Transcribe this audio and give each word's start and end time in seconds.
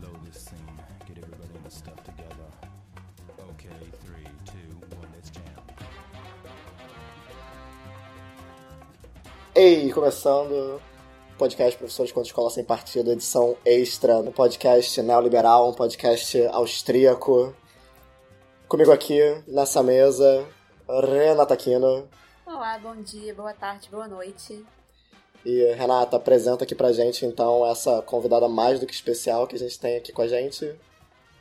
blow 0.00 0.18
this 0.24 0.44
scene. 0.44 0.58
Get 1.06 1.18
everybody 1.18 1.54
in 1.54 1.62
the 1.62 1.70
stuff 1.70 2.02
together. 2.04 2.48
Okay, 3.50 3.80
three, 4.04 4.28
two, 4.46 4.70
one, 4.96 5.08
let's 5.14 5.30
jam. 5.30 5.42
Ei, 9.54 9.92
começando 9.92 10.80
podcast 11.36 11.76
Professores 11.76 12.12
contra 12.12 12.28
Escola 12.28 12.50
Sem 12.50 12.64
Partido, 12.64 13.12
edição 13.12 13.56
extra, 13.64 14.18
um 14.18 14.32
podcast 14.32 15.02
neoliberal, 15.02 15.70
um 15.70 15.74
podcast 15.74 16.46
austríaco. 16.48 17.54
Comigo 18.68 18.92
aqui, 18.92 19.20
nessa 19.48 19.82
mesa, 19.82 20.46
Renata 20.88 21.54
Aquino. 21.54 22.08
Olá, 22.46 22.78
bom 22.78 22.96
dia, 22.96 23.34
boa 23.34 23.52
tarde, 23.52 23.88
boa 23.90 24.06
noite. 24.06 24.64
E 25.44 25.72
Renata, 25.72 26.16
apresenta 26.16 26.64
aqui 26.64 26.74
pra 26.74 26.92
gente 26.92 27.24
então 27.24 27.66
essa 27.66 28.02
convidada 28.02 28.48
mais 28.48 28.78
do 28.78 28.86
que 28.86 28.92
especial 28.92 29.46
que 29.46 29.56
a 29.56 29.58
gente 29.58 29.78
tem 29.78 29.96
aqui 29.96 30.12
com 30.12 30.22
a 30.22 30.28
gente. 30.28 30.74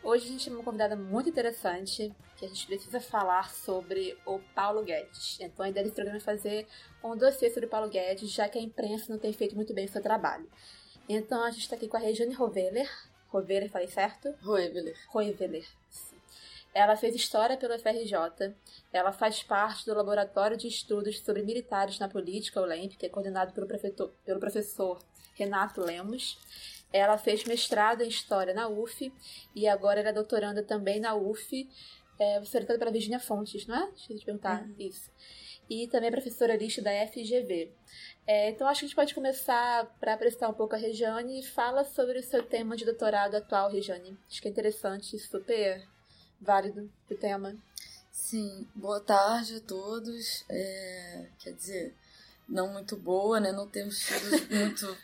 Hoje 0.02 0.26
a 0.26 0.28
gente 0.30 0.46
tem 0.46 0.54
uma 0.54 0.64
convidada 0.64 0.96
muito 0.96 1.30
interessante 1.30 2.14
que 2.38 2.46
a 2.46 2.48
gente 2.48 2.66
precisa 2.66 3.02
falar 3.02 3.52
sobre 3.52 4.18
o 4.26 4.40
Paulo 4.56 4.82
Guedes. 4.82 5.38
Então 5.42 5.66
a 5.66 5.70
ideia 5.70 5.84
desse 5.84 5.96
programa 5.96 6.18
é 6.18 6.22
fazer 6.22 6.66
um 7.04 7.18
dossiê 7.18 7.50
sobre 7.50 7.66
o 7.66 7.70
Paulo 7.70 7.90
Guedes, 7.90 8.32
já 8.32 8.48
que 8.48 8.58
a 8.58 8.62
imprensa 8.62 9.12
não 9.12 9.20
tem 9.20 9.34
feito 9.34 9.56
muito 9.56 9.74
bem 9.74 9.86
o 9.86 9.90
seu 9.90 10.02
trabalho. 10.02 10.50
Então 11.08 11.44
a 11.44 11.52
gente 11.52 11.64
está 11.64 11.76
aqui 11.76 11.90
com 11.90 11.98
a 11.98 12.00
Regiane 12.00 12.34
Roveler. 12.34 12.90
Roveler, 13.28 13.70
falei 13.70 13.90
certo? 13.90 14.34
Roeveler. 14.42 14.96
Roeveler. 15.10 15.68
Ela 16.74 16.96
fez 16.96 17.16
História 17.16 17.58
pelo 17.58 17.78
FRJ. 17.78 18.54
Ela 18.94 19.12
faz 19.12 19.42
parte 19.42 19.86
do 19.86 19.94
Laboratório 19.94 20.56
de 20.56 20.68
Estudos 20.68 21.20
sobre 21.20 21.44
Militares 21.44 22.00
na 22.00 22.08
Política, 22.08 22.62
o 22.62 22.66
LEMP, 22.66 22.96
que 22.96 23.06
é 23.06 23.10
coordenado 23.10 23.54
pelo, 23.54 23.68
pelo 24.24 24.40
professor 24.40 25.00
Renato 25.36 25.82
Lemos. 25.82 26.38
Ela 26.92 27.18
fez 27.18 27.44
mestrado 27.44 28.02
em 28.02 28.08
História 28.08 28.54
na 28.54 28.68
UF 28.68 29.12
e 29.56 29.68
agora 29.68 30.00
ela 30.00 30.10
é 30.10 30.14
doutoranda 30.14 30.64
também 30.64 31.00
na 31.00 31.16
UF. 31.16 31.70
É, 32.20 32.38
orientada 32.38 32.78
pela 32.78 32.92
Virginia 32.92 33.20
Fontes, 33.20 33.66
não 33.66 33.76
é? 33.76 33.88
Deixa 33.92 34.12
eu 34.12 34.20
te 34.20 34.26
perguntar 34.26 34.64
uhum. 34.64 34.76
isso. 34.78 35.10
E 35.70 35.88
também 35.88 36.10
é 36.10 36.12
professora 36.12 36.58
lista 36.58 36.82
da 36.82 36.92
FGV. 37.08 37.72
É, 38.28 38.50
então 38.50 38.68
acho 38.68 38.82
que 38.82 38.86
a 38.86 38.88
gente 38.88 38.96
pode 38.96 39.16
começar 39.16 39.86
para 40.00 40.16
apresentar 40.16 40.50
um 40.50 40.54
pouco 40.54 40.76
a 40.76 40.78
Regiane 40.78 41.40
e 41.40 41.44
fala 41.44 41.86
sobre 41.86 42.20
o 42.20 42.24
seu 42.24 42.44
tema 42.44 42.76
de 42.76 42.84
doutorado 42.84 43.36
atual, 43.36 43.72
Regiane. 43.72 44.18
Acho 44.30 44.42
que 44.42 44.50
é 44.50 44.52
interessante, 44.52 45.18
super 45.18 45.88
válido 46.42 46.92
o 47.10 47.16
tema. 47.16 47.56
Sim, 48.12 48.68
boa 48.76 49.00
tarde 49.00 49.56
a 49.56 49.62
todos. 49.62 50.44
É, 50.50 51.28
quer 51.40 51.54
dizer, 51.54 51.96
não 52.48 52.72
muito 52.72 52.96
boa, 52.96 53.40
né? 53.40 53.52
Não 53.52 53.68
temos 53.68 54.00
tido 54.00 54.30
muito 54.54 54.98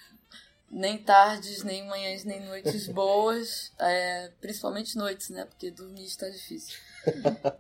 nem 0.70 0.98
tardes, 0.98 1.64
nem 1.64 1.86
manhãs, 1.88 2.24
nem 2.24 2.46
noites 2.46 2.88
boas, 2.88 3.72
é, 3.80 4.32
principalmente 4.42 4.98
noites, 4.98 5.30
né? 5.30 5.46
Porque 5.46 5.72
dormir 5.72 6.06
está 6.06 6.30
difícil. 6.30 6.78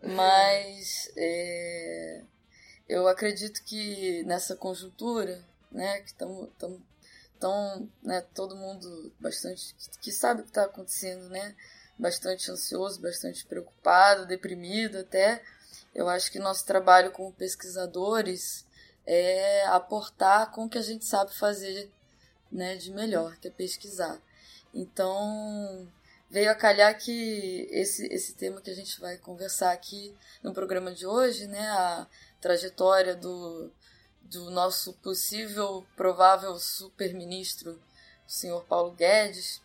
Mas 0.03 1.12
é, 1.16 2.23
eu 2.90 3.08
acredito 3.08 3.64
que 3.64 4.23
nessa 4.23 4.56
conjuntura, 4.56 5.44
né, 5.72 6.02
que 6.02 6.08
estamos 6.08 6.50
tão, 7.40 7.90
né, 8.02 8.22
todo 8.34 8.56
mundo 8.56 9.14
bastante 9.20 9.73
que, 9.76 10.00
que 10.00 10.12
sabe 10.12 10.42
o 10.42 10.44
que 10.44 10.50
está 10.50 10.66
acontecendo, 10.66 11.30
né? 11.30 11.56
Bastante 11.98 12.52
ansioso, 12.52 13.02
bastante 13.02 13.46
preocupado, 13.46 14.25
deprimido 14.25 15.00
até. 15.00 15.42
Eu 15.94 16.09
acho 16.09 16.31
que 16.31 16.40
nosso 16.40 16.66
trabalho 16.66 17.12
como 17.12 17.31
pesquisadores 17.31 18.66
é 19.06 19.66
aportar 19.68 20.52
com 20.52 20.66
o 20.66 20.69
que 20.69 20.78
a 20.78 20.81
gente 20.81 21.06
sabe 21.06 21.34
fazer 21.34 21.90
né, 22.52 22.75
de 22.75 22.92
melhor, 22.92 23.38
que 23.38 23.47
é 23.47 23.52
pesquisar. 23.52 24.19
Então, 24.74 25.88
veio 26.30 26.52
a 26.52 26.56
calhar 26.56 26.97
que 26.97 27.68
esse, 27.72 28.08
esse 28.08 28.34
tema 28.34 28.62
que 28.62 28.69
a 28.69 28.75
gente 28.75 29.00
vai 29.00 29.18
conversar 29.18 29.72
aqui 29.72 30.14
no 30.44 30.53
programa 30.53 30.92
de 30.92 31.06
hoje, 31.06 31.48
né, 31.48 31.69
a 31.69 32.08
trajetória 32.42 33.16
do, 33.16 33.72
do 34.22 34.52
nosso 34.52 34.94
possível, 34.96 35.86
provável 35.96 36.58
super-ministro, 36.58 37.81
o 38.28 38.31
senhor 38.31 38.66
Paulo 38.66 38.92
Guedes, 38.92 39.62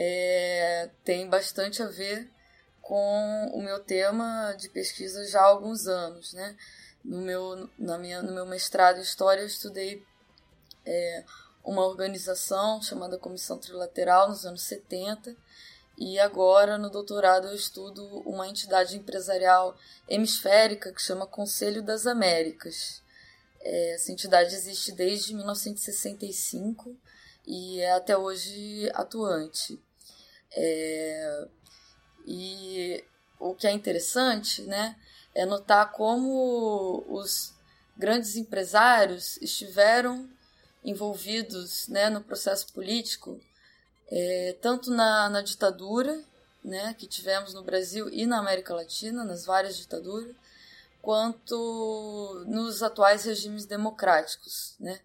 é, 0.00 0.90
tem 1.02 1.28
bastante 1.28 1.82
a 1.82 1.86
ver 1.86 2.30
com 2.80 3.50
o 3.52 3.60
meu 3.60 3.80
tema 3.80 4.54
de 4.56 4.68
pesquisa 4.68 5.26
já 5.26 5.40
há 5.40 5.46
alguns 5.46 5.88
anos, 5.88 6.32
né? 6.34 6.56
No 7.04 7.20
meu, 7.20 7.68
na 7.76 7.98
minha, 7.98 8.22
no 8.22 8.32
meu 8.32 8.46
mestrado 8.46 8.98
em 8.98 9.02
História, 9.02 9.40
eu 9.40 9.46
estudei 9.46 10.06
é, 10.86 11.24
uma 11.64 11.84
organização 11.84 12.80
chamada 12.80 13.18
Comissão 13.18 13.58
Trilateral 13.58 14.28
nos 14.28 14.46
anos 14.46 14.62
70 14.62 15.34
e 15.98 16.16
agora 16.20 16.78
no 16.78 16.90
doutorado 16.90 17.48
eu 17.48 17.54
estudo 17.54 18.04
uma 18.20 18.46
entidade 18.46 18.96
empresarial 18.96 19.76
hemisférica 20.08 20.92
que 20.92 21.02
chama 21.02 21.26
Conselho 21.26 21.82
das 21.82 22.06
Américas. 22.06 23.02
É, 23.60 23.94
essa 23.94 24.12
entidade 24.12 24.54
existe 24.54 24.92
desde 24.92 25.34
1965 25.34 26.96
e 27.44 27.80
é 27.80 27.94
até 27.94 28.16
hoje 28.16 28.88
atuante. 28.94 29.82
É, 30.52 31.48
e 32.26 33.04
o 33.38 33.54
que 33.54 33.66
é 33.66 33.72
interessante 33.72 34.62
né, 34.62 34.96
é 35.34 35.44
notar 35.46 35.92
como 35.92 37.04
os 37.08 37.54
grandes 37.96 38.36
empresários 38.36 39.36
estiveram 39.38 40.28
envolvidos 40.84 41.88
né, 41.88 42.08
no 42.08 42.22
processo 42.22 42.72
político, 42.72 43.40
é, 44.10 44.56
tanto 44.60 44.90
na, 44.90 45.28
na 45.28 45.42
ditadura 45.42 46.24
né, 46.64 46.94
que 46.94 47.06
tivemos 47.06 47.54
no 47.54 47.62
Brasil 47.62 48.08
e 48.08 48.26
na 48.26 48.38
América 48.38 48.74
Latina, 48.74 49.24
nas 49.24 49.44
várias 49.44 49.76
ditaduras, 49.76 50.34
quanto 51.00 52.44
nos 52.46 52.82
atuais 52.82 53.24
regimes 53.24 53.66
democráticos. 53.66 54.76
Né? 54.78 55.00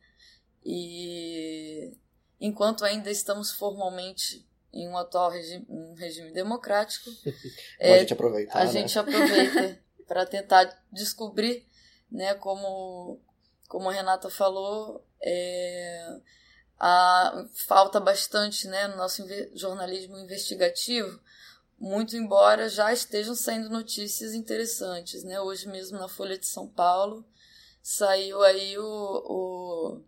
E 0.65 1.95
enquanto 2.39 2.85
ainda 2.85 3.09
estamos 3.09 3.51
formalmente 3.51 4.45
em 4.73 4.87
um 4.89 4.97
atual 4.97 5.29
regime, 5.29 5.65
um 5.69 5.93
regime 5.93 6.31
democrático, 6.31 7.09
é, 7.79 7.95
a 7.95 7.99
gente 7.99 8.13
aproveita. 8.13 8.57
A 8.57 8.65
né? 8.65 8.71
gente 8.71 8.97
aproveita 8.97 9.79
para 10.07 10.25
tentar 10.25 10.83
descobrir, 10.91 11.67
né, 12.11 12.33
como, 12.35 13.19
como 13.67 13.89
a 13.89 13.93
Renata 13.93 14.29
falou, 14.29 15.05
é, 15.21 16.17
a, 16.79 17.45
falta 17.67 17.99
bastante 17.99 18.67
né, 18.67 18.87
no 18.87 18.97
nosso 18.97 19.23
jornalismo 19.53 20.17
investigativo, 20.17 21.21
muito 21.79 22.15
embora 22.15 22.67
já 22.67 22.91
estejam 22.91 23.35
saindo 23.35 23.69
notícias 23.69 24.33
interessantes. 24.33 25.23
Né? 25.23 25.39
Hoje 25.39 25.67
mesmo 25.67 25.99
na 25.99 26.07
Folha 26.07 26.37
de 26.37 26.45
São 26.45 26.67
Paulo 26.67 27.25
saiu 27.81 28.41
aí 28.41 28.77
o, 28.77 28.83
o 28.85 30.01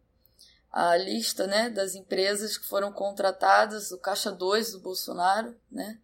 a 0.76 0.98
lista 0.98 1.48
né, 1.48 1.70
das 1.70 1.96
empresas 1.96 2.58
que 2.58 2.68
foram 2.68 2.92
contratadas, 2.92 3.92
o 3.92 3.98
Caixa 3.98 4.30
2 4.30 4.74
do 4.74 4.82
Bolsonaro, 4.82 5.56
né, 5.72 5.98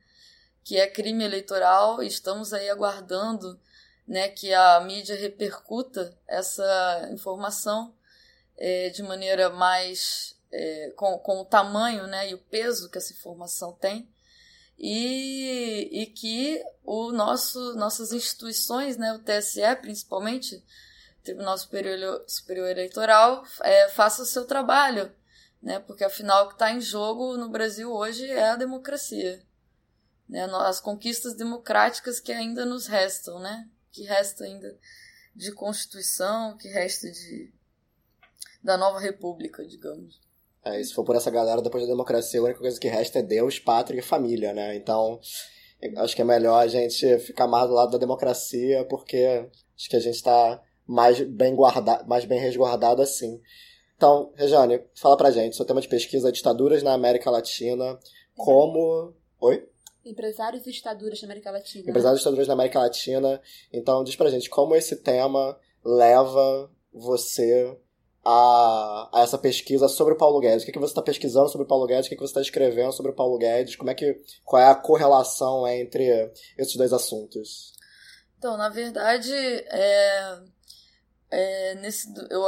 que 0.63 0.77
é 0.77 0.87
crime 0.87 1.25
eleitoral, 1.25 2.01
e 2.01 2.07
estamos 2.07 2.53
aí 2.53 2.69
aguardando 2.69 3.59
né, 4.07 4.29
que 4.29 4.53
a 4.53 4.79
mídia 4.79 5.17
repercuta 5.17 6.17
essa 6.25 7.09
informação 7.11 7.93
é, 8.57 8.89
de 8.89 9.03
maneira 9.03 9.49
mais. 9.49 10.39
É, 10.53 10.91
com, 10.97 11.17
com 11.19 11.41
o 11.41 11.45
tamanho 11.45 12.07
né, 12.07 12.29
e 12.29 12.33
o 12.33 12.37
peso 12.37 12.89
que 12.89 12.97
essa 12.97 13.13
informação 13.13 13.73
tem. 13.73 14.09
E, 14.77 15.89
e 15.91 16.05
que 16.07 16.61
o 16.83 17.11
nosso, 17.11 17.73
nossas 17.75 18.11
instituições, 18.11 18.97
né, 18.97 19.13
o 19.13 19.19
TSE 19.19 19.75
principalmente, 19.81 20.61
Tribunal 21.23 21.57
Superior, 21.57 22.23
Superior 22.27 22.69
Eleitoral 22.69 23.43
é, 23.63 23.89
faça 23.89 24.23
o 24.23 24.25
seu 24.25 24.45
trabalho, 24.45 25.11
né? 25.61 25.79
Porque 25.79 26.03
afinal 26.03 26.45
o 26.45 26.47
que 26.47 26.53
está 26.53 26.71
em 26.71 26.81
jogo 26.81 27.37
no 27.37 27.49
Brasil 27.49 27.91
hoje 27.91 28.29
é 28.29 28.49
a 28.49 28.55
democracia, 28.55 29.41
né? 30.27 30.45
As 30.45 30.79
conquistas 30.79 31.35
democráticas 31.35 32.19
que 32.19 32.31
ainda 32.31 32.65
nos 32.65 32.87
restam, 32.87 33.39
né? 33.39 33.69
Que 33.91 34.03
resta 34.03 34.43
ainda 34.45 34.77
de 35.35 35.51
Constituição, 35.51 36.57
que 36.57 36.67
resta 36.67 37.09
de 37.09 37.53
da 38.63 38.77
nova 38.77 38.99
República, 38.99 39.65
digamos. 39.65 40.19
É, 40.63 40.83
se 40.83 40.93
for 40.93 41.03
por 41.03 41.15
essa 41.15 41.31
galera, 41.31 41.61
depois 41.61 41.83
da 41.83 41.89
democracia, 41.89 42.39
a 42.39 42.43
única 42.43 42.59
coisa 42.59 42.79
que 42.79 42.87
resta 42.87 43.19
é 43.19 43.23
Deus, 43.23 43.57
pátria 43.57 43.99
e 43.99 44.03
família, 44.03 44.53
né? 44.53 44.75
Então, 44.75 45.19
acho 45.97 46.15
que 46.15 46.21
é 46.21 46.25
melhor 46.25 46.61
a 46.61 46.67
gente 46.67 47.17
ficar 47.19 47.47
mais 47.47 47.67
do 47.67 47.73
lado 47.73 47.91
da 47.91 47.97
democracia, 47.97 48.85
porque 48.85 49.49
acho 49.75 49.89
que 49.89 49.95
a 49.95 49.99
gente 49.99 50.15
está 50.15 50.61
mais 50.91 51.21
bem 51.21 51.55
guardado, 51.55 52.05
mais 52.07 52.25
bem 52.25 52.37
resguardado 52.37 53.01
assim. 53.01 53.41
Então, 53.95 54.33
Rejane, 54.35 54.83
fala 54.95 55.15
pra 55.15 55.31
gente, 55.31 55.55
seu 55.55 55.65
tema 55.65 55.79
de 55.79 55.87
pesquisa 55.87 56.27
é 56.27 56.31
ditaduras 56.31 56.83
na 56.83 56.93
América 56.93 57.31
Latina, 57.31 57.97
como... 58.35 59.13
Oi? 59.39 59.67
Empresários 60.03 60.67
e 60.67 60.71
ditaduras 60.71 61.21
na 61.21 61.27
América 61.27 61.51
Latina. 61.51 61.89
Empresários 61.89 62.19
e 62.19 62.23
ditaduras 62.23 62.47
na 62.47 62.55
América 62.55 62.79
Latina. 62.79 63.41
Então, 63.71 64.03
diz 64.03 64.15
pra 64.15 64.29
gente 64.29 64.49
como 64.49 64.75
esse 64.75 64.97
tema 64.97 65.57
leva 65.85 66.69
você 66.91 67.77
a, 68.25 69.09
a, 69.13 69.21
essa 69.21 69.37
pesquisa 69.37 69.87
sobre 69.87 70.15
o 70.15 70.17
Paulo 70.17 70.39
Guedes? 70.39 70.63
O 70.63 70.65
que, 70.65 70.73
que 70.73 70.79
você 70.79 70.91
está 70.91 71.01
pesquisando 71.01 71.49
sobre 71.49 71.65
o 71.65 71.67
Paulo 71.67 71.87
Guedes? 71.87 72.07
O 72.07 72.09
que, 72.09 72.15
que 72.15 72.21
você 72.21 72.31
está 72.31 72.41
escrevendo 72.41 72.91
sobre 72.91 73.11
o 73.11 73.15
Paulo 73.15 73.37
Guedes? 73.37 73.77
Como 73.77 73.89
é 73.89 73.95
que, 73.95 74.19
qual 74.43 74.61
é 74.61 74.67
a 74.67 74.75
correlação 74.75 75.65
entre 75.67 76.33
esses 76.57 76.75
dois 76.75 76.91
assuntos? 76.91 77.73
Então, 78.37 78.57
na 78.57 78.69
verdade, 78.69 79.31
é, 79.31 80.39
é, 81.31 81.75
nesse, 81.75 82.13
eu, 82.29 82.43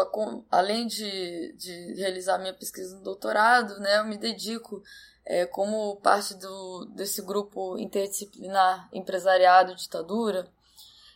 além 0.52 0.86
de, 0.86 1.54
de 1.54 1.94
realizar 1.94 2.38
minha 2.38 2.54
pesquisa 2.54 2.98
no 2.98 3.02
doutorado, 3.02 3.80
né, 3.80 4.00
eu 4.00 4.06
me 4.06 4.18
dedico 4.18 4.84
é, 5.26 5.46
como 5.46 5.96
parte 6.02 6.34
do, 6.36 6.86
desse 6.94 7.22
grupo 7.22 7.78
interdisciplinar 7.78 8.90
empresariado 8.92 9.74
ditadura. 9.74 10.52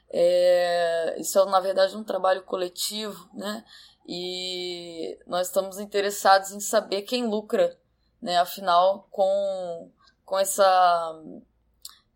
É, 0.10 1.18
isso 1.20 1.38
é, 1.38 1.46
na 1.46 1.60
verdade, 1.60 1.98
um 1.98 2.04
trabalho 2.06 2.44
coletivo, 2.44 3.30
né? 3.34 3.66
E 4.08 5.20
nós 5.28 5.48
estamos 5.48 5.80
interessados 5.80 6.52
em 6.52 6.62
saber 6.62 7.02
quem 7.02 7.28
lucra, 7.28 7.78
né? 8.22 8.38
Afinal, 8.38 9.06
com, 9.12 9.92
com 10.24 10.40
essa. 10.40 11.22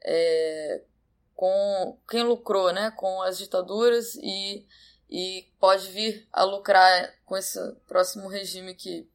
É, 0.01 0.81
com 1.35 1.97
quem 2.07 2.23
lucrou, 2.23 2.71
né? 2.71 2.91
Com 2.91 3.21
as 3.23 3.37
ditaduras 3.37 4.15
e, 4.15 4.65
e 5.11 5.45
pode 5.59 5.89
vir 5.89 6.27
a 6.31 6.43
lucrar 6.43 7.13
com 7.25 7.35
esse 7.35 7.59
próximo 7.87 8.29
regime 8.29 8.73
que, 8.73 9.05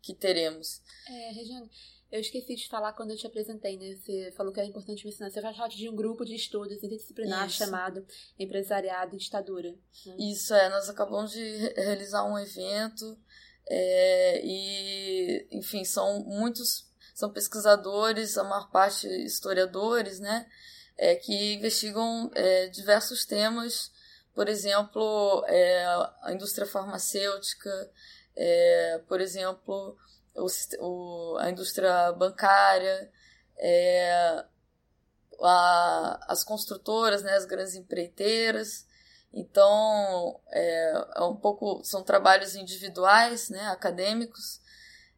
que 0.00 0.14
teremos. 0.14 0.80
É, 1.06 1.32
Regiane, 1.32 1.70
eu 2.10 2.20
esqueci 2.20 2.54
de 2.54 2.68
falar 2.68 2.92
quando 2.94 3.10
eu 3.10 3.16
te 3.16 3.26
apresentei, 3.26 3.76
né? 3.76 3.94
Você 3.96 4.32
falou 4.36 4.52
que 4.52 4.60
era 4.60 4.68
importante 4.68 5.04
me 5.04 5.10
ensinar. 5.10 5.30
Você 5.30 5.42
faz 5.42 5.56
parte 5.56 5.76
de 5.76 5.88
um 5.88 5.94
grupo 5.94 6.24
de 6.24 6.34
estudos 6.34 6.72
interdisciplinar 6.72 7.46
Isso. 7.46 7.58
chamado 7.58 8.06
Empresariado 8.38 9.14
e 9.14 9.18
Ditadura. 9.18 9.72
Né? 10.06 10.16
Isso, 10.18 10.54
é. 10.54 10.68
Nós 10.70 10.88
acabamos 10.88 11.32
de 11.32 11.42
realizar 11.74 12.24
um 12.24 12.38
evento 12.38 13.18
é, 13.68 14.40
e, 14.44 15.48
enfim, 15.50 15.84
são 15.84 16.22
muitos, 16.24 16.88
são 17.14 17.32
pesquisadores, 17.32 18.38
a 18.38 18.44
maior 18.44 18.70
parte 18.70 19.06
historiadores, 19.08 20.20
né? 20.20 20.46
É, 20.96 21.14
que 21.14 21.54
investigam 21.54 22.30
é, 22.34 22.68
diversos 22.68 23.26
temas, 23.26 23.90
por 24.36 24.50
exemplo, 24.50 25.42
é, 25.48 25.84
a 26.22 26.30
indústria 26.30 26.66
farmacêutica, 26.66 27.70
é, 28.36 29.00
por 29.08 29.18
exemplo, 29.18 29.96
o, 30.34 30.46
o, 30.78 31.38
a 31.38 31.50
indústria 31.50 32.12
bancária, 32.12 33.10
é, 33.58 34.44
a, 35.40 36.20
as 36.28 36.44
construtoras, 36.44 37.22
né, 37.22 37.32
as 37.32 37.46
grandes 37.46 37.74
empreiteiras. 37.76 38.86
Então, 39.32 40.38
é, 40.50 41.06
é, 41.16 41.22
um 41.22 41.36
pouco 41.36 41.82
são 41.82 42.02
trabalhos 42.02 42.54
individuais, 42.54 43.48
né, 43.48 43.68
acadêmicos, 43.68 44.60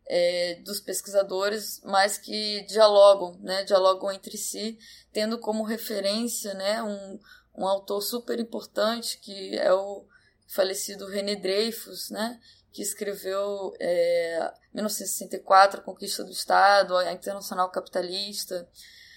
é, 0.07 0.61
dos 0.65 0.81
pesquisadores, 0.81 1.81
mas 1.85 2.19
que 2.19 2.63
dialogam, 2.69 3.37
né, 3.41 3.65
dialogam 3.65 4.13
entre 4.13 4.39
si, 4.39 4.79
tendo 5.13 5.41
como 5.41 5.65
referência, 5.65 6.55
né, 6.55 6.81
um, 6.85 7.19
um 7.59 7.67
autor 7.67 8.01
super 8.01 8.39
importante 8.39 9.19
que 9.19 9.57
é 9.59 9.73
o 9.73 10.07
falecido 10.47 11.07
René 11.07 11.37
Dreyfus, 11.37 12.11
né, 12.11 12.41
que 12.73 12.81
escreveu 12.81 13.75
é, 13.81 14.53
1964, 14.73 15.81
A 15.81 15.83
Conquista 15.83 16.25
do 16.25 16.31
Estado, 16.31 16.97
a 16.97 17.13
Internacional 17.13 17.71
Capitalista, 17.71 18.69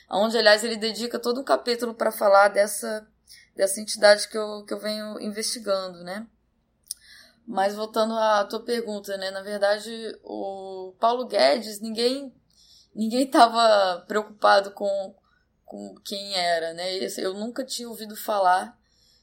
onde, 0.10 0.38
aliás, 0.38 0.64
ele 0.64 0.76
dedica 0.76 1.20
todo 1.20 1.40
um 1.40 1.44
capítulo 1.44 1.94
para 1.94 2.12
falar 2.12 2.50
dessa, 2.50 3.08
dessa 3.56 3.80
entidade 3.80 4.28
que 4.28 4.38
eu, 4.38 4.66
que 4.66 4.74
eu 4.74 4.80
venho 4.80 5.22
investigando, 5.22 6.04
né? 6.04 6.28
Mas 7.48 7.76
voltando 7.76 8.14
à 8.14 8.44
tua 8.46 8.64
pergunta, 8.64 9.16
né? 9.18 9.32
Na 9.32 9.42
verdade, 9.42 9.92
o 10.24 10.94
Paulo 11.00 11.28
Guedes, 11.28 11.80
ninguém 11.80 12.34
ninguém 12.94 13.24
estava 13.24 14.04
preocupado 14.08 14.72
com, 14.72 15.16
com 15.72 15.96
quem 16.04 16.36
era, 16.36 16.74
né? 16.74 16.98
Eu 17.18 17.34
nunca 17.34 17.64
tinha 17.64 17.88
ouvido 17.88 18.14
falar 18.14 18.78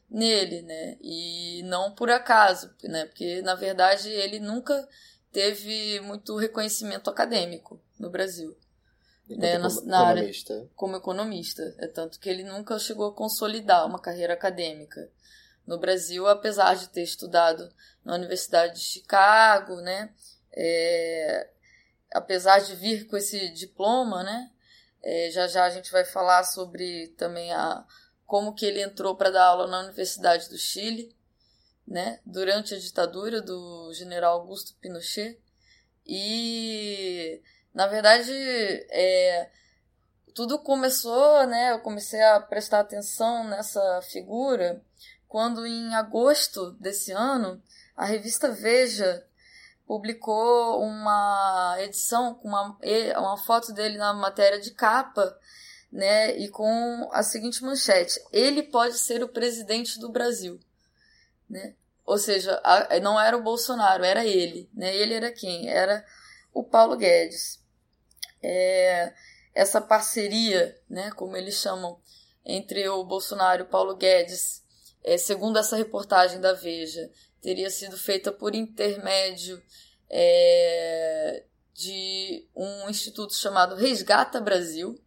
nele, 0.09 0.63
né? 0.63 0.97
E 0.99 1.63
não 1.65 1.95
por 1.95 2.09
acaso, 2.09 2.75
né? 2.85 3.05
Porque 3.05 3.43
na 3.43 3.55
verdade 3.55 4.09
ele 4.09 4.41
nunca 4.41 4.89
teve 5.31 6.01
muito 6.01 6.39
reconhecimento 6.39 7.11
acadêmico 7.11 7.79
no 7.99 8.09
Brasil. 8.09 8.57
Né? 9.29 9.59
Na, 9.59 9.69
na 9.85 10.07
área 10.07 10.33
como 10.75 10.97
economista. 10.97 11.63
É 11.77 11.87
tanto 11.87 12.19
que 12.19 12.31
ele 12.31 12.45
nunca 12.45 12.79
chegou 12.79 13.09
a 13.09 13.15
consolidar 13.15 13.87
uma 13.87 13.99
carreira 13.99 14.33
acadêmica 14.33 15.07
no 15.67 15.79
Brasil, 15.79 16.27
apesar 16.27 16.77
de 16.77 16.89
ter 16.89 17.03
estudado 17.03 17.71
na 18.03 18.15
Universidade 18.15 18.77
de 18.77 18.85
Chicago, 18.85 19.83
né? 19.83 20.15
É, 20.51 21.51
apesar 22.11 22.61
de 22.61 22.75
vir 22.75 23.07
com 23.07 23.19
esse 23.19 23.51
diploma, 23.51 24.25
né? 24.25 24.51
É, 25.03 25.31
já 25.31 25.47
já 25.47 25.65
a 25.65 25.71
gente 25.71 25.91
vai 25.93 26.05
falar 26.05 26.45
sobre 26.45 27.09
também 27.17 27.53
a, 27.53 27.85
como 28.27 28.55
que 28.55 28.67
ele 28.67 28.83
entrou 28.83 29.17
para 29.17 29.31
dar 29.31 29.47
aula 29.47 29.67
na 29.67 29.81
Universidade 29.81 30.49
do 30.49 30.59
Chile, 30.59 31.15
né, 31.87 32.21
durante 32.27 32.75
a 32.75 32.79
ditadura 32.79 33.41
do 33.41 33.93
general 33.95 34.41
Augusto 34.41 34.75
Pinochet. 34.81 35.41
E, 36.07 37.43
na 37.73 37.87
verdade, 37.87 38.33
é, 38.33 39.51
tudo 40.35 40.59
começou, 40.59 41.47
né, 41.47 41.73
eu 41.73 41.81
comecei 41.81 42.23
a 42.23 42.41
prestar 42.41 42.81
atenção 42.81 43.45
nessa 43.45 44.03
figura 44.03 44.83
quando, 45.29 45.67
em 45.67 45.95
agosto 45.95 46.73
desse 46.73 47.13
ano, 47.13 47.63
a 47.95 48.05
revista 48.07 48.51
Veja 48.51 49.28
publicou 49.89 50.81
uma 50.81 51.75
edição 51.81 52.35
com 52.35 52.47
uma, 52.47 52.79
uma 53.17 53.37
foto 53.39 53.73
dele 53.73 53.99
na 53.99 54.13
matéria 54.13 54.61
de 54.61 54.71
capa 54.71 55.37
né? 55.91 56.37
E 56.37 56.49
com 56.49 57.09
a 57.13 57.23
seguinte 57.23 57.63
manchete: 57.63 58.21
ele 58.33 58.63
pode 58.63 58.99
ser 58.99 59.23
o 59.23 59.29
presidente 59.29 59.99
do 59.99 60.11
Brasil, 60.11 60.61
né? 61.49 61.75
Ou 62.05 62.19
seja, 62.19 62.61
a, 62.65 63.01
não 63.01 63.21
era 63.21 63.37
o 63.37 63.43
Bolsonaro, 63.43 64.05
era 64.05 64.25
ele, 64.25 64.69
né? 64.73 64.95
Ele 64.95 65.15
era 65.15 65.33
quem? 65.33 65.69
Era 65.69 66.05
o 66.53 66.63
Paulo 66.63 66.97
Guedes. 66.97 67.61
É, 68.43 69.13
essa 69.55 69.81
parceria, 69.81 70.79
né? 70.89 71.11
Como 71.13 71.37
eles 71.37 71.57
chamam 71.57 72.01
entre 72.45 72.89
o 72.89 73.05
Bolsonaro 73.05 73.63
e 73.63 73.67
o 73.67 73.69
Paulo 73.69 73.97
Guedes, 73.97 74.63
é, 75.05 75.19
segundo 75.19 75.59
essa 75.59 75.77
reportagem 75.77 76.41
da 76.41 76.55
Veja, 76.55 77.11
teria 77.41 77.71
sido 77.71 77.97
feita 77.97 78.33
por 78.33 78.55
intermédio 78.55 79.63
é, 80.11 81.45
de 81.75 82.49
um 82.55 82.89
instituto 82.89 83.35
chamado 83.35 83.75
Resgata 83.75 84.41
Brasil, 84.41 85.01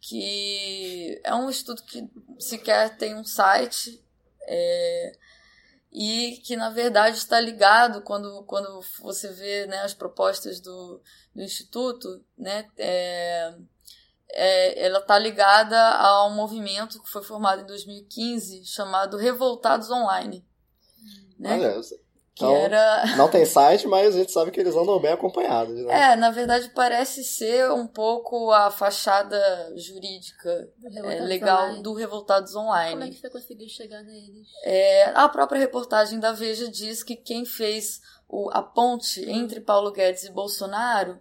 que 0.00 1.20
é 1.22 1.34
um 1.34 1.50
estudo 1.50 1.82
que 1.82 2.08
sequer 2.38 2.96
tem 2.96 3.14
um 3.14 3.24
site 3.24 4.02
é, 4.42 5.12
e 5.92 6.40
que 6.44 6.56
na 6.56 6.70
verdade 6.70 7.18
está 7.18 7.38
ligado 7.38 8.02
quando, 8.02 8.42
quando 8.44 8.80
você 9.00 9.28
vê 9.32 9.66
né, 9.66 9.80
as 9.82 9.92
propostas 9.92 10.60
do, 10.60 11.00
do 11.34 11.42
instituto, 11.42 12.24
né, 12.36 12.68
é, 12.78 13.54
é, 14.32 14.86
ela 14.86 15.00
está 15.00 15.18
ligada 15.18 15.78
a 15.78 16.26
um 16.26 16.34
movimento 16.34 17.02
que 17.02 17.10
foi 17.10 17.22
formado 17.22 17.62
em 17.62 17.66
2015 17.66 18.64
chamado 18.64 19.16
Revoltados 19.16 19.90
Online. 19.90 20.44
Né? 21.40 21.80
Então, 22.34 22.56
era... 22.56 23.04
não 23.16 23.30
tem 23.30 23.44
site, 23.44 23.86
mas 23.86 24.14
a 24.14 24.18
gente 24.18 24.32
sabe 24.32 24.50
que 24.50 24.60
eles 24.60 24.74
andam 24.74 25.00
bem 25.00 25.12
acompanhados. 25.12 25.74
Né? 25.84 26.12
É, 26.12 26.16
na 26.16 26.30
verdade 26.30 26.70
parece 26.74 27.24
ser 27.24 27.70
um 27.70 27.86
pouco 27.86 28.50
a 28.50 28.70
fachada 28.70 29.38
jurídica 29.76 30.68
é, 30.84 31.20
legal 31.20 31.64
Online. 31.64 31.82
do 31.82 31.94
Revoltados 31.94 32.54
Online. 32.54 32.92
Como 32.92 33.04
é 33.04 33.08
que 33.08 33.20
você 33.20 33.30
conseguiu 33.30 33.68
chegar 33.68 34.02
neles? 34.02 34.48
É, 34.64 35.10
a 35.14 35.28
própria 35.28 35.58
reportagem 35.58 36.18
da 36.18 36.32
Veja 36.32 36.70
diz 36.70 37.02
que 37.02 37.16
quem 37.16 37.44
fez 37.44 38.00
o, 38.28 38.48
a 38.52 38.62
ponte 38.62 39.28
entre 39.28 39.60
Paulo 39.60 39.90
Guedes 39.90 40.24
e 40.24 40.30
Bolsonaro 40.30 41.18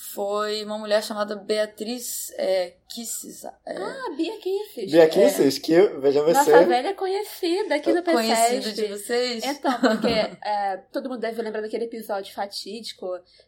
foi 0.00 0.64
uma 0.64 0.78
mulher 0.78 1.02
chamada 1.02 1.36
Beatriz 1.36 2.32
é, 2.38 2.72
Kisses. 2.88 3.44
É, 3.44 3.76
ah, 3.76 4.14
Bia 4.16 4.38
Kisses. 4.38 4.90
Bia 4.90 5.06
Kisses, 5.06 5.58
é. 5.58 5.60
que, 5.60 5.82
veja 5.98 6.22
você... 6.22 6.32
Nossa 6.32 6.64
velha 6.64 6.94
conhecida 6.94 7.74
aqui 7.74 7.92
do 7.92 8.02
PCS. 8.02 8.14
Conhecida 8.14 8.72
de 8.72 8.86
vocês? 8.88 9.44
Então, 9.44 9.78
porque 9.78 10.08
é, 10.42 10.78
todo 10.90 11.06
mundo 11.06 11.20
deve 11.20 11.42
lembrar 11.42 11.60
daquele 11.60 11.84
episódio 11.84 12.34
fatídico, 12.34 13.06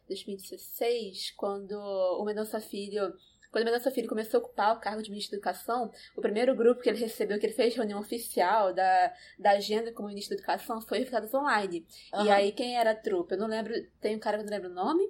2016, 0.08 1.30
quando 1.38 1.72
o 1.72 2.22
Mendonça 2.26 2.60
Filho... 2.60 3.14
Quando 3.50 3.62
o 3.62 3.66
Mendonça 3.66 3.90
Filho 3.90 4.08
começou 4.08 4.40
a 4.40 4.42
ocupar 4.42 4.74
o 4.74 4.80
cargo 4.80 5.02
de 5.02 5.10
ministro 5.10 5.32
da 5.32 5.36
Educação, 5.36 5.90
o 6.16 6.22
primeiro 6.22 6.56
grupo 6.56 6.80
que 6.80 6.88
ele 6.88 6.98
recebeu, 6.98 7.38
que 7.38 7.44
ele 7.44 7.52
fez 7.52 7.74
reunião 7.74 8.00
oficial 8.00 8.72
da, 8.72 9.12
da 9.38 9.50
agenda 9.50 9.92
como 9.92 10.08
ministro 10.08 10.34
da 10.34 10.40
Educação, 10.40 10.80
foi 10.80 10.98
Resultados 10.98 11.34
Online. 11.34 11.86
Uhum. 12.14 12.24
E 12.24 12.30
aí, 12.30 12.52
quem 12.52 12.78
era 12.78 12.92
a 12.92 12.94
trupe? 12.94 13.34
Eu 13.34 13.38
não 13.38 13.46
lembro, 13.46 13.74
tem 14.00 14.16
um 14.16 14.18
cara 14.18 14.38
que 14.38 14.44
eu 14.44 14.46
não 14.46 14.56
lembro 14.56 14.70
o 14.70 14.74
nome, 14.74 15.06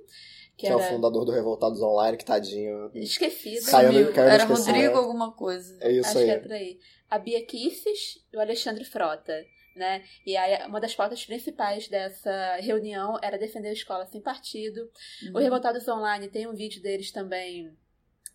que, 0.57 0.67
que 0.67 0.73
era... 0.73 0.75
é 0.75 0.87
o 0.87 0.89
fundador 0.89 1.25
do 1.25 1.33
Revoltados 1.33 1.81
Online, 1.81 2.17
que 2.17 2.25
tadinho. 2.25 2.91
Esquecido. 2.95 3.67
Caiu, 3.67 4.13
caiu 4.13 4.29
era 4.29 4.45
Rodrigo 4.45 4.97
alguma 4.97 5.33
coisa. 5.33 5.77
É 5.81 5.91
isso 5.91 6.09
Acho 6.09 6.19
aí. 6.19 6.25
que 6.25 6.31
era 6.31 6.41
por 6.41 6.53
aí. 6.53 6.79
A 7.11 7.19
Bia 7.19 7.45
Kisses 7.45 8.25
e 8.33 8.37
o 8.37 8.41
Alexandre 8.41 8.85
Frota. 8.85 9.45
né? 9.75 10.03
E 10.27 10.37
aí 10.37 10.67
uma 10.67 10.81
das 10.81 10.95
pautas 10.95 11.25
principais 11.25 11.89
dessa 11.89 12.57
reunião 12.57 13.19
era 13.23 13.39
defender 13.39 13.69
a 13.69 13.73
escola 13.73 14.07
sem 14.07 14.21
partido. 14.21 14.81
Uhum. 15.25 15.33
O 15.35 15.39
Revoltados 15.39 15.87
Online 15.89 16.29
tem 16.29 16.47
um 16.47 16.55
vídeo 16.55 16.83
deles 16.83 17.11
também 17.11 17.77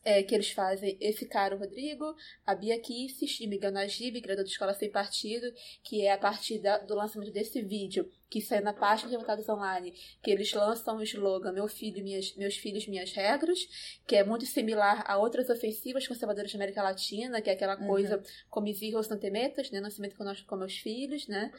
é, 0.07 0.23
que 0.23 0.33
eles 0.33 0.51
fazem 0.51 0.97
esse 1.01 1.25
cara, 1.25 1.53
o 1.53 1.59
Rodrigo, 1.59 2.15
a 2.45 2.55
Bia 2.55 2.79
Kisses 2.79 3.41
e 3.41 3.45
Miguel 3.45 3.73
Najib, 3.73 4.21
criador 4.21 4.45
da 4.45 4.49
Escola 4.49 4.73
Sem 4.73 4.89
Partido, 4.89 5.53
que 5.83 6.05
é 6.05 6.13
a 6.13 6.17
partir 6.17 6.59
da, 6.59 6.77
do 6.77 6.95
lançamento 6.95 7.29
desse 7.29 7.61
vídeo, 7.61 8.09
que 8.29 8.39
saiu 8.39 8.63
na 8.63 8.71
página 8.71 9.11
Revoltados 9.11 9.49
Online, 9.49 9.93
que 10.23 10.31
eles 10.31 10.53
lançam 10.53 10.95
o 10.95 11.03
slogan 11.03 11.51
Meu 11.51 11.67
filho, 11.67 12.01
minhas, 12.01 12.33
Meus 12.37 12.55
Filhos, 12.55 12.87
Minhas 12.87 13.11
Regras, 13.11 13.59
que 14.07 14.15
é 14.15 14.23
muito 14.23 14.45
similar 14.45 15.03
a 15.05 15.17
outras 15.17 15.49
ofensivas 15.49 16.07
conservadoras 16.07 16.53
da 16.53 16.57
América 16.57 16.81
Latina, 16.81 17.41
que 17.41 17.49
é 17.49 17.53
aquela 17.53 17.77
uhum. 17.77 17.87
coisa 17.87 18.23
como 18.49 18.63
mis 18.63 18.81
hijos 18.81 19.09
não 19.09 19.19
temetas, 19.19 19.69
né? 19.71 19.81
Não 19.81 19.91
se 19.91 19.99
mete 19.99 20.15
conosco 20.15 20.47
com 20.47 20.55
meus 20.55 20.77
filhos, 20.77 21.27
né? 21.27 21.51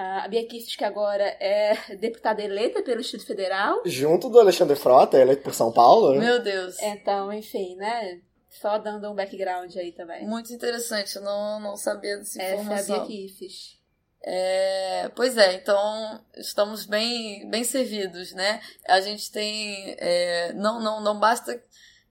A 0.00 0.26
Bia 0.28 0.46
Kicis, 0.46 0.76
que 0.76 0.84
agora 0.84 1.24
é 1.38 1.76
deputada 2.00 2.42
eleita 2.42 2.82
pelo 2.82 3.00
Instituto 3.00 3.26
Federal. 3.26 3.82
Junto 3.84 4.30
do 4.30 4.40
Alexandre 4.40 4.74
Frota, 4.74 5.18
eleito 5.18 5.42
por 5.42 5.52
São 5.52 5.70
Paulo. 5.70 6.14
Né? 6.14 6.20
Meu 6.20 6.42
Deus. 6.42 6.80
Então, 6.80 7.30
enfim, 7.30 7.76
né? 7.76 8.18
Só 8.48 8.78
dando 8.78 9.10
um 9.10 9.14
background 9.14 9.76
aí 9.76 9.92
também. 9.92 10.26
Muito 10.26 10.52
interessante, 10.54 11.16
eu 11.16 11.22
não, 11.22 11.60
não 11.60 11.76
sabia 11.76 12.16
dessa 12.16 12.42
informação. 12.42 12.74
Essa 12.74 12.92
é 12.92 12.96
a 12.96 12.98
Bia 13.00 13.06
Kicis. 13.06 13.78
É, 14.22 15.10
pois 15.14 15.36
é, 15.36 15.54
então 15.54 16.24
estamos 16.36 16.86
bem, 16.86 17.48
bem 17.50 17.64
servidos, 17.64 18.32
né? 18.32 18.60
A 18.88 19.02
gente 19.02 19.30
tem. 19.30 19.96
É, 19.98 20.52
não, 20.54 20.80
não, 20.80 21.02
não 21.02 21.18
basta 21.18 21.62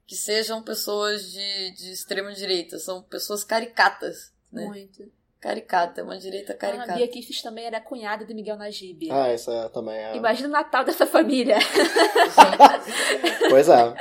que 0.05 0.15
sejam 0.15 0.61
pessoas 0.61 1.23
de, 1.31 1.71
de 1.71 1.91
extrema 1.91 2.31
direita, 2.33 2.77
são 2.77 3.01
pessoas 3.01 3.43
caricatas. 3.43 4.31
Né? 4.51 4.65
Muito. 4.65 5.11
Caricata, 5.39 6.03
uma 6.03 6.17
direita 6.17 6.53
caricata. 6.53 6.91
A 6.91 6.95
Bia 6.95 7.07
Kicis 7.07 7.41
também 7.41 7.65
era 7.65 7.79
cunhada 7.79 8.25
de 8.25 8.33
Miguel 8.33 8.57
Najib. 8.57 9.09
Ah, 9.09 9.29
essa 9.29 9.69
também 9.69 9.95
é. 9.95 10.17
Imagina 10.17 10.49
o 10.49 10.51
Natal 10.51 10.83
dessa 10.83 11.07
família. 11.07 11.57
pois 13.49 13.69
é. 13.69 13.95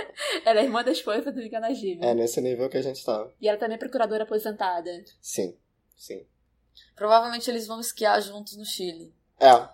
Ela 0.45 0.61
é 0.61 0.65
irmã 0.65 0.83
da 0.83 0.91
esposa 0.91 1.31
do 1.31 1.41
Miguel 1.41 1.61
Najib. 1.61 2.05
É 2.05 2.13
nesse 2.13 2.41
nível 2.41 2.69
que 2.69 2.77
a 2.77 2.83
gente 2.83 3.05
tá. 3.05 3.29
E 3.41 3.49
ela 3.49 3.57
também 3.57 3.77
é 3.77 3.79
procuradora 3.79 4.25
aposentada. 4.25 4.91
Sim, 5.21 5.57
sim. 5.97 6.27
Provavelmente 6.97 7.49
eles 7.49 7.69
vão 7.69 7.79
esquiar 7.79 8.21
juntos 8.21 8.57
no 8.57 8.65
Chile. 8.65 9.15
É. 9.39 9.69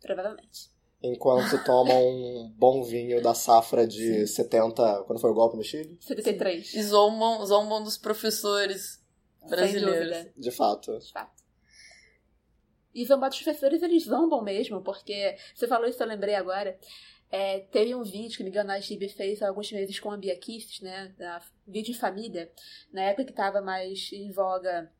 Provavelmente. 0.00 0.70
Enquanto 1.02 1.64
tomam 1.64 2.00
um 2.00 2.54
bom 2.56 2.84
vinho 2.84 3.20
da 3.20 3.34
safra 3.34 3.88
de 3.88 4.24
sim. 4.24 4.34
70. 4.34 5.02
Quando 5.04 5.20
foi 5.20 5.30
o 5.30 5.34
golpe 5.34 5.56
no 5.56 5.64
Chile? 5.64 5.98
73. 6.00 6.74
E 6.74 6.82
zombam, 6.84 7.44
zombam 7.44 7.82
dos 7.82 7.98
professores 7.98 8.97
brasileiros. 9.48 10.26
De 10.36 10.50
fato. 10.50 10.98
De 10.98 11.12
fato. 11.12 11.42
E 12.94 13.04
zombar 13.04 13.30
dos 13.30 13.40
professores, 13.40 13.82
eles 13.82 14.04
zombam 14.04 14.42
mesmo, 14.42 14.82
porque 14.82 15.36
você 15.54 15.68
falou 15.68 15.88
isso, 15.88 16.02
eu 16.02 16.06
lembrei 16.06 16.34
agora. 16.34 16.78
É, 17.30 17.60
teve 17.60 17.94
um 17.94 18.02
vídeo 18.02 18.36
que 18.36 18.42
o 18.42 18.46
Miguel 18.46 18.64
Najib 18.64 19.06
fez 19.10 19.42
há 19.42 19.48
alguns 19.48 19.70
meses 19.70 20.00
com 20.00 20.10
a 20.10 20.16
Bia 20.16 20.36
Kicis, 20.36 20.80
né? 20.80 21.14
Na, 21.18 21.42
vídeo 21.66 21.92
de 21.92 21.98
família, 21.98 22.50
na 22.90 23.02
época 23.02 23.26
que 23.26 23.30
estava 23.30 23.60
mais 23.60 24.10
em 24.12 24.32
voga 24.32 24.90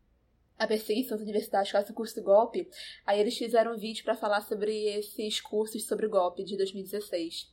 a 0.59 0.67
perseguição 0.67 1.17
das 1.17 1.23
universidades 1.23 1.71
com 1.71 1.79
o 1.79 1.95
curso 1.95 2.17
do 2.17 2.23
golpe, 2.23 2.69
aí 3.07 3.21
eles 3.21 3.39
fizeram 3.39 3.75
um 3.75 3.79
vídeo 3.79 4.05
para 4.05 4.17
falar 4.17 4.41
sobre 4.41 4.73
esses 4.89 5.41
cursos 5.41 5.87
sobre 5.87 6.07
o 6.07 6.11
golpe 6.11 6.43
de 6.43 6.57
2016. 6.57 7.51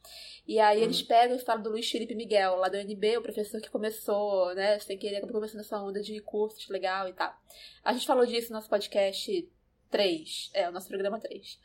E 0.47 0.59
aí 0.59 0.81
eles 0.81 1.01
uhum. 1.01 1.07
pegam 1.07 1.35
e 1.35 1.39
falam 1.39 1.61
do 1.61 1.69
Luiz 1.69 1.89
Felipe 1.89 2.15
Miguel, 2.15 2.55
lá 2.55 2.67
do 2.67 2.77
UNB, 2.77 3.17
o 3.17 3.21
professor 3.21 3.61
que 3.61 3.69
começou, 3.69 4.53
né, 4.55 4.79
sem 4.79 4.97
querer, 4.97 5.17
acabou 5.17 5.35
começando 5.35 5.61
essa 5.61 5.81
onda 5.81 6.01
de 6.01 6.19
cursos 6.21 6.67
legal 6.69 7.07
e 7.07 7.13
tal. 7.13 7.33
A 7.83 7.93
gente 7.93 8.07
falou 8.07 8.25
disso 8.25 8.49
no 8.49 8.55
nosso 8.55 8.69
podcast 8.69 9.49
3, 9.91 10.49
é, 10.53 10.67
o 10.67 10.71
nosso 10.71 10.87
programa 10.87 11.19
3. 11.19 11.59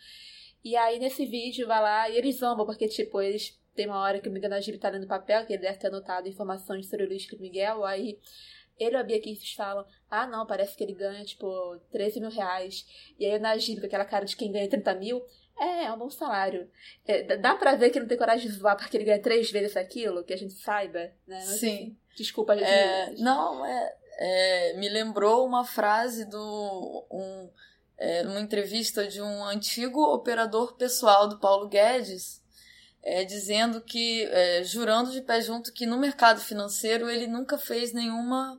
E 0.63 0.77
aí 0.77 0.99
nesse 0.99 1.25
vídeo 1.25 1.67
vai 1.67 1.81
lá 1.81 2.11
e 2.11 2.19
eles 2.19 2.37
zombam, 2.37 2.67
porque 2.67 2.87
tipo, 2.87 3.21
eles 3.21 3.59
tem 3.75 3.87
uma 3.87 4.01
hora 4.01 4.21
que 4.21 4.29
o 4.29 4.33
Miguel 4.33 4.51
Najib 4.51 4.79
tá 4.79 4.91
lendo 4.91 5.07
papel, 5.07 5.47
que 5.47 5.55
ele 5.55 5.63
deve 5.63 5.79
ter 5.79 5.87
anotado 5.87 6.29
informações 6.29 6.89
sobre 6.89 7.07
o 7.07 7.09
Luiz 7.09 7.25
Felipe 7.25 7.43
Miguel, 7.43 7.85
aí 7.85 8.19
ele 8.81 8.97
e 8.97 8.99
a 8.99 9.03
Bia 9.03 9.21
Kicis 9.21 9.53
falam, 9.53 9.85
ah 10.11 10.27
não, 10.27 10.47
parece 10.47 10.77
que 10.77 10.83
ele 10.83 10.95
ganha, 10.95 11.25
tipo, 11.25 11.79
13 11.93 12.21
mil 12.21 12.31
reais. 12.31 12.87
E 13.19 13.27
aí 13.27 13.37
o 13.37 13.41
Najib, 13.41 13.81
com 13.81 13.87
aquela 13.87 14.05
cara 14.05 14.25
de 14.25 14.35
quem 14.35 14.51
ganha 14.51 14.69
30 14.69 14.95
mil, 14.95 15.23
é, 15.59 15.85
é 15.85 15.93
um 15.93 15.99
bom 15.99 16.09
salário. 16.09 16.69
É, 17.07 17.37
dá 17.37 17.55
pra 17.55 17.77
ver 17.77 17.91
que 17.91 18.01
não 18.01 18.09
tem 18.09 18.17
coragem 18.17 18.51
de 18.51 18.57
zoar 18.57 18.77
porque 18.77 18.97
ele 18.97 19.05
ganha 19.05 19.21
três 19.21 19.51
vezes 19.51 19.77
aquilo, 19.77 20.25
que 20.25 20.33
a 20.33 20.39
gente 20.39 20.55
saiba, 20.55 20.99
né? 21.27 21.45
Mas, 21.45 21.61
Sim. 21.61 21.97
Desculpa, 22.17 22.57
gente. 22.57 22.67
É, 22.67 23.15
não, 23.19 23.65
é, 23.65 23.97
é, 24.19 24.73
me 24.79 24.89
lembrou 24.89 25.47
uma 25.47 25.65
frase 25.65 26.25
do. 26.25 27.07
Um, 27.11 27.51
é, 27.99 28.23
uma 28.23 28.41
entrevista 28.41 29.07
de 29.07 29.21
um 29.21 29.45
antigo 29.45 30.03
operador 30.03 30.75
pessoal 30.77 31.29
do 31.29 31.39
Paulo 31.39 31.69
Guedes, 31.69 32.43
é, 33.03 33.25
dizendo 33.25 33.83
que, 33.83 34.25
é, 34.25 34.65
jurando 34.65 35.11
de 35.11 35.21
pé 35.21 35.43
junto, 35.43 35.73
que 35.73 35.85
no 35.85 35.99
mercado 35.99 36.41
financeiro 36.41 37.11
ele 37.11 37.27
nunca 37.27 37.59
fez 37.59 37.93
nenhuma 37.93 38.59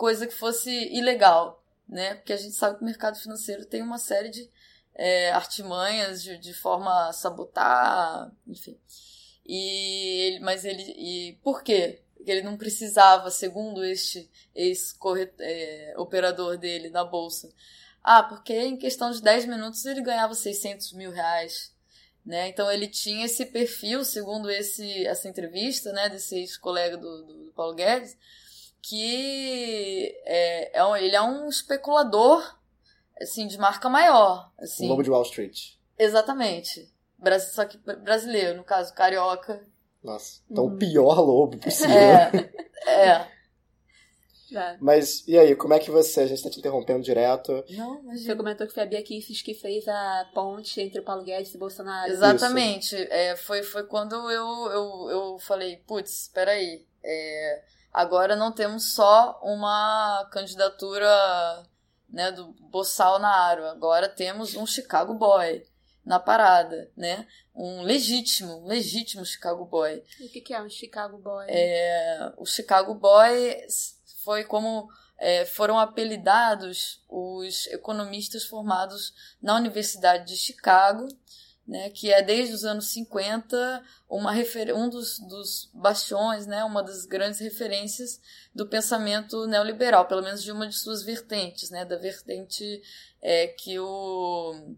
coisa 0.00 0.26
que 0.26 0.32
fosse 0.32 0.70
ilegal, 0.96 1.62
né? 1.86 2.14
Porque 2.14 2.32
a 2.32 2.36
gente 2.38 2.54
sabe 2.54 2.78
que 2.78 2.82
o 2.82 2.86
mercado 2.86 3.18
financeiro 3.18 3.66
tem 3.66 3.82
uma 3.82 3.98
série 3.98 4.30
de 4.30 4.48
é, 4.94 5.30
artimanhas 5.30 6.22
de, 6.22 6.38
de 6.38 6.54
forma 6.54 7.08
a 7.08 7.12
sabotar, 7.12 8.32
enfim. 8.46 8.80
E 9.44 10.22
ele, 10.22 10.40
mas 10.40 10.64
ele, 10.64 10.82
e 10.96 11.34
por 11.42 11.62
quê? 11.62 12.00
Porque 12.16 12.30
ele 12.30 12.40
não 12.40 12.56
precisava, 12.56 13.30
segundo 13.30 13.84
este 13.84 14.30
ex-operador 14.54 16.54
é, 16.54 16.56
dele 16.56 16.88
na 16.88 17.04
bolsa. 17.04 17.52
Ah, 18.02 18.22
porque 18.22 18.54
em 18.54 18.78
questão 18.78 19.10
de 19.10 19.20
10 19.20 19.44
minutos 19.44 19.84
ele 19.84 20.00
ganhava 20.00 20.34
600 20.34 20.94
mil 20.94 21.10
reais. 21.10 21.74
Né? 22.24 22.48
Então 22.48 22.72
ele 22.72 22.88
tinha 22.88 23.26
esse 23.26 23.44
perfil, 23.44 24.02
segundo 24.02 24.50
esse, 24.50 25.06
essa 25.06 25.28
entrevista 25.28 25.92
né, 25.92 26.08
desse 26.08 26.36
ex-colega 26.36 26.96
do, 26.96 27.26
do, 27.26 27.44
do 27.44 27.52
Paulo 27.52 27.74
Guedes, 27.74 28.16
que 28.82 30.14
é, 30.24 30.78
é 30.78 30.84
um, 30.84 30.96
ele 30.96 31.14
é 31.14 31.22
um 31.22 31.48
especulador 31.48 32.42
assim, 33.20 33.46
de 33.46 33.58
marca 33.58 33.88
maior. 33.88 34.50
Assim. 34.58 34.86
O 34.86 34.88
lobo 34.88 35.02
de 35.02 35.10
Wall 35.10 35.22
Street. 35.22 35.74
Exatamente. 35.98 36.88
Só 37.52 37.64
que 37.66 37.76
brasileiro, 37.78 38.56
no 38.56 38.64
caso, 38.64 38.94
carioca. 38.94 39.62
Nossa, 40.02 40.40
então 40.50 40.64
uhum. 40.64 40.74
o 40.74 40.78
pior 40.78 41.20
lobo 41.20 41.58
possível. 41.58 41.96
É, 42.86 43.26
é. 44.56 44.78
Mas, 44.80 45.22
e 45.28 45.38
aí, 45.38 45.54
como 45.54 45.74
é 45.74 45.78
que 45.78 45.90
você, 45.90 46.20
a 46.20 46.26
gente 46.26 46.42
tá 46.42 46.48
te 46.48 46.58
interrompendo 46.58 47.02
direto. 47.02 47.62
Não, 47.70 48.02
mas 48.02 48.24
Você 48.24 48.34
comentou 48.34 48.66
que 48.66 48.72
foi 48.72 48.82
a 48.82 48.86
Bia 48.86 49.02
Kicis 49.02 49.42
que 49.42 49.54
fez 49.54 49.86
a 49.86 50.30
ponte 50.34 50.80
entre 50.80 50.98
o 50.98 51.04
Paulo 51.04 51.22
Guedes 51.22 51.52
e 51.52 51.56
o 51.56 51.60
Bolsonaro. 51.60 52.10
Exatamente. 52.10 52.96
É, 52.96 53.36
foi, 53.36 53.62
foi 53.62 53.84
quando 53.84 54.14
eu, 54.14 54.70
eu, 54.70 55.10
eu 55.10 55.38
falei, 55.38 55.76
putz, 55.86 56.30
peraí, 56.32 56.84
é, 57.04 57.62
agora 57.92 58.36
não 58.36 58.52
temos 58.52 58.94
só 58.94 59.40
uma 59.42 60.28
candidatura 60.32 61.66
né, 62.08 62.32
do 62.32 62.48
Boçal 62.70 63.18
na 63.18 63.28
Aro, 63.28 63.66
agora 63.66 64.08
temos 64.08 64.54
um 64.54 64.66
Chicago 64.66 65.14
Boy 65.14 65.64
na 66.04 66.18
parada, 66.18 66.90
né? 66.96 67.26
Um 67.54 67.82
legítimo, 67.82 68.66
legítimo 68.66 69.24
Chicago 69.24 69.64
Boy. 69.64 70.02
E 70.18 70.26
o 70.26 70.30
que, 70.30 70.40
que 70.40 70.54
é 70.54 70.62
um 70.62 70.68
Chicago 70.68 71.18
Boy? 71.18 71.46
É, 71.48 72.32
o 72.36 72.46
Chicago 72.46 72.94
Boy 72.94 73.56
foi 74.24 74.44
como 74.44 74.88
é, 75.18 75.44
foram 75.44 75.78
apelidados 75.78 77.04
os 77.08 77.66
economistas 77.68 78.44
formados 78.44 79.14
na 79.40 79.54
Universidade 79.54 80.26
de 80.26 80.36
Chicago, 80.36 81.06
né, 81.70 81.88
que 81.88 82.12
é 82.12 82.20
desde 82.20 82.52
os 82.52 82.64
anos 82.64 82.86
50 82.86 83.84
uma 84.08 84.32
refer 84.32 84.74
um 84.74 84.88
dos, 84.88 85.20
dos 85.20 85.70
bastiões, 85.72 86.44
né, 86.44 86.64
uma 86.64 86.82
das 86.82 87.06
grandes 87.06 87.38
referências 87.38 88.20
do 88.52 88.66
pensamento 88.66 89.46
neoliberal, 89.46 90.04
pelo 90.08 90.20
menos 90.20 90.42
de 90.42 90.50
uma 90.50 90.66
de 90.66 90.74
suas 90.74 91.04
vertentes, 91.04 91.70
né, 91.70 91.84
da 91.84 91.96
vertente 91.96 92.82
é, 93.22 93.46
que 93.46 93.78
o, 93.78 94.74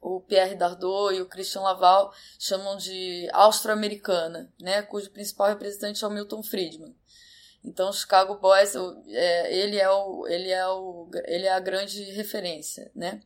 o 0.00 0.20
Pierre 0.22 0.56
Dardot 0.56 1.14
e 1.14 1.22
o 1.22 1.28
Christian 1.28 1.60
Laval 1.60 2.12
chamam 2.40 2.76
de 2.76 3.28
austro-americana, 3.32 4.52
né, 4.60 4.82
cujo 4.82 5.12
principal 5.12 5.46
representante 5.46 6.02
é 6.02 6.08
o 6.08 6.10
Milton 6.10 6.42
Friedman. 6.42 6.92
Então, 7.64 7.92
Chicago 7.92 8.34
Boys, 8.38 8.74
é, 9.10 9.56
ele, 9.56 9.78
é 9.78 9.88
o, 9.88 10.26
ele, 10.26 10.50
é 10.50 10.66
o, 10.66 11.08
ele 11.24 11.46
é 11.46 11.52
a 11.52 11.60
grande 11.60 12.02
referência 12.10 12.90
né, 12.96 13.20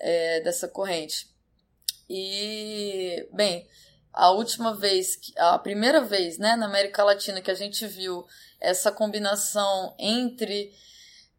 é, 0.00 0.40
dessa 0.40 0.66
corrente. 0.66 1.37
E, 2.08 3.28
bem, 3.32 3.66
a 4.12 4.30
última 4.30 4.74
vez, 4.74 5.18
a 5.36 5.58
primeira 5.58 6.00
vez 6.00 6.38
né, 6.38 6.56
na 6.56 6.66
América 6.66 7.04
Latina 7.04 7.40
que 7.40 7.50
a 7.50 7.54
gente 7.54 7.86
viu 7.86 8.26
essa 8.60 8.90
combinação 8.90 9.94
entre 9.98 10.72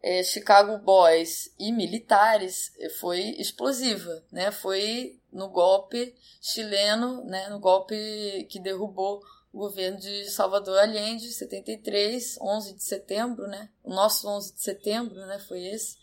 é, 0.01 0.23
Chicago 0.23 0.77
Boys 0.77 1.53
e 1.59 1.71
militares 1.71 2.71
foi 2.99 3.19
explosiva, 3.37 4.23
né? 4.31 4.49
Foi 4.51 5.19
no 5.31 5.49
golpe 5.49 6.15
chileno, 6.41 7.23
né? 7.25 7.49
No 7.49 7.59
golpe 7.59 8.47
que 8.49 8.59
derrubou 8.59 9.21
o 9.51 9.59
governo 9.59 9.99
de 9.99 10.29
Salvador 10.29 10.79
Allende, 10.79 11.31
73, 11.31 12.37
11 12.41 12.73
de 12.75 12.83
setembro, 12.83 13.47
né? 13.47 13.69
O 13.83 13.93
nosso 13.93 14.27
11 14.27 14.53
de 14.53 14.61
setembro, 14.61 15.15
né? 15.25 15.39
Foi 15.39 15.65
esse, 15.65 15.97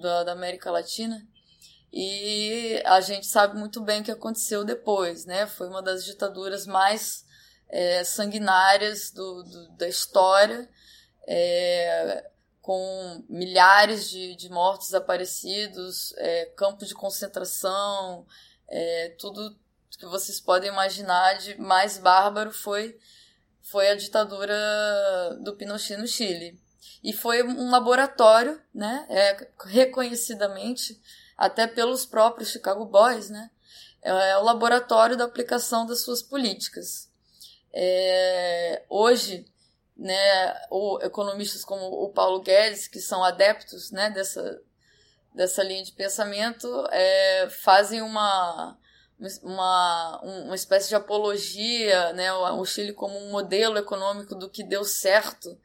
da, 0.00 0.24
da 0.24 0.32
América 0.32 0.70
Latina. 0.70 1.24
E 1.92 2.80
a 2.84 3.00
gente 3.00 3.26
sabe 3.26 3.58
muito 3.58 3.80
bem 3.80 4.00
o 4.00 4.04
que 4.04 4.10
aconteceu 4.10 4.64
depois, 4.64 5.24
né? 5.24 5.46
Foi 5.46 5.68
uma 5.68 5.82
das 5.82 6.04
ditaduras 6.04 6.66
mais 6.66 7.24
é, 7.68 8.04
sanguinárias 8.04 9.10
do, 9.10 9.42
do, 9.42 9.68
da 9.76 9.88
história, 9.88 10.68
é, 11.26 12.30
com 12.60 13.24
milhares 13.28 14.08
de, 14.08 14.36
de 14.36 14.48
mortos 14.48 14.88
desaparecidos, 14.88 16.12
é, 16.16 16.46
campos 16.56 16.88
de 16.88 16.94
concentração, 16.94 18.26
é, 18.68 19.14
tudo 19.18 19.58
que 19.98 20.06
vocês 20.06 20.40
podem 20.40 20.70
imaginar 20.70 21.34
de 21.34 21.60
mais 21.60 21.98
bárbaro 21.98 22.52
foi, 22.52 22.98
foi 23.60 23.88
a 23.88 23.96
ditadura 23.96 24.56
do 25.42 25.54
Pinochet 25.56 25.96
no 25.96 26.06
Chile. 26.06 26.58
E 27.02 27.12
foi 27.12 27.42
um 27.42 27.70
laboratório, 27.70 28.60
né, 28.74 29.06
é, 29.08 29.48
reconhecidamente, 29.66 31.00
até 31.40 31.66
pelos 31.66 32.04
próprios 32.04 32.50
Chicago 32.50 32.84
Boys, 32.84 33.30
né, 33.30 33.50
é 34.02 34.36
o 34.36 34.44
laboratório 34.44 35.16
da 35.16 35.24
aplicação 35.24 35.86
das 35.86 36.02
suas 36.02 36.22
políticas. 36.22 37.10
É, 37.72 38.84
hoje, 38.90 39.46
né, 39.96 40.54
o, 40.70 40.98
economistas 41.00 41.64
como 41.64 41.82
o 42.04 42.10
Paulo 42.10 42.42
Guedes, 42.42 42.86
que 42.86 43.00
são 43.00 43.24
adeptos 43.24 43.90
né, 43.90 44.10
dessa, 44.10 44.60
dessa 45.34 45.62
linha 45.62 45.82
de 45.82 45.92
pensamento, 45.92 46.68
é, 46.90 47.48
fazem 47.48 48.02
uma, 48.02 48.78
uma, 49.42 50.20
uma 50.22 50.54
espécie 50.54 50.90
de 50.90 50.94
apologia, 50.94 52.12
né, 52.12 52.30
o 52.34 52.64
Chile 52.66 52.92
como 52.92 53.16
um 53.18 53.30
modelo 53.30 53.78
econômico 53.78 54.34
do 54.34 54.50
que 54.50 54.62
deu 54.62 54.84
certo, 54.84 55.58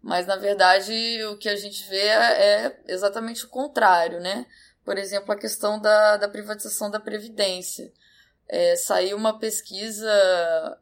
mas 0.00 0.26
na 0.26 0.36
verdade 0.36 1.22
o 1.26 1.36
que 1.36 1.48
a 1.48 1.56
gente 1.56 1.86
vê 1.90 2.06
é 2.06 2.80
exatamente 2.88 3.44
o 3.44 3.48
contrário, 3.48 4.18
né? 4.18 4.46
Por 4.84 4.98
exemplo, 4.98 5.32
a 5.32 5.38
questão 5.38 5.80
da, 5.80 6.16
da 6.16 6.28
privatização 6.28 6.90
da 6.90 7.00
Previdência. 7.00 7.92
É, 8.48 8.74
saiu 8.74 9.16
uma 9.16 9.38
pesquisa 9.38 10.10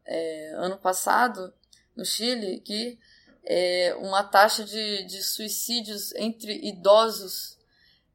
é, 0.07 0.53
ano 0.57 0.79
passado 0.79 1.53
no 1.95 2.03
Chile 2.03 2.61
que 2.61 2.99
é, 3.45 3.95
uma 4.01 4.25
taxa 4.25 4.65
de, 4.65 5.05
de 5.05 5.23
suicídios 5.23 6.15
entre 6.15 6.67
idosos 6.67 7.59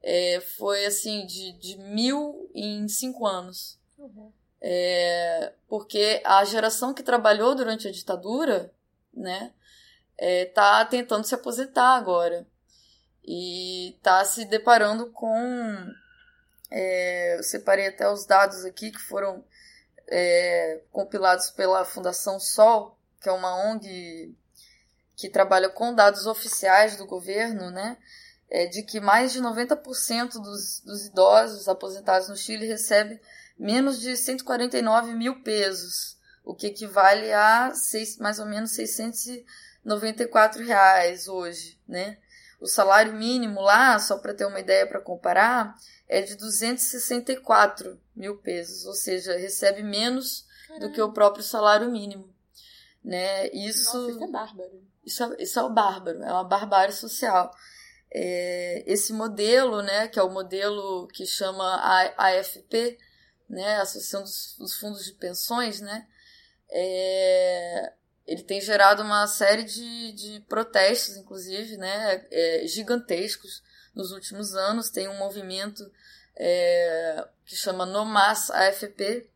é, 0.01 0.41
foi 0.41 0.85
assim 0.85 1.27
de, 1.27 1.51
de 1.53 1.77
mil 1.77 2.49
em 2.55 2.87
cinco 2.87 3.27
anos. 3.27 3.77
Uhum. 3.97 4.31
É, 4.59 5.53
porque 5.67 6.19
a 6.25 6.43
geração 6.45 6.93
que 6.93 7.03
trabalhou 7.03 7.53
durante 7.53 7.87
a 7.87 7.91
ditadura, 7.91 8.73
né, 9.13 9.53
está 10.17 10.83
tentando 10.85 11.25
se 11.25 11.35
aposentar 11.35 11.95
agora 11.95 12.47
e 13.23 13.95
está 13.95 14.23
se 14.25 14.45
deparando 14.45 15.09
com 15.11 15.93
é, 16.69 17.37
eu 17.37 17.43
separei 17.43 17.87
até 17.87 18.09
os 18.09 18.25
dados 18.25 18.65
aqui 18.65 18.89
que 18.91 18.99
foram 18.99 19.45
é, 20.07 20.81
compilados 20.91 21.51
pela 21.51 21.85
Fundação 21.85 22.39
Sol, 22.39 22.97
que 23.21 23.29
é 23.29 23.31
uma 23.31 23.55
ONG 23.69 24.35
que 25.15 25.29
trabalha 25.29 25.69
com 25.69 25.93
dados 25.93 26.25
oficiais 26.25 26.97
do 26.97 27.05
governo, 27.05 27.69
né? 27.69 27.95
É 28.49 28.65
de 28.65 28.81
que 28.81 28.99
mais 28.99 29.31
de 29.31 29.39
90% 29.39 30.33
dos, 30.33 30.81
dos 30.81 31.05
idosos 31.05 31.69
aposentados 31.69 32.27
no 32.27 32.35
Chile 32.35 32.65
recebe 32.65 33.21
menos 33.57 33.99
de 33.99 34.17
149 34.17 35.13
mil 35.13 35.43
pesos, 35.43 36.17
o 36.43 36.55
que 36.55 36.67
equivale 36.67 37.31
a 37.31 37.71
seis, 37.75 38.17
mais 38.17 38.39
ou 38.39 38.45
menos 38.47 38.71
694 38.71 40.63
reais 40.65 41.27
hoje, 41.27 41.79
né? 41.87 42.17
O 42.63 42.67
salário 42.67 43.11
mínimo 43.11 43.59
lá, 43.59 43.99
só 43.99 44.17
para 44.17 44.33
ter 44.33 44.45
uma 44.45 44.61
ideia 44.61 44.87
para 44.87 45.01
comparar, 45.01 45.75
é 46.07 46.21
de 46.21 46.37
264 46.37 47.99
mil 48.15 48.37
pesos, 48.37 48.85
ou 48.85 48.93
seja, 48.93 49.37
recebe 49.37 49.83
menos 49.83 50.47
Caramba. 50.65 50.87
do 50.87 50.93
que 50.93 51.01
o 51.01 51.11
próprio 51.11 51.43
salário 51.43 51.91
mínimo. 51.91 52.33
Né? 53.03 53.49
Isso, 53.49 53.97
Nossa, 53.97 54.11
isso 54.11 54.23
é 54.23 54.27
bárbaro. 54.27 54.83
Isso 55.05 55.23
é, 55.25 55.43
isso 55.43 55.59
é 55.59 55.63
o 55.63 55.69
bárbaro, 55.69 56.23
é 56.23 56.31
uma 56.31 56.45
barbárie 56.45 56.95
social. 56.95 57.53
É, 58.09 58.81
esse 58.87 59.11
modelo, 59.11 59.81
né, 59.81 60.07
que 60.07 60.17
é 60.17 60.23
o 60.23 60.31
modelo 60.31 61.05
que 61.07 61.25
chama 61.25 61.65
a 61.65 62.29
AFP, 62.29 62.97
né, 63.49 63.81
Associação 63.81 64.21
dos, 64.21 64.55
dos 64.57 64.73
Fundos 64.75 65.03
de 65.03 65.11
Pensões, 65.11 65.81
né, 65.81 66.07
é, 66.71 67.93
ele 68.25 68.43
tem 68.43 68.61
gerado 68.61 69.03
uma 69.03 69.27
série 69.27 69.63
de, 69.63 70.11
de 70.13 70.39
protestos, 70.47 71.17
inclusive, 71.17 71.77
né, 71.77 72.25
é, 72.31 72.67
gigantescos 72.67 73.61
nos 73.93 74.11
últimos 74.11 74.55
anos. 74.55 74.89
Tem 74.89 75.07
um 75.09 75.17
movimento 75.17 75.91
é, 76.35 77.27
que 77.45 77.55
chama 77.55 77.85
No 77.85 78.05
Mas 78.05 78.49
AFP, 78.49 79.29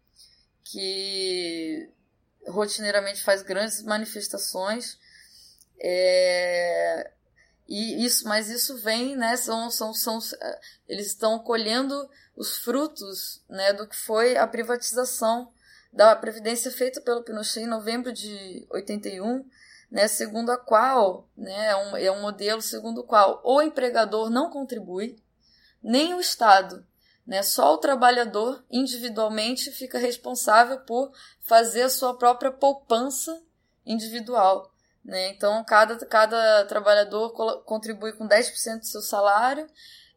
que 0.64 1.90
rotineiramente 2.48 3.24
faz 3.24 3.42
grandes 3.42 3.84
manifestações. 3.84 4.98
É, 5.80 7.12
e 7.68 8.06
isso, 8.06 8.26
mas 8.26 8.50
isso 8.50 8.78
vem, 8.78 9.18
né? 9.18 9.36
São, 9.36 9.70
são, 9.70 9.94
são, 9.94 10.20
eles 10.88 11.08
estão 11.08 11.38
colhendo 11.40 12.10
os 12.38 12.58
frutos, 12.60 13.44
né, 13.50 13.74
do 13.74 13.86
que 13.88 13.96
foi 13.96 14.38
a 14.38 14.48
privatização 14.48 15.52
da 15.92 16.16
previdência 16.16 16.72
feita 16.72 17.02
pelo 17.02 17.24
Pinochet 17.24 17.64
em 17.64 17.68
novembro 17.68 18.12
de 18.12 18.66
81, 18.70 19.46
né, 19.90 20.08
segundo 20.08 20.52
a 20.52 20.58
qual, 20.58 21.28
né, 21.36 21.68
é 21.68 21.76
um, 21.76 21.98
é 21.98 22.12
um 22.12 22.22
modelo 22.22 22.62
segundo 22.62 23.00
o 23.00 23.04
qual 23.04 23.42
o 23.44 23.62
empregador 23.62 24.30
não 24.30 24.50
contribui, 24.50 25.18
nem 25.82 26.14
o 26.14 26.20
Estado, 26.20 26.86
né, 27.26 27.42
só 27.42 27.74
o 27.74 27.78
trabalhador 27.78 28.64
individualmente 28.70 29.72
fica 29.72 29.98
responsável 29.98 30.80
por 30.82 31.12
fazer 31.42 31.84
a 31.84 31.90
sua 31.90 32.18
própria 32.18 32.52
poupança 32.52 33.42
individual. 33.86 34.72
Né? 35.04 35.30
Então, 35.30 35.64
cada, 35.64 35.98
cada 36.06 36.66
trabalhador 36.66 37.32
contribui 37.64 38.12
com 38.12 38.28
10% 38.28 38.80
do 38.80 38.86
seu 38.86 39.02
salário 39.02 39.66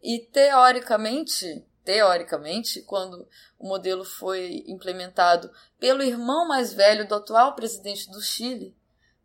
e, 0.03 0.19
teoricamente, 0.19 1.65
teoricamente, 1.91 2.83
quando 2.83 3.27
o 3.59 3.67
modelo 3.67 4.05
foi 4.05 4.63
implementado 4.69 5.51
pelo 5.77 6.05
irmão 6.05 6.47
mais 6.47 6.73
velho 6.73 7.09
do 7.09 7.17
atual 7.17 7.57
presidente 7.57 8.09
do 8.13 8.23
Chile, 8.23 8.77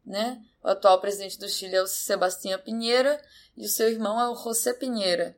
né? 0.03 0.43
O 0.63 0.69
atual 0.69 0.99
presidente 0.99 1.37
do 1.37 1.47
Chile 1.47 1.75
é 1.75 1.81
o 1.83 1.85
Sebastião 1.85 2.59
Pinheira 2.59 3.21
e 3.55 3.67
o 3.67 3.69
seu 3.69 3.87
irmão 3.87 4.19
é 4.19 4.27
o 4.27 4.35
José 4.35 4.73
Pinheira. 4.73 5.37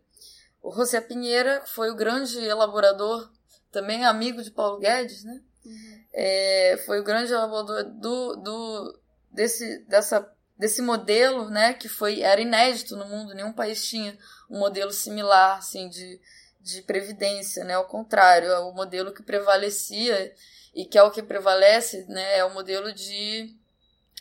O 0.63 0.72
José 0.72 1.02
Pinheira 1.02 1.62
foi 1.66 1.92
o 1.92 1.98
grande 1.98 2.40
elaborador, 2.40 3.30
também 3.74 4.06
amigo 4.06 4.42
de 4.42 4.50
Paulo 4.50 4.80
Guedes, 4.80 5.26
né? 5.26 5.42
Uhum. 5.66 6.04
É, 6.13 6.82
foi 6.86 7.02
o 7.02 7.04
grande 7.04 7.34
elaborador 7.34 7.84
do, 7.84 8.36
do, 8.38 9.00
desse, 9.30 9.80
dessa, 9.80 10.34
desse 10.58 10.82
modelo, 10.82 11.50
né? 11.50 11.74
Que 11.74 11.90
foi, 11.90 12.22
era 12.22 12.40
inédito 12.40 12.96
no 12.96 13.06
mundo, 13.06 13.34
nenhum 13.34 13.52
país 13.52 13.86
tinha 13.86 14.18
um 14.50 14.60
modelo 14.60 14.94
similar, 14.94 15.58
assim, 15.58 15.90
de, 15.90 16.22
de 16.68 16.82
previdência, 16.82 17.64
né? 17.64 17.76
Ao 17.76 17.86
contrário, 17.86 18.52
é 18.52 18.60
o 18.60 18.74
modelo 18.74 19.14
que 19.14 19.24
prevalecia 19.24 20.34
e 20.76 20.86
que 20.86 20.98
é 20.98 21.04
o 21.04 21.12
que 21.12 21.24
prevalece, 21.24 22.06
né? 22.10 22.38
É 22.38 22.44
o 22.44 22.54
modelo 22.54 22.94
de 22.94 23.56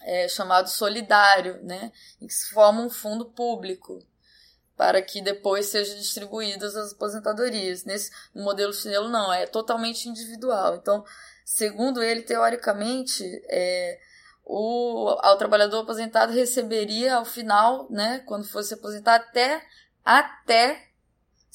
é, 0.02 0.28
chamado 0.28 0.68
solidário, 0.68 1.62
né? 1.62 1.90
Em 2.20 2.26
que 2.26 2.34
se 2.34 2.50
forma 2.50 2.82
um 2.82 2.90
fundo 2.90 3.26
público 3.26 4.02
para 4.76 5.00
que 5.02 5.20
depois 5.22 5.66
sejam 5.66 5.96
distribuídas 5.96 6.76
as 6.76 6.92
aposentadorias. 6.92 7.84
Nesse 7.84 8.10
modelo 8.34 8.72
chinelo 8.72 9.08
não, 9.08 9.32
é 9.32 9.46
totalmente 9.46 10.08
individual. 10.08 10.76
Então, 10.76 11.04
segundo 11.44 12.02
ele, 12.02 12.22
teoricamente, 12.22 13.24
é, 13.48 13.98
o, 14.44 15.10
o 15.10 15.36
trabalhador 15.36 15.80
aposentado 15.80 16.32
receberia 16.32 17.16
ao 17.16 17.24
final, 17.24 17.90
né, 17.90 18.22
quando 18.26 18.46
fosse 18.46 18.74
aposentar, 18.74 19.16
até, 19.16 19.62
até 20.04 20.85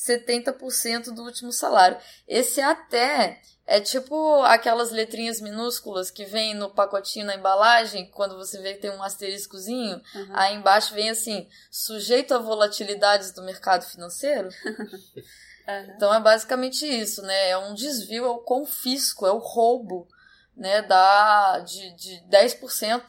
70% 0.07 1.13
do 1.13 1.23
último 1.23 1.51
salário. 1.51 1.97
Esse 2.27 2.59
até 2.61 3.41
é 3.65 3.79
tipo 3.79 4.41
aquelas 4.43 4.91
letrinhas 4.91 5.39
minúsculas 5.39 6.09
que 6.09 6.25
vem 6.25 6.53
no 6.53 6.69
pacotinho 6.69 7.25
na 7.25 7.35
embalagem, 7.35 8.09
quando 8.11 8.35
você 8.35 8.61
vê 8.61 8.73
que 8.73 8.81
tem 8.81 8.91
um 8.91 9.03
asteriscozinho, 9.03 10.01
uhum. 10.15 10.29
aí 10.33 10.55
embaixo 10.55 10.93
vem 10.93 11.09
assim, 11.09 11.47
sujeito 11.69 12.33
a 12.33 12.39
volatilidades 12.39 13.31
do 13.31 13.43
mercado 13.43 13.83
financeiro. 13.83 14.49
uhum. 14.65 15.93
Então 15.95 16.13
é 16.13 16.19
basicamente 16.19 16.85
isso, 16.85 17.21
né? 17.21 17.49
É 17.49 17.57
um 17.57 17.73
desvio, 17.73 18.25
é 18.25 18.29
o 18.29 18.39
confisco, 18.39 19.25
é 19.25 19.31
o 19.31 19.37
roubo 19.37 20.07
né, 20.55 20.81
da, 20.81 21.59
de, 21.59 21.95
de 21.95 22.23
10% 22.29 23.03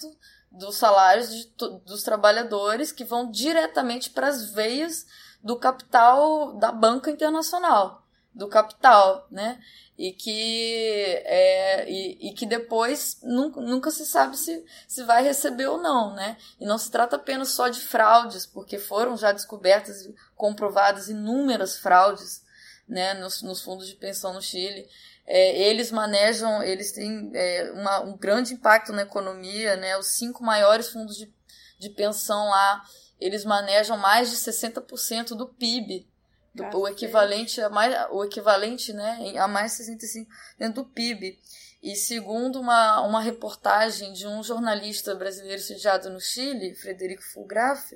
dos 0.50 0.76
salários 0.76 1.31
de, 1.31 1.50
dos 1.87 2.02
trabalhadores 2.02 2.92
que 2.92 3.05
vão 3.05 3.31
diretamente 3.31 4.11
para 4.11 4.28
as 4.28 4.50
veias 4.52 5.07
do 5.42 5.57
capital 5.57 6.52
da 6.55 6.70
banca 6.70 7.11
internacional, 7.11 8.07
do 8.33 8.48
capital, 8.48 9.26
né? 9.31 9.61
E 9.98 10.12
que, 10.12 11.22
é, 11.24 11.90
e, 11.90 12.31
e, 12.31 12.33
que 12.33 12.46
depois 12.46 13.18
nunca, 13.22 13.61
nunca 13.61 13.90
se 13.90 14.07
sabe 14.07 14.37
se, 14.38 14.64
se 14.88 15.02
vai 15.05 15.22
receber 15.22 15.66
ou 15.66 15.78
não, 15.78 16.14
né? 16.14 16.37
E 16.59 16.64
não 16.64 16.78
se 16.78 16.90
trata 16.90 17.16
apenas 17.16 17.50
só 17.50 17.68
de 17.68 17.81
fraudes, 17.81 18.46
porque 18.46 18.78
foram 18.78 19.16
já 19.16 19.33
descobertas 19.33 20.02
e 20.02 20.14
comprovadas 20.35 21.09
inúmeras 21.09 21.76
fraudes 21.76 22.42
né, 22.88 23.14
nos, 23.14 23.42
nos 23.42 23.62
fundos 23.62 23.87
de 23.87 23.94
pensão 23.96 24.33
no 24.33 24.42
Chile. 24.42 24.88
É, 25.26 25.68
eles 25.68 25.92
manejam, 25.92 26.62
eles 26.62 26.92
têm 26.92 27.31
é, 27.35 27.70
uma, 27.72 28.00
um 28.00 28.16
grande 28.16 28.55
impacto 28.55 28.92
na 28.92 29.02
economia, 29.02 29.76
né? 29.76 29.96
Os 29.96 30.07
cinco 30.09 30.42
maiores 30.42 30.88
fundos 30.88 31.16
de, 31.16 31.33
de 31.78 31.90
pensão 31.90 32.48
lá, 32.48 32.83
eles 33.22 33.44
manejam 33.44 33.96
mais 33.96 34.30
de 34.30 34.37
60% 34.37 35.28
do 35.37 35.46
PIB, 35.46 36.08
do, 36.54 36.64
o 36.78 36.88
equivalente 36.88 37.61
a 37.61 37.70
mais, 37.70 37.94
o 38.11 38.24
equivalente, 38.24 38.92
né, 38.92 39.35
a 39.38 39.46
mais 39.46 39.76
de 39.76 39.85
65% 39.85 40.72
do 40.72 40.85
PIB. 40.85 41.38
E 41.82 41.96
segundo 41.96 42.61
uma, 42.61 43.00
uma 43.00 43.20
reportagem 43.20 44.12
de 44.12 44.26
um 44.26 44.42
jornalista 44.42 45.14
brasileiro 45.14 45.61
sediado 45.61 46.11
no 46.11 46.20
Chile, 46.20 46.74
Frederico 46.74 47.22
Fulgraf, 47.22 47.92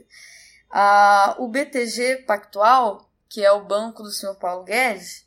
a, 0.70 1.36
o 1.38 1.48
BTG 1.48 2.24
Pactual, 2.26 3.08
que 3.28 3.44
é 3.44 3.52
o 3.52 3.64
banco 3.64 4.02
do 4.02 4.10
senhor 4.10 4.36
Paulo 4.36 4.64
Guedes, 4.64 5.26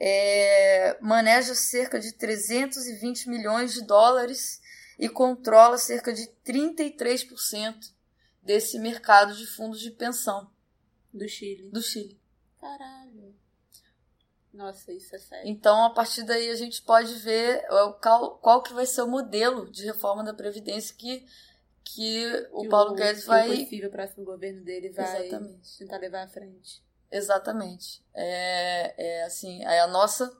é, 0.00 0.96
maneja 1.00 1.54
cerca 1.54 1.98
de 1.98 2.12
320 2.12 3.28
milhões 3.28 3.72
de 3.72 3.82
dólares 3.84 4.60
e 4.98 5.08
controla 5.08 5.76
cerca 5.76 6.12
de 6.12 6.28
33% 6.46 7.97
desse 8.48 8.78
mercado 8.78 9.34
de 9.34 9.46
fundos 9.46 9.78
de 9.78 9.90
pensão. 9.90 10.50
Do 11.12 11.28
Chile. 11.28 11.68
Do 11.70 11.82
Chile. 11.82 12.18
Caralho. 12.58 13.36
Nossa, 14.50 14.90
isso 14.90 15.14
é 15.14 15.18
sério. 15.18 15.46
Então, 15.46 15.84
a 15.84 15.90
partir 15.90 16.22
daí, 16.22 16.48
a 16.48 16.54
gente 16.54 16.80
pode 16.80 17.12
ver 17.16 17.62
qual, 18.00 18.38
qual 18.38 18.62
que 18.62 18.72
vai 18.72 18.86
ser 18.86 19.02
o 19.02 19.06
modelo 19.06 19.70
de 19.70 19.84
reforma 19.84 20.24
da 20.24 20.32
Previdência 20.32 20.96
que, 20.96 21.26
que 21.84 22.48
o 22.50 22.62
que 22.62 22.68
Paulo 22.70 22.92
o, 22.92 22.94
Guedes 22.94 23.26
vai... 23.26 23.48
Que 23.48 23.54
o 23.54 23.64
possível 23.64 23.90
próximo 23.90 24.24
governo 24.24 24.64
dele 24.64 24.88
vai 24.92 25.26
Exatamente. 25.26 25.78
tentar 25.78 25.98
levar 25.98 26.22
à 26.22 26.28
frente. 26.28 26.82
Exatamente. 27.12 28.02
É, 28.14 28.94
é 28.96 29.24
assim, 29.24 29.62
é 29.62 29.80
a 29.80 29.86
nossa 29.86 30.34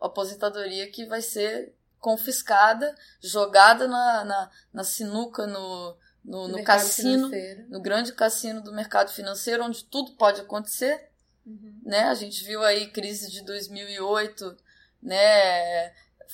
aposentadoria 0.00 0.90
que 0.90 1.06
vai 1.06 1.22
ser 1.22 1.72
confiscada, 2.00 2.92
jogada 3.20 3.86
na, 3.86 4.24
na, 4.24 4.50
na 4.72 4.82
sinuca, 4.82 5.46
no, 5.46 5.96
no, 6.24 6.48
no, 6.48 6.58
no 6.58 6.64
cassino, 6.64 7.28
financeiro. 7.28 7.64
no 7.68 7.80
grande 7.80 8.12
cassino 8.12 8.62
do 8.62 8.72
mercado 8.72 9.10
financeiro, 9.12 9.64
onde 9.64 9.84
tudo 9.84 10.12
pode 10.12 10.40
acontecer. 10.40 11.10
Uhum. 11.44 11.80
Né? 11.84 12.04
A 12.04 12.14
gente 12.14 12.42
viu 12.44 12.62
aí 12.62 12.90
crise 12.90 13.30
de 13.30 13.42
2008, 13.42 14.56
né? 15.02 15.92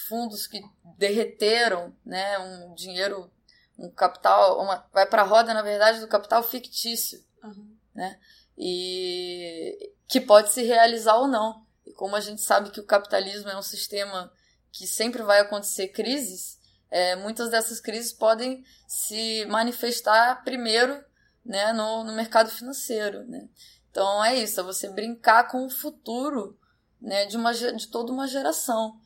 fundos 0.09 0.47
que 0.47 0.63
derreteram, 0.97 1.95
né? 2.07 2.39
um 2.39 2.75
dinheiro, 2.75 3.31
um 3.77 3.91
capital, 3.91 4.63
uma, 4.63 4.87
vai 4.93 5.07
para 5.07 5.23
a 5.23 5.27
roda, 5.27 5.53
na 5.53 5.63
verdade, 5.63 6.01
do 6.01 6.09
capital 6.09 6.43
fictício. 6.43 7.23
Uhum. 7.43 7.77
Né? 7.95 8.19
e 8.63 9.95
que 10.07 10.21
pode 10.21 10.53
se 10.53 10.63
realizar 10.63 11.17
ou 11.17 11.27
não. 11.27 11.65
E 11.87 11.93
como 11.93 12.15
a 12.15 12.21
gente 12.21 12.43
sabe 12.43 12.71
que 12.71 12.79
o 12.79 12.87
capitalismo 12.87 13.49
é 13.49 13.57
um 13.57 13.63
sistema 13.63 14.31
que 14.71 14.87
sempre 14.87 15.23
vai 15.23 15.41
acontecer 15.41 15.89
crises, 15.89 16.60
é, 16.91 17.17
muitas 17.17 17.51
dessas 17.51 17.81
crises 17.81 18.13
podem 18.13 18.65
se 18.87 19.45
manifestar 19.47 20.43
primeiro 20.43 21.03
né, 21.45 21.73
no, 21.73 22.05
no 22.05 22.13
mercado 22.13 22.51
financeiro. 22.51 23.25
Né? 23.27 23.49
Então 23.91 24.25
é 24.25 24.37
isso, 24.37 24.61
é 24.61 24.63
você 24.63 24.89
brincar 24.89 25.49
com 25.49 25.65
o 25.65 25.71
futuro 25.71 26.59
né, 27.01 27.27
de, 27.27 27.37
uma, 27.37 27.53
de 27.53 27.89
toda 27.89 28.13
uma 28.13 28.27
geração. 28.27 28.99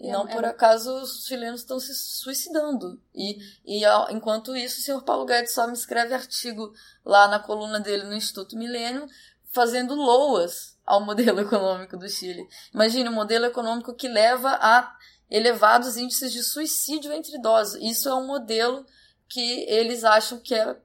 E 0.00 0.08
é, 0.08 0.12
não 0.12 0.26
por 0.26 0.44
é... 0.44 0.48
acaso 0.48 0.92
os 1.02 1.26
chilenos 1.26 1.60
estão 1.60 1.78
se 1.80 1.94
suicidando. 1.94 3.00
E, 3.14 3.38
e 3.64 3.84
enquanto 4.10 4.56
isso, 4.56 4.80
o 4.80 4.82
senhor 4.82 5.02
Paulo 5.02 5.24
Guedes 5.24 5.52
só 5.52 5.66
me 5.66 5.72
escreve 5.72 6.14
artigo 6.14 6.72
lá 7.04 7.28
na 7.28 7.38
coluna 7.38 7.80
dele 7.80 8.04
no 8.04 8.14
Instituto 8.14 8.56
Milênio, 8.56 9.06
fazendo 9.50 9.94
loas 9.94 10.76
ao 10.86 11.04
modelo 11.04 11.40
econômico 11.42 11.96
do 11.96 12.08
Chile. 12.08 12.46
Imagine 12.72 13.08
um 13.08 13.14
modelo 13.14 13.46
econômico 13.46 13.94
que 13.94 14.08
leva 14.08 14.50
a 14.60 14.96
elevados 15.30 15.96
índices 15.96 16.32
de 16.32 16.42
suicídio 16.42 17.12
entre 17.12 17.36
idosos. 17.36 17.80
Isso 17.82 18.08
é 18.08 18.14
um 18.14 18.26
modelo 18.26 18.86
que 19.28 19.64
eles 19.68 20.04
acham 20.04 20.40
que 20.40 20.54
é 20.54 20.76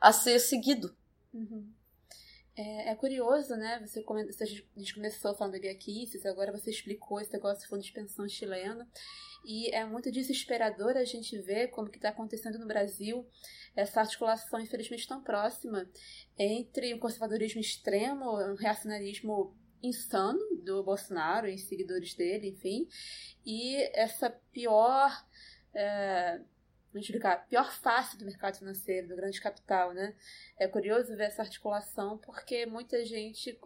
a 0.00 0.12
ser 0.12 0.38
seguido. 0.38 0.96
Uhum. 1.32 1.70
É, 2.56 2.90
é, 2.90 2.94
curioso, 2.96 3.54
né? 3.54 3.78
Você, 3.86 4.04
a 4.40 4.78
gente 4.80 4.94
começou 4.94 5.34
falando 5.34 5.52
de 5.52 5.60
Guiaquices, 5.60 6.26
agora 6.26 6.50
você 6.50 6.70
explicou 6.70 7.20
esse 7.20 7.32
negócio 7.32 7.64
do 7.64 7.68
fundo 7.68 7.82
de 7.82 7.92
pensão 7.92 8.28
chileno. 8.28 8.84
E 9.44 9.72
é 9.72 9.84
muito 9.84 10.10
desesperador 10.10 10.96
a 10.96 11.04
gente 11.04 11.38
ver 11.38 11.68
como 11.68 11.88
que 11.88 11.98
está 11.98 12.08
acontecendo 12.08 12.58
no 12.58 12.66
Brasil 12.66 13.24
essa 13.76 14.00
articulação, 14.00 14.58
infelizmente, 14.58 15.06
tão 15.06 15.22
próxima 15.22 15.88
entre 16.36 16.92
o 16.94 16.98
conservadorismo 16.98 17.60
extremo, 17.60 18.24
o 18.24 18.56
reacionarismo 18.56 19.56
insano 19.80 20.40
do 20.68 20.82
Bolsonaro 20.82 21.48
e 21.48 21.56
seguidores 21.56 22.14
dele, 22.14 22.48
enfim, 22.48 22.86
e 23.44 23.76
essa 23.94 24.30
pior. 24.52 25.10
É, 25.72 26.40
vamos 26.92 27.06
explicar, 27.06 27.46
pior 27.46 27.72
face 27.72 28.18
do 28.18 28.24
mercado 28.24 28.58
financeiro, 28.58 29.08
do 29.08 29.16
grande 29.16 29.40
capital, 29.40 29.94
né? 29.94 30.14
É 30.58 30.68
curioso 30.68 31.16
ver 31.16 31.24
essa 31.24 31.42
articulação 31.42 32.18
porque 32.18 32.66
muita 32.66 33.02
gente, 33.04 33.58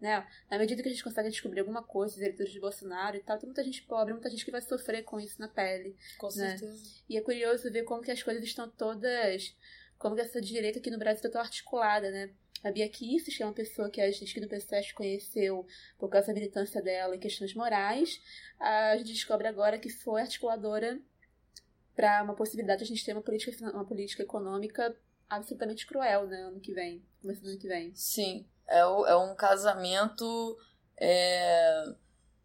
né, 0.00 0.26
na 0.50 0.58
medida 0.58 0.82
que 0.82 0.88
a 0.88 0.92
gente 0.92 1.04
consegue 1.04 1.28
descobrir 1.28 1.60
alguma 1.60 1.82
coisa 1.82 2.14
dos 2.14 2.22
eleitores 2.22 2.52
de 2.52 2.60
Bolsonaro 2.60 3.16
e 3.16 3.20
tal, 3.20 3.38
tem 3.38 3.46
muita 3.46 3.64
gente 3.64 3.82
pobre, 3.82 4.14
muita 4.14 4.30
gente 4.30 4.44
que 4.44 4.50
vai 4.50 4.62
sofrer 4.62 5.02
com 5.02 5.20
isso 5.20 5.38
na 5.40 5.48
pele. 5.48 5.96
Com 6.18 6.28
né? 6.28 6.56
certeza. 6.56 7.02
E 7.08 7.18
é 7.18 7.20
curioso 7.20 7.70
ver 7.70 7.84
como 7.84 8.02
que 8.02 8.10
as 8.10 8.22
coisas 8.22 8.42
estão 8.42 8.68
todas, 8.68 9.54
como 9.98 10.14
que 10.14 10.22
essa 10.22 10.40
direita 10.40 10.78
aqui 10.78 10.90
no 10.90 10.98
Brasil 10.98 11.16
está 11.18 11.28
tão 11.28 11.40
articulada, 11.40 12.10
né? 12.10 12.30
A 12.62 12.70
Bia 12.70 12.88
Kicis, 12.88 13.36
que 13.36 13.42
é 13.42 13.46
uma 13.46 13.54
pessoa 13.54 13.88
que 13.88 14.00
a 14.00 14.10
gente 14.10 14.30
aqui 14.30 14.40
no 14.40 14.48
PCS 14.48 14.92
conheceu 14.92 15.66
por 15.98 16.08
causa 16.08 16.28
da 16.28 16.34
militância 16.34 16.82
dela 16.82 17.16
em 17.16 17.18
questões 17.18 17.54
morais, 17.54 18.20
a 18.58 18.96
gente 18.98 19.12
descobre 19.12 19.48
agora 19.48 19.78
que 19.78 19.88
foi 19.88 20.20
articuladora 20.20 21.00
para 21.96 22.22
uma 22.22 22.34
possibilidade 22.34 22.78
de 22.78 22.84
a 22.84 22.86
gente 22.88 23.04
ter 23.04 23.12
uma 23.12 23.22
política, 23.22 23.70
uma 23.70 23.84
política 23.84 24.22
econômica 24.22 24.94
absolutamente 25.28 25.86
cruel, 25.86 26.26
né, 26.26 26.42
ano 26.42 26.60
que 26.60 26.72
vem, 26.72 27.02
começando 27.22 27.48
ano 27.48 27.58
que 27.58 27.68
vem. 27.68 27.94
Sim, 27.94 28.46
é, 28.66 28.84
o, 28.84 29.06
é 29.06 29.16
um 29.16 29.34
casamento 29.34 30.58
é, 30.98 31.84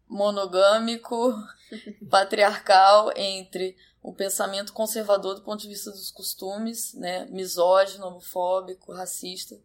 monogâmico, 0.08 1.34
patriarcal 2.08 3.12
entre 3.16 3.76
o 4.02 4.14
pensamento 4.14 4.72
conservador 4.72 5.34
do 5.34 5.42
ponto 5.42 5.60
de 5.60 5.68
vista 5.68 5.90
dos 5.90 6.10
costumes, 6.10 6.94
né, 6.94 7.26
misógino, 7.26 8.06
homofóbico, 8.06 8.92
racista, 8.92 9.60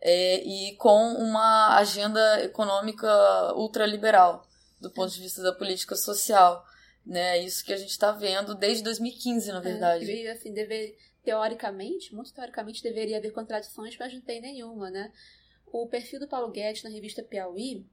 é, 0.00 0.42
e 0.42 0.76
com 0.76 1.14
uma 1.14 1.76
agenda 1.76 2.42
econômica 2.42 3.08
ultraliberal 3.54 4.46
do 4.80 4.90
ponto 4.90 5.12
de 5.12 5.20
vista 5.20 5.42
da 5.42 5.52
política 5.52 5.94
social 5.94 6.64
né? 7.04 7.38
É 7.38 7.44
isso 7.44 7.64
que 7.64 7.72
a 7.72 7.76
gente 7.76 7.90
está 7.90 8.12
vendo 8.12 8.54
desde 8.54 8.84
2015, 8.84 9.52
na 9.52 9.58
é, 9.58 9.60
verdade. 9.60 10.10
É, 10.10 10.14
e 10.14 10.28
assim, 10.28 10.52
deve, 10.52 10.96
teoricamente, 11.24 12.14
muito 12.14 12.32
teoricamente, 12.32 12.82
deveria 12.82 13.18
haver 13.18 13.32
contradições, 13.32 13.96
mas 13.98 14.12
não 14.12 14.20
tem 14.20 14.40
nenhuma, 14.40 14.90
né? 14.90 15.12
O 15.72 15.86
perfil 15.86 16.18
do 16.18 16.28
Paulo 16.28 16.50
Guedes 16.50 16.82
na 16.82 16.90
revista 16.90 17.22
Piauí 17.22 17.86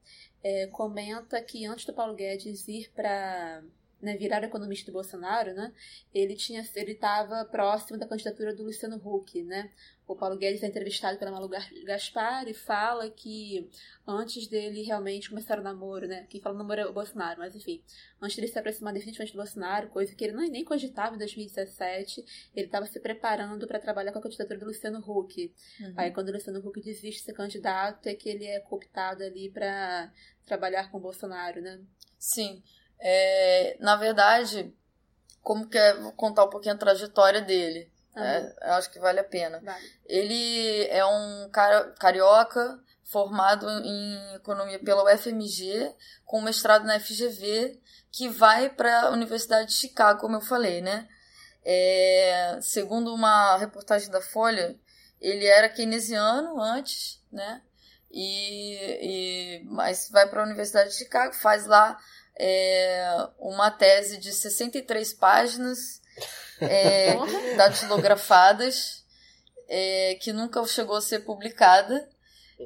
é, 0.44 0.68
comenta 0.68 1.42
que 1.42 1.66
antes 1.66 1.86
do 1.86 1.94
Paulo 1.94 2.16
Guedes 2.16 2.68
ir 2.68 2.92
para 2.96 3.64
né, 4.02 4.18
virar 4.18 4.44
economista 4.44 4.92
do 4.92 4.94
Bolsonaro, 4.94 5.54
né, 5.54 5.72
ele 6.14 6.36
tinha 6.36 6.68
ele 6.76 6.94
estava 6.94 7.46
próximo 7.46 7.98
da 7.98 8.08
candidatura 8.08 8.54
do 8.54 8.64
Luciano 8.64 9.02
Huck, 9.04 9.44
né? 9.44 9.72
O 10.08 10.16
Paulo 10.16 10.38
Guedes 10.38 10.64
é 10.64 10.68
entrevistado 10.68 11.20
pela 11.20 11.32
Malu 11.32 11.50
Gaspar 11.84 12.48
e 12.48 12.54
fala 12.54 13.10
que 13.10 13.70
antes 14.08 14.48
dele 14.48 14.82
realmente 14.82 15.30
começar 15.30 15.60
o 15.60 15.62
namoro, 15.62 16.08
né? 16.08 16.26
Quem 16.30 16.40
fala 16.40 16.56
o 16.56 16.58
namoro 16.58 16.80
é 16.80 16.86
o 16.86 16.94
Bolsonaro, 16.94 17.40
mas 17.40 17.54
enfim, 17.54 17.84
antes 18.22 18.38
dele 18.38 18.48
se 18.48 18.58
aproximar 18.58 18.94
definitivamente 18.94 19.34
do 19.34 19.38
Bolsonaro, 19.38 19.90
coisa 19.90 20.16
que 20.16 20.24
ele 20.24 20.34
não, 20.34 20.48
nem 20.48 20.64
cogitava 20.64 21.16
em 21.16 21.18
2017, 21.18 22.24
ele 22.56 22.68
estava 22.68 22.86
se 22.86 23.02
preparando 23.02 23.68
para 23.68 23.82
trabalhar 23.82 24.14
com 24.14 24.20
a 24.20 24.22
candidatura 24.22 24.58
do 24.58 24.68
Luciano 24.68 25.00
Huck. 25.00 25.54
Uhum. 25.82 25.94
Aí 25.98 26.12
quando 26.12 26.30
o 26.30 26.32
Luciano 26.32 26.60
Huck 26.60 26.80
desiste 26.82 27.20
de 27.20 27.26
ser 27.26 27.34
candidato, 27.34 28.08
é 28.08 28.16
que 28.16 28.30
ele 28.30 28.46
é 28.46 28.62
cooptado 28.62 29.24
ali 29.24 29.50
para 29.50 30.10
trabalhar 30.46 30.90
com 30.90 31.00
o 31.00 31.02
Bolsonaro, 31.02 31.62
né? 31.62 31.82
Sim. 32.18 32.64
É, 32.98 33.76
na 33.82 33.98
verdade, 33.98 34.74
como 35.42 35.68
que 35.68 35.78
é, 35.78 35.94
vou 35.96 36.14
contar 36.14 36.46
um 36.46 36.50
pouquinho 36.50 36.76
a 36.76 36.78
trajetória 36.78 37.42
dele. 37.42 37.92
Uhum. 38.18 38.24
É, 38.24 38.56
acho 38.72 38.90
que 38.90 39.00
vale 39.00 39.20
a 39.20 39.24
pena. 39.24 39.60
Vale. 39.64 39.94
Ele 40.06 40.88
é 40.88 41.06
um 41.06 41.50
cara, 41.52 41.92
carioca 42.00 42.80
formado 43.04 43.70
em 43.70 44.36
economia 44.36 44.80
pela 44.80 45.04
UFMG, 45.14 45.94
com 46.26 46.42
mestrado 46.42 46.86
na 46.86 47.00
FGV, 47.00 47.80
que 48.12 48.28
vai 48.28 48.70
para 48.70 49.04
a 49.04 49.12
Universidade 49.12 49.68
de 49.68 49.76
Chicago, 49.76 50.20
como 50.20 50.36
eu 50.36 50.42
falei, 50.42 50.82
né? 50.82 51.08
É, 51.64 52.60
segundo 52.62 53.14
uma 53.14 53.58
reportagem 53.58 54.10
da 54.10 54.22
Folha, 54.22 54.78
ele 55.22 55.46
era 55.46 55.70
keynesiano 55.70 56.60
antes, 56.60 57.22
né? 57.32 57.62
E, 58.12 59.62
e 59.62 59.64
mas 59.66 60.10
vai 60.10 60.28
para 60.28 60.42
a 60.42 60.46
Universidade 60.46 60.90
de 60.90 60.96
Chicago, 60.96 61.34
faz 61.34 61.66
lá 61.66 61.98
é, 62.40 63.30
uma 63.38 63.70
tese 63.70 64.18
de 64.18 64.32
63 64.32 65.14
páginas 65.14 66.02
é, 66.62 67.16
datilografadas, 67.56 69.04
é, 69.68 70.16
que 70.22 70.32
nunca 70.32 70.66
chegou 70.66 70.96
a 70.96 71.02
ser 71.02 71.20
publicada. 71.20 72.10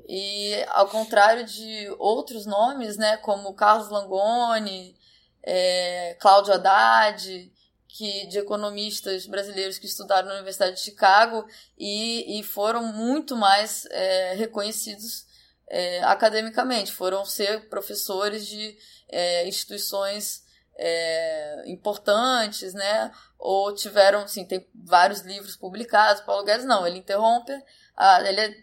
E 0.08 0.54
ao 0.70 0.88
contrário 0.88 1.46
de 1.46 1.94
outros 2.00 2.46
nomes, 2.46 2.98
né, 2.98 3.18
como 3.18 3.54
Carlos 3.54 3.90
Langoni, 3.90 4.96
é, 5.44 6.16
Cláudio 6.20 6.54
Haddad, 6.54 7.52
que, 7.88 8.26
de 8.28 8.40
economistas 8.40 9.26
brasileiros 9.26 9.78
que 9.78 9.86
estudaram 9.86 10.30
na 10.30 10.36
Universidade 10.36 10.76
de 10.76 10.82
Chicago 10.82 11.46
e, 11.78 12.40
e 12.40 12.44
foram 12.44 12.84
muito 12.84 13.36
mais 13.36 13.86
é, 13.92 14.34
reconhecidos 14.36 15.26
é, 15.68 16.04
academicamente, 16.04 16.92
foram 16.92 17.26
ser 17.26 17.68
professores 17.70 18.48
de 18.48 18.78
é, 19.10 19.48
instituições 19.48 20.44
é, 20.78 21.64
importantes, 21.68 22.74
né? 22.74 23.12
Ou 23.38 23.74
tiveram, 23.74 24.28
sim, 24.28 24.46
tem 24.46 24.68
vários 24.74 25.22
livros 25.22 25.56
publicados. 25.56 26.22
Paulo 26.24 26.44
Guedes 26.44 26.66
não, 26.66 26.86
ele 26.86 27.00
interrompe, 27.00 27.52
a, 27.96 28.22
ele 28.28 28.42
é, 28.42 28.56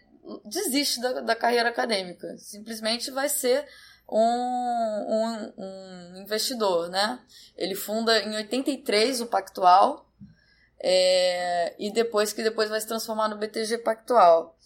desiste 0.45 1.01
da, 1.01 1.21
da 1.21 1.35
carreira 1.35 1.69
acadêmica, 1.69 2.37
simplesmente 2.37 3.11
vai 3.11 3.29
ser 3.29 3.65
um, 4.11 4.19
um, 4.19 5.53
um 5.57 6.17
investidor, 6.17 6.89
né? 6.89 7.19
Ele 7.55 7.75
funda 7.75 8.19
em 8.19 8.35
83 8.35 9.21
o 9.21 9.27
Pactual 9.27 10.09
é, 10.81 11.75
e 11.77 11.91
depois 11.91 12.33
que 12.33 12.43
depois 12.43 12.69
vai 12.69 12.79
se 12.79 12.87
transformar 12.87 13.27
no 13.27 13.37
BTG 13.37 13.79
Pactual. 13.79 14.57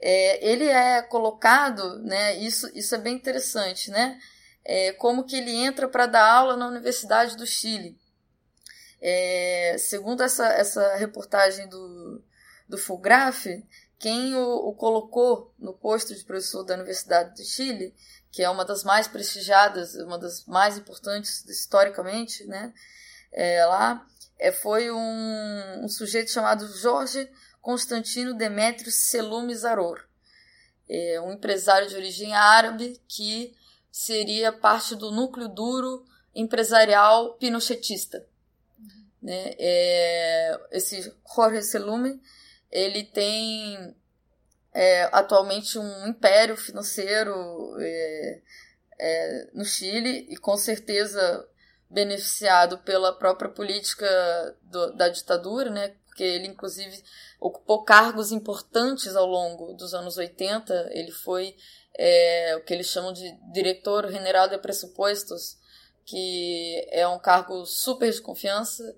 É, 0.00 0.46
ele 0.46 0.66
é 0.66 1.00
colocado, 1.02 1.98
né? 2.00 2.36
Isso, 2.36 2.70
isso 2.74 2.94
é 2.94 2.98
bem 2.98 3.14
interessante, 3.14 3.90
né? 3.90 4.18
É, 4.64 4.92
como 4.92 5.24
que 5.24 5.36
ele 5.36 5.50
entra 5.50 5.88
para 5.88 6.06
dar 6.06 6.26
aula 6.26 6.56
na 6.56 6.68
Universidade 6.68 7.36
do 7.36 7.46
Chile. 7.46 7.98
É, 9.00 9.76
segundo 9.78 10.22
essa, 10.22 10.46
essa 10.46 10.96
reportagem 10.96 11.68
do, 11.68 12.22
do 12.66 12.78
Fulgraf, 12.78 13.46
quem 13.98 14.34
o, 14.34 14.68
o, 14.68 14.74
colocou 14.74 15.52
no 15.58 15.74
posto 15.74 16.14
de 16.14 16.24
professor 16.24 16.64
da 16.64 16.74
Universidade 16.74 17.34
do 17.34 17.44
Chile 17.44 17.94
que 18.34 18.42
é 18.42 18.50
uma 18.50 18.64
das 18.64 18.82
mais 18.82 19.06
prestigiadas, 19.06 19.94
uma 19.94 20.18
das 20.18 20.44
mais 20.44 20.76
importantes 20.76 21.44
historicamente, 21.44 22.44
né? 22.46 22.74
É, 23.30 23.64
lá 23.64 24.04
é, 24.40 24.50
foi 24.50 24.90
um, 24.90 25.84
um, 25.84 25.88
sujeito 25.88 26.32
chamado 26.32 26.66
Jorge 26.66 27.30
Constantino 27.60 28.34
Demétrio 28.34 28.90
Selume 28.90 29.54
Zaror, 29.54 30.04
é, 30.88 31.20
um 31.20 31.32
empresário 31.32 31.88
de 31.88 31.94
origem 31.94 32.34
árabe 32.34 33.00
que 33.06 33.54
seria 33.94 34.50
parte 34.50 34.96
do 34.96 35.12
núcleo 35.12 35.46
duro 35.46 36.04
empresarial 36.34 37.34
pinochetista. 37.34 38.26
Né? 39.22 39.54
É, 39.56 40.60
esse 40.72 41.14
Jorge 41.32 41.62
Selume 41.62 42.20
ele 42.72 43.04
tem 43.04 43.94
é, 44.72 45.04
atualmente 45.12 45.78
um 45.78 46.08
império 46.08 46.56
financeiro 46.56 47.32
é, 47.78 48.42
é, 48.98 49.50
no 49.54 49.64
Chile 49.64 50.26
e 50.28 50.36
com 50.38 50.56
certeza 50.56 51.48
beneficiado 51.88 52.78
pela 52.78 53.12
própria 53.12 53.48
política 53.48 54.04
do, 54.62 54.92
da 54.96 55.08
ditadura, 55.08 55.70
né? 55.70 55.94
porque 56.06 56.24
ele 56.24 56.48
inclusive 56.48 57.00
ocupou 57.38 57.84
cargos 57.84 58.32
importantes 58.32 59.14
ao 59.14 59.26
longo 59.26 59.72
dos 59.74 59.94
anos 59.94 60.16
80. 60.16 60.88
Ele 60.90 61.12
foi 61.12 61.54
é, 61.96 62.56
o 62.56 62.64
que 62.64 62.74
eles 62.74 62.86
chamam 62.86 63.12
de 63.12 63.32
diretor 63.52 64.10
general 64.10 64.48
de 64.48 64.58
pressupostos, 64.58 65.56
que 66.04 66.86
é 66.90 67.06
um 67.06 67.18
cargo 67.18 67.64
super 67.64 68.12
de 68.12 68.20
confiança, 68.20 68.94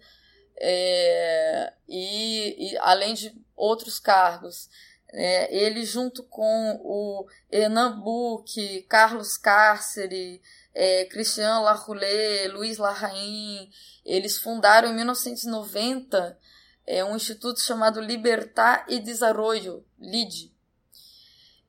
é, 0.59 1.73
e, 1.89 2.73
e 2.73 2.79
além 2.79 3.15
de 3.15 3.35
outros 3.55 3.99
cargos 3.99 4.69
é, 5.13 5.55
ele, 5.57 5.85
junto 5.85 6.23
com 6.25 6.81
o 6.83 7.27
Hernan 7.51 8.01
Buch, 8.01 8.83
Carlos 8.89 9.37
Cárcere, 9.37 10.43
é, 10.75 11.05
Christian 11.07 11.61
Larroulet, 11.61 12.49
Luiz 12.49 12.77
Larraín, 12.77 13.71
eles 14.05 14.37
fundaram 14.37 14.91
em 14.91 14.95
1990 14.95 16.39
é, 16.87 17.05
um 17.05 17.17
instituto 17.17 17.61
chamado 17.61 18.01
Libertar 18.01 18.85
e 18.89 19.01
Desarrollo, 19.01 19.85
LID, 19.99 20.53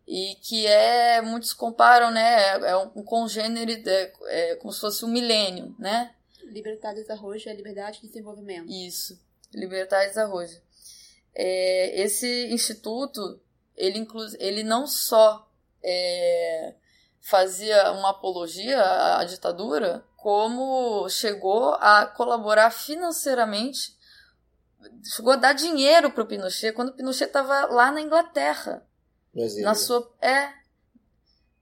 e 0.07 0.35
que 0.35 0.65
é, 0.65 1.21
muitos 1.21 1.53
comparam, 1.53 2.09
né, 2.11 2.57
é 2.65 2.77
um 2.77 3.03
congênere, 3.03 3.83
é, 3.85 4.13
é 4.27 4.55
como 4.55 4.71
se 4.71 4.79
fosse 4.79 5.03
um 5.03 5.09
milênio, 5.09 5.75
né? 5.77 6.13
Libertar 6.43 6.93
e 6.93 7.01
Desarrollo 7.01 7.35
é 7.45 7.53
liberdade 7.53 7.99
e 8.01 8.07
desenvolvimento. 8.07 8.71
Isso, 8.71 9.19
e 10.05 10.07
Desarrollo. 10.07 10.47
É, 11.35 12.01
esse 12.01 12.47
instituto, 12.47 13.39
ele, 13.75 13.99
inclu 13.99 14.25
ele 14.39 14.63
não 14.63 14.87
só 14.87 15.45
é, 15.83 16.73
fazia 17.19 17.91
uma 17.91 18.11
apologia 18.11 18.81
à, 18.81 19.19
à 19.19 19.23
ditadura, 19.25 20.05
como 20.15 21.07
chegou 21.09 21.73
a 21.75 22.05
colaborar 22.05 22.71
financeiramente, 22.71 23.95
chegou 25.03 25.33
a 25.33 25.35
dar 25.35 25.53
dinheiro 25.53 26.11
para 26.11 26.23
o 26.23 26.27
Pinochet 26.27 26.71
quando 26.71 26.89
o 26.89 26.93
Pinochet 26.93 27.25
estava 27.27 27.65
lá 27.65 27.91
na 27.91 28.01
Inglaterra. 28.01 28.87
Na 29.61 29.75
sua. 29.75 30.11
É. 30.21 30.51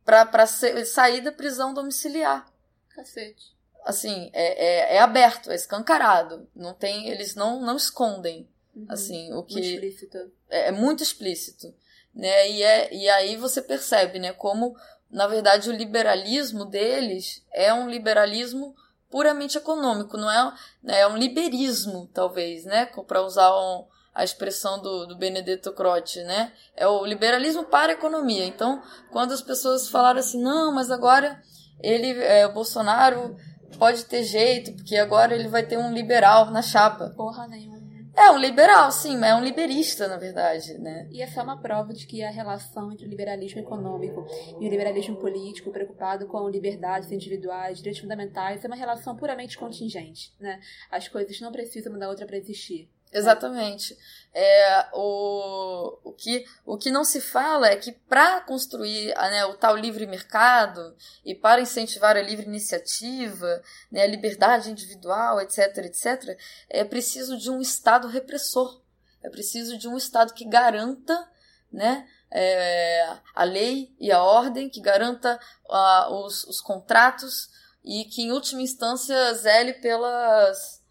Para 0.03 0.45
sair 0.45 1.21
da 1.21 1.31
prisão 1.31 1.73
domiciliar. 1.73 2.45
Cacete. 2.89 3.55
Assim, 3.83 4.29
é, 4.33 4.93
é, 4.93 4.95
é 4.95 4.99
aberto, 4.99 5.51
é 5.51 5.55
escancarado. 5.55 6.47
Não 6.55 6.73
tem, 6.73 7.09
eles 7.09 7.35
não, 7.35 7.61
não 7.61 7.75
escondem. 7.75 8.47
Uhum. 8.75 8.85
Assim, 8.89 9.33
o 9.33 9.43
que 9.43 9.55
muito 9.55 9.67
explícito. 9.67 10.17
É, 10.49 10.67
é, 10.67 10.71
muito 10.71 11.03
explícito, 11.03 11.73
né? 12.13 12.49
E 12.49 12.63
é 12.63 12.93
e 12.93 13.09
aí 13.09 13.37
você 13.37 13.61
percebe, 13.61 14.19
né, 14.19 14.33
como 14.33 14.75
na 15.09 15.27
verdade 15.27 15.69
o 15.69 15.73
liberalismo 15.73 16.65
deles 16.65 17.43
é 17.53 17.73
um 17.73 17.89
liberalismo 17.89 18.75
puramente 19.09 19.57
econômico, 19.57 20.17
não 20.17 20.29
é, 20.29 20.53
né, 20.83 20.99
é 20.99 21.07
um 21.07 21.15
liberismo, 21.15 22.09
talvez, 22.13 22.65
né, 22.65 22.85
para 23.07 23.21
usar 23.21 23.55
um, 23.55 23.85
a 24.15 24.23
expressão 24.23 24.81
do, 24.81 25.05
do 25.05 25.17
Benedetto 25.17 25.73
Croce, 25.73 26.23
né? 26.23 26.53
É 26.73 26.87
o 26.87 27.05
liberalismo 27.05 27.65
para 27.65 27.91
a 27.91 27.95
economia. 27.95 28.45
Então, 28.45 28.81
quando 29.11 29.33
as 29.33 29.41
pessoas 29.41 29.89
falaram 29.89 30.19
assim, 30.19 30.41
não, 30.41 30.73
mas 30.73 30.89
agora 30.89 31.41
ele, 31.83 32.23
é, 32.23 32.47
o 32.47 32.53
Bolsonaro 32.53 33.35
pode 33.77 34.05
ter 34.05 34.23
jeito, 34.23 34.73
porque 34.73 34.95
agora 34.95 35.35
ele 35.35 35.49
vai 35.49 35.63
ter 35.63 35.77
um 35.77 35.93
liberal 35.93 36.49
na 36.49 36.61
chapa. 36.61 37.13
Porra 37.15 37.45
nenhuma. 37.45 37.75
É 38.17 38.31
um 38.31 38.37
liberal, 38.37 38.89
sim, 38.93 39.17
mas 39.17 39.31
é 39.31 39.35
um 39.35 39.43
liberista, 39.43 40.07
na 40.07 40.15
verdade, 40.15 40.77
né? 40.77 41.05
E 41.11 41.21
essa 41.21 41.41
é 41.41 41.43
uma 41.43 41.59
prova 41.59 41.93
de 41.93 42.07
que 42.07 42.23
a 42.23 42.31
relação 42.31 42.89
entre 42.89 43.05
o 43.05 43.09
liberalismo 43.09 43.59
econômico 43.59 44.25
e 44.57 44.65
o 44.65 44.69
liberalismo 44.69 45.17
político, 45.17 45.69
preocupado 45.69 46.25
com 46.25 46.47
liberdades 46.47 47.11
individuais, 47.11 47.79
direitos 47.79 48.01
fundamentais, 48.01 48.63
é 48.63 48.67
uma 48.67 48.75
relação 48.77 49.17
puramente 49.17 49.57
contingente, 49.57 50.33
né? 50.39 50.61
As 50.89 51.09
coisas 51.09 51.41
não 51.41 51.51
precisam 51.51 51.91
uma 51.91 51.99
da 51.99 52.07
outra 52.07 52.25
para 52.25 52.37
existir. 52.37 52.89
Exatamente. 53.15 53.97
É, 54.33 54.89
o, 54.91 55.97
o, 56.03 56.11
que, 56.11 56.43
o 56.65 56.77
que 56.77 56.91
não 56.91 57.05
se 57.05 57.21
fala 57.21 57.69
é 57.69 57.77
que 57.77 57.93
para 57.93 58.41
construir 58.41 59.15
né, 59.15 59.45
o 59.45 59.53
tal 59.53 59.77
livre 59.77 60.05
mercado 60.05 60.93
e 61.23 61.33
para 61.33 61.61
incentivar 61.61 62.17
a 62.17 62.21
livre 62.21 62.45
iniciativa, 62.45 63.63
né, 63.89 64.03
a 64.03 64.07
liberdade 64.07 64.69
individual, 64.69 65.39
etc., 65.39 65.77
etc., 65.85 66.37
é 66.69 66.83
preciso 66.83 67.37
de 67.37 67.49
um 67.49 67.61
Estado 67.61 68.09
repressor. 68.09 68.81
É 69.23 69.29
preciso 69.29 69.77
de 69.77 69.87
um 69.87 69.95
Estado 69.95 70.33
que 70.33 70.43
garanta 70.43 71.31
né, 71.71 72.05
é, 72.29 73.07
a 73.33 73.45
lei 73.45 73.95
e 73.97 74.11
a 74.11 74.21
ordem, 74.21 74.69
que 74.69 74.81
garanta 74.81 75.39
uh, 75.69 76.13
os, 76.25 76.43
os 76.43 76.59
contratos 76.59 77.49
e 77.81 78.03
que, 78.03 78.23
em 78.23 78.33
última 78.33 78.61
instância, 78.61 79.33
zele 79.35 79.75
pelas 79.75 80.83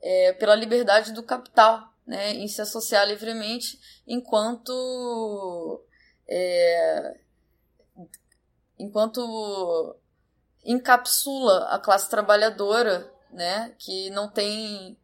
é, 0.00 0.32
pela 0.34 0.54
liberdade 0.54 1.12
do 1.12 1.22
capital 1.22 1.92
né, 2.06 2.32
em 2.32 2.46
se 2.46 2.60
associar 2.60 3.06
livremente, 3.06 3.80
enquanto 4.06 5.84
é, 6.28 7.18
enquanto 8.78 9.96
encapsula 10.64 11.68
a 11.68 11.78
classe 11.78 12.08
trabalhadora, 12.08 13.12
né, 13.30 13.74
que 13.78 14.10
não 14.10 14.30
tem 14.30 14.96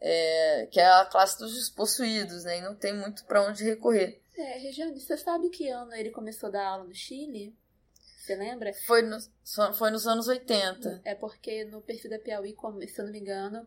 é, 0.00 0.68
que 0.70 0.80
é 0.80 0.86
a 0.86 1.06
classe 1.06 1.38
dos 1.38 1.54
despossuídos, 1.54 2.44
né, 2.44 2.58
e 2.58 2.62
não 2.62 2.74
tem 2.74 2.94
muito 2.94 3.24
para 3.24 3.42
onde 3.42 3.64
recorrer. 3.64 4.20
É, 4.36 4.58
Regiane, 4.58 4.98
você 4.98 5.16
sabe 5.16 5.50
que 5.50 5.68
ano 5.68 5.94
ele 5.94 6.10
começou 6.10 6.48
a 6.48 6.52
dar 6.52 6.66
aula 6.66 6.84
no 6.84 6.94
Chile? 6.94 7.54
Você 8.18 8.34
lembra? 8.36 8.72
Foi, 8.86 9.02
no, 9.02 9.18
foi 9.74 9.90
nos 9.90 10.06
anos 10.06 10.28
80. 10.28 11.02
É 11.04 11.14
porque 11.14 11.64
no 11.64 11.82
perfil 11.82 12.10
da 12.10 12.18
Piauí, 12.18 12.54
se 12.86 13.00
eu 13.00 13.04
não 13.04 13.12
me 13.12 13.18
engano, 13.18 13.66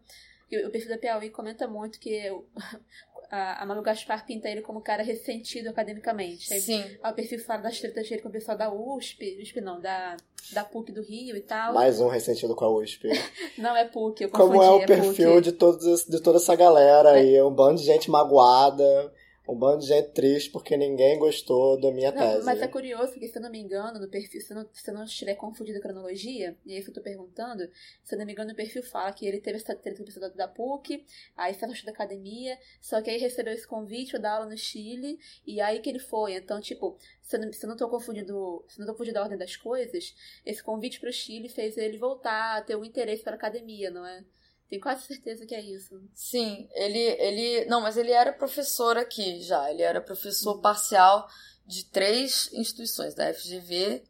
o 0.52 0.70
perfil 0.70 0.90
da 0.90 0.98
Piauí 0.98 1.30
comenta 1.30 1.68
muito 1.68 2.00
que 2.00 2.32
a, 3.32 3.64
a 3.64 3.66
Manu 3.66 3.82
Gaspar 3.82 4.26
pinta 4.26 4.50
ele 4.50 4.62
como 4.62 4.80
um 4.80 4.82
cara 4.82 5.04
ressentido 5.04 5.70
academicamente. 5.70 6.54
Aí, 6.54 6.62
Sim. 6.62 6.84
o 7.04 7.14
perfil 7.14 7.40
fala 7.40 7.64
das 7.64 7.80
tretas 7.80 8.08
dele 8.08 8.22
com 8.22 8.30
o 8.30 8.32
pessoal 8.32 8.58
da 8.58 8.72
USP, 8.72 9.40
USP 9.42 9.62
não, 9.62 9.80
da, 9.80 10.18
da 10.52 10.64
PUC 10.64 10.92
do 10.92 11.02
Rio 11.02 11.36
e 11.36 11.42
tal. 11.42 11.74
Mais 11.74 12.00
um 12.00 12.08
ressentido 12.08 12.56
com 12.56 12.66
a 12.66 12.70
USP. 12.70 13.10
não, 13.58 13.76
é 13.76 13.86
PUC, 13.86 14.24
eu 14.24 14.30
Como 14.30 14.62
é 14.62 14.70
o 14.70 14.82
é 14.82 14.86
perfil 14.86 15.42
de, 15.42 15.52
todos, 15.52 16.06
de 16.06 16.22
toda 16.22 16.38
essa 16.38 16.56
galera 16.56 17.12
aí, 17.12 17.36
é 17.36 17.44
um 17.44 17.52
bando 17.52 17.80
de 17.80 17.86
gente 17.86 18.10
magoada, 18.10 19.14
um 19.48 19.56
bando 19.56 19.82
de 19.82 19.88
gente 19.88 20.10
triste 20.12 20.50
porque 20.50 20.76
ninguém 20.76 21.20
gostou 21.20 21.80
da 21.80 21.92
minha 21.92 22.12
Não, 22.12 22.20
tese. 22.20 22.46
mas 22.46 22.62
é 22.62 22.68
curioso 22.68 23.14
que, 23.14 23.28
se 23.28 23.38
eu 23.38 23.42
não 23.42 23.50
me 23.50 23.60
engano, 23.60 24.00
no 24.00 24.08
perfil, 24.08 24.42
se 24.42 24.52
eu 24.52 24.58
não, 24.58 24.70
se 24.72 24.90
eu 24.90 24.94
não 24.94 25.04
estiver 25.04 25.36
confundindo 25.36 25.78
a 25.78 25.82
cronologia, 25.82 26.58
e 26.66 26.74
é 26.74 26.78
isso 26.78 26.86
que 26.86 26.92
eu 26.92 26.96
tô 26.96 27.02
perguntando, 27.02 27.70
se 28.04 28.16
eu 28.16 28.20
não 28.20 28.26
me 28.26 28.32
engano, 28.32 28.50
no 28.50 28.56
perfil 28.56 28.82
fala 28.84 29.12
que 29.12 29.26
ele 29.26 29.40
teve 29.40 29.58
essa 29.58 29.76
treta 29.76 29.98
com 29.98 30.04
o 30.04 30.06
pessoal 30.06 30.30
da 30.32 30.48
PUC, 30.48 31.06
aí 31.36 31.54
se 31.54 31.64
afastou 31.64 31.86
da 31.86 31.92
academia, 31.92 32.58
só 32.82 33.02
que 33.02 33.10
aí 33.10 33.18
recebeu 33.18 33.54
esse 33.54 33.68
convite 33.68 34.12
para 34.12 34.20
dar 34.20 34.32
aula 34.34 34.50
no 34.50 34.58
Chile, 34.58 35.20
e 35.46 35.62
aí 35.62 35.80
que 35.80 35.90
ele 35.90 36.00
foi. 36.00 36.34
Então, 36.36 36.60
tipo, 36.60 36.98
se 37.22 37.36
eu 37.36 37.42
não, 37.42 37.54
se 37.54 37.66
eu 37.66 37.70
não 37.70 37.78
tô 37.78 37.88
confundindo, 37.90 38.66
se 38.68 38.80
eu 38.80 38.86
não 38.86 38.88
tô 38.88 38.94
confundindo 38.94 39.20
a 39.20 39.24
ordem 39.24 39.38
das 39.38 39.56
coisas, 39.56 40.16
esse 40.46 40.64
convite 40.64 41.00
pro 41.00 41.12
Chile 41.12 41.50
fez 41.50 41.78
ele 41.78 41.98
voltar 41.98 42.58
a 42.58 42.62
ter 42.62 42.76
um 42.76 42.86
interesse 42.86 43.24
pela 43.24 43.36
academia, 43.36 43.90
não 43.92 44.06
é? 44.06 44.24
Tenho 44.70 44.82
quase 44.82 45.06
certeza 45.06 45.46
que 45.46 45.54
é 45.54 45.62
isso. 45.62 46.02
Sim, 46.14 46.68
ele, 46.74 47.00
ele. 47.00 47.66
Não, 47.66 47.82
mas 47.82 47.98
ele 47.98 48.12
era 48.12 48.34
professor 48.34 48.98
aqui 48.98 49.42
já. 49.42 49.70
Ele 49.70 49.84
era 49.84 50.02
professor 50.02 50.60
parcial 50.60 51.28
de 51.66 51.86
três 51.86 52.50
instituições, 52.54 53.14
da 53.14 53.34
FGV, 53.34 54.04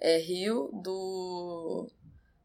é, 0.00 0.18
Rio, 0.18 0.70
do 0.82 1.90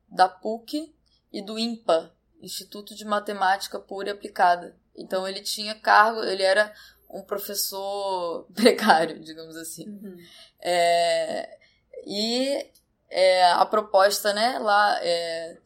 da 0.08 0.30
PUC 0.30 0.94
e 1.32 1.42
do 1.42 1.58
IMPA, 1.58 2.16
Instituto 2.42 2.96
de 2.96 3.04
Matemática 3.04 3.80
Pura 3.80 4.10
e 4.10 4.12
Aplicada. 4.12 4.76
Então 4.96 5.28
ele 5.28 5.42
tinha 5.42 5.74
cargo, 5.74 6.24
ele 6.24 6.44
era 6.44 6.72
um 7.10 7.22
professor 7.22 8.48
precário, 8.54 9.20
digamos 9.20 9.56
assim. 9.56 9.88
Uhum. 9.88 10.18
É, 10.60 11.58
e 12.06 12.72
é, 13.10 13.52
a 13.52 13.66
proposta, 13.66 14.34
né, 14.34 14.60
lá 14.60 15.00
é, 15.04 15.58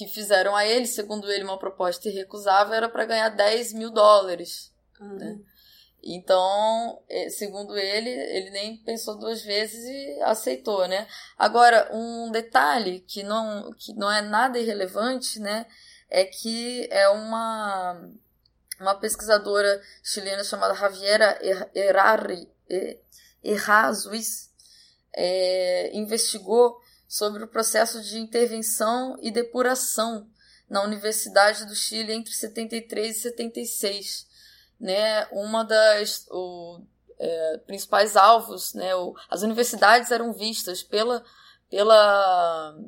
que 0.00 0.14
fizeram 0.14 0.56
a 0.56 0.64
ele, 0.64 0.86
segundo 0.86 1.30
ele, 1.30 1.44
uma 1.44 1.58
proposta 1.58 2.08
irrecusável, 2.08 2.72
era 2.72 2.88
para 2.88 3.04
ganhar 3.04 3.28
10 3.28 3.74
mil 3.74 3.90
dólares. 3.90 4.72
Uhum. 4.98 5.44
Então, 6.02 7.02
é, 7.06 7.28
segundo 7.28 7.76
ele, 7.76 8.08
ele 8.08 8.48
nem 8.48 8.78
pensou 8.78 9.18
duas 9.18 9.42
vezes 9.42 9.84
e 9.84 10.22
aceitou, 10.22 10.88
né? 10.88 11.06
Agora, 11.36 11.90
um 11.92 12.30
detalhe 12.30 13.00
que 13.00 13.22
não, 13.22 13.70
que 13.76 13.92
não 13.92 14.10
é 14.10 14.22
nada 14.22 14.58
irrelevante, 14.58 15.38
né? 15.38 15.66
É 16.08 16.24
que 16.24 16.88
é 16.90 17.06
uma, 17.10 18.10
uma 18.80 18.94
pesquisadora 18.94 19.82
chilena 20.02 20.42
chamada 20.42 20.74
Javiera 20.74 21.38
Errari, 21.74 22.50
Errazuis, 23.44 24.50
é, 25.12 25.90
investigou 25.92 26.80
sobre 27.10 27.42
o 27.42 27.48
processo 27.48 28.00
de 28.00 28.20
intervenção 28.20 29.16
e 29.20 29.32
depuração 29.32 30.30
na 30.68 30.80
Universidade 30.84 31.66
do 31.66 31.74
Chile 31.74 32.12
entre 32.12 32.32
73 32.32 33.16
e 33.16 33.20
76. 33.20 34.28
Né? 34.78 35.26
Uma 35.32 35.64
das 35.64 36.24
o, 36.30 36.80
é, 37.18 37.58
principais 37.66 38.16
alvos, 38.16 38.74
né? 38.74 38.94
O, 38.94 39.16
as 39.28 39.42
universidades 39.42 40.12
eram 40.12 40.32
vistas 40.32 40.84
pela, 40.84 41.24
pela 41.68 42.78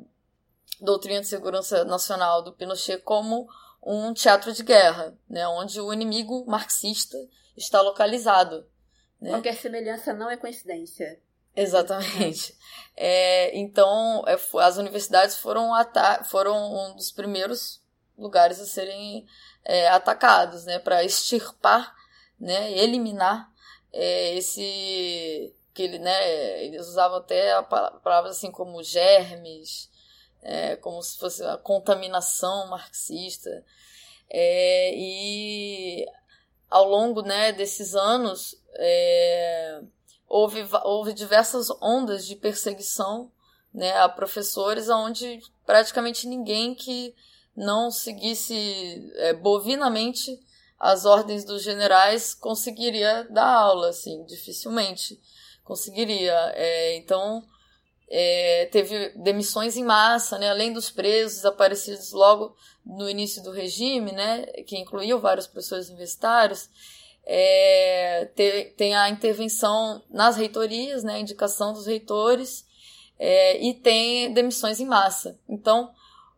doutrina 0.79 1.19
de 1.19 1.27
segurança 1.27 1.83
nacional 1.83 2.41
do 2.41 2.53
Pinochet 2.53 3.01
como 3.01 3.45
um 3.85 4.13
teatro 4.13 4.53
de 4.53 4.63
guerra, 4.63 5.17
né? 5.29 5.45
onde 5.49 5.81
o 5.81 5.91
inimigo 5.91 6.45
marxista 6.47 7.17
está 7.57 7.81
localizado. 7.81 8.65
Né? 9.19 9.31
Qualquer 9.31 9.57
semelhança 9.57 10.13
não 10.13 10.29
é 10.29 10.37
coincidência. 10.37 11.21
Exatamente. 11.55 12.55
É, 12.95 13.57
então, 13.57 14.23
é, 14.27 14.37
as 14.61 14.77
universidades 14.77 15.37
foram, 15.37 15.71
foram 16.25 16.91
um 16.91 16.95
dos 16.95 17.11
primeiros 17.11 17.81
lugares 18.17 18.59
a 18.59 18.65
serem 18.65 19.25
é, 19.65 19.87
atacados, 19.87 20.65
né, 20.65 20.79
para 20.79 21.03
extirpar, 21.03 21.93
né, 22.39 22.71
eliminar 22.77 23.51
é, 23.91 24.35
esse 24.35 25.55
que 25.73 25.81
ele, 25.81 25.97
né, 25.97 26.63
eles 26.63 26.87
usavam 26.87 27.17
até 27.17 27.59
palavras 27.63 28.37
assim 28.37 28.51
como 28.51 28.83
germes, 28.83 29.89
é, 30.43 30.75
como 30.75 31.01
se 31.01 31.17
fosse 31.17 31.43
a 31.43 31.57
contaminação 31.57 32.67
marxista, 32.69 33.65
é, 34.29 34.93
e 34.95 36.05
ao 36.69 36.87
longo, 36.87 37.23
né, 37.23 37.51
desses 37.51 37.95
anos 37.95 38.55
é, 38.75 39.81
houve, 40.33 40.67
houve 40.83 41.13
diversas 41.13 41.69
ondas 41.79 42.25
de 42.25 42.35
perseguição 42.35 43.31
né, 43.71 43.95
a 43.99 44.09
professores, 44.09 44.89
onde 44.89 45.39
praticamente 45.63 46.27
ninguém 46.27 46.73
que 46.73 47.13
não 47.55 47.91
seguisse 47.91 49.11
é, 49.17 49.33
bovinamente 49.33 50.39
as 50.79 51.05
ordens 51.05 51.45
dos 51.45 51.61
generais 51.61 52.33
conseguiria 52.33 53.27
dar 53.29 53.47
aula, 53.47 53.89
assim, 53.89 54.25
dificilmente 54.25 55.21
conseguiria. 55.63 56.33
É, 56.55 56.97
então, 56.97 57.43
é, 58.09 58.67
teve 58.71 59.09
demissões 59.09 59.77
em 59.77 59.83
massa, 59.83 60.39
né, 60.39 60.49
além 60.49 60.73
dos 60.73 60.89
presos 60.89 61.45
aparecidos 61.45 62.11
logo 62.11 62.55
no 62.83 63.07
início 63.07 63.41
do 63.43 63.51
regime, 63.51 64.11
né, 64.11 64.47
que 64.65 64.79
incluíam 64.79 65.21
vários 65.21 65.45
professores 65.45 65.89
universitários, 65.89 66.69
é, 67.25 68.25
ter, 68.35 68.73
tem 68.75 68.95
a 68.95 69.09
intervenção 69.09 70.03
nas 70.09 70.35
reitorias, 70.35 71.03
né, 71.03 71.15
a 71.15 71.19
indicação 71.19 71.73
dos 71.73 71.85
reitores, 71.85 72.65
é, 73.17 73.61
e 73.63 73.73
tem 73.73 74.33
demissões 74.33 74.79
em 74.79 74.85
massa. 74.85 75.39
Então, 75.47 75.93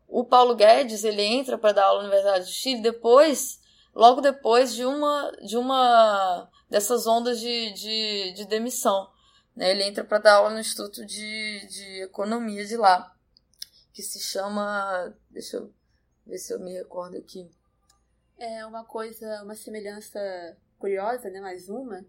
o 0.07 0.23
Paulo 0.23 0.55
Guedes 0.55 1.03
ele 1.03 1.21
entra 1.21 1.57
para 1.57 1.73
dar 1.73 1.85
aula 1.85 2.03
na 2.03 2.09
Universidade 2.09 2.45
do 2.45 2.51
Chile 2.51 2.81
depois, 2.81 3.59
logo 3.93 4.21
depois 4.21 4.73
de 4.73 4.85
uma, 4.85 5.31
de 5.43 5.57
uma 5.57 6.49
dessas 6.69 7.07
ondas 7.07 7.39
de, 7.39 7.73
de, 7.73 8.33
de 8.33 8.45
demissão. 8.45 9.09
Né? 9.55 9.71
Ele 9.71 9.83
entra 9.83 10.03
para 10.03 10.19
dar 10.19 10.35
aula 10.35 10.51
no 10.51 10.59
Instituto 10.59 11.05
de, 11.05 11.67
de 11.67 12.03
Economia 12.03 12.65
de 12.65 12.77
lá, 12.77 13.15
que 13.93 14.03
se 14.03 14.19
chama. 14.19 15.13
Deixa 15.29 15.57
eu 15.57 15.73
ver 16.25 16.37
se 16.37 16.53
eu 16.53 16.59
me 16.59 16.73
recordo 16.73 17.17
aqui. 17.17 17.49
É 18.37 18.65
uma 18.65 18.83
coisa, 18.83 19.41
uma 19.43 19.55
semelhança 19.55 20.19
curiosa, 20.79 21.29
né? 21.29 21.39
Mais 21.41 21.69
uma, 21.69 22.05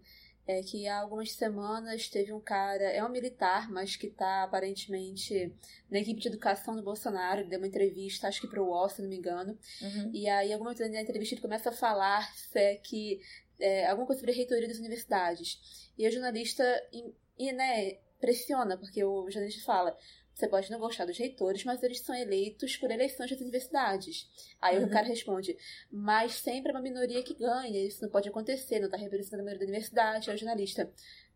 é 0.47 0.61
que 0.63 0.87
há 0.87 0.99
algumas 0.99 1.33
semanas 1.33 2.07
teve 2.07 2.31
um 2.31 2.39
cara, 2.39 2.83
é 2.83 3.03
um 3.03 3.09
militar, 3.09 3.69
mas 3.69 3.95
que 3.97 4.07
está 4.07 4.43
aparentemente 4.43 5.53
na 5.89 5.99
equipe 5.99 6.21
de 6.21 6.29
educação 6.29 6.75
do 6.75 6.81
Bolsonaro, 6.81 7.41
ele 7.41 7.49
deu 7.49 7.59
uma 7.59 7.67
entrevista, 7.67 8.27
acho 8.27 8.39
que 8.39 8.47
para 8.47 8.61
o 8.61 8.67
UOL, 8.67 8.87
se 8.89 9.01
não 9.01 9.09
me 9.09 9.17
engano, 9.17 9.57
Uhum. 9.81 10.11
e 10.13 10.27
aí 10.29 10.53
alguma 10.53 10.73
coisa 10.73 10.89
na 10.91 11.01
entrevista 11.01 11.35
ele 11.35 11.41
começa 11.41 11.69
a 11.69 11.73
falar 11.73 12.29
é, 12.55 12.75
que 12.75 13.19
é, 13.59 13.87
alguma 13.87 14.07
coisa 14.07 14.19
sobre 14.19 14.31
a 14.31 14.35
reitoria 14.35 14.67
das 14.67 14.77
universidades. 14.77 15.91
E 15.97 16.07
o 16.07 16.11
jornalista 16.11 16.63
e, 16.93 17.13
e, 17.37 17.51
né, 17.51 17.97
pressiona, 18.19 18.77
porque 18.77 19.03
o 19.03 19.29
jornalista 19.29 19.63
fala, 19.65 19.97
você 20.37 20.47
pode 20.47 20.69
não 20.71 20.79
gostar 20.79 21.05
dos 21.05 21.17
reitores, 21.17 21.63
mas 21.63 21.81
eles 21.81 21.99
são 22.01 22.13
eleitos 22.15 22.77
por 22.77 22.91
eleições 22.91 23.31
das 23.31 23.41
universidades. 23.41 24.29
Aí 24.61 24.77
Uhum. 24.77 24.85
o 24.85 24.89
cara 24.89 25.07
responde, 25.07 25.57
mas 25.91 26.33
sempre 26.33 26.71
é 26.71 26.75
uma 26.75 26.81
minoria 26.81 27.23
que 27.23 27.33
ganha, 27.33 27.85
isso 27.85 28.03
não 28.03 28.09
pode 28.09 28.29
acontecer, 28.29 28.79
não 28.79 28.85
está 28.85 28.97
representando 28.97 29.39
a 29.39 29.43
maioria 29.43 29.59
da 29.65 29.71
universidade. 29.71 30.29
Aí 30.29 30.35
o 30.35 30.39
jornalista, 30.39 30.91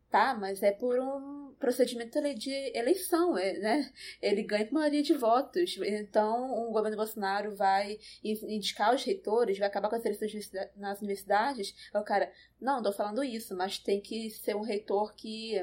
tá, 0.09 0.35
mas 0.35 0.61
é 0.61 0.71
por 0.71 0.99
um 0.99 1.53
procedimento 1.59 2.19
de 2.35 2.51
eleição, 2.77 3.37
é, 3.37 3.53
né? 3.59 3.91
Ele 4.21 4.43
ganha 4.43 4.65
por 4.65 4.73
maioria 4.73 5.01
de 5.01 5.13
votos. 5.13 5.77
Então, 5.83 6.67
o 6.67 6.71
governo 6.71 6.97
Bolsonaro 6.97 7.55
vai 7.55 7.97
in- 8.23 8.55
indicar 8.55 8.93
os 8.93 9.03
reitores, 9.03 9.57
vai 9.57 9.67
acabar 9.67 9.89
com 9.89 9.95
as 9.95 10.03
eleições 10.05 10.51
nas 10.75 10.99
universidades. 10.99 11.73
Aí 11.93 12.01
o 12.01 12.03
cara, 12.03 12.31
não, 12.59 12.75
não 12.77 12.83
tô 12.83 12.91
falando 12.91 13.23
isso, 13.23 13.55
mas 13.55 13.77
tem 13.79 13.99
que 14.01 14.29
ser 14.31 14.55
um 14.55 14.61
reitor 14.61 15.13
que, 15.15 15.53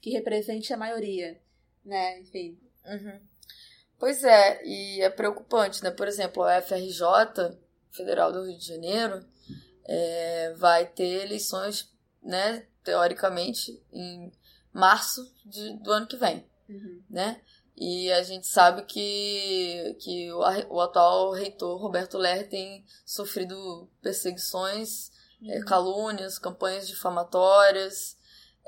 que 0.00 0.10
represente 0.10 0.72
a 0.72 0.76
maioria, 0.76 1.40
né? 1.84 2.20
Enfim. 2.20 2.58
Uhum. 2.90 3.20
Pois 3.98 4.24
é, 4.24 4.64
e 4.64 5.00
é 5.02 5.10
preocupante, 5.10 5.82
né? 5.84 5.90
Por 5.90 6.08
exemplo, 6.08 6.42
a 6.42 6.54
FRJ, 6.62 7.56
Federal 7.90 8.32
do 8.32 8.44
Rio 8.46 8.56
de 8.58 8.66
Janeiro, 8.66 9.24
é, 9.84 10.54
vai 10.56 10.86
ter 10.86 11.24
eleições, 11.24 11.90
né, 12.22 12.66
teoricamente, 12.82 13.82
em 13.92 14.32
março 14.72 15.30
de- 15.44 15.74
do 15.82 15.90
ano 15.92 16.06
que 16.06 16.16
vem, 16.16 16.46
Uhum. 16.68 17.02
né? 17.10 17.40
E 17.76 18.10
a 18.12 18.22
gente 18.22 18.46
sabe 18.46 18.82
que, 18.82 19.96
que 20.00 20.30
o, 20.32 20.38
o 20.74 20.80
atual 20.80 21.32
reitor, 21.32 21.80
Roberto 21.80 22.18
Ler, 22.18 22.48
tem 22.48 22.84
sofrido 23.06 23.88
perseguições, 24.02 25.10
é, 25.46 25.60
calúnias, 25.64 26.38
campanhas 26.38 26.86
difamatórias, 26.86 28.16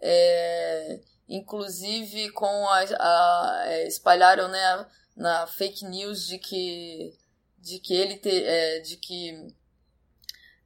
é, 0.01 1.01
inclusive 1.37 2.31
com 2.33 2.69
a, 2.69 2.79
a- 2.81 3.63
é, 3.67 3.87
espalharam 3.89 4.49
né, 4.49 4.87
na 5.17 5.47
fake 5.47 5.85
news 5.85 6.27
de 6.27 6.39
que 6.39 7.17
de 7.59 7.79
que 7.79 7.95
ele 7.95 8.17
te, 8.17 8.45
é, 8.45 8.81
de 8.81 8.97
que 8.97 9.55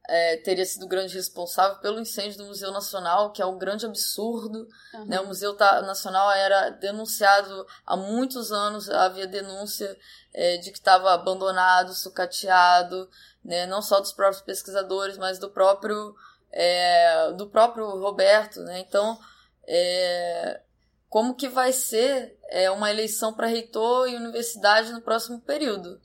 é, 0.09 0.37
teria 0.37 0.65
sido 0.65 0.85
o 0.85 0.87
grande 0.87 1.13
responsável 1.13 1.77
pelo 1.79 1.99
incêndio 1.99 2.39
do 2.39 2.45
Museu 2.45 2.71
Nacional, 2.71 3.31
que 3.31 3.41
é 3.41 3.45
um 3.45 3.57
grande 3.57 3.85
absurdo. 3.85 4.67
Uhum. 4.93 5.05
Né? 5.05 5.19
O 5.19 5.27
Museu 5.27 5.55
Nacional 5.55 6.31
era 6.31 6.69
denunciado 6.69 7.67
há 7.85 7.95
muitos 7.95 8.51
anos, 8.51 8.89
havia 8.89 9.27
denúncia 9.27 9.95
é, 10.33 10.57
de 10.57 10.71
que 10.71 10.77
estava 10.77 11.13
abandonado, 11.13 11.93
sucateado, 11.93 13.07
né? 13.43 13.67
não 13.67 13.81
só 13.81 13.99
dos 13.99 14.13
próprios 14.13 14.41
pesquisadores, 14.41 15.17
mas 15.17 15.37
do 15.39 15.49
próprio 15.49 16.15
é, 16.51 17.33
do 17.33 17.47
próprio 17.47 17.85
Roberto, 17.99 18.61
né? 18.61 18.79
Então, 18.79 19.19
é, 19.67 20.61
como 21.09 21.35
que 21.35 21.47
vai 21.49 21.73
ser 21.73 22.37
é, 22.49 22.69
uma 22.71 22.89
eleição 22.91 23.33
para 23.33 23.47
reitor 23.47 24.09
e 24.09 24.15
universidade 24.15 24.91
no 24.91 25.01
próximo 25.01 25.41
período, 25.41 26.01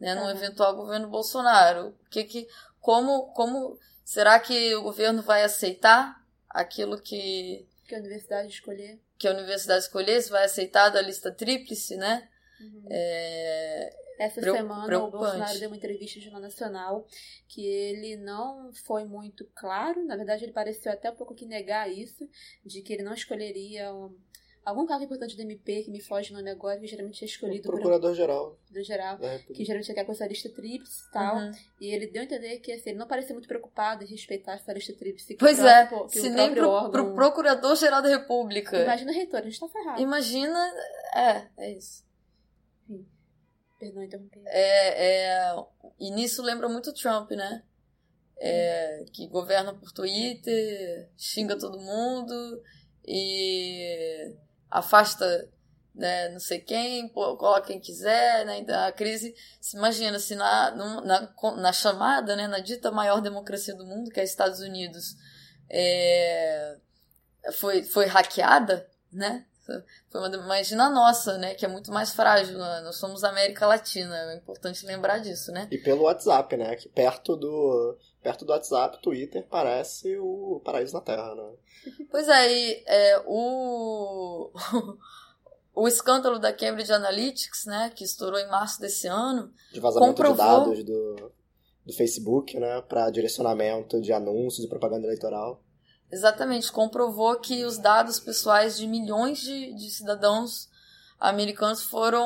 né? 0.00 0.14
No 0.14 0.22
Uhum. 0.22 0.30
eventual 0.30 0.76
governo 0.76 1.08
Bolsonaro? 1.08 1.96
Que 2.10 2.24
que, 2.24 2.48
como, 2.80 3.32
como 3.34 3.78
será 4.04 4.38
que 4.40 4.74
o 4.76 4.82
governo 4.82 5.22
vai 5.22 5.42
aceitar 5.44 6.16
aquilo 6.48 7.00
que 7.00 7.68
Que 7.86 7.94
a 7.94 7.98
universidade 7.98 8.48
escolher. 8.48 9.00
que 9.18 9.28
a 9.28 9.32
universidade 9.32 9.84
escolhesse? 9.84 10.30
Vai 10.30 10.44
aceitar 10.44 10.88
da 10.90 11.02
lista 11.02 11.30
tríplice, 11.32 11.96
né? 11.96 12.28
Uhum. 12.60 12.84
É, 12.90 13.90
Essa 14.18 14.40
Preo- 14.40 14.54
semana 14.54 14.98
o. 15.04 15.10
Bolsonaro 15.10 15.58
deu 15.58 15.68
uma 15.70 15.76
entrevista 15.76 16.18
ao 16.18 16.22
Jornal 16.24 16.42
Nacional 16.42 17.06
que 17.48 17.64
ele 17.66 18.16
não 18.16 18.70
foi 18.84 19.04
muito 19.04 19.48
claro, 19.54 20.04
na 20.04 20.14
verdade 20.16 20.44
ele 20.44 20.52
pareceu 20.52 20.92
até 20.92 21.10
um 21.10 21.14
pouco 21.16 21.34
que 21.34 21.46
negar 21.46 21.90
isso, 21.90 22.28
de 22.64 22.82
que 22.82 22.92
ele 22.92 23.02
não 23.02 23.14
escolheria 23.14 23.92
um- 23.94 24.14
algum 24.62 24.86
cargo 24.86 25.04
importante 25.04 25.34
do 25.34 25.40
MP, 25.42 25.84
que 25.84 25.90
me 25.90 26.02
foge 26.02 26.32
o 26.32 26.36
nome 26.36 26.50
agora, 26.50 26.78
que 26.78 26.86
geralmente 26.86 27.24
é 27.24 27.26
escolhido 27.26 27.62
por 27.62 27.72
Procurador-geral 27.76 28.58
do 28.70 28.82
geral, 28.84 29.18
que 29.54 29.64
geralmente 29.64 29.90
é 29.90 30.04
com 30.04 30.12
essa 30.12 30.26
lista 30.26 30.50
tríplice 30.50 31.00
e 31.08 31.12
tal, 31.12 31.36
uhum. 31.38 31.52
e 31.80 31.86
ele 31.94 32.06
deu 32.06 32.20
a 32.20 32.24
entender 32.26 32.58
que 32.58 32.70
assim, 32.72 32.90
ele 32.90 32.98
não 32.98 33.06
parecia 33.08 33.34
muito 33.34 33.48
preocupado 33.48 34.04
em 34.04 34.06
respeitar 34.06 34.52
essa 34.52 34.70
lista 34.74 34.92
tríplice. 34.92 35.32
o 35.32 35.38
Pois 35.38 35.58
é, 35.60 35.86
próprio- 35.86 36.06
o 36.06 36.22
se 36.22 36.28
nem 36.28 36.52
pro, 36.54 36.68
órgão- 36.68 36.90
pro 36.90 37.14
Procurador-Geral 37.14 38.02
da 38.02 38.10
República. 38.10 38.82
Imagina 38.82 39.10
o 39.10 39.14
reitor, 39.14 39.40
a 39.40 39.44
gente 39.44 39.58
tá 39.58 39.66
ferrado. 39.68 39.98
Imagina. 40.02 40.72
É, 41.16 41.46
é 41.56 41.72
isso. 41.72 42.04
Perdão, 43.80 44.04
interromper. 44.04 44.42
É, 44.46 45.06
é, 45.06 45.56
e 45.98 46.10
nisso 46.10 46.42
lembra 46.42 46.68
muito 46.68 46.92
Trump, 46.92 47.30
né? 47.30 47.64
É, 48.36 49.04
que 49.12 49.26
governa 49.26 49.74
por 49.74 49.90
Twitter, 49.90 51.08
xinga 51.16 51.58
todo 51.58 51.80
mundo 51.80 52.62
e 53.06 54.34
afasta 54.70 55.50
né, 55.94 56.28
não 56.28 56.40
sei 56.40 56.60
quem, 56.60 57.08
coloca 57.08 57.66
quem 57.66 57.80
quiser, 57.80 58.46
né? 58.46 58.58
Então, 58.58 58.78
a 58.84 58.92
crise, 58.92 59.34
se 59.60 59.76
imagina, 59.76 60.18
se 60.18 60.34
na, 60.34 60.70
na, 60.70 61.34
na 61.56 61.72
chamada, 61.72 62.36
né, 62.36 62.46
na 62.46 62.60
dita 62.60 62.90
maior 62.90 63.20
democracia 63.20 63.74
do 63.74 63.84
mundo, 63.84 64.10
que 64.10 64.20
é 64.20 64.24
Estados 64.24 64.60
Unidos, 64.60 65.16
é, 65.68 66.76
foi, 67.54 67.82
foi 67.82 68.06
hackeada, 68.06 68.88
né? 69.12 69.46
Foi 70.08 70.20
uma, 70.20 70.36
imagina 70.36 70.86
a 70.86 70.90
nossa, 70.90 71.38
né? 71.38 71.54
Que 71.54 71.64
é 71.64 71.68
muito 71.68 71.92
mais 71.92 72.12
frágil. 72.12 72.58
né? 72.58 72.80
Nós 72.82 72.96
somos 72.96 73.24
América 73.24 73.66
Latina. 73.66 74.16
É 74.32 74.36
importante 74.36 74.84
lembrar 74.86 75.18
disso, 75.18 75.52
né? 75.52 75.68
E 75.70 75.78
pelo 75.78 76.02
WhatsApp, 76.02 76.56
né? 76.56 76.76
Que 76.76 76.88
perto 76.88 77.36
do, 77.36 77.96
perto 78.22 78.44
do 78.44 78.52
WhatsApp, 78.52 79.00
Twitter 79.02 79.46
parece 79.48 80.16
o 80.18 80.60
paraíso 80.64 80.94
na 80.94 81.00
Terra, 81.00 81.34
né? 81.34 81.50
Pois 82.10 82.28
é, 82.28 82.52
e, 82.52 82.84
é, 82.86 83.22
o, 83.26 84.50
o 85.74 85.88
escândalo 85.88 86.38
da 86.38 86.52
Cambridge 86.52 86.92
Analytics, 86.92 87.64
né? 87.66 87.90
Que 87.94 88.04
estourou 88.04 88.38
em 88.38 88.48
março 88.48 88.80
desse 88.80 89.06
ano. 89.06 89.52
De 89.72 89.80
vazamento 89.80 90.10
Comprovou. 90.10 90.74
de 90.74 90.82
dados 90.82 90.84
do, 90.84 91.32
do 91.86 91.92
Facebook, 91.92 92.58
né? 92.58 92.82
Para 92.82 93.10
direcionamento 93.10 94.00
de 94.00 94.12
anúncios 94.12 94.64
e 94.64 94.68
propaganda 94.68 95.06
eleitoral. 95.06 95.62
Exatamente, 96.10 96.72
comprovou 96.72 97.38
que 97.38 97.64
os 97.64 97.78
dados 97.78 98.18
pessoais 98.18 98.76
de 98.76 98.86
milhões 98.86 99.38
de, 99.38 99.72
de 99.74 99.90
cidadãos 99.90 100.68
americanos 101.20 101.84
foram, 101.84 102.24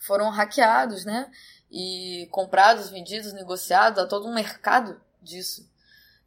foram 0.00 0.30
hackeados, 0.30 1.04
né? 1.04 1.30
E 1.70 2.26
comprados, 2.32 2.88
vendidos, 2.90 3.32
negociados, 3.32 3.98
há 3.98 4.06
todo 4.06 4.26
um 4.26 4.34
mercado 4.34 5.00
disso, 5.22 5.70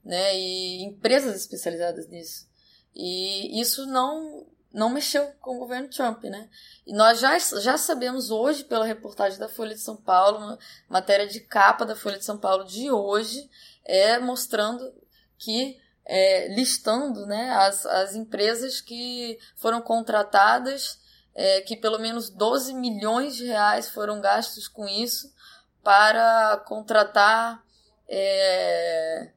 né? 0.04 0.38
E 0.38 0.84
empresas 0.84 1.36
especializadas 1.36 2.08
nisso. 2.08 2.48
E 2.96 3.60
isso 3.60 3.86
não, 3.86 4.46
não 4.72 4.90
mexeu 4.90 5.34
com 5.42 5.58
o 5.58 5.60
governo 5.60 5.90
Trump, 5.90 6.24
né? 6.24 6.50
E 6.88 6.94
nós 6.94 7.20
já, 7.20 7.38
já 7.38 7.78
sabemos 7.78 8.32
hoje, 8.32 8.64
pela 8.64 8.86
reportagem 8.86 9.38
da 9.38 9.50
Folha 9.50 9.76
de 9.76 9.82
São 9.82 9.98
Paulo, 9.98 10.58
matéria 10.88 11.28
de 11.28 11.42
capa 11.42 11.86
da 11.86 11.96
Folha 11.96 12.18
de 12.18 12.26
São 12.26 12.38
Paulo 12.38 12.64
de 12.64 12.90
hoje, 12.90 13.50
é 13.84 14.18
mostrando 14.18 14.94
que 15.38 15.80
é, 16.12 16.48
listando 16.48 17.28
né, 17.28 17.52
as, 17.52 17.86
as 17.86 18.16
empresas 18.16 18.82
que 18.82 19.38
foram 19.56 19.80
contratadas, 19.80 21.00
é, 21.36 21.62
que 21.62 21.78
pelo 21.78 22.00
menos 22.00 22.32
12 22.32 22.74
milhões 22.74 23.36
de 23.36 23.46
reais 23.46 23.92
foram 23.92 24.20
gastos 24.20 24.68
com 24.68 24.88
isso 24.88 25.32
para 25.84 26.58
contratar 26.66 27.64
é, 28.08 29.32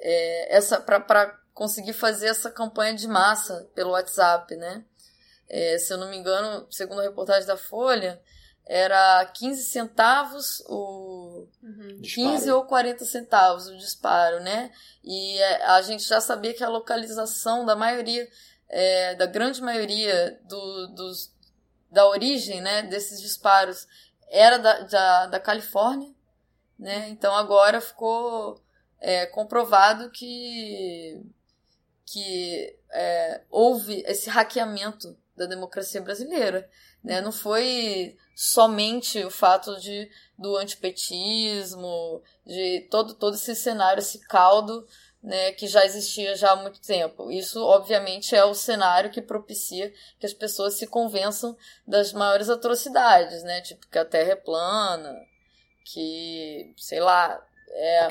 é, 0.00 0.56
essa 0.56 0.80
para 0.80 1.38
conseguir 1.52 1.92
fazer 1.92 2.28
essa 2.28 2.50
campanha 2.50 2.94
de 2.94 3.06
massa 3.06 3.68
pelo 3.74 3.90
WhatsApp, 3.90 4.56
né? 4.56 4.82
É, 5.50 5.76
se 5.76 5.92
eu 5.92 5.98
não 5.98 6.08
me 6.08 6.16
engano, 6.16 6.66
segundo 6.70 7.00
a 7.00 7.04
reportagem 7.04 7.46
da 7.46 7.58
Folha, 7.58 8.18
era 8.64 9.26
15 9.34 9.64
centavos 9.64 10.62
o 10.66 11.09
Uhum. 11.62 12.00
Disparo. 12.00 12.30
15 12.30 12.50
ou 12.52 12.64
40 12.64 13.04
centavos 13.04 13.66
o 13.68 13.76
disparo, 13.76 14.40
né? 14.40 14.70
E 15.02 15.38
é, 15.38 15.64
a 15.66 15.82
gente 15.82 16.04
já 16.04 16.20
sabia 16.20 16.54
que 16.54 16.64
a 16.64 16.68
localização 16.68 17.64
da 17.64 17.76
maioria, 17.76 18.28
é, 18.68 19.14
da 19.14 19.26
grande 19.26 19.62
maioria 19.62 20.40
do, 20.44 20.86
dos, 20.88 21.32
da 21.90 22.06
origem 22.06 22.60
né, 22.60 22.82
desses 22.82 23.20
disparos 23.20 23.86
era 24.28 24.58
da, 24.58 24.80
da, 24.82 25.26
da 25.26 25.40
Califórnia, 25.40 26.12
né? 26.78 27.08
Então 27.08 27.34
agora 27.34 27.80
ficou 27.80 28.62
é, 29.00 29.26
comprovado 29.26 30.10
que, 30.10 31.20
que 32.06 32.76
é, 32.92 33.42
houve 33.50 34.02
esse 34.06 34.30
hackeamento 34.30 35.16
da 35.40 35.46
democracia 35.46 36.02
brasileira. 36.02 36.68
Né? 37.02 37.20
Não 37.22 37.32
foi 37.32 38.16
somente 38.34 39.24
o 39.24 39.30
fato 39.30 39.80
de 39.80 40.10
do 40.38 40.56
antipetismo, 40.56 42.22
de 42.46 42.86
todo, 42.90 43.14
todo 43.14 43.34
esse 43.34 43.54
cenário, 43.54 44.00
esse 44.00 44.20
caldo 44.20 44.86
né, 45.22 45.52
que 45.52 45.66
já 45.66 45.84
existia 45.84 46.34
já 46.34 46.52
há 46.52 46.56
muito 46.56 46.80
tempo. 46.80 47.30
Isso, 47.30 47.62
obviamente, 47.62 48.34
é 48.34 48.44
o 48.44 48.54
cenário 48.54 49.10
que 49.10 49.20
propicia 49.20 49.92
que 50.18 50.26
as 50.26 50.32
pessoas 50.32 50.74
se 50.74 50.86
convençam 50.86 51.56
das 51.86 52.12
maiores 52.12 52.48
atrocidades, 52.48 53.42
né? 53.42 53.60
Tipo, 53.60 53.86
que 53.86 53.98
a 53.98 54.04
Terra 54.04 54.32
é 54.32 54.36
plana, 54.36 55.14
que, 55.84 56.72
sei 56.76 57.00
lá, 57.00 57.42
é, 57.72 58.00
a 58.00 58.08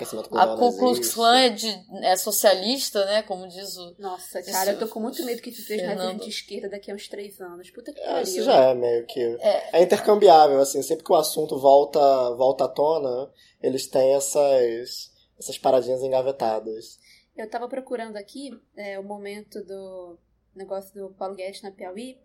Ku 0.58 0.78
Klux. 0.78 1.14
Klan 1.14 1.38
é, 1.40 1.50
de, 1.50 1.68
é 2.04 2.16
socialista, 2.16 3.06
né? 3.06 3.22
Como 3.24 3.48
diz 3.48 3.78
o. 3.78 3.96
Nossa, 4.00 4.40
Isso, 4.40 4.52
cara, 4.52 4.72
eu 4.72 4.80
tô 4.80 4.88
com 4.88 5.00
muito 5.00 5.24
medo 5.26 5.42
que 5.42 5.50
isso 5.50 5.62
seja 5.64 5.86
Fernando. 5.86 6.22
de 6.22 6.30
esquerda 6.30 6.70
daqui 6.70 6.92
a 6.92 6.96
uns 6.96 7.08
três 7.08 7.40
anos. 7.42 7.70
Puta 7.70 7.92
que 7.94 8.00
É, 8.00 8.06
pariu. 8.06 8.24
isso 8.24 8.44
já 8.44 8.56
é 8.70 8.74
meio 8.74 9.06
que. 9.06 9.20
É. 9.42 9.82
intercambiável, 9.84 10.60
assim, 10.60 10.82
sempre 10.82 11.04
que 11.04 11.12
o 11.12 11.16
assunto 11.16 11.60
volta, 11.60 12.00
volta 12.36 12.66
à 12.66 12.68
tona, 12.68 13.30
eles 13.62 13.86
têm 13.88 14.14
essas, 14.16 15.12
essas 15.38 15.58
paradinhas 15.58 16.02
engavetadas. 16.02 16.98
Eu 17.36 17.50
tava 17.50 17.68
procurando 17.68 18.18
aqui 18.18 18.52
é, 18.76 19.00
o 19.00 19.04
momento 19.04 19.64
do 19.64 20.18
negócio 20.56 20.94
do 20.94 21.14
Paulo 21.14 21.36
Guedes 21.36 21.62
na 21.62 21.72
Piauí. 21.72 22.18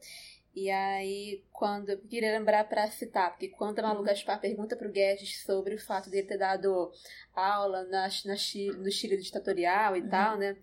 E 0.56 0.70
aí, 0.70 1.42
quando. 1.52 1.88
Eu 1.90 1.98
queria 1.98 2.30
lembrar 2.38 2.68
pra 2.68 2.86
citar, 2.88 3.30
porque 3.30 3.48
quando 3.48 3.80
a 3.80 3.82
Malu 3.82 3.98
Uhum. 4.00 4.04
Gaspar 4.04 4.40
pergunta 4.40 4.76
pro 4.76 4.90
Guedes 4.90 5.42
sobre 5.44 5.74
o 5.74 5.80
fato 5.80 6.08
de 6.08 6.18
ele 6.18 6.28
ter 6.28 6.38
dado 6.38 6.92
aula 7.34 7.82
na, 7.84 8.08
na 8.24 8.36
Chile, 8.36 8.76
no 8.78 8.90
Chile 8.90 9.16
ditatorial 9.16 9.96
e 9.96 10.00
Uhum. 10.02 10.08
tal, 10.08 10.36
né? 10.38 10.56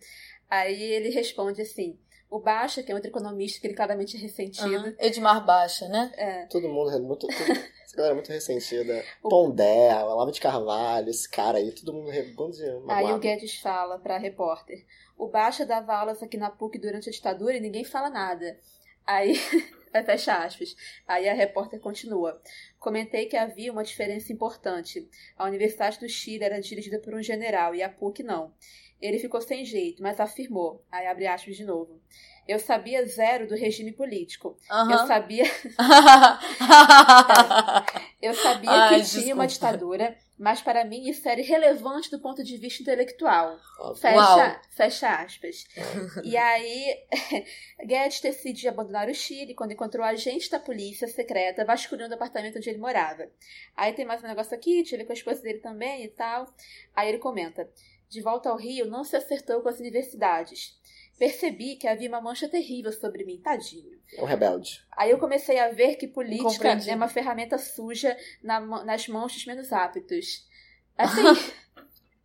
Aí 0.50 0.82
ele 0.82 1.10
responde 1.10 1.62
assim: 1.62 2.00
o 2.30 2.40
Baixa, 2.40 2.82
que 2.82 2.92
é 2.92 2.96
outro 2.96 3.10
economista 3.10 3.60
que 3.60 3.68
ele 3.68 3.74
claramente 3.74 4.16
é 4.16 4.20
ressentido. 4.20 4.76
Aham. 4.76 4.96
Edmar 4.98 5.46
Baixa, 5.46 5.88
né? 5.90 6.12
É, 6.16 6.46
Todo 6.46 6.70
mundo 6.70 6.92
é 6.92 7.00
muito. 7.00 7.28
tudo- 7.28 7.52
essa 7.84 7.96
galera 7.98 8.14
é 8.14 8.16
muito 8.16 8.32
ressentida. 8.32 9.04
O- 9.22 9.28
Pondé, 9.28 9.94
Olavo 10.06 10.32
de 10.32 10.40
Carvalho, 10.40 11.10
esse 11.10 11.30
cara 11.30 11.58
aí, 11.58 11.70
todo 11.74 11.92
mundo 11.94 12.10
re- 12.10 12.32
bom 12.34 12.50
dia, 12.50 12.80
Aí 12.88 13.12
o. 13.12 13.20
Guedes 13.20 13.60
fala 13.60 14.00
pra 14.00 14.18
repórter: 14.18 14.86
o 15.18 15.28
Baixa 15.28 15.66
dava 15.66 15.94
aulas 15.94 16.24
aqui 16.24 16.38
na 16.38 16.50
PUC 16.50 16.80
durante 16.80 17.10
a 17.10 17.12
ditadura 17.12 17.58
e 17.58 17.60
ninguém 17.60 17.84
fala 17.84 18.10
nada. 18.10 18.58
Aí, 19.06 19.36
fecha 20.06 20.36
aspas. 20.38 20.76
Aí 21.08 21.28
a 21.28 21.34
repórter 21.34 21.80
continua. 21.80 22.42
Comentei 22.80 23.26
que 23.26 23.38
havia 23.38 23.72
uma 23.72 23.84
diferença 23.84 24.32
importante. 24.32 25.08
A 25.38 25.46
Universidade 25.46 26.00
do 26.00 26.10
Chile 26.10 26.44
era 26.44 26.62
dirigida 26.62 27.00
por 27.00 27.14
um 27.14 27.22
general 27.22 27.76
e 27.76 27.84
a 27.84 27.90
PUC 27.90 28.24
não. 28.24 28.54
Ele 29.02 29.20
ficou 29.20 29.42
sem 29.42 29.66
jeito, 29.66 30.02
mas 30.04 30.20
afirmou. 30.20 30.86
Aí 30.92 31.08
abre 31.08 31.26
aspas 31.28 31.56
de 31.56 31.64
novo. 31.64 32.00
Eu 32.48 32.60
sabia 32.60 33.06
zero 33.06 33.48
do 33.48 33.56
regime 33.56 33.92
político. 33.92 34.58
Eu 34.70 34.76
Aham. 34.76 35.08
sabia 35.08 35.44
Eu 38.22 38.34
sabia 38.34 38.70
Ai, 38.72 39.02
que 39.02 39.10
tinha 39.10 39.34
uma 39.34 39.48
desculpa. 39.48 39.74
ditadura, 39.74 40.18
mas 40.42 40.60
para 40.60 40.84
mim 40.84 41.08
isso 41.08 41.30
era 41.30 41.40
irrelevante 41.40 42.10
do 42.10 42.20
ponto 42.20 42.44
de 42.44 42.58
vista 42.58 42.82
intelectual. 42.82 43.60
Fecha, 43.96 44.62
fecha 44.72 45.10
aspas. 45.22 45.68
e 46.26 46.36
aí, 46.36 46.98
Guedes 47.86 48.20
decide 48.20 48.68
abandonar 48.68 49.08
o 49.08 49.14
Chile 49.14 49.54
quando 49.54 49.74
encontrou 49.74 50.04
agente 50.04 50.50
da 50.50 50.60
polícia 50.60 51.08
secreta 51.08 51.64
vasculhando 51.64 52.14
o 52.14 52.16
apartamento 52.16 52.58
onde 52.58 52.72
ele 52.72 52.80
morava. 52.80 53.30
Aí 53.78 53.94
tem 53.94 54.04
mais 54.04 54.24
um 54.24 54.28
negócio 54.28 54.56
aqui, 54.56 54.82
tive 54.82 55.06
com 55.06 55.12
a 55.12 55.16
esposa 55.16 55.44
dele 55.44 55.60
também 55.60 56.06
e 56.06 56.10
tal. 56.10 56.52
Aí 56.96 57.10
ele 57.10 57.20
comenta: 57.20 57.70
De 58.10 58.20
volta 58.20 58.50
ao 58.50 58.58
Rio, 58.58 58.88
não 58.88 59.04
se 59.04 59.16
acertou 59.16 59.62
com 59.62 59.70
as 59.70 59.80
universidades. 59.80 60.81
Percebi 61.22 61.76
que 61.76 61.88
havia 61.88 62.10
uma 62.10 62.20
mancha 62.20 62.50
terrível 62.50 62.92
sobre 62.92 63.24
mim, 63.24 63.38
tadinho. 63.38 63.96
É 64.18 64.24
um 64.24 64.26
rebelde. 64.26 64.84
Aí 64.98 65.12
eu 65.12 65.20
comecei 65.20 65.60
a 65.60 65.70
ver 65.70 65.96
que 65.96 66.08
política 66.08 66.70
é 66.88 66.96
uma 66.96 67.08
ferramenta 67.08 67.60
suja 67.60 68.18
na 68.42 68.60
nas 68.84 69.08
mãos 69.08 69.32
dos 69.32 69.46
menos 69.46 69.72
aptos. 69.72 70.50
Assim. 70.98 71.22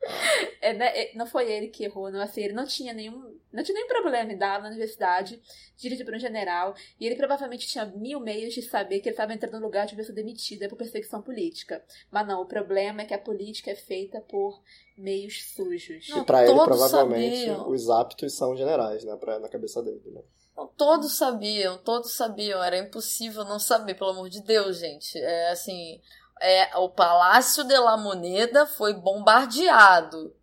é, 0.62 0.72
né, 0.72 0.86
é, 0.98 1.14
não 1.14 1.26
foi 1.26 1.52
ele 1.52 1.68
que 1.68 1.84
errou, 1.84 2.10
não. 2.10 2.22
Assim, 2.22 2.40
ele 2.40 2.54
não 2.54 2.66
tinha 2.66 2.94
nenhum. 2.94 3.38
Não 3.56 3.64
tinha 3.64 3.74
nenhum 3.74 3.88
problema 3.88 4.30
em 4.30 4.36
dar 4.36 4.60
na 4.60 4.68
universidade, 4.68 5.40
dirigido 5.76 6.04
por 6.04 6.14
um 6.14 6.18
general, 6.18 6.74
e 7.00 7.06
ele 7.06 7.16
provavelmente 7.16 7.66
tinha 7.66 7.86
mil 7.86 8.20
meios 8.20 8.52
de 8.52 8.60
saber 8.60 9.00
que 9.00 9.08
ele 9.08 9.14
estava 9.14 9.32
entrando 9.32 9.58
no 9.58 9.64
lugar 9.64 9.86
de 9.86 10.04
ser 10.04 10.12
demitida 10.12 10.68
por 10.68 10.76
perseguição 10.76 11.22
política. 11.22 11.82
Mas 12.10 12.26
não, 12.26 12.42
o 12.42 12.46
problema 12.46 13.00
é 13.00 13.04
que 13.06 13.14
a 13.14 13.18
política 13.18 13.70
é 13.70 13.74
feita 13.74 14.20
por 14.20 14.60
meios 14.96 15.54
sujos. 15.54 16.06
Não, 16.10 16.22
e 16.22 16.24
pra 16.26 16.44
ele, 16.44 16.52
provavelmente, 16.52 17.46
sabiam. 17.46 17.70
os 17.70 17.88
aptos 17.88 18.34
são 18.34 18.54
generais, 18.54 19.04
né? 19.04 19.16
Pra, 19.16 19.38
na 19.38 19.48
cabeça 19.48 19.82
dele, 19.82 20.02
né? 20.04 20.20
Não, 20.54 20.66
todos 20.66 21.16
sabiam, 21.16 21.78
todos 21.78 22.12
sabiam, 22.12 22.62
era 22.62 22.78
impossível 22.78 23.44
não 23.44 23.58
saber, 23.58 23.94
pelo 23.94 24.10
amor 24.10 24.28
de 24.28 24.42
Deus, 24.42 24.78
gente. 24.78 25.18
É 25.18 25.50
assim, 25.50 26.00
é, 26.40 26.76
o 26.76 26.90
Palácio 26.90 27.64
de 27.64 27.78
la 27.78 27.96
Moneda 27.96 28.66
foi 28.66 28.92
bombardeado 28.92 30.34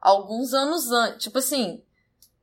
alguns 0.00 0.54
anos 0.54 0.90
antes. 0.90 1.24
Tipo 1.24 1.38
assim, 1.38 1.82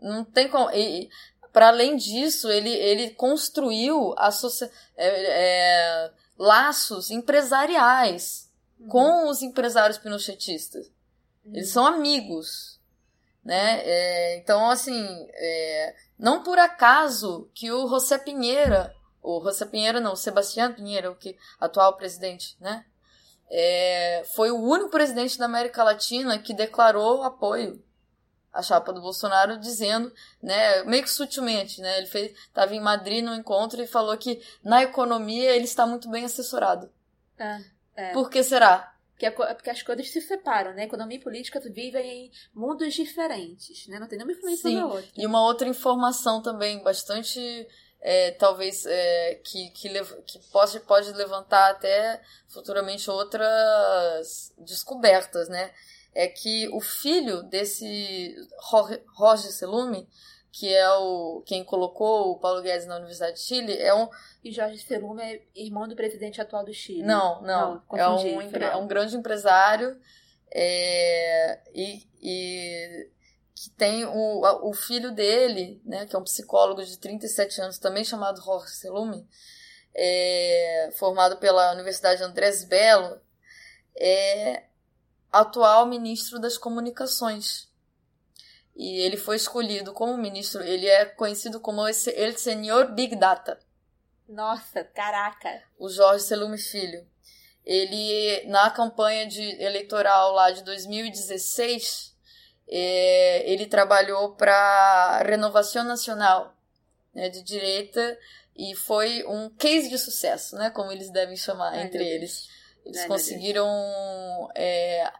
não 0.05 0.23
tem 0.23 0.47
como. 0.47 0.69
E, 0.71 1.09
para 1.51 1.69
além 1.69 1.95
disso, 1.95 2.49
ele, 2.51 2.69
ele 2.69 3.11
construiu 3.11 4.13
associa, 4.17 4.69
é, 4.97 5.07
é, 5.07 6.11
laços 6.37 7.09
empresariais 7.09 8.51
com 8.89 9.29
os 9.29 9.41
empresários 9.41 9.97
pinochetistas. 9.97 10.91
Eles 11.45 11.69
são 11.69 11.85
amigos, 11.85 12.79
né? 13.43 13.81
É, 13.83 14.37
então, 14.37 14.69
assim, 14.69 15.27
é, 15.33 15.95
não 16.17 16.43
por 16.43 16.59
acaso 16.59 17.49
que 17.53 17.71
o 17.71 17.87
José 17.87 18.17
Pinheira, 18.17 18.93
o 19.21 19.41
José 19.43 19.65
Pinheira 19.65 19.99
não, 19.99 20.13
o 20.13 20.17
Sebastião 20.17 20.73
Pinheira, 20.73 21.11
o 21.11 21.15
que 21.15 21.37
atual 21.59 21.95
presidente, 21.95 22.57
né? 22.59 22.85
É, 23.49 24.23
foi 24.35 24.49
o 24.49 24.59
único 24.59 24.89
presidente 24.89 25.37
da 25.37 25.45
América 25.45 25.83
Latina 25.83 26.39
que 26.39 26.53
declarou 26.53 27.21
apoio 27.21 27.84
à 28.55 28.61
chapa 28.61 28.93
do 28.93 29.01
Bolsonaro, 29.01 29.59
dizendo, 29.59 30.11
né, 30.41 30.83
meio 30.85 31.03
que 31.03 31.09
sutilmente, 31.09 31.81
né? 31.81 31.97
Ele 31.97 32.07
fez, 32.07 32.31
estava 32.31 32.73
em 32.73 32.79
Madrid 32.79 33.23
no 33.23 33.35
encontro 33.35 33.81
e 33.81 33.87
falou 33.87 34.17
que 34.17 34.41
na 34.63 34.81
economia 34.81 35.53
ele 35.53 35.65
está 35.65 35.85
muito 35.85 36.09
bem 36.09 36.23
assessorado. 36.23 36.89
É, 37.37 37.61
é. 37.95 38.13
Por 38.13 38.29
que 38.29 38.41
será? 38.41 38.95
Porque, 39.11 39.25
a 39.25 39.31
porque 39.31 39.69
as 39.69 39.81
coisas 39.81 40.09
se 40.09 40.21
separam, 40.21 40.73
né? 40.73 40.85
Economia 40.85 41.17
e 41.17 41.21
política 41.21 41.59
vivem 41.59 42.25
em 42.25 42.31
mundos 42.53 42.93
diferentes, 42.93 43.87
né? 43.87 43.99
Não 43.99 44.07
tem 44.07 44.17
nenhuma 44.17 44.33
influência 44.33 44.69
Sim, 44.69 44.75
na 44.75 44.87
outra. 44.87 45.09
E 45.15 45.25
uma 45.25 45.41
outra 45.41 45.67
informação 45.67 46.41
também 46.41 46.81
bastante, 46.81 47.67
é, 48.01 48.31
talvez, 48.31 48.85
é, 48.85 49.35
que, 49.35 49.69
que, 49.71 49.89
que 50.25 50.39
pode, 50.51 50.79
pode 50.81 51.11
levantar 51.11 51.71
até 51.71 52.21
futuramente 52.47 53.09
outras 53.09 54.53
descobertas, 54.57 55.49
né? 55.49 55.71
É 56.15 56.27
que 56.27 56.67
o 56.69 56.79
filho 56.79 57.43
desse 57.43 58.33
Jorge, 58.71 59.03
Jorge 59.17 59.51
Selume, 59.51 60.07
que 60.51 60.73
é 60.73 60.89
o 60.93 61.43
quem 61.45 61.61
colocou 61.65 62.31
o 62.31 62.39
Paulo 62.39 62.61
Guedes 62.61 62.87
na 62.87 62.95
Universidade 62.95 63.33
de 63.33 63.41
Chile, 63.41 63.77
é 63.77 63.93
um 63.93 64.07
E 64.41 64.49
Jorge 64.51 64.77
Selume 64.79 65.21
é 65.21 65.41
irmão 65.53 65.85
do 65.87 65.95
presidente 65.95 66.39
atual 66.39 66.63
do 66.63 66.73
Chile. 66.73 67.03
não, 67.03 67.41
não. 67.41 67.83
Não, 67.91 67.97
é, 67.99 68.07
um, 68.07 68.41
empre- 68.41 68.63
é 68.63 68.75
um 68.77 68.87
grande 68.87 69.17
empresário 69.17 69.99
é, 70.49 71.59
e, 71.73 72.07
e 72.21 73.09
que 73.53 73.69
tem 73.71 74.05
o, 74.05 74.69
o 74.69 74.73
filho 74.73 75.11
dele, 75.11 75.81
né, 75.83 76.05
que 76.05 76.15
é 76.15 76.19
um 76.19 76.23
psicólogo 76.23 76.83
de 76.83 76.97
37 76.97 77.59
anos, 77.61 77.77
também 77.77 78.05
chamado 78.05 78.41
Jorge 78.41 78.73
Selume, 78.75 79.27
é, 79.93 80.91
formado 80.97 81.37
pela 81.37 81.73
Universidade 81.73 82.23
Andrés 82.23 82.63
Belo, 82.63 83.19
é 83.97 84.63
atual 85.39 85.85
ministro 85.85 86.39
das 86.39 86.57
comunicações. 86.57 87.67
E 88.75 88.99
ele 88.99 89.17
foi 89.17 89.35
escolhido 89.35 89.93
como 89.93 90.17
ministro, 90.17 90.61
ele 90.61 90.87
é 90.87 91.05
conhecido 91.05 91.59
como 91.59 91.87
esse, 91.87 92.09
El 92.11 92.37
Senhor 92.37 92.91
Big 92.91 93.15
Data 93.15 93.57
Nossa, 94.27 94.83
caraca. 94.83 95.63
o 95.77 95.89
Jorge 95.89 96.25
Selume 96.25 96.57
Filho. 96.57 97.05
Ele, 97.65 98.45
na 98.47 98.69
campanha 98.69 99.25
de 99.25 99.41
eleitoral 99.61 100.33
lá 100.33 100.51
de 100.51 100.63
2016, 100.63 102.15
é, 102.67 103.49
ele 103.51 103.65
trabalhou 103.65 104.35
para 104.35 105.23
Renovação 105.25 105.83
Nacional 105.83 106.55
né, 107.13 107.29
de 107.29 107.41
direita 107.41 108.17
e 108.55 108.75
foi 108.75 109.23
um 109.25 109.49
case 109.49 109.89
de 109.89 109.97
sucesso, 109.97 110.55
né, 110.57 110.69
como 110.69 110.91
eles 110.91 111.09
devem 111.09 111.35
chamar 111.35 111.73
Ai, 111.73 111.83
entre 111.83 112.05
eles. 112.05 112.47
Eles 112.85 112.97
Ai, 113.01 113.07
meu 113.07 113.17
conseguiram 113.17 113.67
é, 114.55 115.11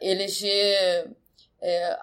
eleger 0.00 1.10
é, 1.60 1.98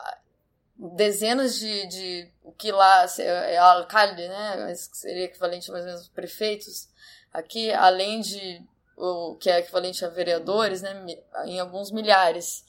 dezenas 0.77 1.59
de, 1.59 1.87
de 1.87 2.31
o 2.43 2.51
que 2.51 2.71
lá 2.71 3.07
se- 3.07 3.23
é 3.23 3.57
alcalde, 3.57 4.27
né? 4.27 4.73
Seria 4.75 5.25
equivalente 5.25 5.69
a 5.69 5.73
mais 5.73 5.85
ou 5.85 5.91
menos 5.91 6.07
prefeitos 6.09 6.89
aqui, 7.33 7.71
além 7.71 8.21
de 8.21 8.61
o 8.97 9.35
que 9.35 9.49
é 9.49 9.59
equivalente 9.59 10.03
a 10.05 10.09
vereadores, 10.09 10.81
né? 10.81 11.05
Em 11.45 11.59
alguns 11.59 11.91
milhares, 11.91 12.63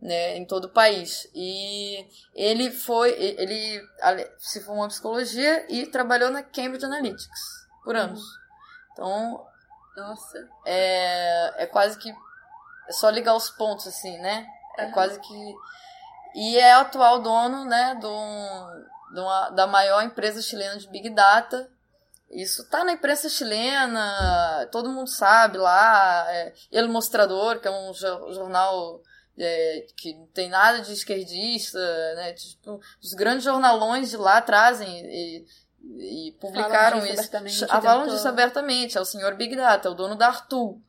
né? 0.00 0.36
Em 0.36 0.44
todo 0.44 0.66
o 0.66 0.70
país. 0.72 1.28
E 1.34 2.06
ele 2.34 2.70
foi, 2.70 3.10
ele 3.18 3.82
se 4.38 4.60
formou 4.62 4.84
em 4.84 4.88
psicologia 4.88 5.66
e 5.68 5.86
trabalhou 5.86 6.30
na 6.30 6.42
Cambridge 6.42 6.84
Analytics 6.84 7.28
por 7.82 7.96
anos. 7.96 8.22
Então 8.92 9.46
Nossa. 9.96 10.48
é, 10.64 11.64
é 11.64 11.66
quase 11.66 11.98
que 11.98 12.10
é 12.10 12.92
só 12.92 13.08
ligar 13.10 13.34
os 13.34 13.50
pontos 13.50 13.86
assim, 13.86 14.18
né? 14.18 14.46
É 14.78 14.84
Aham. 14.84 14.92
quase 14.92 15.20
que 15.20 15.54
e 16.34 16.58
é 16.58 16.72
atual 16.72 17.20
dono, 17.22 17.64
né, 17.64 17.94
do, 18.00 19.54
da 19.54 19.66
maior 19.68 20.02
empresa 20.02 20.42
chilena 20.42 20.76
de 20.76 20.88
Big 20.88 21.10
Data. 21.10 21.70
Isso 22.28 22.68
tá 22.68 22.82
na 22.82 22.92
imprensa 22.92 23.28
chilena, 23.28 24.68
todo 24.72 24.90
mundo 24.90 25.08
sabe 25.08 25.58
lá. 25.58 26.26
É, 26.28 26.52
El 26.72 26.88
Mostrador, 26.88 27.60
que 27.60 27.68
é 27.68 27.70
um 27.70 27.92
jo- 27.92 28.32
jornal 28.32 29.00
é, 29.38 29.86
que 29.96 30.14
não 30.14 30.26
tem 30.26 30.48
nada 30.48 30.80
de 30.80 30.92
esquerdista, 30.92 31.78
né? 32.16 32.32
Tipo, 32.32 32.80
os 33.00 33.14
grandes 33.14 33.44
jornalões 33.44 34.10
de 34.10 34.16
lá 34.16 34.40
trazem 34.40 35.46
e, 35.98 36.32
publicaram 36.40 36.98
isso. 36.98 37.12
abertamente 37.12 37.64
o 37.64 37.68
falam 37.68 38.04
tempo 38.04 38.14
disso 38.14 38.28
abertamente. 38.28 38.98
É 38.98 39.00
o 39.00 39.04
senhor 39.04 39.34
Big 39.36 39.54
Data, 39.54 39.88
é 39.88 39.90
o 39.90 39.94
dono 39.94 40.16
da 40.16 40.28
Artul, 40.28 40.80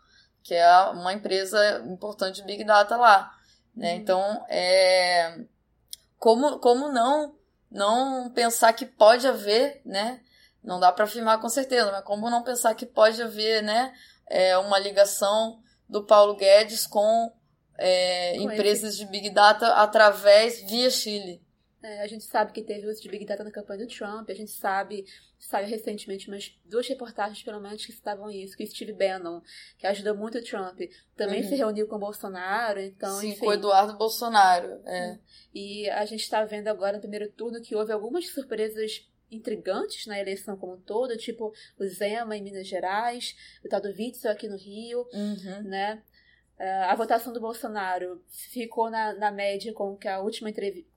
que 0.44 0.54
é 0.54 0.80
uma 0.92 1.14
empresa 1.14 1.84
importante 1.88 2.38
de 2.38 2.44
Big 2.44 2.64
Data 2.64 2.96
lá. 2.98 3.32
Né? 3.76 3.94
Uhum. 3.94 4.00
Então, 4.00 4.46
é, 4.50 5.40
como, 6.18 6.60
como 6.60 6.88
não 6.90 7.36
não 7.70 8.30
pensar 8.30 8.72
que 8.74 8.86
pode 8.86 9.28
haver, 9.28 9.82
né? 9.86 10.22
Não 10.64 10.80
dá 10.80 10.92
para 10.92 11.06
afirmar 11.06 11.40
com 11.40 11.50
certeza, 11.50 11.92
mas 11.92 12.04
como 12.04 12.30
não 12.30 12.42
pensar 12.42 12.74
que 12.74 12.86
pode 12.86 13.22
haver, 13.22 13.62
né? 13.62 13.94
É, 14.28 14.58
uma 14.58 14.80
ligação 14.80 15.60
do 15.88 16.04
Paulo 16.04 16.36
Guedes 16.36 16.88
com, 16.88 17.32
é, 17.78 18.38
Com 18.38 18.44
empresas 18.44 18.98
de 18.98 19.06
Big 19.06 19.30
Data 19.30 19.74
através 19.74 20.62
via 20.62 20.90
Chile. 20.90 21.45
É, 21.88 22.02
a 22.02 22.08
gente 22.08 22.24
sabe 22.24 22.52
que 22.52 22.64
teve 22.64 22.88
uso 22.88 23.00
de 23.00 23.08
Big 23.10 23.24
Data 23.26 23.44
na 23.44 23.52
campanha 23.52 23.86
do 23.86 23.94
Trump, 23.94 24.28
a 24.30 24.34
gente 24.34 24.50
sabe, 24.50 25.06
saiu 25.38 25.68
recentemente 25.68 26.28
umas 26.28 26.52
duas 26.66 26.88
reportagens, 26.88 27.44
pelo 27.44 27.60
menos, 27.62 27.86
que 27.86 27.92
citavam 27.92 28.32
isso, 28.32 28.58
que 28.58 28.64
o 28.64 28.68
Steve 28.68 28.92
Bannon, 28.94 29.40
que 29.78 29.86
ajudou 29.86 30.16
muito 30.16 30.40
o 30.40 30.44
Trump, 30.44 30.80
também 31.16 31.44
Uhum. 31.44 31.50
se 31.50 31.56
reuniu 31.56 31.88
com 31.88 31.98
o 31.98 32.00
Bolsonaro, 32.00 32.80
então, 32.80 33.20
Sim, 33.20 33.30
enfim. 33.30 33.40
com 33.42 33.48
o 33.48 33.54
Eduardo 33.54 33.96
Bolsonaro. 34.00 34.82
É. 34.86 35.20
E 35.54 35.88
a 35.92 36.04
gente 36.06 36.22
está 36.22 36.44
vendo 36.44 36.70
agora 36.70 36.94
no 36.94 37.02
primeiro 37.02 37.32
turno 37.32 37.62
que 37.62 37.76
houve 37.76 37.92
algumas 37.92 38.28
surpresas 38.30 39.08
intrigantes 39.30 40.08
na 40.08 40.20
eleição 40.20 40.58
como 40.58 40.74
um 40.74 40.82
todo, 40.82 41.16
tipo 41.18 41.54
o 41.80 41.86
Zema 41.88 42.36
em 42.36 42.42
Minas 42.42 42.68
Gerais, 42.68 43.36
o 43.64 43.70
tal 43.70 43.82
do 43.82 43.90
Witzel 43.90 44.32
aqui 44.32 44.48
no 44.48 44.58
Rio, 44.58 45.06
Uhum. 45.14 45.64
né? 45.64 46.02
Eh, 46.58 46.84
A 46.84 46.96
votação 46.96 47.34
do 47.34 47.42
Bolsonaro 47.42 48.24
ficou 48.30 48.90
na, 48.90 49.14
na 49.14 49.32
média 49.32 49.74
com 49.74 49.96
que 49.98 50.08
a 50.08 50.20
última, 50.20 50.50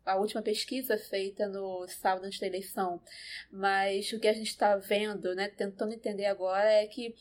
a 0.07 0.17
última 0.17 0.43
pesquisa 0.43 0.97
feita 0.97 1.49
no 1.49 1.87
sábado 1.89 2.25
antes 2.25 2.39
da 2.39 2.47
eleição. 2.47 3.01
Mas 3.51 4.13
o 4.13 4.21
que 4.21 4.29
a 4.29 4.33
gente 4.33 4.49
está 4.49 4.77
vendo, 4.77 5.35
né, 5.35 5.49
tentando 5.49 5.93
entender 5.93 6.27
agora, 6.27 6.71
é 6.71 6.87
que 6.87 7.15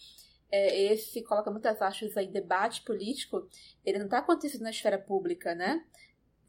é, 0.52 0.94
esse 0.94 1.22
coloca 1.24 1.52
muitas 1.52 1.82
aspas 1.82 2.16
aí, 2.16 2.28
debate 2.28 2.82
político, 2.84 3.50
ele 3.86 3.98
não 3.98 4.06
está 4.06 4.20
acontecendo 4.20 4.62
na 4.62 4.70
esfera 4.70 4.98
pública, 4.98 5.54
né? 5.54 5.84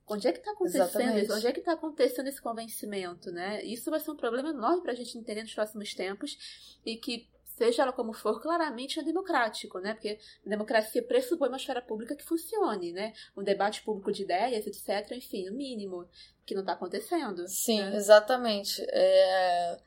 Onde 0.07 0.26
é 0.26 0.32
que 0.32 0.39
está 0.39 0.53
acontecendo 0.53 0.84
Exatamente. 0.84 1.24
isso? 1.24 1.34
Onde 1.34 1.47
é 1.47 1.53
que 1.53 1.59
está 1.59 1.72
acontecendo 1.72 2.28
esse 2.28 2.41
convencimento, 2.41 3.30
né? 3.30 3.62
Isso 3.64 3.91
vai 3.91 4.01
ser 4.01 4.11
um 4.11 4.16
problema 4.16 4.51
enorme 4.51 4.82
para 4.82 4.93
a 4.93 4.95
gente 4.95 5.18
entender 5.18 5.43
nos 5.43 5.55
próximos 5.55 5.93
tempos 5.95 6.80
e 6.84 6.97
que, 6.97 7.28
seja 7.59 7.83
ela 7.83 7.93
como 7.93 8.13
for, 8.13 8.41
claramente 8.41 9.01
é 9.01 9.03
democrático, 9.03 9.81
né? 9.81 9.93
Porque 9.93 10.19
a 10.47 10.49
democracia 10.49 11.03
pressupõe 11.03 11.49
uma 11.49 11.57
esfera 11.57 11.83
pública 11.83 12.15
que 12.15 12.25
funcione, 12.25 12.93
né? 12.93 13.13
Um 13.37 13.43
debate 13.43 13.83
público 13.83 14.13
de 14.13 14.23
ideias, 14.23 14.67
etc., 14.67 15.17
enfim, 15.17 15.49
o 15.51 15.53
mínimo, 15.53 16.09
que 16.47 16.55
não 16.55 16.63
está 16.63 16.73
acontecendo. 16.73 17.47
Sim, 17.49 17.83
né? 17.83 17.97
exatamente. 17.97 18.81
É, 18.89 19.79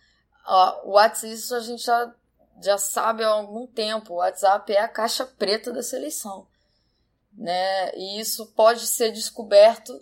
ó, 0.45 0.85
o 0.85 0.91
WhatsApp, 0.91 1.33
isso 1.33 1.55
a 1.55 1.61
gente 1.61 1.83
já, 1.83 2.13
já 2.61 2.77
sabe 2.77 3.23
há 3.23 3.29
algum 3.29 3.65
tempo. 3.65 4.13
O 4.13 4.17
WhatsApp 4.17 4.71
é 4.73 4.81
a 4.81 4.87
caixa 4.87 5.25
preta 5.25 5.71
dessa 5.71 5.95
eleição. 5.95 6.45
Né? 7.33 7.95
E 7.95 8.19
isso 8.19 8.47
pode 8.47 8.85
ser 8.85 9.11
descoberto, 9.11 9.97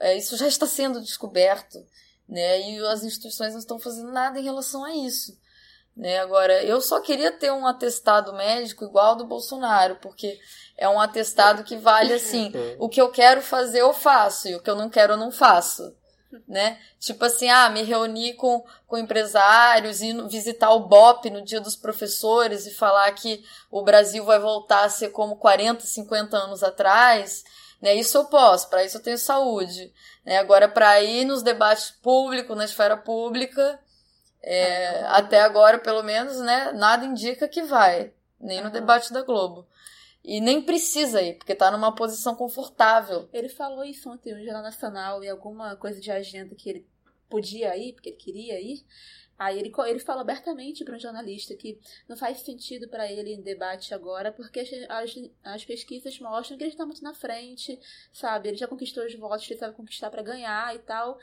é, 0.00 0.16
isso 0.16 0.36
já 0.36 0.48
está 0.48 0.66
sendo 0.66 1.00
descoberto, 1.00 1.86
né? 2.28 2.68
e 2.68 2.84
as 2.86 3.04
instituições 3.04 3.52
não 3.52 3.60
estão 3.60 3.78
fazendo 3.78 4.10
nada 4.10 4.40
em 4.40 4.44
relação 4.44 4.84
a 4.84 4.92
isso. 4.92 5.38
Né? 5.96 6.18
Agora, 6.18 6.62
eu 6.64 6.80
só 6.80 7.00
queria 7.00 7.30
ter 7.30 7.52
um 7.52 7.66
atestado 7.66 8.32
médico 8.32 8.84
igual 8.84 9.10
ao 9.10 9.16
do 9.16 9.26
Bolsonaro, 9.26 9.96
porque 9.96 10.38
é 10.76 10.88
um 10.88 11.00
atestado 11.00 11.62
que 11.62 11.76
vale 11.76 12.12
assim: 12.14 12.52
o 12.78 12.88
que 12.88 13.00
eu 13.00 13.10
quero 13.10 13.40
fazer 13.40 13.80
eu 13.80 13.92
faço, 13.92 14.48
e 14.48 14.56
o 14.56 14.60
que 14.60 14.68
eu 14.68 14.76
não 14.76 14.90
quero 14.90 15.12
eu 15.12 15.18
não 15.18 15.30
faço. 15.30 15.94
Né? 16.48 16.80
Tipo 16.98 17.26
assim, 17.26 17.48
ah, 17.48 17.70
me 17.70 17.82
reunir 17.84 18.34
com, 18.34 18.64
com 18.88 18.98
empresários 18.98 20.02
e 20.02 20.12
visitar 20.26 20.72
o 20.72 20.80
BOP 20.80 21.30
no 21.30 21.44
dia 21.44 21.60
dos 21.60 21.76
professores 21.76 22.66
e 22.66 22.74
falar 22.74 23.08
que 23.12 23.44
o 23.70 23.84
Brasil 23.84 24.24
vai 24.24 24.40
voltar 24.40 24.82
a 24.82 24.88
ser 24.88 25.10
como 25.10 25.36
40, 25.36 25.86
50 25.86 26.36
anos 26.36 26.64
atrás, 26.64 27.44
né? 27.80 27.94
Isso 27.94 28.18
eu 28.18 28.24
posso, 28.24 28.68
para 28.68 28.84
isso 28.84 28.96
eu 28.96 29.02
tenho 29.02 29.18
saúde. 29.18 29.92
Né? 30.24 30.38
Agora, 30.38 30.66
para 30.66 31.00
ir 31.02 31.24
nos 31.24 31.42
debates 31.42 31.90
públicos, 31.90 32.56
na 32.56 32.64
esfera 32.64 32.96
pública, 32.96 33.78
é, 34.46 35.04
até 35.06 35.40
agora, 35.40 35.78
pelo 35.78 36.02
menos, 36.02 36.38
né, 36.38 36.70
nada 36.72 37.04
indica 37.06 37.48
que 37.48 37.62
vai, 37.62 38.12
nem 38.38 38.62
no 38.62 38.70
debate 38.70 39.12
da 39.12 39.22
Globo. 39.22 39.66
E 40.22 40.40
nem 40.40 40.62
precisa 40.62 41.20
ir, 41.22 41.34
porque 41.34 41.54
tá 41.54 41.70
numa 41.70 41.94
posição 41.94 42.34
confortável. 42.34 43.28
Ele 43.32 43.48
falou 43.48 43.84
isso 43.84 44.10
ontem 44.10 44.34
no 44.34 44.42
Jornal 44.42 44.62
Nacional 44.62 45.24
e 45.24 45.28
alguma 45.28 45.76
coisa 45.76 46.00
de 46.00 46.10
agenda 46.10 46.54
que 46.54 46.68
ele 46.68 46.86
podia 47.28 47.76
ir, 47.76 47.94
porque 47.94 48.10
ele 48.10 48.16
queria 48.16 48.60
ir. 48.60 48.84
Aí 49.38 49.58
ele, 49.58 49.72
ele 49.86 49.98
fala 49.98 50.20
abertamente 50.20 50.84
para 50.84 50.94
um 50.94 51.00
jornalista 51.00 51.56
que 51.56 51.78
não 52.08 52.16
faz 52.16 52.38
sentido 52.40 52.88
para 52.88 53.10
ele 53.10 53.34
em 53.34 53.42
debate 53.42 53.92
agora, 53.92 54.30
porque 54.30 54.60
as, 54.60 54.68
as, 54.88 55.14
as 55.42 55.64
pesquisas 55.64 56.18
mostram 56.20 56.56
que 56.56 56.64
ele 56.64 56.70
está 56.70 56.86
muito 56.86 57.02
na 57.02 57.12
frente, 57.12 57.78
sabe? 58.12 58.48
Ele 58.48 58.56
já 58.56 58.68
conquistou 58.68 59.04
os 59.04 59.14
votos 59.16 59.46
que 59.46 59.54
ele 59.54 59.60
sabe 59.60 59.74
conquistar 59.74 60.10
para 60.10 60.22
ganhar 60.22 60.74
e 60.74 60.78
tal. 60.78 61.18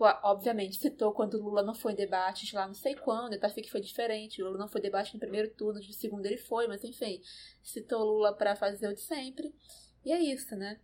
Pô, 0.00 0.06
obviamente, 0.22 0.78
citou 0.78 1.12
quando 1.12 1.34
o 1.34 1.42
Lula 1.42 1.62
não 1.62 1.74
foi 1.74 1.92
em 1.92 1.94
debates 1.94 2.54
lá 2.54 2.66
não 2.66 2.72
sei 2.72 2.94
quando, 2.94 3.34
então 3.34 3.50
que 3.50 3.70
foi 3.70 3.82
diferente. 3.82 4.42
O 4.42 4.46
Lula 4.46 4.56
não 4.56 4.66
foi 4.66 4.80
debate 4.80 5.12
no 5.12 5.20
primeiro 5.20 5.50
turno, 5.50 5.78
no 5.78 5.92
segundo 5.92 6.24
ele 6.24 6.38
foi, 6.38 6.66
mas 6.66 6.82
enfim, 6.82 7.20
citou 7.62 8.02
Lula 8.02 8.34
para 8.34 8.56
fazer 8.56 8.88
o 8.88 8.94
de 8.94 9.02
sempre. 9.02 9.54
E 10.02 10.10
é 10.10 10.18
isso, 10.18 10.56
né? 10.56 10.80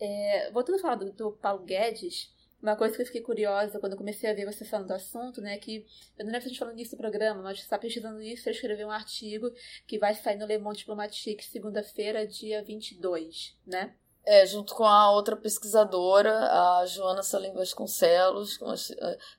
É, 0.00 0.50
voltando 0.52 0.76
a 0.76 0.78
falar 0.78 0.94
do, 0.94 1.12
do 1.12 1.32
Paulo 1.32 1.66
Guedes, 1.66 2.34
uma 2.62 2.74
coisa 2.76 2.96
que 2.96 3.02
eu 3.02 3.06
fiquei 3.06 3.20
curiosa 3.20 3.78
quando 3.78 3.92
eu 3.92 3.98
comecei 3.98 4.30
a 4.30 4.34
ver 4.34 4.46
você 4.46 4.64
falando 4.64 4.88
do 4.88 4.94
assunto, 4.94 5.42
né, 5.42 5.58
que 5.58 5.84
eu 6.18 6.24
não 6.24 6.32
lembro 6.32 6.40
se 6.40 6.46
a 6.46 6.48
gente 6.48 6.58
falando 6.58 6.76
nisso 6.76 6.92
no 6.92 7.02
programa, 7.02 7.42
mas 7.42 7.58
está 7.58 7.78
pesquisando 7.78 8.22
isso, 8.22 8.44
você 8.44 8.52
escreveu 8.52 8.88
um 8.88 8.90
artigo 8.90 9.52
que 9.86 9.98
vai 9.98 10.14
sair 10.14 10.38
no 10.38 10.46
Le 10.46 10.56
Monde 10.56 10.78
Diplomatique 10.78 11.44
segunda-feira, 11.44 12.26
dia 12.26 12.64
22, 12.64 13.54
né? 13.66 13.94
É, 14.26 14.46
junto 14.46 14.74
com 14.74 14.84
a 14.84 15.10
outra 15.10 15.36
pesquisadora, 15.36 16.32
a 16.50 16.86
Joana 16.86 17.22
Salim 17.22 17.52
Vasconcelos, 17.52 18.58
uma 18.60 18.74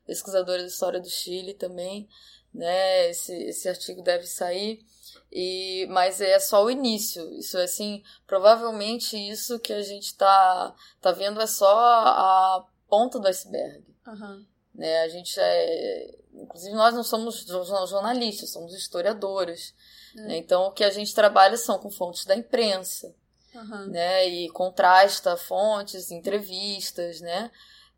pesquisadora 0.06 0.62
de 0.62 0.70
história 0.70 1.00
do 1.00 1.10
Chile 1.10 1.56
também, 1.56 2.08
né? 2.54 3.10
Esse, 3.10 3.34
esse 3.34 3.68
artigo 3.68 4.04
deve 4.04 4.28
sair. 4.28 4.86
E, 5.32 5.88
mas 5.90 6.22
é 6.22 6.40
só 6.40 6.64
o 6.64 6.70
início. 6.70 7.34
Isso 7.34 7.58
assim, 7.58 8.04
provavelmente 8.28 9.18
isso 9.18 9.60
que 9.60 9.74
a 9.74 9.82
gente 9.82 10.06
está 10.06 10.74
tá 11.02 11.12
vendo 11.12 11.42
é 11.42 11.48
só 11.48 11.68
a 11.68 12.66
ponta 12.88 13.20
do 13.20 13.28
iceberg. 13.28 13.84
Uhum. 14.08 14.46
Né? 14.74 15.02
A 15.02 15.10
gente 15.10 15.38
é, 15.40 16.16
inclusive 16.32 16.76
nós 16.76 16.94
não 16.94 17.04
somos 17.04 17.46
jornalistas, 17.90 18.52
somos 18.52 18.74
historiadores. 18.74 19.74
É. 20.16 20.22
Né? 20.22 20.38
Então 20.38 20.68
o 20.68 20.72
que 20.72 20.84
a 20.84 20.90
gente 20.90 21.14
trabalha 21.14 21.58
são 21.58 21.80
com 21.80 21.90
fontes 21.90 22.24
da 22.24 22.36
imprensa 22.36 23.14
Uhum. 23.56 23.88
né? 23.88 24.28
E 24.28 24.50
contrasta 24.50 25.38
fontes, 25.38 26.12
entrevistas, 26.12 27.22
né? 27.22 27.50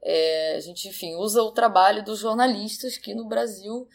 É, 0.01 0.55
a 0.55 0.60
gente, 0.60 0.88
enfim, 0.88 1.16
usa 1.16 1.41
o 1.41 1.51
trabalho 1.51 2.03
dos 2.03 2.20
jornalistas 2.20 2.97
que 2.97 3.14
no 3.14 3.26
Brasil 3.26 3.88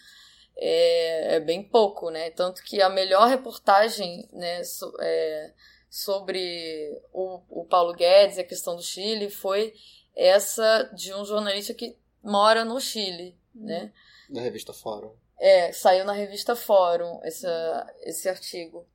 é, 0.57 1.37
é 1.37 1.41
bem 1.41 1.63
pouco, 1.63 2.11
né? 2.11 2.31
Tanto 2.31 2.63
que 2.63 2.83
a 2.83 2.89
melhor 2.89 3.29
reportagem, 3.29 4.29
né, 4.33 4.63
so, 4.65 4.93
é, 5.01 5.53
sobre 5.89 7.01
o, 7.13 7.41
o 7.49 7.65
Paulo 7.65 7.95
Guedes, 7.95 8.39
a 8.39 8.45
questão 8.45 8.77
do 8.77 8.83
Chile, 8.83 9.31
foi 9.31 9.75
essa 10.15 10.91
de 10.95 11.15
um 11.15 11.25
jornalista 11.25 11.73
que 11.73 11.97
mora 12.23 12.65
no 12.65 12.81
Chile, 12.81 13.37
né? 13.55 13.93
Da 14.29 14.41
revista 14.41 14.73
Fórum. 14.73 15.15
É, 15.39 15.73
saiu 15.73 16.05
na 16.05 16.13
revista 16.13 16.55
Fórum 16.55 17.21
essa, 17.23 17.95
esse 18.03 18.29
artigo. 18.29 18.87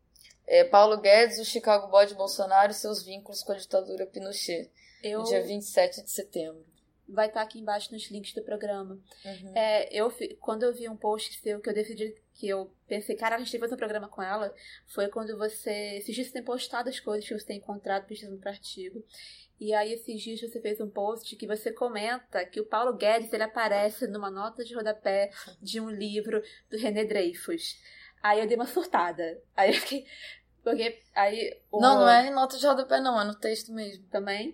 É, 0.48 0.64
Paulo 0.64 1.00
Guedes, 1.02 1.40
o 1.40 1.46
Chicago 1.46 1.88
Boy 1.88 2.06
de 2.06 2.16
Bolsonaro 2.16 2.72
e 2.72 2.76
seus 2.76 3.04
vínculos 3.04 3.44
com 3.44 3.52
a 3.52 3.56
ditadura 3.56 4.06
Pinochet. 4.06 4.72
Eu... 5.04 5.24
Dia 5.24 5.44
27 5.44 6.04
de 6.04 6.10
setembro. 6.10 6.66
Vai 7.10 7.28
estar 7.28 7.42
aqui 7.42 7.60
embaixo 7.60 7.94
nos 7.94 8.10
links 8.10 8.34
do 8.34 8.42
programa. 8.42 9.00
Uhum. 9.24 9.56
É, 9.56 9.88
eu, 9.94 10.12
quando 10.40 10.64
eu 10.64 10.74
vi 10.74 10.90
um 10.90 10.98
post 10.98 11.40
seu 11.42 11.62
que 11.62 11.70
eu 11.70 11.74
decidi 11.74 12.14
que 12.34 12.48
eu 12.48 12.72
pensei, 12.86 13.16
cara, 13.16 13.36
a 13.36 13.40
gente 13.40 13.50
tem 13.50 13.60
que 13.60 13.66
fazer 13.66 13.76
um 13.76 13.78
programa 13.78 14.10
com 14.10 14.22
ela, 14.22 14.54
foi 14.88 15.08
quando 15.08 15.38
você. 15.38 15.98
Esses 15.98 16.14
dias 16.14 16.28
você 16.28 16.34
tem 16.34 16.44
postado 16.44 16.90
as 16.90 17.00
coisas 17.00 17.28
que 17.28 17.38
você 17.38 17.46
tem 17.46 17.58
encontrado 17.58 18.06
pesquisando 18.06 18.38
para 18.38 18.52
artigo. 18.52 19.04
E 19.60 19.74
aí, 19.74 19.94
esses 19.94 20.22
dias 20.22 20.40
você 20.40 20.62
fez 20.62 20.80
um 20.80 20.90
post 20.90 21.36
que 21.36 21.48
você 21.48 21.72
comenta 21.72 22.46
que 22.46 22.60
o 22.60 22.66
Paulo 22.66 22.94
Guedes 22.94 23.34
ele 23.34 23.44
aparece 23.44 24.06
numa 24.08 24.30
nota 24.30 24.64
de 24.64 24.76
rodapé 24.76 25.32
de 25.62 25.80
um 25.80 25.90
livro 25.90 26.44
do 26.70 26.78
René 26.78 27.06
Dreyfus. 27.06 27.80
Aí 28.22 28.40
eu 28.40 28.48
dei 28.48 28.56
uma 28.56 28.66
surtada. 28.68 29.42
Aí 29.56 29.70
eu 29.70 29.74
fiquei. 29.76 30.06
Porque 30.64 31.02
aí. 31.16 31.58
O... 31.72 31.80
Não, 31.80 32.00
não 32.00 32.10
é 32.10 32.28
em 32.28 32.34
nota 32.34 32.58
de 32.58 32.66
rodapé, 32.66 33.00
não, 33.00 33.20
é 33.20 33.24
no 33.24 33.36
texto 33.36 33.72
mesmo. 33.74 34.06
Também. 34.08 34.54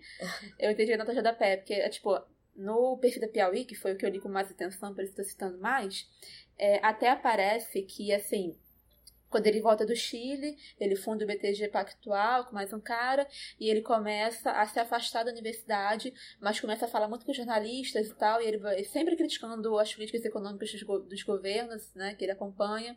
Eu 0.60 0.72
entendi 0.72 0.94
a 0.94 0.98
nota 0.98 1.12
de 1.12 1.18
rodapé, 1.18 1.58
porque 1.58 1.74
é 1.74 1.90
tipo, 1.90 2.20
no 2.56 2.98
perfil 2.98 3.22
da 3.22 3.28
Piauí, 3.28 3.66
que 3.66 3.76
foi 3.76 3.94
o 3.94 3.98
que 3.98 4.06
eu 4.06 4.10
li 4.10 4.20
com 4.20 4.30
mais 4.30 4.50
atenção, 4.52 4.94
por 4.94 5.04
isso 5.04 5.12
estou 5.12 5.26
citando 5.26 5.58
mais, 5.60 6.08
é, 6.58 6.80
até 6.86 7.10
aparece 7.10 7.82
que, 7.84 8.14
assim, 8.14 8.56
quando 9.34 9.48
ele 9.48 9.62
volta 9.62 9.84
do 9.84 9.96
Chile, 9.96 10.56
ele 10.80 10.96
funda 10.96 11.24
o 11.24 11.28
BTG 11.28 11.68
Pactual 11.70 12.46
com 12.46 12.54
mais 12.54 12.72
um 12.72 12.80
cara, 12.80 13.28
e 13.60 13.68
ele 13.68 13.82
começa 13.82 14.52
a 14.52 14.64
se 14.68 14.80
afastar 14.80 15.24
da 15.24 15.32
universidade, 15.32 16.14
mas 16.40 16.60
começa 16.60 16.86
a 16.86 16.88
falar 16.88 17.08
muito 17.08 17.26
com 17.26 17.34
jornalistas 17.34 18.10
e 18.10 18.14
tal, 18.14 18.40
e 18.40 18.46
ele 18.46 18.84
sempre 18.84 19.16
criticando 19.16 19.80
as 19.80 19.92
políticas 19.92 20.24
econômicas 20.24 20.72
dos, 20.72 20.84
go 20.84 21.00
dos 21.00 21.24
governos, 21.24 21.92
né, 21.96 22.14
que 22.14 22.24
ele 22.24 22.32
acompanha, 22.32 22.96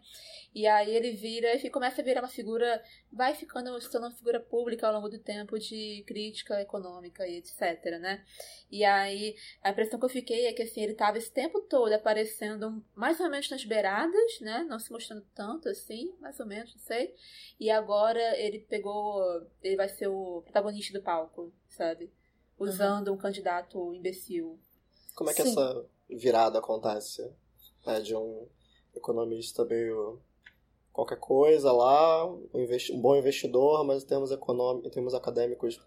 e 0.55 0.67
aí 0.67 0.95
ele 0.95 1.13
vira, 1.13 1.55
e 1.55 1.71
começa 1.71 2.03
a 2.03 2.05
virar 2.05 2.21
uma 2.21 2.29
figura, 2.29 2.83
vai 3.11 3.35
ficando, 3.35 3.81
se 3.81 3.91
tornando 3.91 4.13
uma 4.13 4.19
figura 4.19 4.39
pública 4.39 4.87
ao 4.87 4.93
longo 4.93 5.09
do 5.09 5.19
tempo 5.19 5.59
de 5.59 6.05
crítica 6.07 6.61
econômica 6.61 7.27
e 7.27 7.39
etc, 7.39 7.99
né. 7.99 8.23
E 8.71 8.85
aí, 8.85 9.37
a 9.63 9.71
impressão 9.71 9.99
que 9.99 10.05
eu 10.05 10.11
fiquei 10.11 10.47
é 10.47 10.53
que, 10.53 10.63
assim, 10.63 10.83
ele 10.83 10.93
tava 10.93 11.17
esse 11.17 11.33
tempo 11.33 11.63
todo 11.63 11.93
aparecendo 11.95 12.85
mais 12.95 13.19
ou 13.21 13.31
menos 13.31 13.49
nas 13.49 13.65
beiradas, 13.65 14.41
né, 14.41 14.67
não 14.69 14.79
se 14.79 14.93
mostrando 14.93 15.25
tanto, 15.35 15.69
assim, 15.71 16.15
mais 16.27 16.41
ou 16.41 16.47
menos, 16.47 16.75
não 16.75 16.83
sei. 16.83 17.15
E 17.59 17.71
agora 17.71 18.37
ele 18.39 18.59
pegou. 18.61 19.23
Ele 19.63 19.77
vai 19.77 19.89
ser 19.89 20.09
o 20.09 20.43
protagonista 20.43 20.99
do 20.99 21.03
palco, 21.03 21.53
sabe? 21.69 22.13
Usando 22.59 23.09
uhum. 23.09 23.15
um 23.15 23.19
candidato 23.19 23.95
imbecil. 23.95 24.59
Como 25.15 25.31
é 25.31 25.35
que 25.35 25.43
Sim. 25.43 25.51
essa 25.51 25.87
virada 26.11 26.59
acontece? 26.59 27.33
É 27.87 28.01
de 28.01 28.15
um 28.17 28.49
economista 28.95 29.65
meio 29.65 30.21
qualquer 30.93 31.19
coisa 31.19 31.71
lá, 31.71 32.27
um, 32.27 32.49
um 32.55 33.01
bom 33.01 33.15
investidor, 33.15 33.85
mas 33.85 34.03
temos 34.03 34.31
econômicos, 34.31 34.91
temos 34.91 35.15
acadêmicos 35.15 35.79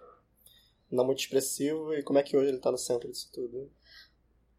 não 0.89 1.03
muito 1.03 1.19
expressivo 1.19 1.93
e 1.95 2.03
como 2.03 2.19
é 2.19 2.23
que 2.23 2.37
hoje 2.37 2.49
ele 2.49 2.57
está 2.57 2.71
no 2.71 2.77
centro 2.77 3.09
disso 3.09 3.29
tudo? 3.33 3.71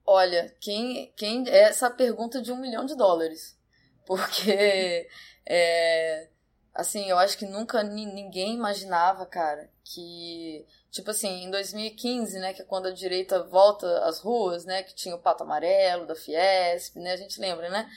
Olha, 0.04 0.54
quem, 0.60 1.12
quem 1.16 1.48
é 1.48 1.62
essa 1.62 1.88
pergunta 1.88 2.42
de 2.42 2.50
um 2.50 2.60
milhão 2.60 2.84
de 2.84 2.96
dólares? 2.96 3.56
Porque 4.04 5.08
é, 5.52 6.28
assim, 6.72 7.10
eu 7.10 7.18
acho 7.18 7.36
que 7.36 7.44
nunca 7.44 7.82
ninguém 7.82 8.54
imaginava, 8.54 9.26
cara, 9.26 9.68
que 9.82 10.64
tipo 10.90 11.10
assim, 11.10 11.44
em 11.44 11.50
2015, 11.50 12.38
né, 12.38 12.52
que 12.52 12.62
é 12.62 12.64
quando 12.64 12.86
a 12.86 12.92
direita 12.92 13.42
volta 13.44 14.04
às 14.04 14.20
ruas, 14.20 14.64
né, 14.64 14.82
que 14.82 14.94
tinha 14.94 15.14
o 15.14 15.18
pato 15.20 15.42
amarelo 15.42 16.06
da 16.06 16.14
Fiesp, 16.14 16.96
né, 16.96 17.12
a 17.12 17.16
gente 17.16 17.40
lembra, 17.40 17.68
né? 17.68 17.88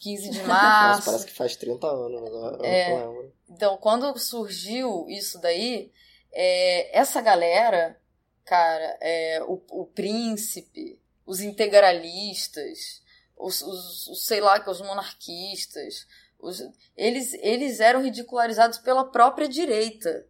15 0.00 0.30
de 0.30 0.42
março. 0.44 0.98
Nossa, 0.98 1.04
parece 1.10 1.26
que 1.26 1.32
faz 1.32 1.56
30 1.56 1.86
anos, 1.86 2.20
mas 2.22 2.32
eu, 2.32 2.64
É. 2.64 2.92
eu 2.92 2.96
lembro. 2.96 3.32
Então, 3.50 3.76
quando 3.76 4.18
surgiu 4.18 5.06
isso 5.08 5.40
daí, 5.40 5.90
é, 6.32 6.98
essa 6.98 7.20
galera, 7.20 7.98
cara, 8.44 8.98
é, 9.00 9.42
o, 9.46 9.60
o 9.70 9.86
príncipe, 9.86 11.00
os 11.26 11.40
integralistas, 11.40 13.02
os, 13.36 13.62
os, 13.62 14.06
os, 14.08 14.26
sei 14.26 14.40
lá, 14.40 14.60
que 14.60 14.68
os 14.68 14.80
monarquistas, 14.80 16.06
os, 16.44 16.62
eles, 16.96 17.32
eles 17.34 17.80
eram 17.80 18.02
ridicularizados 18.02 18.78
pela 18.78 19.04
própria 19.10 19.48
direita. 19.48 20.26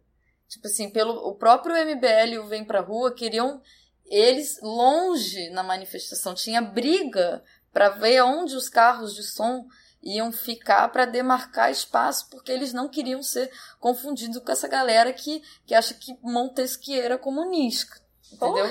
Tipo 0.47 0.67
assim, 0.67 0.89
pelo 0.89 1.13
o 1.27 1.35
próprio 1.35 1.75
MBL 1.75 2.33
e 2.33 2.39
o 2.39 2.47
Vem 2.47 2.63
Pra 2.63 2.79
Rua 2.81 3.13
queriam 3.13 3.61
eles 4.05 4.59
longe 4.61 5.49
na 5.49 5.63
manifestação. 5.63 6.33
Tinha 6.35 6.61
briga 6.61 7.43
para 7.73 7.89
ver 7.89 8.21
onde 8.21 8.55
os 8.55 8.69
carros 8.69 9.13
de 9.15 9.23
som 9.23 9.65
iam 10.01 10.31
ficar 10.31 10.87
para 10.89 11.05
demarcar 11.05 11.71
espaço, 11.71 12.29
porque 12.29 12.51
eles 12.51 12.71
não 12.71 12.87
queriam 12.87 13.23
ser 13.23 13.51
confundidos 13.79 14.37
com 14.37 14.51
essa 14.51 14.67
galera 14.67 15.11
que, 15.11 15.41
que 15.65 15.73
acha 15.73 15.95
que 15.95 16.15
Montesquieu 16.21 17.01
era 17.03 17.17
comunista. 17.17 17.99
Entendeu? 18.31 18.65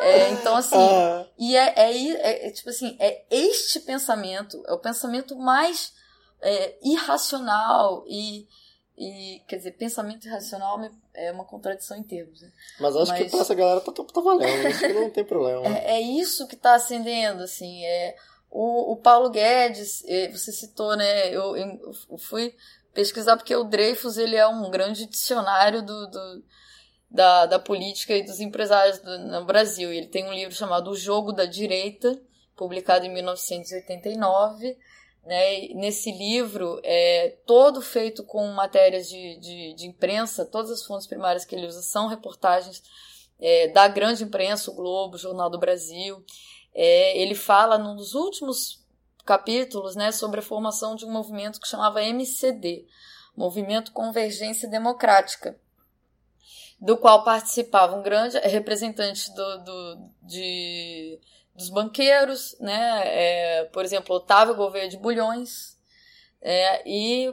É, 0.00 0.30
então, 0.30 0.56
assim, 0.56 0.76
Ah, 0.76 1.26
e 1.38 1.56
é, 1.56 1.72
é, 1.76 1.92
é- 2.12 2.48
é, 2.48 2.50
tipo 2.50 2.68
assim, 2.68 2.96
é 3.00 3.24
este 3.30 3.80
pensamento, 3.80 4.62
é 4.66 4.72
o 4.72 4.78
pensamento 4.78 5.36
mais 5.36 5.92
é, 6.42 6.76
irracional 6.82 8.04
e, 8.06 8.46
e, 8.96 9.40
quer 9.48 9.56
dizer, 9.56 9.72
pensamento 9.72 10.26
irracional 10.26 10.78
é 11.14 11.30
uma 11.32 11.44
contradição 11.44 11.96
em 11.96 12.02
termos. 12.02 12.42
Né? 12.42 12.50
mas 12.80 12.96
acho 12.96 13.14
que 13.14 13.22
Mas- 13.22 13.30
pra 13.30 13.40
essa 13.40 13.54
galera 13.54 13.80
tá, 13.80 13.92
tá 13.92 14.20
valendo, 14.20 14.66
acho 14.66 14.78
que 14.80 14.92
não 14.92 15.10
tem 15.10 15.24
problema. 15.24 15.66
É, 15.78 15.94
é 15.96 16.00
isso 16.00 16.46
que 16.46 16.54
está 16.54 16.74
acendendo, 16.74 17.42
assim, 17.42 17.84
é 17.84 18.16
o, 18.50 18.92
o 18.92 18.96
Paulo 18.96 19.30
Guedes, 19.30 20.04
eh, 20.06 20.28
você 20.30 20.52
citou, 20.52 20.94
né, 20.96 21.28
eu, 21.30 21.56
eu 21.56 22.18
fui 22.18 22.54
pesquisar 22.92 23.36
porque 23.38 23.56
o 23.56 23.64
Dreyfus, 23.64 24.18
ele 24.18 24.36
é 24.36 24.46
um 24.46 24.70
grande 24.70 25.06
dicionário 25.06 25.80
do, 25.82 26.06
do- 26.10 26.44
da, 27.10 27.46
da 27.46 27.58
política 27.58 28.14
e 28.14 28.22
dos 28.22 28.40
empresários 28.40 28.98
do- 28.98 29.18
no 29.18 29.44
Brasil, 29.46 29.90
ele 29.92 30.06
tem 30.08 30.26
um 30.26 30.32
livro 30.32 30.54
chamado 30.54 30.90
O 30.90 30.94
Jogo 30.96 31.32
da 31.32 31.44
Direita, 31.46 32.20
publicado 32.56 33.06
em 33.06 33.12
1989, 33.12 34.76
né, 35.24 35.68
nesse 35.74 36.10
livro, 36.10 36.80
é 36.82 37.36
todo 37.46 37.80
feito 37.80 38.24
com 38.24 38.46
matérias 38.48 39.08
de, 39.08 39.38
de, 39.38 39.74
de 39.74 39.86
imprensa, 39.86 40.44
todas 40.44 40.70
as 40.70 40.82
fontes 40.82 41.06
primárias 41.06 41.44
que 41.44 41.54
ele 41.54 41.66
usa 41.66 41.82
são 41.82 42.08
reportagens 42.08 42.82
é, 43.40 43.68
da 43.68 43.86
grande 43.88 44.24
imprensa, 44.24 44.70
o 44.70 44.74
Globo, 44.74 45.14
o 45.14 45.18
Jornal 45.18 45.48
do 45.50 45.58
Brasil. 45.58 46.24
É, 46.74 47.16
ele 47.18 47.34
fala 47.34 47.78
num 47.78 47.94
dos 47.94 48.14
últimos 48.14 48.82
capítulos 49.24 49.94
né, 49.94 50.10
sobre 50.10 50.40
a 50.40 50.42
formação 50.42 50.96
de 50.96 51.04
um 51.04 51.10
movimento 51.10 51.60
que 51.60 51.68
chamava 51.68 52.02
MCD 52.02 52.86
Movimento 53.36 53.92
Convergência 53.92 54.68
Democrática 54.68 55.58
do 56.80 56.96
qual 56.96 57.22
participavam 57.22 58.02
grandes 58.02 58.40
representantes 58.42 59.28
do, 59.28 59.58
do- 59.58 60.10
de, 60.22 61.18
dos 61.54 61.68
banqueiros, 61.68 62.56
né, 62.58 63.02
é, 63.04 63.64
por 63.66 63.84
exemplo, 63.84 64.16
Otávio 64.16 64.54
Gouveia 64.54 64.88
de 64.88 64.96
Bulhões, 64.96 65.78
é, 66.40 66.88
e 66.88 67.32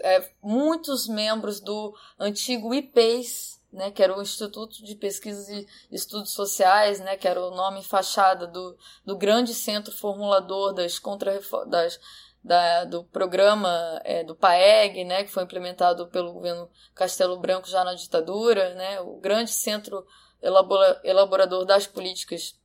é, 0.00 0.30
muitos 0.42 1.08
membros 1.08 1.60
do 1.60 1.94
antigo 2.18 2.72
IPES, 2.72 3.60
né, 3.72 3.90
que 3.90 4.02
era 4.02 4.16
o 4.16 4.22
Instituto 4.22 4.84
de 4.84 4.94
Pesquisas 4.94 5.48
e 5.48 5.66
Estudos 5.90 6.32
Sociais, 6.32 7.00
né, 7.00 7.16
que 7.16 7.26
era 7.26 7.44
o 7.44 7.50
nome 7.50 7.82
fachada 7.82 8.46
do, 8.46 8.76
do 9.04 9.16
grande 9.16 9.52
centro 9.52 9.92
formulador 9.92 10.72
das 10.72 10.98
contra 10.98 11.40
das 11.66 11.98
da, 12.46 12.84
do 12.84 13.02
programa 13.02 14.00
é, 14.04 14.22
do 14.22 14.36
PAEG, 14.36 15.04
né, 15.04 15.24
que 15.24 15.30
foi 15.30 15.42
implementado 15.42 16.06
pelo 16.06 16.32
governo 16.32 16.70
Castelo 16.94 17.38
Branco 17.40 17.68
já 17.68 17.82
na 17.82 17.94
ditadura, 17.94 18.72
né, 18.74 19.00
o 19.00 19.18
grande 19.18 19.50
centro 19.50 20.06
elabora, 20.40 21.00
elaborador 21.02 21.64
das 21.64 21.88
políticas 21.88 22.56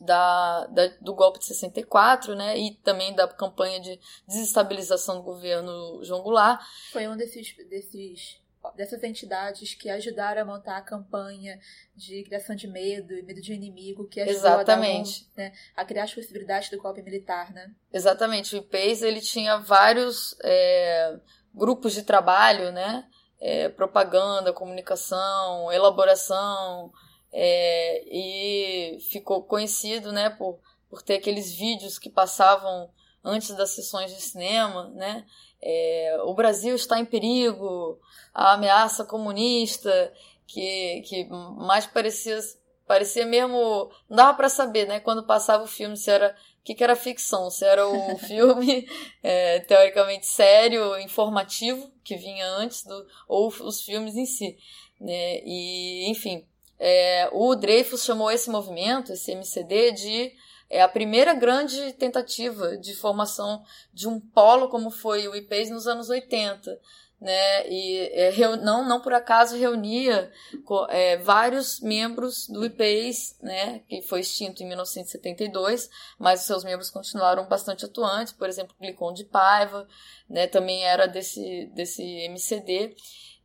da, 0.00 0.66
da, 0.66 0.86
do 1.00 1.14
golpe 1.14 1.38
de 1.38 1.46
64, 1.46 2.34
né, 2.34 2.58
e 2.58 2.74
também 2.76 3.14
da 3.14 3.26
campanha 3.28 3.80
de 3.80 3.98
desestabilização 4.26 5.16
do 5.16 5.22
governo 5.22 6.02
João 6.04 6.22
Goulart. 6.22 6.60
Foi 6.92 7.08
um 7.08 7.16
desses, 7.16 7.54
desses 7.68 8.40
dessas 8.74 9.02
entidades 9.02 9.74
que 9.74 9.88
ajudaram 9.88 10.42
a 10.42 10.44
montar 10.44 10.76
a 10.76 10.82
campanha 10.82 11.58
de 11.94 12.22
criação 12.24 12.54
de 12.54 12.66
medo 12.66 13.14
e 13.14 13.22
medo 13.22 13.40
de 13.40 13.52
inimigo, 13.52 14.06
que 14.06 14.20
ajudou 14.20 14.36
Exatamente. 14.36 15.26
A, 15.36 15.40
um, 15.40 15.44
né, 15.44 15.52
a 15.76 15.84
criar 15.84 16.04
as 16.04 16.14
possibilidades 16.14 16.68
do 16.70 16.78
golpe 16.78 17.02
militar, 17.02 17.52
né? 17.52 17.70
Exatamente. 17.92 18.54
O 18.54 18.58
IPES 18.58 19.02
ele 19.02 19.20
tinha 19.20 19.58
vários 19.58 20.36
é, 20.42 21.18
grupos 21.54 21.92
de 21.92 22.02
trabalho, 22.02 22.72
né? 22.72 23.08
É, 23.40 23.68
propaganda, 23.68 24.52
comunicação, 24.52 25.72
elaboração, 25.72 26.92
é, 27.32 28.02
e 28.06 28.98
ficou 29.10 29.42
conhecido, 29.42 30.12
né, 30.12 30.30
por, 30.30 30.58
por 30.88 31.02
ter 31.02 31.14
aqueles 31.14 31.52
vídeos 31.54 31.98
que 31.98 32.10
passavam 32.10 32.90
antes 33.24 33.54
das 33.56 33.70
sessões 33.70 34.14
de 34.14 34.20
cinema, 34.20 34.88
né? 34.94 35.26
É, 35.60 36.18
o 36.24 36.34
Brasil 36.34 36.74
está 36.74 36.98
em 36.98 37.04
perigo, 37.04 38.00
a 38.32 38.52
ameaça 38.52 39.04
comunista, 39.04 40.12
que, 40.46 41.02
que 41.02 41.28
mais 41.28 41.86
parecia, 41.86 42.38
parecia 42.86 43.26
mesmo. 43.26 43.90
Não 44.08 44.16
dava 44.16 44.34
para 44.34 44.48
saber, 44.48 44.86
né? 44.86 45.00
Quando 45.00 45.26
passava 45.26 45.64
o 45.64 45.68
filme, 45.68 45.96
se 45.96 46.10
era. 46.10 46.34
O 46.60 46.64
que, 46.68 46.74
que 46.74 46.84
era 46.84 46.94
ficção? 46.94 47.50
Se 47.50 47.64
era 47.64 47.86
o 47.88 48.18
filme 48.18 48.86
é, 49.22 49.60
teoricamente 49.60 50.26
sério, 50.26 50.98
informativo, 50.98 51.90
que 52.04 52.16
vinha 52.16 52.46
antes, 52.46 52.84
do, 52.84 53.06
ou 53.26 53.48
os 53.48 53.82
filmes 53.82 54.16
em 54.16 54.26
si. 54.26 54.56
Né? 55.00 55.40
E, 55.44 56.10
enfim, 56.10 56.46
é, 56.78 57.28
o 57.32 57.54
Dreyfus 57.54 58.04
chamou 58.04 58.30
esse 58.30 58.48
movimento, 58.50 59.12
esse 59.12 59.32
MCD, 59.32 59.92
de 59.92 60.32
é 60.70 60.82
a 60.82 60.88
primeira 60.88 61.32
grande 61.32 61.92
tentativa 61.94 62.76
de 62.76 62.94
formação 62.94 63.64
de 63.92 64.06
um 64.06 64.20
polo 64.20 64.68
como 64.68 64.90
foi 64.90 65.26
o 65.26 65.34
IPES 65.34 65.70
nos 65.70 65.86
anos 65.86 66.10
80. 66.10 66.78
Né, 67.20 67.68
e 67.68 67.98
é, 68.12 68.56
não, 68.58 68.86
não 68.86 69.00
por 69.00 69.12
acaso 69.12 69.56
reunia 69.56 70.30
é, 70.88 71.16
vários 71.16 71.80
membros 71.80 72.46
do 72.46 72.64
IPES, 72.64 73.36
né, 73.42 73.80
que 73.88 74.02
foi 74.02 74.20
extinto 74.20 74.62
em 74.62 74.68
1972, 74.68 75.90
mas 76.16 76.42
os 76.42 76.46
seus 76.46 76.62
membros 76.62 76.90
continuaram 76.90 77.48
bastante 77.48 77.84
atuantes, 77.84 78.32
por 78.32 78.48
exemplo, 78.48 78.76
Glicon 78.80 79.12
de 79.12 79.24
Paiva, 79.24 79.88
né, 80.30 80.46
também 80.46 80.84
era 80.84 81.08
desse, 81.08 81.66
desse 81.74 82.04
MCD, 82.04 82.94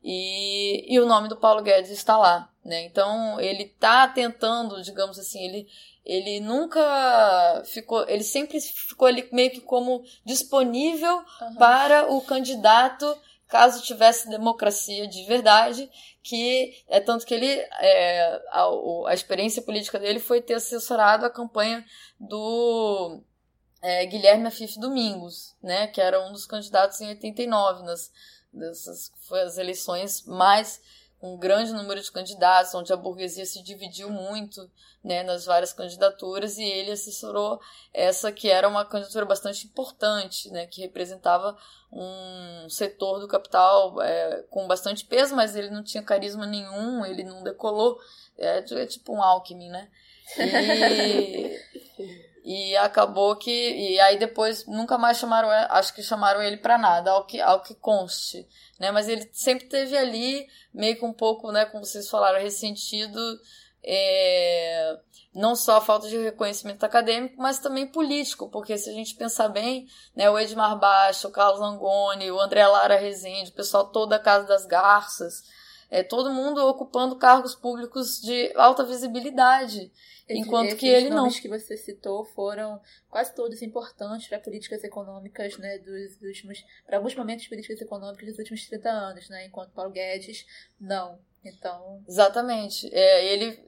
e, 0.04 0.93
e 0.93 0.99
o 0.99 1.06
nome 1.06 1.30
do 1.30 1.38
Paulo 1.38 1.62
Guedes 1.62 1.91
está 1.91 2.18
lá. 2.18 2.49
Né, 2.64 2.86
então 2.86 3.41
ele 3.41 3.64
está 3.64 4.08
tentando, 4.08 4.82
digamos 4.82 5.20
assim, 5.20 5.43
ele, 5.43 5.68
ele 6.06 6.39
nunca 6.39 7.62
ficou, 7.66 8.08
ele 8.08 8.24
sempre 8.24 8.62
ficou 8.62 9.06
ali 9.06 9.28
meio 9.34 9.51
que 9.51 9.60
como 9.60 10.01
disponível 10.26 11.18
uhum. 11.41 11.56
para 11.56 12.10
o 12.10 12.22
candidato 12.22 13.18
caso 13.54 13.84
tivesse 13.84 14.30
democracia 14.30 15.08
de 15.08 15.26
verdade, 15.26 15.88
que 16.24 16.74
é 16.88 16.99
tanto 16.99 17.24
que 17.24 17.36
ele 17.36 17.47
é, 17.47 18.41
a, 18.49 18.66
a, 19.08 19.14
experiência 19.14 19.62
política 19.62 19.99
dele 19.99 20.20
foi 20.20 20.41
ter 20.41 20.56
assessorado 20.56 21.24
a 21.24 21.30
campanha 21.30 21.86
do 22.20 23.22
é, 23.80 24.08
Guilherme 24.08 24.47
Afif 24.47 24.80
Domingos, 24.80 25.56
né, 25.62 25.86
que 25.86 26.01
era 26.01 26.26
um 26.26 26.32
dos 26.32 26.47
candidatos 26.47 26.99
em 27.01 27.10
89 27.10 27.84
nas 27.84 28.12
dessas 28.54 29.12
foi 29.28 29.41
as 29.41 29.58
eleições 29.58 30.24
mais 30.26 30.82
um 31.24 31.38
grande 31.38 31.72
número 31.72 32.01
de 32.01 32.12
candidatos, 32.12 32.76
onde 32.76 32.91
a 32.91 32.97
burguesia 32.97 33.45
se 33.45 33.64
dividiu 33.64 34.10
muito 34.10 34.70
né, 35.01 35.24
nas 35.24 35.45
várias 35.45 35.72
candidaturas, 35.72 36.58
e 36.58 36.64
ele 36.64 36.91
assessorou 36.91 37.62
essa 37.93 38.30
que 38.30 38.49
era 38.49 38.68
uma 38.68 38.84
candidatura 38.84 39.26
bastante 39.26 39.66
importante, 39.66 40.49
né, 40.51 40.68
que 40.68 40.82
representava 40.82 41.58
um 41.89 42.68
setor 42.70 43.22
do 43.22 43.28
capital 43.28 44.01
é, 44.01 44.43
com 44.49 44.68
bastante 44.68 45.06
peso, 45.06 45.34
mas 45.34 45.56
ele 45.56 45.70
não 45.70 45.82
tinha 45.82 46.04
carisma 46.04 46.45
nenhum, 46.45 47.06
ele 47.06 47.24
não 47.24 47.41
decolou, 47.41 47.97
é, 48.38 48.58
é 48.58 48.86
tipo 48.86 49.14
um 49.14 49.24
Alckmin, 49.24 49.70
né? 49.70 49.89
E, 50.38 51.58
e 52.43 52.75
acabou 52.77 53.35
que. 53.37 53.51
E 53.51 53.99
aí 54.01 54.19
depois 54.19 54.65
nunca 54.67 54.97
mais 54.97 55.17
chamaram, 55.17 55.49
acho 55.49 55.93
que 55.93 56.03
chamaram 56.03 56.41
ele 56.41 56.57
para 56.57 56.77
nada, 56.77 57.11
ao 57.11 57.25
que, 57.25 57.39
ao 57.39 57.61
que 57.61 57.73
conste. 57.75 58.47
Né? 58.79 58.91
Mas 58.91 59.07
ele 59.07 59.29
sempre 59.31 59.67
teve 59.67 59.97
ali, 59.97 60.45
meio 60.73 60.97
que 60.97 61.05
um 61.05 61.13
pouco, 61.13 61.51
né, 61.51 61.65
como 61.65 61.85
vocês 61.85 62.09
falaram, 62.09 62.39
ressentido. 62.41 63.19
É, 63.85 64.97
não 65.33 65.55
só 65.55 65.77
a 65.77 65.81
falta 65.81 66.07
de 66.07 66.17
reconhecimento 66.17 66.85
acadêmico, 66.85 67.35
mas 67.41 67.59
também 67.59 67.87
político, 67.87 68.49
porque 68.49 68.77
se 68.77 68.89
a 68.89 68.93
gente 68.93 69.15
pensar 69.15 69.49
bem, 69.49 69.87
né, 70.15 70.29
o 70.29 70.37
Edmar 70.37 70.77
Baixa, 70.77 71.27
o 71.27 71.31
Carlos 71.31 71.59
Langoni, 71.59 72.31
o 72.31 72.39
André 72.39 72.65
Lara 72.67 72.97
Rezende, 72.97 73.49
o 73.49 73.55
pessoal 73.55 73.87
todo 73.87 74.09
da 74.09 74.19
Casa 74.19 74.47
das 74.47 74.65
Garças, 74.65 75.43
É 75.93 76.01
todo 76.01 76.33
mundo 76.33 76.57
ocupando 76.67 77.15
cargos 77.15 77.53
públicos 77.53 78.19
de 78.19 78.51
alta 78.55 78.83
visibilidade. 78.83 79.91
enquanto 80.27 80.75
que 80.75 80.87
ele 80.87 81.07
não. 81.07 81.17
nomes 81.17 81.39
que 81.39 81.47
você 81.47 81.77
citou 81.77 82.25
foram 82.25 82.81
quase 83.11 83.35
todos 83.35 83.61
importantes 83.61 84.27
para 84.27 84.39
políticas 84.39 84.83
econômicas, 84.83 85.55
né, 85.59 85.77
dos 85.77 86.19
últimos, 86.19 86.65
para 86.83 86.97
alguns 86.97 87.13
momentos 87.13 87.47
políticas 87.47 87.79
econômicas 87.79 88.27
dos 88.27 88.39
últimos 88.39 88.65
30 88.65 88.89
anos, 88.89 89.29
né, 89.29 89.45
enquanto 89.45 89.69
Paulo 89.69 89.91
Guedes 89.91 90.47
não. 90.81 91.19
Então, 91.45 92.03
Exatamente. 92.07 92.89
É, 92.91 93.31
ele, 93.31 93.63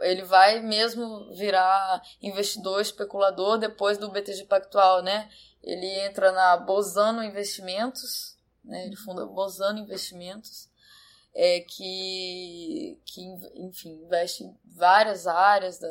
ele 0.00 0.22
vai 0.22 0.60
mesmo 0.60 1.30
virar 1.34 2.00
investidor, 2.22 2.80
especulador 2.80 3.58
depois 3.58 3.98
do 3.98 4.10
BTG 4.10 4.44
Pactual, 4.44 5.02
né? 5.02 5.28
Ele 5.62 5.86
entra 6.06 6.32
na 6.32 6.56
Bozano 6.56 7.22
Investimentos, 7.22 8.38
né? 8.64 8.86
Ele 8.86 8.96
funda 8.96 9.26
Bozano 9.26 9.80
Investimentos, 9.80 10.70
é, 11.38 11.60
que, 11.60 12.98
que, 13.04 13.22
enfim, 13.56 13.90
investe 14.02 14.42
em 14.42 14.56
várias 14.64 15.26
áreas. 15.26 15.78
Da, 15.78 15.88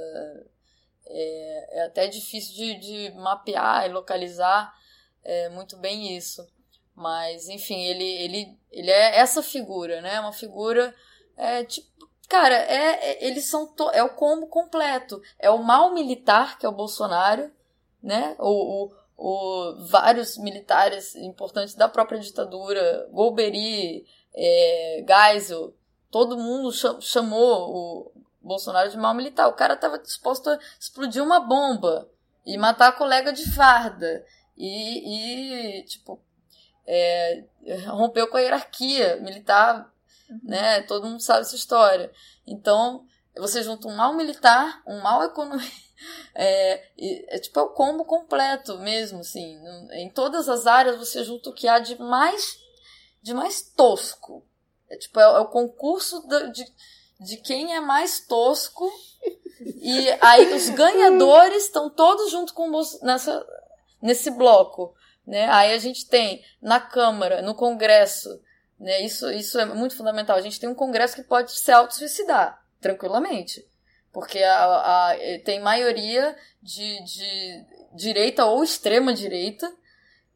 é, 1.06 1.80
é 1.80 1.86
até 1.86 2.08
difícil 2.08 2.56
de, 2.56 2.80
de 2.80 3.16
mapear 3.16 3.86
e 3.86 3.94
localizar 3.94 4.74
é, 5.24 5.48
muito 5.50 5.78
bem 5.78 6.18
isso. 6.18 6.46
Mas, 6.96 7.48
enfim, 7.48 7.80
ele, 7.80 8.04
ele, 8.04 8.58
ele 8.72 8.90
é 8.90 9.20
essa 9.20 9.44
figura, 9.44 10.02
né? 10.02 10.20
Uma 10.20 10.34
figura 10.34 10.96
é 11.38 11.64
tipo. 11.64 11.94
Cara, 12.28 12.56
é, 12.56 13.12
é 13.12 13.28
eles 13.28 13.46
são. 13.46 13.68
To, 13.68 13.92
é 13.92 14.02
o 14.02 14.16
combo 14.16 14.48
completo. 14.48 15.22
É 15.38 15.52
o 15.52 15.62
mal 15.62 15.94
militar, 15.94 16.58
que 16.58 16.66
é 16.66 16.70
o 16.70 16.76
Bolsonaro, 16.76 17.52
né? 18.02 18.36
O, 18.40 18.86
o, 18.86 18.92
o 19.16 19.86
vários 19.90 20.38
militares 20.38 21.16
importantes 21.16 21.76
da 21.76 21.88
própria 21.88 22.20
ditadura, 22.20 23.08
Golbery, 23.12 24.08
é, 24.36 25.06
Geisel, 25.08 25.74
todo 26.12 26.38
mundo 26.38 26.72
chamou 27.02 27.70
o 27.74 28.12
Bolsonaro 28.42 28.90
de 28.90 28.98
mal 28.98 29.14
militar. 29.14 29.48
O 29.48 29.54
cara 29.54 29.74
estava 29.74 29.98
disposto 29.98 30.50
a 30.50 30.60
explodir 30.80 31.24
uma 31.24 31.40
bomba 31.40 32.10
e 32.46 32.58
matar 32.58 32.90
a 32.90 32.94
colega 32.94 33.32
de 33.32 33.50
farda. 33.52 34.26
E, 34.58 35.80
e 35.80 35.84
tipo, 35.84 36.20
é, 36.86 37.44
rompeu 37.88 38.28
com 38.28 38.38
a 38.38 38.42
hierarquia 38.42 39.18
militar 39.18 39.92
Uhum. 40.30 40.40
Né? 40.44 40.82
Todo 40.82 41.08
mundo 41.08 41.22
sabe 41.22 41.42
essa 41.42 41.56
história. 41.56 42.12
Então, 42.46 43.06
você 43.38 43.64
junta 43.64 43.88
um 43.88 43.96
mal 43.96 44.14
militar, 44.14 44.82
um 44.86 45.02
mal 45.02 45.24
econômico. 45.24 45.86
É, 46.38 46.90
é 46.98 47.40
tipo 47.40 47.58
é 47.58 47.64
o 47.64 47.70
combo 47.70 48.04
completo 48.04 48.78
mesmo, 48.80 49.22
assim. 49.22 49.58
Em 49.94 50.10
todas 50.10 50.50
as 50.50 50.68
áreas 50.68 50.98
você 50.98 51.24
junta 51.24 51.50
o 51.50 51.54
que 51.54 51.70
há 51.70 51.80
de 51.80 51.98
mais 51.98 52.60
de 53.26 53.34
mais 53.34 53.64
tosco. 53.64 54.46
É 54.88 54.96
tipo 54.98 55.20
é, 55.20 55.24
é 55.24 55.40
o 55.40 55.48
concurso 55.48 56.22
de, 56.28 56.52
de, 56.52 56.74
de 57.20 57.38
quem 57.38 57.74
é 57.74 57.80
mais 57.82 58.20
tosco. 58.20 58.88
E 59.82 60.10
aí 60.22 60.54
os 60.54 60.70
ganhadores 60.70 61.64
estão 61.64 61.90
todos 61.90 62.30
junto 62.30 62.54
com 62.54 62.70
nessa 63.02 63.44
nesse 64.00 64.30
bloco, 64.30 64.94
né? 65.26 65.50
Aí 65.50 65.74
a 65.74 65.78
gente 65.80 66.08
tem 66.08 66.46
na 66.62 66.80
Câmara, 66.80 67.42
no 67.42 67.56
Congresso, 67.56 68.40
né? 68.80 69.02
Isso, 69.02 69.32
isso 69.32 69.60
é 69.60 69.66
muito 69.66 69.98
fundamental. 69.98 70.38
A 70.38 70.42
gente 70.42 70.60
tem 70.60 70.70
um 70.70 70.76
Congresso 70.76 71.16
que 71.16 71.24
pode 71.24 71.52
se 71.52 71.72
auto-suicidar, 71.72 72.64
tranquilamente. 72.80 73.68
Porque 74.14 74.44
a, 74.44 75.10
a, 75.10 75.16
tem 75.44 75.60
maioria 75.60 76.38
de, 76.62 77.04
de 77.04 77.66
direita 77.96 78.46
ou 78.46 78.64
extrema 78.64 79.14
direita, 79.16 79.74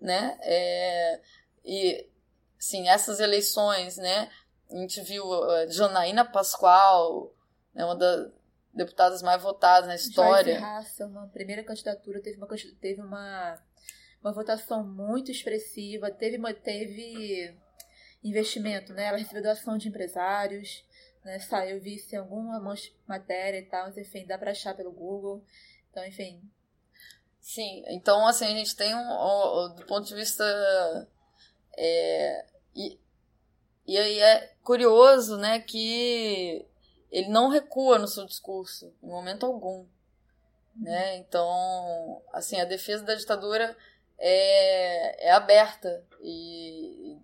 né? 0.01 0.39
É, 0.41 1.19
e, 1.63 2.09
sim, 2.60 2.89
essas 2.89 3.20
eleições, 3.20 3.97
né? 3.97 4.30
A 4.70 4.76
gente 4.76 5.01
viu 5.01 5.24
a 5.34 5.68
Janaína 5.68 6.24
Pascoal, 6.24 7.34
né, 7.74 7.84
uma 7.86 7.95
das 7.95 8.32
deputadas 8.74 9.22
mais 9.22 9.41
votadas 9.41 9.88
na 9.88 9.95
história. 9.95 10.60
Joyce 10.60 10.66
Hasselman, 10.66 11.30
primeira 11.30 11.64
candidatura, 11.64 12.22
teve 12.22 12.38
uma, 12.38 12.47
teve 12.80 13.01
uma, 13.01 13.60
uma 14.22 14.32
votação 14.32 14.86
muito 14.86 15.32
expressiva, 15.32 16.12
teve, 16.12 16.38
uma, 16.38 16.53
teve 16.53 17.57
investimento, 18.24 18.93
né? 18.93 19.05
Ela 19.05 19.18
recebeu 19.18 19.41
doação 19.41 19.78
de 19.78 19.88
empresários, 19.88 20.86
né? 21.24 21.39
Saiu, 21.39 21.78
eu 21.78 21.82
vi 21.82 21.97
se 21.97 22.16
alguma 22.16 22.60
matéria 23.07 23.57
e 23.57 23.66
tal, 23.66 23.89
enfim, 23.89 24.26
dá 24.26 24.38
para 24.38 24.51
achar 24.51 24.76
pelo 24.76 24.91
Google. 24.91 25.43
Então, 25.89 26.05
enfim. 26.05 26.41
Sim, 27.41 27.84
então 27.88 28.28
assim, 28.28 28.45
a 28.45 28.55
gente 28.55 28.76
tem 28.76 28.93
um, 28.93 29.76
do 29.76 29.86
ponto 29.88 30.05
de 30.05 30.14
vista 30.14 30.43
é, 31.76 32.45
e, 32.76 32.99
e 33.86 33.97
aí 33.97 34.20
é 34.20 34.53
curioso, 34.63 35.38
né, 35.38 35.59
que 35.59 36.65
ele 37.11 37.30
não 37.30 37.49
recua 37.49 37.97
no 37.97 38.07
seu 38.07 38.26
discurso 38.26 38.93
em 39.01 39.07
momento 39.07 39.45
algum, 39.45 39.86
né? 40.76 41.17
Então, 41.17 42.22
assim, 42.32 42.59
a 42.59 42.65
defesa 42.65 43.03
da 43.03 43.15
ditadura 43.15 43.76
é, 44.17 45.28
é 45.28 45.32
aberta 45.32 46.05
e 46.22 47.17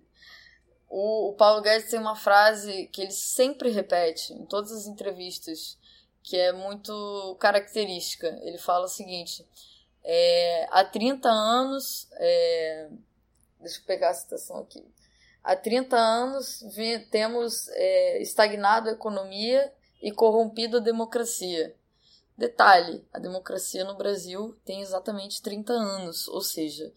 o, 0.89 1.29
o 1.29 1.33
Paulo 1.33 1.61
Guedes 1.61 1.89
tem 1.89 1.99
uma 1.99 2.15
frase 2.15 2.87
que 2.87 3.01
ele 3.01 3.11
sempre 3.11 3.69
repete 3.69 4.33
em 4.33 4.45
todas 4.45 4.71
as 4.71 4.87
entrevistas, 4.87 5.77
que 6.23 6.37
é 6.37 6.51
muito 6.51 7.35
característica. 7.39 8.27
Ele 8.41 8.57
fala 8.57 8.85
o 8.85 8.89
seguinte: 8.89 9.45
é, 10.03 10.67
há 10.71 10.83
30 10.85 11.29
anos. 11.29 12.07
É, 12.13 12.89
deixa 13.59 13.79
eu 13.79 13.85
pegar 13.85 14.09
a 14.09 14.13
citação 14.13 14.59
aqui. 14.59 14.83
Há 15.45 15.55
30 15.55 15.95
anos 15.95 16.65
vi, 16.75 16.97
temos 16.97 17.69
é, 17.69 18.19
estagnado 18.19 18.89
a 18.89 18.93
economia 18.93 19.71
e 20.01 20.11
corrompido 20.11 20.77
a 20.77 20.79
democracia. 20.79 21.75
Detalhe: 22.35 23.07
a 23.13 23.19
democracia 23.19 23.83
no 23.83 23.95
Brasil 23.95 24.59
tem 24.65 24.81
exatamente 24.81 25.43
30 25.43 25.71
anos, 25.71 26.27
ou 26.29 26.41
seja, 26.41 26.91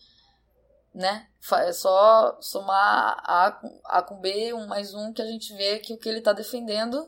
né? 0.94 1.28
É 1.56 1.72
só 1.74 2.38
somar 2.40 3.22
A 3.22 3.52
com, 3.52 3.80
a 3.84 4.02
com 4.02 4.18
B, 4.18 4.54
um 4.54 4.66
mais 4.66 4.94
um, 4.94 5.12
que 5.12 5.20
a 5.20 5.26
gente 5.26 5.52
vê 5.52 5.78
que 5.78 5.92
o 5.92 5.98
que 5.98 6.08
ele 6.08 6.20
está 6.20 6.32
defendendo 6.32 7.06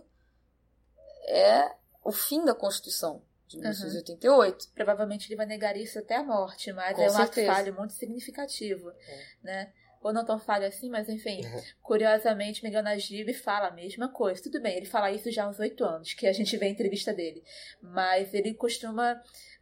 é 1.27 1.75
o 2.05 2.13
fim 2.13 2.45
da 2.45 2.55
Constituição 2.55 3.23
de 3.49 3.57
1988. 3.57 4.63
Uhum. 4.63 4.71
Provavelmente 4.75 5.27
ele 5.27 5.37
vai 5.37 5.47
negar 5.47 5.75
isso 5.75 5.99
até 5.99 6.17
a 6.17 6.23
morte, 6.23 6.71
mas 6.75 6.95
com 6.95 7.03
é 7.03 7.07
um 7.07 7.11
certeza. 7.11 7.51
ato 7.51 7.57
falho 7.57 7.75
muito 7.75 7.95
significativo, 7.95 8.91
é. 8.91 9.25
né? 9.43 9.73
Ou 10.03 10.13
não 10.13 10.25
tão 10.25 10.39
falho 10.39 10.67
assim, 10.67 10.89
mas 10.89 11.09
enfim, 11.09 11.45
uhum. 11.45 11.63
curiosamente, 11.83 12.65
Miguel 12.65 12.83
Najib 12.83 13.35
fala 13.35 13.69
a 13.69 13.73
mesma 13.73 14.09
coisa. 14.09 14.43
Tudo 14.43 14.61
bem, 14.61 14.77
ele 14.77 14.87
fala 14.87 15.11
isso 15.11 15.31
já 15.31 15.45
há 15.45 15.49
uns 15.49 15.59
oito 15.59 15.85
anos, 15.85 16.15
que 16.15 16.27
a 16.27 16.33
gente 16.33 16.57
vê 16.57 16.67
a 16.67 16.71
entrevista 16.71 17.13
dele. 17.13 17.43
Mas 17.83 18.33
ele 18.33 18.55
costuma 18.55 19.21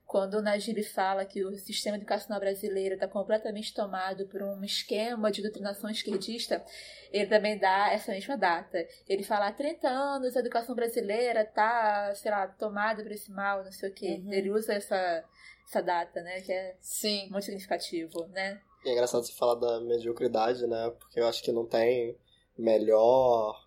quando 0.09 0.39
o 0.39 0.43
Najib 0.43 0.83
fala 0.85 1.27
que 1.27 1.45
o 1.45 1.55
sistema 1.59 1.99
educacional 1.99 2.41
brasileiro 2.41 2.95
está 2.95 3.07
completamente 3.07 3.75
tomado 3.75 4.27
por 4.27 4.43
um 4.43 4.65
esquema 4.65 5.31
de 5.31 5.43
doutrinação 5.43 5.91
esquerdista, 5.91 6.65
ele 7.13 7.27
também 7.27 7.59
dá 7.59 7.93
essa 7.93 8.13
mesma 8.13 8.35
data. 8.35 8.87
Ele 9.07 9.23
fala 9.23 9.49
há 9.49 9.53
30 9.53 9.87
anos 9.87 10.35
a 10.35 10.41
educação 10.41 10.75
brasileira 10.75 11.43
está, 11.43 12.15
sei 12.15 12.31
lá, 12.31 12.49
tomada 12.49 13.03
por 13.03 13.13
esse 13.13 13.31
mal, 13.31 13.63
não 13.63 13.71
sei 13.71 13.91
o 13.91 13.93
quê. 13.93 14.19
Uhum. 14.25 14.33
Ele 14.33 14.51
usa 14.51 14.73
essa, 14.73 15.25
essa 15.67 15.83
data, 15.83 16.23
né? 16.23 16.41
Que 16.41 16.53
é 16.53 16.75
Sim. 16.81 17.29
muito 17.31 17.45
significativo, 17.45 18.27
né? 18.29 18.63
É 18.85 18.93
engraçado 18.93 19.25
você 19.25 19.33
falar 19.33 19.55
da 19.57 19.81
mediocridade, 19.81 20.67
né? 20.67 20.91
Porque 20.99 21.21
eu 21.21 21.27
acho 21.27 21.43
que 21.43 21.53
não 21.53 21.67
tem 21.67 22.17
melhor. 22.57 23.67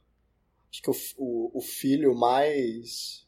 Acho 0.72 0.82
que 0.82 0.90
o, 0.90 0.96
o, 1.18 1.58
o 1.58 1.62
filho 1.62 2.16
mais 2.16 3.28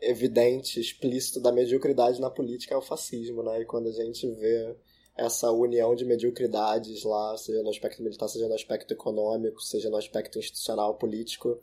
evidente, 0.00 0.80
explícito 0.80 1.40
da 1.40 1.52
mediocridade 1.52 2.20
na 2.20 2.30
política 2.30 2.74
é 2.74 2.78
o 2.78 2.82
fascismo, 2.82 3.42
né? 3.42 3.60
E 3.60 3.64
quando 3.64 3.88
a 3.88 3.92
gente 3.92 4.30
vê 4.32 4.76
essa 5.16 5.50
união 5.50 5.94
de 5.94 6.04
mediocridades 6.04 7.02
lá, 7.04 7.36
seja 7.38 7.62
no 7.62 7.70
aspecto 7.70 8.02
militar, 8.02 8.28
seja 8.28 8.48
no 8.48 8.54
aspecto 8.54 8.92
econômico, 8.92 9.62
seja 9.62 9.88
no 9.88 9.96
aspecto 9.96 10.38
institucional, 10.38 10.94
político, 10.96 11.58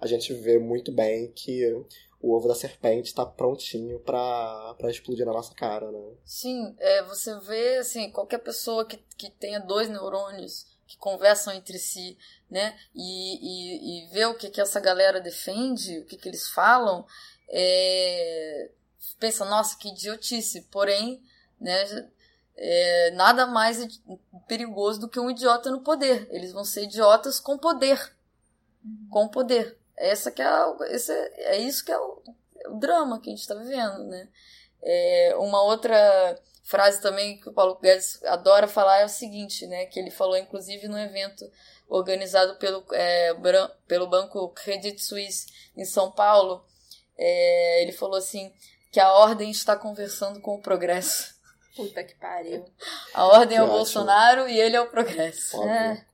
a 0.00 0.06
gente 0.06 0.32
vê 0.32 0.58
muito 0.58 0.90
bem 0.90 1.30
que 1.32 1.84
o 2.24 2.34
ovo 2.34 2.48
da 2.48 2.54
serpente 2.54 3.08
está 3.08 3.26
prontinho 3.26 4.00
para 4.00 4.76
explodir 4.88 5.26
na 5.26 5.32
nossa 5.32 5.54
cara, 5.54 5.90
né? 5.92 6.14
Sim, 6.24 6.74
é, 6.78 7.02
você 7.02 7.38
vê, 7.40 7.76
assim, 7.76 8.10
qualquer 8.10 8.38
pessoa 8.38 8.86
que, 8.86 8.96
que 9.18 9.30
tenha 9.30 9.60
dois 9.60 9.90
neurônios 9.90 10.66
que 10.86 10.96
conversam 10.96 11.52
entre 11.52 11.78
si, 11.78 12.16
né, 12.50 12.78
e, 12.94 13.02
e, 13.02 14.06
e 14.06 14.08
vê 14.08 14.24
o 14.24 14.34
que, 14.34 14.48
que 14.48 14.60
essa 14.60 14.80
galera 14.80 15.20
defende, 15.20 15.98
o 15.98 16.06
que, 16.06 16.16
que 16.16 16.28
eles 16.28 16.48
falam, 16.48 17.06
é, 17.48 18.70
pensa, 19.18 19.44
nossa, 19.44 19.76
que 19.76 19.88
idiotice, 19.88 20.62
porém, 20.70 21.22
né, 21.60 22.10
é, 22.56 23.10
nada 23.12 23.46
mais 23.46 23.86
perigoso 24.48 25.00
do 25.00 25.08
que 25.08 25.20
um 25.20 25.30
idiota 25.30 25.70
no 25.70 25.82
poder. 25.82 26.26
Eles 26.30 26.52
vão 26.52 26.64
ser 26.64 26.84
idiotas 26.84 27.38
com 27.38 27.58
poder. 27.58 28.16
Com 29.10 29.28
poder. 29.28 29.78
Essa 29.96 30.30
que 30.30 30.42
é, 30.42 30.48
esse 30.90 31.12
é, 31.12 31.54
é 31.54 31.58
isso 31.58 31.84
que 31.84 31.92
é 31.92 31.98
o, 31.98 32.22
é 32.60 32.68
o 32.68 32.74
drama 32.74 33.20
que 33.20 33.28
a 33.28 33.32
gente 33.32 33.42
está 33.42 33.54
vivendo, 33.54 34.04
né? 34.04 34.28
É, 34.82 35.34
uma 35.38 35.62
outra 35.62 36.38
frase 36.62 37.00
também 37.00 37.38
que 37.38 37.48
o 37.48 37.52
Paulo 37.52 37.78
Guedes 37.80 38.22
adora 38.24 38.66
falar 38.66 39.00
é 39.00 39.04
o 39.04 39.08
seguinte, 39.08 39.66
né? 39.66 39.86
Que 39.86 40.00
ele 40.00 40.10
falou, 40.10 40.36
inclusive, 40.36 40.88
no 40.88 40.98
evento 40.98 41.44
organizado 41.88 42.56
pelo, 42.56 42.84
é, 42.92 43.34
pelo 43.86 44.06
banco 44.06 44.48
Credit 44.50 45.00
Suisse 45.02 45.46
em 45.76 45.84
São 45.84 46.10
Paulo. 46.10 46.64
É, 47.16 47.82
ele 47.82 47.92
falou 47.92 48.16
assim 48.16 48.52
que 48.90 49.00
a 49.00 49.12
ordem 49.12 49.50
está 49.50 49.76
conversando 49.76 50.40
com 50.40 50.54
o 50.54 50.62
progresso. 50.62 51.34
Puta 51.76 52.04
que 52.04 52.14
pariu. 52.14 52.64
A 53.12 53.26
ordem 53.26 53.48
que 53.48 53.54
é 53.54 53.60
o 53.60 53.64
ótimo. 53.64 53.76
Bolsonaro 53.78 54.48
e 54.48 54.58
ele 54.58 54.76
é 54.76 54.80
o 54.80 54.90
progresso. 54.90 55.62
É. 55.64 56.06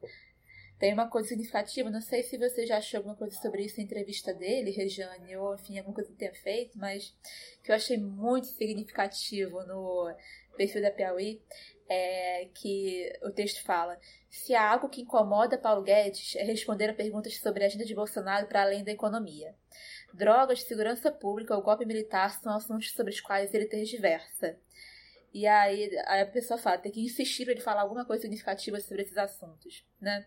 Tem 0.80 0.94
uma 0.94 1.10
coisa 1.10 1.28
significativa, 1.28 1.90
não 1.90 2.00
sei 2.00 2.22
se 2.22 2.38
você 2.38 2.66
já 2.66 2.78
achou 2.78 2.98
alguma 2.98 3.14
coisa 3.14 3.36
sobre 3.36 3.62
isso 3.62 3.76
na 3.76 3.82
entrevista 3.82 4.32
dele, 4.32 4.70
Regiane, 4.70 5.36
ou 5.36 5.54
enfim, 5.54 5.76
alguma 5.76 5.94
coisa 5.94 6.10
que 6.10 6.16
tenha 6.16 6.32
feito, 6.32 6.78
mas 6.78 7.14
que 7.62 7.70
eu 7.70 7.76
achei 7.76 7.98
muito 7.98 8.46
significativo 8.46 9.62
no 9.64 10.10
perfil 10.56 10.80
da 10.80 10.90
Piauí, 10.90 11.38
é 11.86 12.48
que 12.54 13.12
o 13.22 13.30
texto 13.30 13.62
fala: 13.62 14.00
se 14.30 14.54
há 14.54 14.72
algo 14.72 14.88
que 14.88 15.02
incomoda 15.02 15.58
Paulo 15.58 15.82
Guedes 15.82 16.34
é 16.36 16.44
responder 16.44 16.88
a 16.88 16.94
perguntas 16.94 17.36
sobre 17.36 17.62
a 17.62 17.66
agenda 17.66 17.84
de 17.84 17.94
Bolsonaro 17.94 18.46
para 18.46 18.62
além 18.62 18.82
da 18.82 18.90
economia. 18.90 19.54
Drogas, 20.14 20.62
segurança 20.62 21.12
pública 21.12 21.54
ou 21.54 21.62
golpe 21.62 21.84
militar 21.84 22.40
são 22.40 22.56
assuntos 22.56 22.92
sobre 22.92 23.12
os 23.12 23.20
quais 23.20 23.52
ele 23.52 23.66
tergiversa. 23.66 24.58
E 25.32 25.46
aí, 25.46 25.90
aí 26.06 26.22
a 26.22 26.26
pessoa 26.26 26.58
fala, 26.58 26.78
tem 26.78 26.90
que 26.90 27.04
insistir 27.04 27.44
para 27.44 27.52
ele 27.52 27.60
falar 27.60 27.82
alguma 27.82 28.04
coisa 28.04 28.22
significativa 28.22 28.80
sobre 28.80 29.02
esses 29.02 29.16
assuntos, 29.16 29.84
né? 30.00 30.26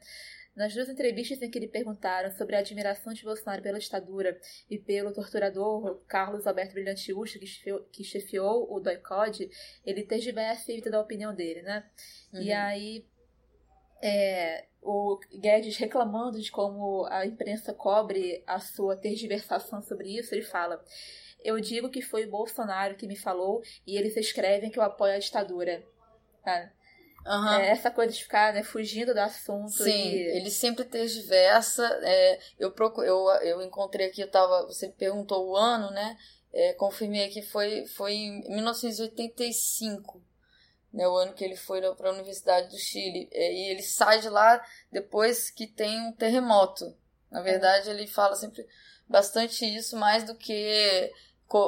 Nas 0.56 0.74
duas 0.74 0.88
entrevistas 0.88 1.42
em 1.42 1.50
que 1.50 1.60
lhe 1.60 1.68
perguntaram 1.68 2.30
sobre 2.32 2.56
a 2.56 2.60
admiração 2.60 3.12
de 3.12 3.24
Bolsonaro 3.24 3.64
pela 3.64 3.80
ditadura 3.80 4.40
e 4.70 4.78
pelo 4.78 5.12
torturador 5.12 6.00
Carlos 6.08 6.46
Alberto 6.46 6.74
Brilhante 6.74 7.12
Ucha, 7.12 7.40
que 7.40 7.48
chefiou, 7.48 7.84
que 7.92 8.04
chefiou 8.04 8.72
o 8.72 8.80
DOICOD, 8.80 9.50
ele 9.84 10.04
tergiversa 10.04 10.72
e 10.72 10.76
evita 10.76 10.92
da 10.92 11.02
opinião 11.02 11.34
dele, 11.34 11.64
né? 11.64 11.90
Uhum. 12.32 12.42
E 12.42 12.52
aí, 12.52 13.06
é, 14.00 14.66
o 14.80 15.20
Guedes 15.34 15.78
reclamando 15.78 16.40
de 16.40 16.52
como 16.52 17.06
a 17.06 17.26
imprensa 17.26 17.74
cobre 17.74 18.44
a 18.46 18.60
sua 18.60 18.96
tergiversação 18.96 19.82
sobre 19.82 20.20
isso, 20.20 20.36
ele 20.36 20.44
fala: 20.44 20.84
Eu 21.44 21.60
digo 21.60 21.90
que 21.90 22.02
foi 22.02 22.26
o 22.26 22.30
Bolsonaro 22.30 22.96
que 22.96 23.08
me 23.08 23.16
falou 23.16 23.64
e 23.88 23.98
eles 23.98 24.16
escrevem 24.18 24.70
que 24.70 24.78
eu 24.78 24.84
apoio 24.84 25.16
a 25.16 25.20
ditadura. 25.20 25.84
Tá? 26.44 26.72
Uhum. 27.26 27.54
É, 27.54 27.70
essa 27.70 27.90
coisa 27.90 28.12
de 28.12 28.22
ficar 28.22 28.54
né, 28.54 28.64
fugindo 28.64 29.14
do 29.14 29.20
assunto. 29.20 29.72
Sim, 29.72 29.92
e... 29.92 30.38
ele 30.38 30.50
sempre 30.50 30.84
tergiversa. 30.84 31.86
É, 32.04 32.40
eu, 32.60 32.72
procuro, 32.72 33.08
eu, 33.08 33.28
eu 33.42 33.62
encontrei 33.62 34.08
aqui, 34.08 34.22
eu 34.22 34.30
tava, 34.30 34.66
você 34.66 34.90
perguntou 34.90 35.50
o 35.50 35.56
ano, 35.56 35.90
né? 35.92 36.18
É, 36.52 36.74
confirmei 36.74 37.26
aqui, 37.26 37.42
foi, 37.42 37.88
foi 37.88 38.14
em 38.14 38.42
1985, 38.50 40.22
né, 40.94 41.08
o 41.08 41.18
ano 41.18 41.34
que 41.34 41.44
ele 41.44 41.56
foi 41.56 41.82
para 41.96 42.10
a 42.10 42.14
Universidade 42.14 42.70
do 42.70 42.78
Chile. 42.78 43.28
É, 43.32 43.54
e 43.54 43.70
ele 43.72 43.82
sai 43.82 44.20
de 44.20 44.30
lá 44.30 44.64
depois 44.92 45.50
que 45.50 45.66
tem 45.66 46.00
um 46.02 46.12
terremoto. 46.12 46.96
Na 47.32 47.42
verdade, 47.42 47.90
ele 47.90 48.06
fala 48.06 48.36
sempre 48.36 48.68
bastante 49.08 49.66
isso, 49.66 49.98
mais 49.98 50.24
do 50.24 50.36
que 50.36 51.12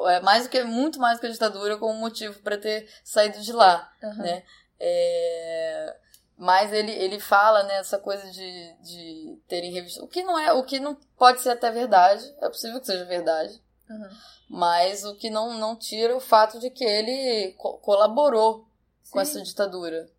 é, 0.07 0.19
mais 0.21 0.43
do 0.43 0.49
que 0.49 0.63
muito 0.63 0.99
mais 0.99 1.17
do 1.17 1.21
que 1.21 1.27
a 1.27 1.31
ditadura 1.31 1.77
como 1.77 1.99
motivo 1.99 2.39
para 2.41 2.57
ter 2.57 2.87
saído 3.03 3.41
de 3.41 3.51
lá, 3.51 3.91
uhum. 4.01 4.17
né? 4.17 4.43
É, 4.79 5.95
mas 6.37 6.73
ele, 6.73 6.91
ele 6.91 7.19
fala 7.19 7.63
nessa 7.63 7.97
né, 7.97 8.03
coisa 8.03 8.29
de, 8.29 8.73
de 8.81 9.39
terem 9.47 9.71
revista. 9.71 10.03
O 10.03 10.07
que 10.07 10.23
não 10.23 10.37
é, 10.37 10.51
o 10.51 10.63
que 10.63 10.79
não 10.79 10.95
pode 11.17 11.41
ser 11.41 11.51
até 11.51 11.71
verdade. 11.71 12.23
É 12.41 12.49
possível 12.49 12.79
que 12.79 12.87
seja 12.87 13.05
verdade. 13.05 13.61
Uhum. 13.89 14.09
Mas 14.49 15.05
o 15.05 15.15
que 15.15 15.29
não, 15.29 15.57
não 15.57 15.75
tira 15.75 16.15
o 16.15 16.19
fato 16.19 16.59
de 16.59 16.69
que 16.69 16.83
ele 16.83 17.53
co 17.57 17.77
colaborou 17.77 18.67
Sim. 19.03 19.11
com 19.11 19.19
essa 19.21 19.41
ditadura. 19.41 20.09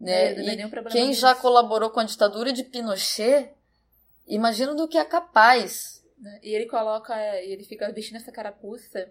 Né? 0.00 0.32
É, 0.32 0.68
quem 0.90 1.12
já 1.12 1.34
colaborou 1.34 1.90
com 1.90 2.00
a 2.00 2.04
ditadura 2.04 2.52
de 2.52 2.64
Pinochet, 2.64 3.52
imagina 4.26 4.74
do 4.74 4.88
que 4.88 4.98
é 4.98 5.04
capaz. 5.04 6.02
Né, 6.18 6.40
e 6.42 6.54
ele 6.54 6.66
coloca, 6.66 7.14
ele 7.42 7.64
fica 7.64 7.92
vestindo 7.92 8.16
essa 8.16 8.32
carapuça 8.32 9.10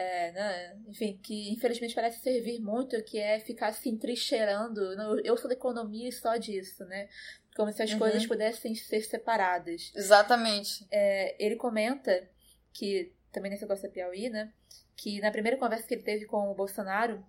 é, 0.00 0.32
né, 0.32 0.78
enfim, 0.88 1.20
que 1.22 1.52
infelizmente 1.52 1.94
parece 1.94 2.20
servir 2.20 2.58
muito, 2.60 3.02
que 3.04 3.18
é 3.18 3.38
ficar 3.38 3.72
se 3.72 3.88
entrincheirando. 3.88 4.80
Eu 5.22 5.36
sou 5.36 5.48
da 5.48 5.54
economia 5.54 6.08
e 6.08 6.12
só 6.12 6.36
disso, 6.36 6.84
né? 6.86 7.08
Como 7.54 7.70
se 7.72 7.82
as 7.82 7.92
uhum. 7.92 7.98
coisas 7.98 8.26
pudessem 8.26 8.74
ser 8.74 9.02
separadas. 9.02 9.92
Exatamente. 9.94 10.86
É, 10.90 11.36
ele 11.44 11.56
comenta 11.56 12.26
que, 12.72 13.12
também 13.30 13.50
nesse 13.50 13.62
negócio 13.62 13.86
da 13.86 13.92
Piauí, 13.92 14.30
né? 14.30 14.52
Que 14.96 15.20
na 15.20 15.30
primeira 15.30 15.58
conversa 15.58 15.86
que 15.86 15.94
ele 15.94 16.02
teve 16.02 16.24
com 16.24 16.50
o 16.50 16.54
Bolsonaro, 16.54 17.24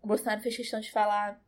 o 0.00 0.06
Bolsonaro 0.06 0.40
fez 0.40 0.56
questão 0.56 0.80
de 0.80 0.90
falar 0.90 1.38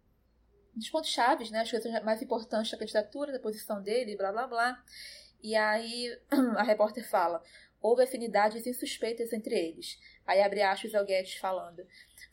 dos 0.74 0.90
pontos 0.90 1.10
chaves, 1.10 1.50
né? 1.50 1.60
As 1.60 1.70
coisas 1.70 2.02
mais 2.02 2.20
importantes 2.20 2.70
da 2.70 2.78
candidatura, 2.78 3.32
da 3.32 3.40
posição 3.40 3.82
dele, 3.82 4.16
blá 4.16 4.30
blá 4.30 4.46
blá. 4.46 4.84
E 5.42 5.56
aí 5.56 6.14
a 6.58 6.62
repórter 6.62 7.08
fala: 7.08 7.42
houve 7.82 8.04
afinidades 8.04 8.66
insuspeitas 8.66 9.32
entre 9.32 9.54
eles. 9.54 9.98
Aí 10.26 10.40
abre 10.40 10.62
aspas 10.62 10.94
ao 10.94 11.04
Guedes 11.04 11.34
falando. 11.34 11.84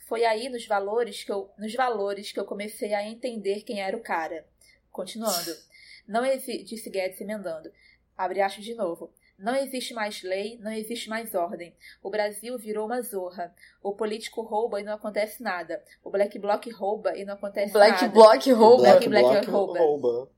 Foi 0.08 0.24
aí 0.24 0.47
nos 0.47 0.66
valores 0.68 1.24
que 1.24 1.32
eu, 1.32 1.50
nos 1.58 1.74
valores 1.74 2.32
que 2.32 2.39
eu 2.39 2.45
comecei 2.45 2.93
a 2.93 3.04
entender 3.04 3.64
quem 3.64 3.82
era 3.82 3.97
o 3.97 4.02
cara. 4.02 4.45
Continuando. 4.91 5.56
Não 6.08 6.26
existe, 6.26 6.64
disse 6.64 6.89
Guedes 6.89 7.20
emendando. 7.20 7.72
Abre 8.18 8.41
aspas 8.41 8.64
de 8.64 8.76
novo. 8.76 9.12
Não 9.38 9.56
existe 9.56 9.93
mais 9.93 10.22
lei, 10.22 10.58
não 10.62 10.72
existe 10.74 11.08
mais 11.08 11.34
ordem. 11.34 11.74
O 12.04 12.10
Brasil 12.10 12.58
virou 12.58 12.86
uma 12.86 13.02
zorra. 13.02 13.56
O 13.82 13.93
político 13.93 14.41
rouba 14.41 14.82
e 14.82 14.84
não 14.84 14.95
acontece 14.95 15.41
nada. 15.41 15.82
O 16.04 16.10
Black 16.10 16.38
Bloc 16.38 16.66
rouba 16.74 17.18
e 17.18 17.24
não 17.24 17.36
acontece 17.36 17.72
Black 17.72 18.02
nada. 18.02 18.14
Bloc 18.14 18.45
rouba. 18.52 18.84
Black, 18.84 19.08
Black 19.08 19.30
Bloc 19.30 19.47
rouba. 19.47 19.80
rouba. 19.80 20.30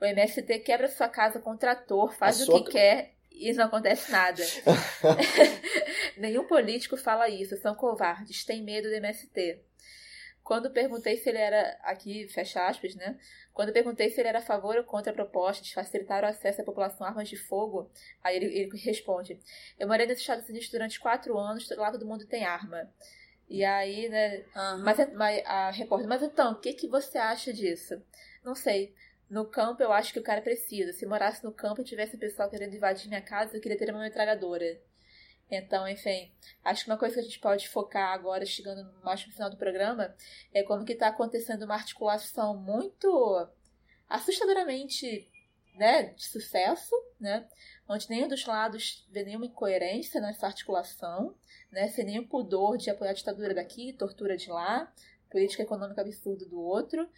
O 0.00 0.04
MST 0.06 0.60
quebra 0.60 0.88
sua 0.88 1.06
casa 1.06 1.38
com 1.38 1.54
trator, 1.54 2.14
faz 2.14 2.40
a 2.40 2.44
o 2.44 2.46
sua... 2.46 2.64
que 2.64 2.70
quer 2.70 3.15
e 3.36 3.52
não 3.52 3.66
acontece 3.66 4.10
nada. 4.10 4.42
Nenhum 6.16 6.46
político 6.46 6.96
fala 6.96 7.28
isso, 7.28 7.56
são 7.58 7.74
covardes, 7.74 8.44
têm 8.44 8.62
medo 8.62 8.88
do 8.88 8.94
MST. 8.94 9.60
Quando 10.42 10.70
perguntei 10.70 11.16
se 11.16 11.28
ele 11.28 11.38
era, 11.38 11.76
aqui 11.82 12.28
fecha 12.28 12.66
aspas, 12.66 12.94
né? 12.94 13.18
Quando 13.52 13.72
perguntei 13.72 14.08
se 14.10 14.20
ele 14.20 14.28
era 14.28 14.38
a 14.38 14.42
favor 14.42 14.76
ou 14.76 14.84
contra 14.84 15.10
a 15.10 15.14
proposta 15.14 15.62
de 15.62 15.74
facilitar 15.74 16.22
o 16.22 16.26
acesso 16.26 16.62
à 16.62 16.64
população 16.64 17.04
a 17.04 17.10
armas 17.10 17.28
de 17.28 17.36
fogo, 17.36 17.90
aí 18.22 18.36
ele, 18.36 18.46
ele 18.46 18.78
responde: 18.78 19.38
Eu 19.78 19.88
morei 19.88 20.06
nos 20.06 20.18
Estados 20.18 20.48
Unidos 20.48 20.70
durante 20.70 21.00
quatro 21.00 21.36
anos, 21.36 21.68
lá 21.70 21.90
todo 21.90 22.06
mundo 22.06 22.26
tem 22.26 22.44
arma. 22.44 22.88
E 23.48 23.64
aí, 23.64 24.08
né? 24.08 24.44
Uhum. 24.54 24.84
Mas, 24.84 25.14
mas 25.14 25.42
a 25.44 25.70
repórter, 25.70 26.08
mas 26.08 26.22
então, 26.22 26.52
o 26.52 26.60
que, 26.60 26.72
que 26.72 26.88
você 26.88 27.18
acha 27.18 27.52
disso? 27.52 28.00
Não 28.44 28.54
sei. 28.54 28.94
No 29.28 29.44
campo, 29.44 29.82
eu 29.82 29.92
acho 29.92 30.12
que 30.12 30.20
o 30.20 30.22
cara 30.22 30.40
precisa. 30.40 30.92
Se 30.92 31.04
morasse 31.04 31.42
no 31.42 31.52
campo 31.52 31.80
e 31.80 31.84
tivesse 31.84 32.16
pessoal 32.16 32.48
querendo 32.48 32.74
invadir 32.74 33.08
minha 33.08 33.22
casa, 33.22 33.56
eu 33.56 33.60
queria 33.60 33.76
ter 33.76 33.90
uma 33.90 34.00
metralhadora. 34.00 34.80
Então, 35.50 35.88
enfim, 35.88 36.32
acho 36.64 36.84
que 36.84 36.90
uma 36.90 36.98
coisa 36.98 37.14
que 37.14 37.20
a 37.20 37.24
gente 37.24 37.38
pode 37.38 37.68
focar 37.68 38.12
agora, 38.12 38.44
chegando 38.44 38.92
mais 39.02 39.24
no 39.26 39.32
final 39.32 39.48
do 39.48 39.56
programa, 39.56 40.14
é 40.52 40.62
como 40.62 40.84
que 40.84 40.92
está 40.92 41.08
acontecendo 41.08 41.64
uma 41.64 41.74
articulação 41.74 42.56
muito 42.56 43.48
assustadoramente 44.08 45.30
né, 45.76 46.04
de 46.14 46.24
sucesso, 46.24 46.94
né, 47.20 47.46
onde 47.88 48.08
nenhum 48.08 48.28
dos 48.28 48.44
lados 48.46 49.06
vê 49.10 49.22
nenhuma 49.22 49.46
incoerência 49.46 50.20
nessa 50.20 50.46
articulação, 50.46 51.36
né, 51.70 51.88
sem 51.88 52.04
nenhum 52.04 52.26
pudor 52.26 52.76
de 52.76 52.90
apoiar 52.90 53.10
a 53.10 53.14
ditadura 53.14 53.54
daqui, 53.54 53.92
tortura 53.92 54.36
de 54.36 54.50
lá, 54.50 54.92
política 55.30 55.62
econômica 55.62 56.00
absurda 56.00 56.46
do 56.46 56.60
outro. 56.60 57.08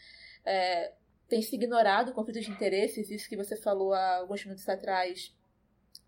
É, 0.44 0.92
tem 1.28 1.42
se 1.42 1.54
ignorado 1.54 2.10
o 2.10 2.14
conflito 2.14 2.40
de 2.40 2.50
interesses, 2.50 3.10
isso 3.10 3.28
que 3.28 3.36
você 3.36 3.56
falou 3.56 3.92
há 3.92 4.16
alguns 4.16 4.44
minutos 4.44 4.68
atrás, 4.68 5.34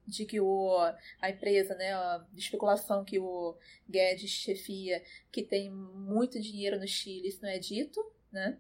de 0.07 0.25
que 0.25 0.41
o, 0.41 0.77
a 1.21 1.31
empresa, 1.31 1.75
né, 1.75 1.93
a 1.93 2.27
especulação 2.35 3.05
que 3.05 3.19
o 3.19 3.57
Guedes 3.89 4.31
chefia, 4.31 5.03
que 5.31 5.43
tem 5.43 5.71
muito 5.71 6.41
dinheiro 6.41 6.79
no 6.79 6.89
Chile, 6.89 7.29
isso 7.29 7.43
não 7.43 7.51
é 7.51 7.59
dito, 7.59 8.01
né? 8.33 8.59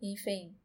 Enfim. 0.00 0.56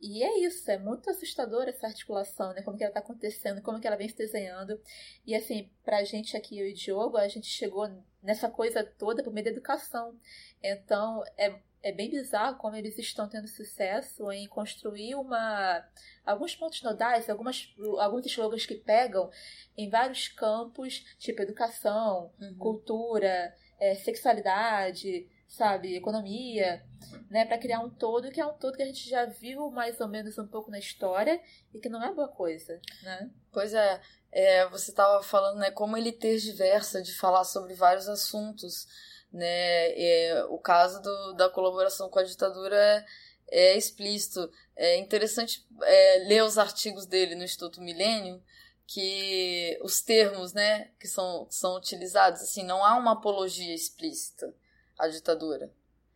E 0.00 0.22
é 0.22 0.40
isso, 0.40 0.70
é 0.70 0.78
muito 0.78 1.10
assustador 1.10 1.64
essa 1.66 1.86
articulação, 1.86 2.52
né? 2.52 2.62
Como 2.62 2.76
que 2.76 2.84
ela 2.84 2.90
está 2.90 3.00
acontecendo, 3.00 3.62
como 3.62 3.80
que 3.80 3.86
ela 3.86 3.96
vem 3.96 4.08
se 4.08 4.16
desenhando. 4.16 4.80
E 5.26 5.34
assim, 5.34 5.70
pra 5.82 6.04
gente 6.04 6.36
aqui, 6.36 6.58
eu 6.58 6.68
e 6.68 6.72
o 6.72 6.74
Diogo, 6.74 7.16
a 7.16 7.26
gente 7.26 7.48
chegou 7.48 7.88
nessa 8.22 8.48
coisa 8.48 8.84
toda 8.84 9.24
por 9.24 9.32
meio 9.32 9.44
da 9.44 9.50
educação. 9.50 10.16
Então, 10.62 11.24
é 11.36 11.60
é 11.82 11.92
bem 11.92 12.10
bizarro 12.10 12.58
como 12.58 12.76
eles 12.76 12.98
estão 12.98 13.28
tendo 13.28 13.48
sucesso 13.48 14.30
em 14.32 14.48
construir 14.48 15.14
uma 15.14 15.84
alguns 16.24 16.54
pontos 16.54 16.82
nodais, 16.82 17.30
algumas, 17.30 17.74
alguns 18.00 18.26
slogans 18.26 18.66
que 18.66 18.74
pegam 18.74 19.30
em 19.76 19.88
vários 19.88 20.28
campos, 20.28 21.04
tipo 21.18 21.40
educação, 21.40 22.32
uhum. 22.40 22.54
cultura, 22.58 23.54
é, 23.80 23.94
sexualidade, 23.94 25.28
sabe, 25.46 25.96
economia, 25.96 26.84
né, 27.30 27.46
para 27.46 27.56
criar 27.56 27.80
um 27.80 27.88
todo 27.88 28.30
que 28.30 28.40
é 28.40 28.46
um 28.46 28.52
todo 28.52 28.76
que 28.76 28.82
a 28.82 28.86
gente 28.86 29.08
já 29.08 29.24
viu 29.24 29.70
mais 29.70 29.98
ou 30.00 30.08
menos 30.08 30.36
um 30.36 30.46
pouco 30.46 30.70
na 30.70 30.78
história 30.78 31.40
e 31.72 31.80
que 31.80 31.88
não 31.88 32.04
é 32.04 32.12
boa 32.12 32.28
coisa, 32.28 32.78
né? 33.02 33.30
Pois 33.50 33.72
é, 33.72 34.00
é 34.30 34.68
você 34.68 34.90
estava 34.90 35.22
falando, 35.22 35.58
né, 35.58 35.70
como 35.70 35.96
ele 35.96 36.12
tergiversa 36.12 37.00
de 37.00 37.14
falar 37.14 37.44
sobre 37.44 37.72
vários 37.74 38.08
assuntos 38.08 38.86
Né? 39.32 40.42
O 40.44 40.58
caso 40.58 41.02
do, 41.02 41.32
da 41.34 41.48
colaboração 41.50 42.08
com 42.08 42.18
a 42.18 42.24
ditadura 42.24 42.76
é, 42.76 43.04
é 43.50 43.76
explícito. 43.76 44.50
É 44.76 44.96
interessante 44.98 45.66
é, 45.82 46.24
ler 46.26 46.44
os 46.44 46.58
artigos 46.58 47.06
dele 47.06 47.34
no 47.34 47.44
Instituto 47.44 47.80
Milênio, 47.80 48.42
que 48.86 49.78
os 49.82 50.00
termos 50.00 50.54
né, 50.54 50.90
que 50.98 51.06
são, 51.06 51.46
são 51.50 51.76
utilizados, 51.76 52.40
assim, 52.40 52.64
não 52.64 52.82
há 52.82 52.96
uma 52.96 53.12
apologia 53.12 53.74
explícita 53.74 54.54
à 54.98 55.06
ditadura. 55.08 55.70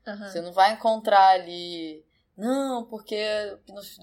Uhum. 0.07 0.17
Você 0.17 0.41
não 0.41 0.53
vai 0.53 0.73
encontrar 0.73 1.29
ali, 1.33 2.03
não, 2.37 2.85
porque 2.85 3.17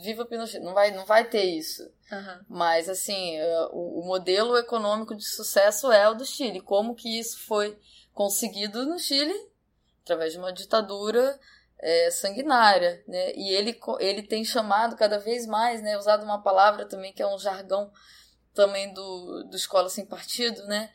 viva 0.03 0.23
Pinochet, 0.25 0.59
não 0.59 0.73
vai, 0.73 0.91
não 0.91 1.03
vai 1.05 1.27
ter 1.27 1.43
isso. 1.43 1.83
Uhum. 2.11 2.45
Mas, 2.47 2.87
assim, 2.87 3.37
é, 3.37 3.69
o, 3.71 4.01
o, 4.01 4.05
modelo 4.05 4.55
econômico 4.55 5.15
de 5.15 5.25
sucesso 5.25 5.91
é 5.91 6.07
o 6.07 6.13
do 6.13 6.25
Chile. 6.25 6.61
Como 6.61 6.95
que 6.95 7.19
isso 7.19 7.39
foi 7.39 7.77
conseguido 8.19 8.85
no 8.85 8.99
Chile? 8.99 9.33
Através 10.03 10.33
de 10.33 10.39
uma 10.39 10.51
ditadura 10.51 11.39
é, 11.79 12.11
sanguinária, 12.11 13.01
né? 13.07 13.33
E 13.33 13.53
ele, 13.53 13.79
ele 14.01 14.23
tem 14.23 14.43
chamado 14.43 14.97
cada 14.97 15.17
vez 15.17 15.45
mais, 15.45 15.81
né? 15.81 15.97
Usado 15.97 16.25
uma 16.25 16.43
palavra 16.43 16.85
também 16.85 17.13
que 17.13 17.21
é 17.21 17.27
um 17.27 17.39
jargão 17.39 17.89
também 18.53 18.93
do, 18.93 19.45
do 19.45 19.55
Escola 19.55 19.87
Sem 19.87 20.05
Partido, 20.05 20.65
né? 20.65 20.91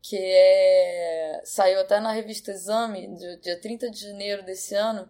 que 0.00 0.16
é, 0.18 1.42
saiu 1.44 1.78
até 1.78 2.00
na 2.00 2.10
revista 2.10 2.50
Exame, 2.50 3.06
dia 3.40 3.60
30 3.60 3.90
de 3.90 4.00
janeiro 4.00 4.42
desse 4.42 4.74
ano, 4.74 5.08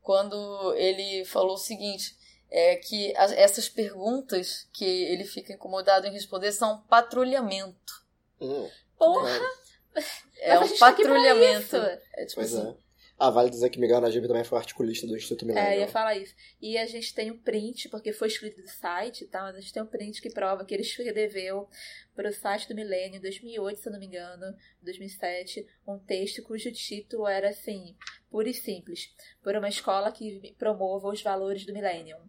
quando 0.00 0.74
ele 0.76 1.24
falou 1.24 1.54
o 1.54 1.58
seguinte: 1.58 2.16
é 2.48 2.76
que 2.76 3.14
as, 3.16 3.32
essas 3.32 3.68
perguntas 3.68 4.68
que 4.72 4.84
ele 4.84 5.24
fica 5.24 5.52
incomodado 5.52 6.06
em 6.06 6.12
responder 6.12 6.52
são 6.52 6.80
patrulhamento. 6.82 8.04
Hum, 8.40 8.70
Porra! 8.96 9.28
É 9.28 9.69
Mas 9.94 10.22
a 10.46 10.60
um 10.60 10.68
tá 10.68 10.76
patrulhamento. 10.78 11.76
É 11.76 12.24
tipo 12.24 12.36
pois 12.36 12.54
assim. 12.54 12.68
é. 12.68 12.90
Ah, 13.20 13.28
vale 13.28 13.50
dizer 13.50 13.68
que 13.68 13.78
Miguel 13.78 14.00
Najib 14.00 14.26
também 14.26 14.44
foi 14.44 14.56
articulista 14.56 15.06
do 15.06 15.14
Instituto 15.14 15.44
Milênio. 15.44 15.68
É, 15.68 15.80
ia 15.80 15.88
falar 15.88 16.16
isso. 16.16 16.34
E 16.58 16.78
a 16.78 16.86
gente 16.86 17.14
tem 17.14 17.30
um 17.30 17.36
print, 17.36 17.90
porque 17.90 18.14
foi 18.14 18.28
escrito 18.28 18.62
do 18.62 18.68
site, 18.68 19.26
tá? 19.26 19.42
Mas 19.42 19.56
a 19.56 19.60
gente 19.60 19.74
tem 19.74 19.82
um 19.82 19.86
print 19.86 20.22
que 20.22 20.30
prova 20.30 20.64
que 20.64 20.72
ele 20.72 20.82
escreveu 20.82 21.68
para 22.16 22.30
o 22.30 22.32
site 22.32 22.66
do 22.66 22.74
Milênio 22.74 23.18
em 23.18 23.20
2008, 23.20 23.78
se 23.78 23.88
eu 23.88 23.92
não 23.92 24.00
me 24.00 24.06
engano, 24.06 24.56
2007, 24.80 25.66
um 25.86 25.98
texto 25.98 26.42
cujo 26.42 26.72
título 26.72 27.26
era 27.26 27.50
assim, 27.50 27.94
puro 28.30 28.48
e 28.48 28.54
simples, 28.54 29.14
por 29.42 29.54
uma 29.54 29.68
escola 29.68 30.10
que 30.10 30.54
promova 30.58 31.08
os 31.08 31.22
valores 31.22 31.66
do 31.66 31.74
Millennium. 31.74 32.20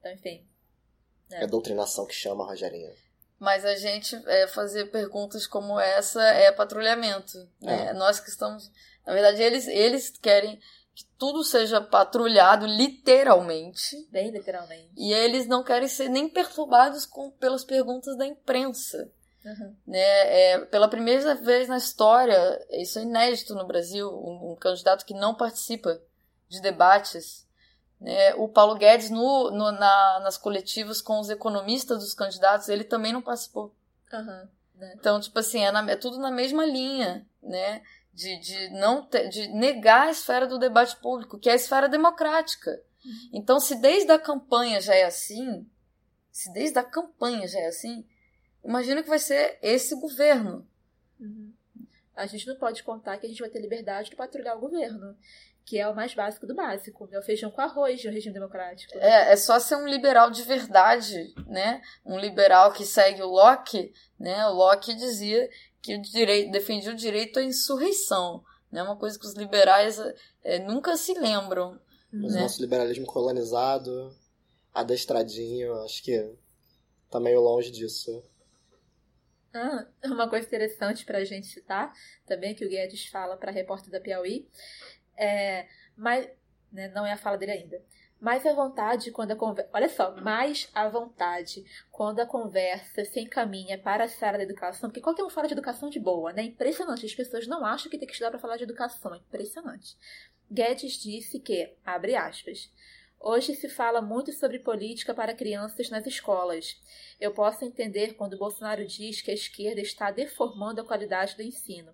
Então, 0.00 0.10
enfim. 0.10 0.48
É 1.30 1.44
a 1.44 1.46
doutrinação 1.46 2.06
que 2.06 2.14
chama, 2.14 2.46
Rogerinho. 2.46 2.94
Mas 3.42 3.64
a 3.64 3.74
gente 3.74 4.14
é, 4.28 4.46
fazer 4.46 4.92
perguntas 4.92 5.48
como 5.48 5.80
essa 5.80 6.22
é 6.22 6.52
patrulhamento. 6.52 7.36
Né? 7.60 7.88
É. 7.88 7.92
Nós 7.92 8.20
que 8.20 8.28
estamos. 8.28 8.70
Na 9.04 9.12
verdade, 9.12 9.42
eles, 9.42 9.66
eles 9.66 10.10
querem 10.10 10.60
que 10.94 11.04
tudo 11.18 11.42
seja 11.42 11.80
patrulhado 11.80 12.66
literalmente. 12.66 14.06
Bem 14.12 14.30
literalmente. 14.30 14.92
E 14.96 15.12
eles 15.12 15.48
não 15.48 15.64
querem 15.64 15.88
ser 15.88 16.08
nem 16.08 16.28
perturbados 16.28 17.04
com, 17.04 17.32
pelas 17.32 17.64
perguntas 17.64 18.16
da 18.16 18.24
imprensa. 18.24 19.10
Uhum. 19.44 19.74
Né? 19.88 19.98
É, 19.98 20.58
pela 20.66 20.86
primeira 20.86 21.34
vez 21.34 21.66
na 21.66 21.78
história, 21.78 22.64
isso 22.70 23.00
é 23.00 23.02
inédito 23.02 23.56
no 23.56 23.66
Brasil, 23.66 24.08
um, 24.08 24.52
um 24.52 24.54
candidato 24.54 25.04
que 25.04 25.14
não 25.14 25.34
participa 25.34 26.00
de 26.48 26.62
debates. 26.62 27.44
Né? 28.02 28.34
O 28.34 28.48
Paulo 28.48 28.74
Guedes, 28.74 29.10
no, 29.10 29.50
no, 29.52 29.70
na, 29.70 30.20
nas 30.24 30.36
coletivas 30.36 31.00
com 31.00 31.20
os 31.20 31.30
economistas 31.30 32.00
dos 32.00 32.14
candidatos, 32.14 32.68
ele 32.68 32.82
também 32.82 33.12
não 33.12 33.22
participou. 33.22 33.72
Uhum. 34.12 34.48
Então, 34.94 35.20
tipo 35.20 35.38
assim, 35.38 35.60
é, 35.60 35.70
na, 35.70 35.88
é 35.88 35.94
tudo 35.94 36.18
na 36.18 36.30
mesma 36.30 36.66
linha, 36.66 37.24
né? 37.40 37.80
De, 38.12 38.38
de, 38.40 38.68
não 38.70 39.06
ter, 39.06 39.28
de 39.28 39.46
negar 39.48 40.08
a 40.08 40.10
esfera 40.10 40.46
do 40.46 40.58
debate 40.58 40.96
público, 40.96 41.38
que 41.38 41.48
é 41.48 41.52
a 41.52 41.56
esfera 41.56 41.88
democrática. 41.88 42.82
Então, 43.32 43.58
se 43.58 43.80
desde 43.80 44.10
a 44.12 44.18
campanha 44.18 44.80
já 44.80 44.94
é 44.94 45.04
assim, 45.04 45.66
se 46.30 46.52
desde 46.52 46.78
a 46.78 46.84
campanha 46.84 47.46
já 47.48 47.58
é 47.60 47.66
assim, 47.66 48.04
imagina 48.64 49.02
que 49.02 49.08
vai 49.08 49.18
ser 49.18 49.58
esse 49.62 49.94
governo. 49.94 50.66
Uhum. 51.18 51.52
A 52.14 52.26
gente 52.26 52.46
não 52.46 52.56
pode 52.56 52.82
contar 52.82 53.16
que 53.16 53.26
a 53.26 53.28
gente 53.28 53.40
vai 53.40 53.48
ter 53.48 53.60
liberdade 53.60 54.10
de 54.10 54.16
patrulhar 54.16 54.56
o 54.56 54.60
governo, 54.60 55.16
que 55.64 55.78
é 55.78 55.88
o 55.88 55.94
mais 55.94 56.14
básico 56.14 56.46
do 56.46 56.54
básico, 56.54 57.08
é 57.12 57.18
o 57.18 57.22
feijão 57.22 57.50
com 57.50 57.60
arroz 57.60 58.04
no 58.04 58.10
regime 58.10 58.34
democrático. 58.34 58.96
É, 58.98 59.32
é 59.32 59.36
só 59.36 59.58
ser 59.58 59.76
um 59.76 59.86
liberal 59.86 60.30
de 60.30 60.42
verdade, 60.42 61.32
né? 61.46 61.80
Um 62.04 62.18
liberal 62.18 62.72
que 62.72 62.84
segue 62.84 63.22
o 63.22 63.28
Locke, 63.28 63.92
né? 64.18 64.46
O 64.46 64.54
Locke 64.54 64.94
dizia 64.94 65.48
que 65.80 65.96
o 65.96 66.02
direito, 66.02 66.50
defendia 66.50 66.92
o 66.92 66.96
direito 66.96 67.38
à 67.38 67.42
insurreição, 67.42 68.42
né? 68.70 68.82
Uma 68.82 68.96
coisa 68.96 69.18
que 69.18 69.26
os 69.26 69.34
liberais 69.34 69.98
é, 70.42 70.58
nunca 70.58 70.96
se 70.96 71.14
lembram. 71.14 71.80
Mas 72.12 72.34
né? 72.34 72.40
o 72.40 72.42
nosso 72.42 72.60
liberalismo 72.60 73.06
colonizado, 73.06 74.14
adestradinho, 74.74 75.74
acho 75.82 76.02
que 76.02 76.34
tá 77.10 77.20
meio 77.20 77.40
longe 77.40 77.70
disso. 77.70 78.22
Ah, 79.54 79.86
uma 80.06 80.28
coisa 80.28 80.46
interessante 80.46 81.04
para 81.04 81.18
a 81.18 81.24
gente 81.24 81.46
citar, 81.46 81.92
também 82.26 82.54
que 82.54 82.64
o 82.64 82.68
Guedes 82.68 83.06
fala 83.06 83.36
para 83.36 83.50
a 83.50 83.54
repórter 83.54 83.90
da 83.90 84.00
Piauí, 84.00 84.48
é, 85.16 85.66
mas 85.96 86.28
né, 86.72 86.88
não 86.88 87.06
é 87.06 87.12
a 87.12 87.16
fala 87.16 87.36
dele 87.36 87.52
ainda. 87.52 87.82
Mais 88.20 88.46
à 88.46 88.52
vontade 88.52 89.10
quando 89.10 89.32
a 89.32 89.36
conversa. 89.36 89.70
Olha 89.72 89.88
só, 89.88 90.14
mais 90.20 90.68
à 90.72 90.88
vontade 90.88 91.64
quando 91.90 92.20
a 92.20 92.26
conversa 92.26 93.04
se 93.04 93.20
encaminha 93.20 93.76
para 93.76 94.04
a 94.04 94.26
área 94.26 94.38
da 94.38 94.44
educação, 94.44 94.88
porque 94.88 95.00
qualquer 95.00 95.24
um 95.24 95.30
fala 95.30 95.48
de 95.48 95.54
educação 95.54 95.90
de 95.90 95.98
boa, 95.98 96.32
né? 96.32 96.44
Impressionante. 96.44 97.04
As 97.04 97.14
pessoas 97.14 97.46
não 97.48 97.64
acham 97.64 97.90
que 97.90 97.98
tem 97.98 98.06
que 98.06 98.12
estudar 98.12 98.30
para 98.30 98.38
falar 98.38 98.56
de 98.56 98.62
educação. 98.62 99.16
Impressionante. 99.16 99.96
Guedes 100.48 100.92
disse 100.92 101.40
que, 101.40 101.74
abre 101.84 102.14
aspas, 102.14 102.70
Hoje 103.24 103.54
se 103.54 103.68
fala 103.68 104.02
muito 104.02 104.32
sobre 104.32 104.58
política 104.58 105.14
para 105.14 105.32
crianças 105.32 105.88
nas 105.88 106.04
escolas. 106.08 106.76
Eu 107.20 107.30
posso 107.30 107.64
entender 107.64 108.14
quando 108.14 108.36
Bolsonaro 108.36 108.84
diz 108.84 109.22
que 109.22 109.30
a 109.30 109.34
esquerda 109.34 109.80
está 109.80 110.10
deformando 110.10 110.80
a 110.80 110.84
qualidade 110.84 111.36
do 111.36 111.42
ensino. 111.42 111.92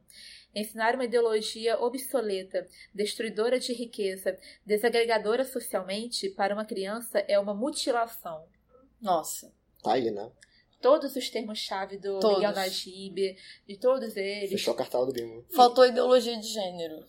Ensinar 0.54 0.94
uma 0.94 1.04
ideologia 1.04 1.78
obsoleta, 1.78 2.66
destruidora 2.94 3.60
de 3.60 3.72
riqueza, 3.72 4.38
desagregadora 4.64 5.44
socialmente 5.44 6.28
para 6.30 6.54
uma 6.54 6.64
criança 6.64 7.18
é 7.28 7.38
uma 7.38 7.54
mutilação. 7.54 8.44
Nossa. 9.00 9.52
Tá 9.82 9.92
aí, 9.92 10.10
né? 10.10 10.30
Todos 10.80 11.16
os 11.16 11.28
termos-chave 11.28 11.98
do 11.98 12.20
Todos. 12.20 12.38
Miguel 12.38 12.54
Najib, 12.54 13.36
de 13.66 13.76
todos 13.76 14.16
eles. 14.16 14.50
Fechou 14.50 14.74
a 14.74 14.76
cartela 14.76 15.06
do 15.06 15.12
bingo. 15.12 15.44
Faltou 15.50 15.84
ideologia 15.84 16.38
de 16.38 16.46
gênero. 16.46 17.04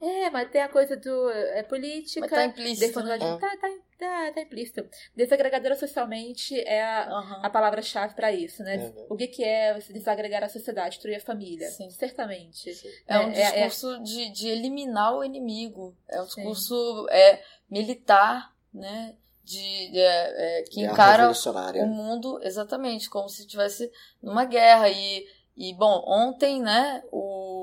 É, 0.00 0.30
mas 0.30 0.48
tem 0.50 0.62
a 0.62 0.68
coisa 0.68 0.96
do. 0.96 1.30
É 1.30 1.62
política. 1.64 2.20
Mas 2.20 2.30
tá 2.30 2.44
implícito, 2.44 3.02
né? 3.02 3.18
Tá, 3.18 3.36
tá, 3.36 3.68
tá, 3.98 4.32
tá 4.32 4.40
implícito. 4.40 4.88
Desagregadora 5.14 5.74
socialmente 5.74 6.58
é 6.60 6.82
a, 6.84 7.08
Aham. 7.10 7.40
a 7.42 7.50
palavra-chave 7.50 8.14
para 8.14 8.32
isso, 8.32 8.62
né? 8.62 8.74
É, 8.74 8.78
né? 8.78 8.92
O 9.08 9.16
que, 9.16 9.26
que 9.26 9.42
é 9.42 9.78
se 9.80 9.92
desagregar 9.92 10.44
a 10.44 10.48
sociedade, 10.48 10.90
destruir 10.90 11.16
a 11.16 11.20
família? 11.20 11.68
Sim. 11.70 11.90
Certamente. 11.90 12.70
É 13.08 13.18
um 13.18 13.30
É, 13.30 13.40
é, 13.40 13.40
é. 13.40 13.68
discurso 13.68 14.02
De, 14.04 14.30
de 14.30 14.48
eliminar 14.48 15.16
o 15.16 15.24
inimigo. 15.24 15.96
É 16.08 16.22
um 16.22 16.26
Sim. 16.26 16.42
discurso 16.42 17.08
é, 17.10 17.42
militar, 17.68 18.54
né? 18.72 19.16
De, 19.42 19.90
de, 19.90 19.98
é, 19.98 20.60
é, 20.60 20.62
que 20.62 20.80
encara 20.82 21.28
o 21.28 21.86
mundo 21.86 22.38
exatamente 22.42 23.08
como 23.10 23.28
se 23.28 23.40
estivesse 23.40 23.90
numa 24.22 24.44
guerra. 24.44 24.90
E, 24.90 25.26
e 25.56 25.74
bom, 25.74 26.04
ontem, 26.06 26.62
né? 26.62 27.02
O, 27.10 27.57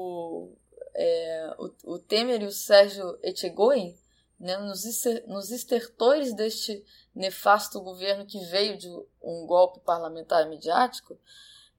é, 0.95 1.55
o, 1.59 1.95
o 1.95 1.99
Temer 1.99 2.41
e 2.41 2.45
o 2.45 2.51
Sérgio 2.51 3.19
Etchegoyen, 3.22 3.97
né, 4.39 4.57
nos, 4.57 4.84
nos 5.27 5.51
estertores 5.51 6.34
deste 6.34 6.84
nefasto 7.13 7.81
governo 7.81 8.26
que 8.26 8.39
veio 8.45 8.77
de 8.77 8.89
um 9.22 9.45
golpe 9.45 9.80
parlamentar 9.81 10.47
midiático, 10.49 11.17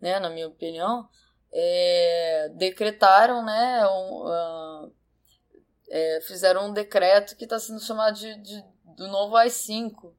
né, 0.01 0.19
na 0.21 0.31
minha 0.31 0.49
opinião, 0.49 1.09
é, 1.53 2.51
decretaram, 2.55 3.45
né, 3.45 3.87
um, 3.87 4.27
ah, 4.27 4.89
é, 5.89 6.21
fizeram 6.23 6.69
um 6.69 6.73
decreto 6.73 7.37
que 7.37 7.45
está 7.45 7.59
sendo 7.59 7.81
chamado 7.81 8.17
de, 8.17 8.35
de- 8.37 8.65
do 8.97 9.09
novo 9.09 9.37
AI-5, 9.37 10.13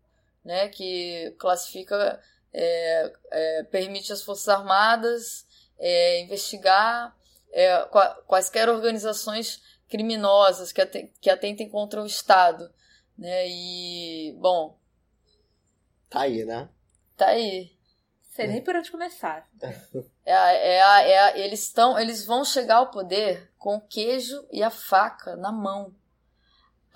né, 0.43 0.69
que 0.69 1.35
classifica, 1.39 2.19
é, 2.53 3.13
é, 3.31 3.63
permite 3.63 4.13
às 4.13 4.21
Forças 4.21 4.47
Armadas 4.47 5.45
é, 5.77 6.21
investigar 6.21 7.15
é, 7.51 7.83
qua- 7.85 8.15
quaisquer 8.27 8.69
organizações 8.69 9.61
criminosas 9.89 10.71
que, 10.71 10.81
aten- 10.81 11.11
que 11.21 11.29
atentem 11.29 11.69
contra 11.69 12.01
o 12.01 12.05
Estado, 12.05 12.69
né, 13.17 13.47
e, 13.47 14.35
bom, 14.39 14.77
Tá 16.09 16.21
aí, 16.21 16.45
né? 16.45 16.69
tá 17.17 17.27
aí, 17.27 17.75
Sei 18.33 18.45
nem 18.47 18.61
por 18.63 18.75
onde 18.75 18.91
começar. 18.91 19.49
É 20.23 20.31
é 20.31 20.75
é 20.77 21.19
a- 21.19 21.37
eles 21.37 21.63
estão, 21.63 21.97
eles 21.97 22.23
vão 22.25 22.45
chegar 22.45 22.75
ao 22.77 22.91
poder 22.91 23.51
com 23.57 23.77
o 23.77 23.81
queijo 23.81 24.47
e 24.51 24.61
a 24.61 24.69
faca 24.69 25.35
na 25.35 25.51
mão. 25.51 25.95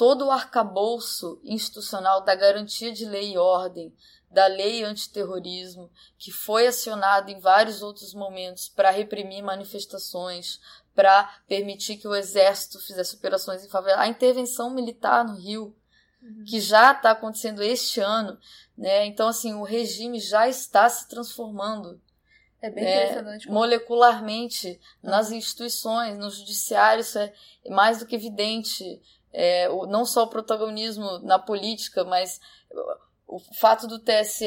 Todo 0.01 0.25
o 0.25 0.31
arcabouço 0.31 1.39
institucional 1.43 2.21
da 2.21 2.33
garantia 2.33 2.91
de 2.91 3.05
lei 3.05 3.33
e 3.33 3.37
ordem, 3.37 3.95
da 4.31 4.47
lei 4.47 4.83
antiterrorismo, 4.83 5.91
que 6.17 6.31
foi 6.31 6.65
acionado 6.65 7.29
em 7.29 7.39
vários 7.39 7.83
outros 7.83 8.11
momentos 8.11 8.67
para 8.67 8.89
reprimir 8.89 9.43
manifestações, 9.43 10.59
para 10.95 11.25
permitir 11.47 11.97
que 11.97 12.07
o 12.07 12.15
exército 12.15 12.79
fizesse 12.79 13.15
operações 13.15 13.63
em 13.63 13.69
favela. 13.69 14.01
A 14.01 14.07
intervenção 14.07 14.73
militar 14.73 15.23
no 15.23 15.35
Rio, 15.35 15.75
uhum. 16.19 16.45
que 16.45 16.59
já 16.59 16.93
está 16.93 17.11
acontecendo 17.11 17.61
este 17.61 17.99
ano, 17.99 18.39
né? 18.75 19.05
Então, 19.05 19.27
assim, 19.27 19.53
o 19.53 19.61
regime 19.61 20.19
já 20.19 20.49
está 20.49 20.89
se 20.89 21.07
transformando. 21.09 22.01
É 22.59 22.71
bem 22.71 22.83
né, 22.83 23.37
molecularmente 23.45 24.79
uhum. 25.03 25.11
nas 25.11 25.29
instituições, 25.31 26.17
no 26.17 26.31
judiciário, 26.31 27.01
isso 27.01 27.19
é 27.19 27.31
mais 27.69 27.99
do 27.99 28.07
que 28.07 28.15
evidente. 28.15 28.99
É, 29.33 29.69
o, 29.69 29.85
não 29.85 30.05
só 30.05 30.23
o 30.23 30.29
protagonismo 30.29 31.19
na 31.19 31.39
política, 31.39 32.03
mas 32.03 32.39
o 33.27 33.39
fato 33.55 33.87
do 33.87 33.99
TSE 33.99 34.45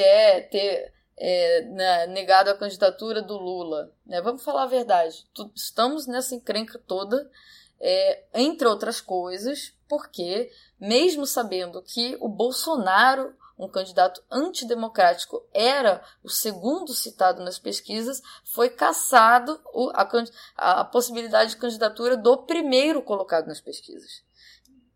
ter 0.51 0.93
é, 1.17 1.63
né, 1.63 2.07
negado 2.09 2.51
a 2.51 2.57
candidatura 2.57 3.23
do 3.23 3.37
Lula. 3.37 3.93
Né? 4.05 4.21
Vamos 4.21 4.43
falar 4.43 4.65
a 4.65 4.67
verdade. 4.67 5.25
Estamos 5.55 6.07
nessa 6.07 6.35
encrenca 6.35 6.79
toda, 6.79 7.31
é, 7.81 8.25
entre 8.35 8.67
outras 8.67 9.01
coisas, 9.01 9.73
porque, 9.89 10.51
mesmo 10.79 11.27
sabendo 11.27 11.83
que 11.83 12.17
o 12.21 12.29
Bolsonaro, 12.29 13.35
um 13.57 13.69
candidato 13.69 14.23
antidemocrático, 14.31 15.47
era 15.53 16.03
o 16.23 16.29
segundo 16.29 16.93
citado 16.93 17.43
nas 17.43 17.59
pesquisas, 17.59 18.21
foi 18.45 18.69
caçado 18.69 19.61
a, 19.93 20.81
a 20.81 20.85
possibilidade 20.85 21.51
de 21.51 21.57
candidatura 21.57 22.17
do 22.17 22.39
primeiro 22.39 23.01
colocado 23.03 23.47
nas 23.47 23.61
pesquisas. 23.61 24.24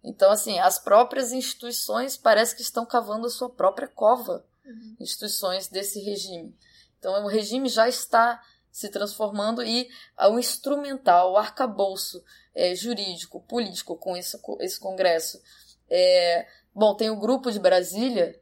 Então, 0.09 0.31
assim, 0.31 0.59
as 0.59 0.79
próprias 0.79 1.33
instituições 1.33 2.17
parece 2.17 2.57
que 2.57 2.63
estão 2.63 2.87
cavando 2.87 3.27
a 3.27 3.31
sua 3.31 3.51
própria 3.51 3.87
cova 3.87 4.43
uhum. 4.65 4.97
instituições 4.99 5.69
desse 5.69 6.01
regime. 6.01 6.57
Então, 6.99 7.25
o 7.25 7.29
regime 7.29 7.69
já 7.69 7.87
está 7.87 8.43
se 8.73 8.89
transformando 8.89 9.63
e 9.63 9.87
o 10.31 10.39
instrumental, 10.39 11.33
o 11.33 11.37
arcabouço 11.37 12.25
é, 12.55 12.75
jurídico, 12.75 13.43
político 13.43 13.97
com 13.97 14.17
esse, 14.17 14.41
esse 14.61 14.81
congresso. 14.81 15.43
É, 15.91 16.47
bom, 16.75 16.95
tem 16.95 17.11
o 17.11 17.21
grupo 17.21 17.53
de 17.53 17.59
Brasília, 17.59 18.41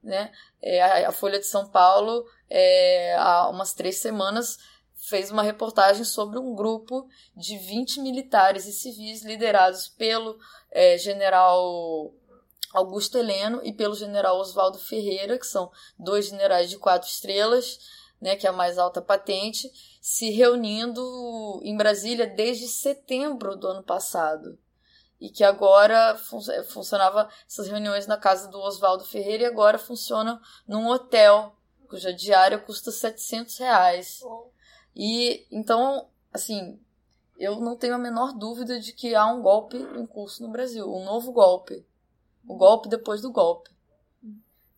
né? 0.00 0.30
É, 0.62 1.04
a 1.04 1.10
Folha 1.10 1.40
de 1.40 1.46
São 1.46 1.68
Paulo, 1.68 2.24
é, 2.48 3.16
há 3.16 3.48
umas 3.48 3.72
três 3.72 3.96
semanas, 3.96 4.58
fez 4.94 5.30
uma 5.30 5.42
reportagem 5.42 6.04
sobre 6.04 6.38
um 6.38 6.54
grupo 6.54 7.08
de 7.34 7.58
20 7.58 8.00
militares 8.00 8.66
e 8.66 8.72
civis 8.72 9.24
liderados 9.24 9.88
pelo 9.88 10.38
é, 10.70 10.96
general 10.98 12.12
Augusto 12.72 13.18
Heleno 13.18 13.60
e 13.64 13.72
pelo 13.72 13.94
general 13.94 14.38
Oswaldo 14.38 14.78
Ferreira, 14.78 15.38
que 15.38 15.46
são 15.46 15.70
dois 15.98 16.26
generais 16.26 16.70
de 16.70 16.78
quatro 16.78 17.08
estrelas, 17.08 17.78
né, 18.20 18.36
que 18.36 18.46
é 18.46 18.50
a 18.50 18.52
mais 18.52 18.78
alta 18.78 19.00
patente, 19.00 19.70
se 20.00 20.30
reunindo 20.30 21.60
em 21.64 21.76
Brasília 21.76 22.26
desde 22.26 22.68
setembro 22.68 23.56
do 23.56 23.66
ano 23.66 23.82
passado. 23.82 24.58
E 25.20 25.28
que 25.28 25.44
agora 25.44 26.16
fun 26.16 26.40
funcionava 26.68 27.28
essas 27.46 27.68
reuniões 27.68 28.06
na 28.06 28.16
casa 28.16 28.48
do 28.48 28.58
Oswaldo 28.58 29.04
Ferreira 29.04 29.42
e 29.42 29.46
agora 29.46 29.78
funcionam 29.78 30.40
num 30.66 30.86
hotel, 30.88 31.54
cuja 31.88 32.12
diária 32.12 32.58
custa 32.58 32.90
700 32.90 33.58
reais. 33.58 34.20
E 34.96 35.46
então, 35.50 36.08
assim, 36.32 36.80
eu 37.40 37.58
não 37.60 37.76
tenho 37.76 37.94
a 37.94 37.98
menor 37.98 38.32
dúvida 38.32 38.78
de 38.78 38.92
que 38.92 39.14
há 39.14 39.26
um 39.26 39.42
golpe 39.42 39.76
em 39.76 40.06
curso 40.06 40.42
no 40.42 40.50
Brasil, 40.50 40.86
um 40.86 41.04
novo 41.04 41.32
golpe 41.32 41.84
o 42.46 42.56
golpe 42.56 42.88
depois 42.88 43.20
do 43.20 43.30
golpe. 43.30 43.70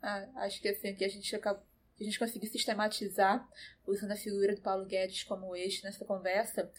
Ah, 0.02 0.26
acho 0.36 0.60
que 0.60 0.68
assim, 0.68 0.94
que 0.94 1.05
a 1.05 1.09
gente 1.09 1.34
acabou 1.34 1.62
a 2.02 2.04
gente 2.04 2.18
conseguiu 2.18 2.50
sistematizar, 2.50 3.48
usando 3.86 4.12
a 4.12 4.16
figura 4.16 4.54
do 4.54 4.60
Paulo 4.60 4.84
Guedes 4.84 5.24
como 5.24 5.54
eixo 5.56 5.84
nessa 5.84 6.04
conversa, 6.04 6.70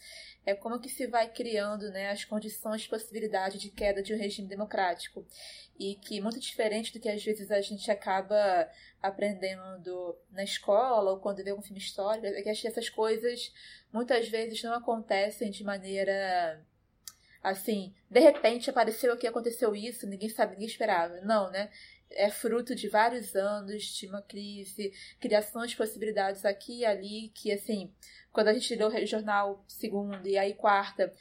é 0.46 0.54
como 0.54 0.78
que 0.78 0.88
se 0.88 1.06
vai 1.06 1.30
criando 1.30 1.90
né, 1.90 2.10
as 2.10 2.24
condições 2.24 2.82
de 2.82 2.88
possibilidade 2.88 3.58
de 3.58 3.70
queda 3.70 4.02
de 4.02 4.14
um 4.14 4.18
regime 4.18 4.48
democrático. 4.48 5.26
E 5.78 5.96
que, 5.96 6.20
muito 6.20 6.38
diferente 6.38 6.92
do 6.92 7.00
que 7.00 7.08
às 7.08 7.24
vezes 7.24 7.50
a 7.50 7.60
gente 7.60 7.90
acaba 7.90 8.68
aprendendo 9.02 10.16
na 10.30 10.44
escola 10.44 11.10
ou 11.10 11.20
quando 11.20 11.42
vê 11.42 11.52
um 11.52 11.62
filme 11.62 11.80
histórico, 11.80 12.26
é 12.26 12.42
que 12.42 12.66
essas 12.66 12.88
coisas 12.88 13.52
muitas 13.92 14.28
vezes 14.28 14.62
não 14.62 14.74
acontecem 14.74 15.50
de 15.50 15.64
maneira 15.64 16.64
assim, 17.44 17.94
de 18.10 18.20
repente 18.20 18.70
apareceu 18.70 19.12
aqui, 19.12 19.26
aconteceu 19.26 19.76
isso, 19.76 20.06
ninguém 20.06 20.30
sabe, 20.30 20.52
ninguém 20.52 20.66
esperava. 20.66 21.20
Não, 21.20 21.50
né? 21.50 21.70
É 22.16 22.30
fruto 22.30 22.74
de 22.74 22.88
vários 22.88 23.34
anos 23.34 23.82
de 23.82 24.06
uma 24.06 24.22
crise, 24.22 24.92
criações 25.20 25.70
de 25.70 25.76
possibilidades 25.76 26.44
aqui 26.44 26.80
e 26.80 26.84
ali, 26.84 27.30
que 27.34 27.52
assim, 27.52 27.92
quando 28.32 28.48
a 28.48 28.54
gente 28.54 28.74
lê 28.74 28.84
o 28.84 29.06
jornal 29.06 29.64
segunda 29.68 30.28
e 30.28 30.36
aí 30.36 30.54
quarta, 30.54 31.12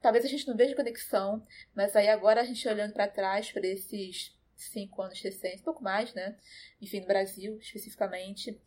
talvez 0.00 0.24
a 0.24 0.28
gente 0.28 0.46
não 0.46 0.56
veja 0.56 0.76
conexão, 0.76 1.44
mas 1.74 1.96
aí 1.96 2.08
agora 2.08 2.40
a 2.40 2.44
gente 2.44 2.66
olhando 2.68 2.92
para 2.92 3.08
trás, 3.08 3.50
para 3.50 3.66
esses 3.66 4.36
cinco 4.56 5.02
anos 5.02 5.20
recentes, 5.20 5.60
pouco 5.60 5.82
mais, 5.82 6.14
né? 6.14 6.36
Enfim, 6.80 7.00
no 7.00 7.06
Brasil 7.06 7.58
especificamente, 7.58 8.60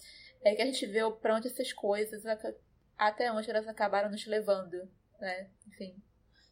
é 0.43 0.55
que 0.55 0.61
a 0.61 0.65
gente 0.65 0.85
vê 0.85 0.99
para 1.21 1.35
onde 1.35 1.47
essas 1.47 1.73
coisas, 1.73 2.23
até 2.97 3.31
onde 3.31 3.49
elas 3.49 3.67
acabaram 3.67 4.09
nos 4.09 4.25
levando, 4.25 4.89
né? 5.19 5.49
Enfim. 5.67 5.95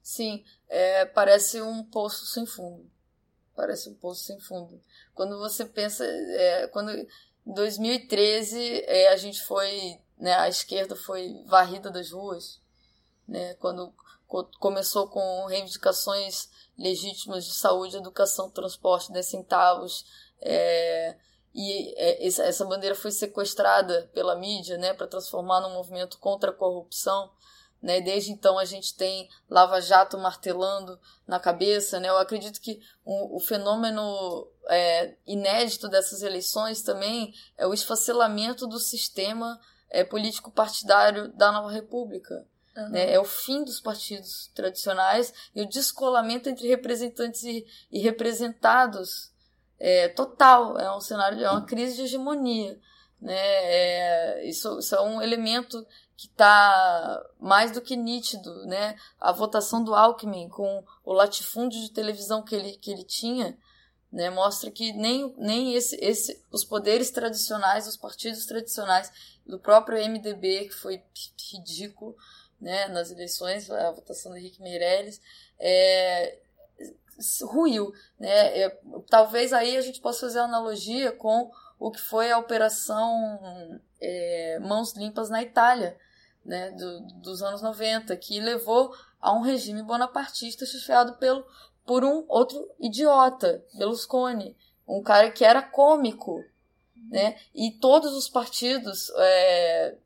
Sim, 0.01 0.45
é, 0.69 1.05
parece 1.05 1.61
um 1.61 1.83
poço 1.83 2.25
sem 2.25 2.45
fundo. 2.45 2.89
Parece 3.57 3.89
um 3.89 3.95
poço 3.95 4.23
sem 4.23 4.39
fundo. 4.39 4.79
Quando 5.15 5.39
você 5.39 5.65
pensa, 5.65 6.05
é, 6.05 6.67
quando 6.67 6.91
em 6.91 7.07
2013 7.43 8.83
é, 8.85 9.07
a 9.07 9.17
gente 9.17 9.43
foi, 9.43 9.99
né, 10.15 10.35
a 10.35 10.47
esquerda 10.47 10.95
foi 10.95 11.43
varrida 11.47 11.89
das 11.89 12.11
ruas, 12.11 12.61
né, 13.27 13.55
quando 13.55 13.91
co 14.27 14.43
começou 14.59 15.07
com 15.07 15.47
reivindicações 15.47 16.49
legítimas 16.77 17.45
de 17.45 17.53
saúde, 17.53 17.97
educação, 17.97 18.47
transporte, 18.51 19.11
10 19.11 19.25
centavos, 19.25 20.05
é, 20.39 21.17
e 21.55 21.95
é, 21.97 22.27
essa 22.27 22.63
bandeira 22.63 22.93
foi 22.93 23.09
sequestrada 23.09 24.07
pela 24.13 24.35
mídia, 24.35 24.77
né, 24.77 24.93
para 24.93 25.07
transformar 25.07 25.61
num 25.61 25.73
movimento 25.73 26.19
contra 26.19 26.51
a 26.51 26.53
corrupção. 26.53 27.31
Né? 27.81 28.01
Desde 28.01 28.31
então 28.31 28.57
a 28.57 28.65
gente 28.65 28.95
tem 28.95 29.29
Lava 29.49 29.79
Jato 29.79 30.17
martelando 30.17 30.99
na 31.27 31.39
cabeça. 31.39 31.99
Né? 31.99 32.09
Eu 32.09 32.17
acredito 32.17 32.59
que 32.59 32.79
o, 33.05 33.37
o 33.37 33.39
fenômeno 33.39 34.47
é, 34.69 35.15
inédito 35.25 35.87
dessas 35.87 36.21
eleições 36.21 36.81
também 36.81 37.33
é 37.57 37.67
o 37.67 37.73
esfacelamento 37.73 38.67
do 38.67 38.79
sistema 38.79 39.59
é, 39.89 40.03
político-partidário 40.03 41.29
da 41.29 41.51
nova 41.51 41.71
república. 41.71 42.45
Uhum. 42.75 42.89
Né? 42.89 43.13
É 43.13 43.19
o 43.19 43.25
fim 43.25 43.63
dos 43.63 43.79
partidos 43.79 44.51
tradicionais 44.53 45.33
e 45.55 45.61
o 45.61 45.69
descolamento 45.69 46.49
entre 46.49 46.67
representantes 46.67 47.43
e, 47.43 47.65
e 47.91 47.99
representados 47.99 49.31
é, 49.79 50.07
total. 50.09 50.77
É 50.77 50.93
um 50.95 51.01
cenário, 51.01 51.43
é 51.43 51.49
uma 51.49 51.65
crise 51.65 51.95
de 51.95 52.01
hegemonia. 52.03 52.79
Né? 53.19 53.35
É, 53.35 54.47
isso, 54.47 54.79
isso 54.79 54.95
é 54.95 55.01
um 55.01 55.21
elemento 55.21 55.85
que 56.17 56.25
está 56.25 57.23
mais 57.39 57.71
do 57.71 57.79
que 57.79 57.95
nítido, 57.95 58.65
né? 58.65 58.97
A 59.21 59.31
votação 59.31 59.83
do 59.83 59.93
Alckmin 59.93 60.49
com 60.49 60.83
o 61.05 61.13
latifúndio 61.13 61.79
de 61.79 61.91
televisão 61.91 62.41
que 62.41 62.55
ele, 62.55 62.71
que 62.73 62.89
ele 62.89 63.03
tinha, 63.03 63.55
né? 64.11 64.31
Mostra 64.31 64.71
que 64.71 64.91
nem, 64.93 65.31
nem 65.37 65.75
esse, 65.75 65.95
esse, 66.03 66.43
os 66.51 66.65
poderes 66.65 67.11
tradicionais, 67.11 67.87
os 67.87 67.95
partidos 67.95 68.47
tradicionais 68.47 69.11
do 69.45 69.59
próprio 69.59 70.03
MDB, 70.09 70.69
que 70.69 70.73
foi 70.73 71.03
ridículo, 71.51 72.17
né? 72.59 72.87
Nas 72.87 73.11
eleições, 73.11 73.69
a 73.69 73.91
votação 73.91 74.31
do 74.31 74.37
Henrique 74.39 74.59
Meirelles, 74.59 75.21
é, 75.59 76.39
ruiu, 77.43 77.93
né? 78.19 78.59
É, 78.59 78.79
talvez 79.07 79.53
aí 79.53 79.77
a 79.77 79.81
gente 79.81 80.01
possa 80.01 80.21
fazer 80.21 80.39
analogia 80.39 81.11
com 81.11 81.51
o 81.79 81.91
que 81.91 82.01
foi 82.01 82.31
a 82.31 82.39
operação 82.39 83.79
é, 84.01 84.57
Mãos 84.61 84.93
Limpas 84.93 85.29
na 85.29 85.43
Itália, 85.43 85.95
né, 86.47 86.71
do, 86.71 87.01
dos 87.21 87.43
anos 87.43 87.61
90, 87.61 88.15
que 88.15 88.39
levou 88.39 88.95
a 89.19 89.33
um 89.33 89.41
regime 89.41 89.83
bonapartista 89.83 90.65
chefiado 90.65 91.17
pelo, 91.17 91.45
por 91.85 92.05
um 92.05 92.23
outro 92.29 92.73
idiota, 92.79 93.63
Berlusconi, 93.73 94.55
um 94.87 95.03
cara 95.03 95.29
que 95.29 95.43
era 95.43 95.61
cômico, 95.61 96.41
né, 97.09 97.37
e 97.53 97.71
todos 97.71 98.13
os 98.13 98.29
partidos 98.29 99.11
é, 99.17 99.97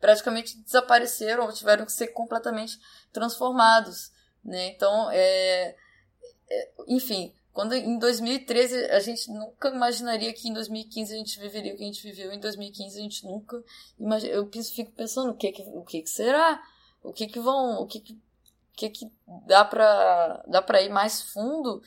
praticamente 0.00 0.56
desapareceram 0.58 1.44
ou 1.44 1.52
tiveram 1.52 1.84
que 1.84 1.92
ser 1.92 2.08
completamente 2.08 2.78
transformados, 3.12 4.12
né, 4.44 4.68
então, 4.68 5.10
é, 5.10 5.74
é, 6.48 6.70
enfim, 6.86 7.34
quando 7.52 7.74
em 7.74 7.98
2013 7.98 8.86
a 8.86 9.00
gente 9.00 9.30
nunca 9.30 9.68
imaginaria 9.68 10.32
que 10.32 10.48
em 10.48 10.52
2015 10.52 11.12
a 11.12 11.16
gente 11.16 11.40
viveria 11.40 11.74
o 11.74 11.76
que 11.76 11.82
a 11.82 11.86
gente 11.86 12.02
viveu, 12.02 12.32
em 12.32 12.40
2015 12.40 12.98
a 12.98 13.02
gente 13.02 13.24
nunca 13.24 13.62
imagina, 13.98 14.32
eu 14.32 14.48
fico 14.50 14.92
pensando 14.92 15.30
o 15.30 15.34
que 15.34 15.50
que, 15.52 15.62
o 15.62 15.82
que, 15.82 16.02
que 16.02 16.10
será, 16.10 16.62
o 17.02 17.12
que 17.12 17.26
que 17.26 17.40
vão, 17.40 17.82
o 17.82 17.86
que 17.86 18.00
que, 18.00 18.18
que, 18.76 18.90
que 18.90 19.12
dá 19.46 19.64
para 19.64 20.44
dá 20.46 20.62
para 20.62 20.82
ir 20.82 20.90
mais 20.90 21.20
fundo 21.20 21.82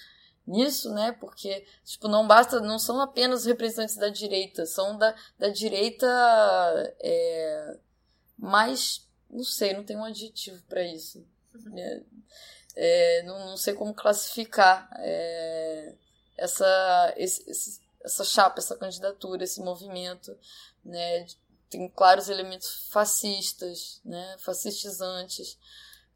nisso, 0.46 0.94
né? 0.94 1.14
Porque 1.14 1.66
tipo 1.86 2.08
não 2.08 2.28
basta, 2.28 2.60
não 2.60 2.78
são 2.78 3.00
apenas 3.00 3.46
representantes 3.46 3.96
da 3.96 4.10
direita, 4.10 4.66
são 4.66 4.98
da, 4.98 5.16
da 5.40 5.50
direita 5.50 6.08
é, 7.00 7.78
mais 8.38 9.08
não 9.32 9.44
sei, 9.44 9.74
não 9.74 9.84
tem 9.84 9.96
um 9.96 10.04
adjetivo 10.04 10.62
para 10.68 10.84
isso. 10.84 11.26
É, 11.76 12.04
é, 12.84 13.22
não, 13.22 13.52
não, 13.52 13.58
sei 13.58 13.76
como 13.76 13.94
classificar 13.94 14.90
é, 14.98 15.94
essa, 16.36 17.14
esse, 17.16 17.80
essa 18.04 18.24
chapa, 18.26 18.58
essa 18.58 18.76
candidatura, 18.76 19.44
esse 19.44 19.62
movimento, 19.62 20.36
né? 20.84 21.28
Tem 21.70 21.88
claros 21.90 22.28
elementos 22.28 22.88
fascistas, 22.90 24.02
né? 24.04 24.36
Fascistizantes. 24.40 25.60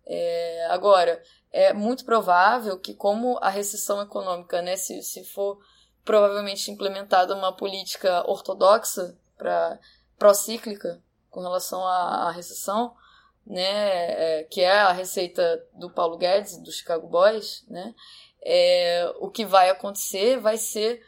É, 0.07 0.65
agora, 0.71 1.21
é 1.51 1.71
muito 1.71 2.03
provável 2.03 2.79
que, 2.79 2.95
como 2.95 3.37
a 3.43 3.49
recessão 3.49 4.01
econômica, 4.01 4.59
né, 4.63 4.75
se, 4.75 5.03
se 5.03 5.23
for 5.23 5.59
provavelmente 6.03 6.71
implementada 6.71 7.35
uma 7.35 7.55
política 7.55 8.27
ortodoxa 8.27 9.15
para 9.37 9.79
procíclica 10.17 10.99
com 11.29 11.41
relação 11.41 11.85
à, 11.85 12.27
à 12.27 12.31
recessão, 12.31 12.95
né, 13.45 14.39
é, 14.39 14.43
que 14.43 14.61
é 14.61 14.71
a 14.71 14.91
receita 14.91 15.63
do 15.73 15.89
Paulo 15.89 16.17
Guedes, 16.17 16.57
do 16.57 16.71
Chicago 16.71 17.07
Boys, 17.07 17.63
né, 17.67 17.93
é, 18.41 19.11
o 19.19 19.29
que 19.29 19.45
vai 19.45 19.69
acontecer 19.69 20.39
vai 20.39 20.57
ser 20.57 21.03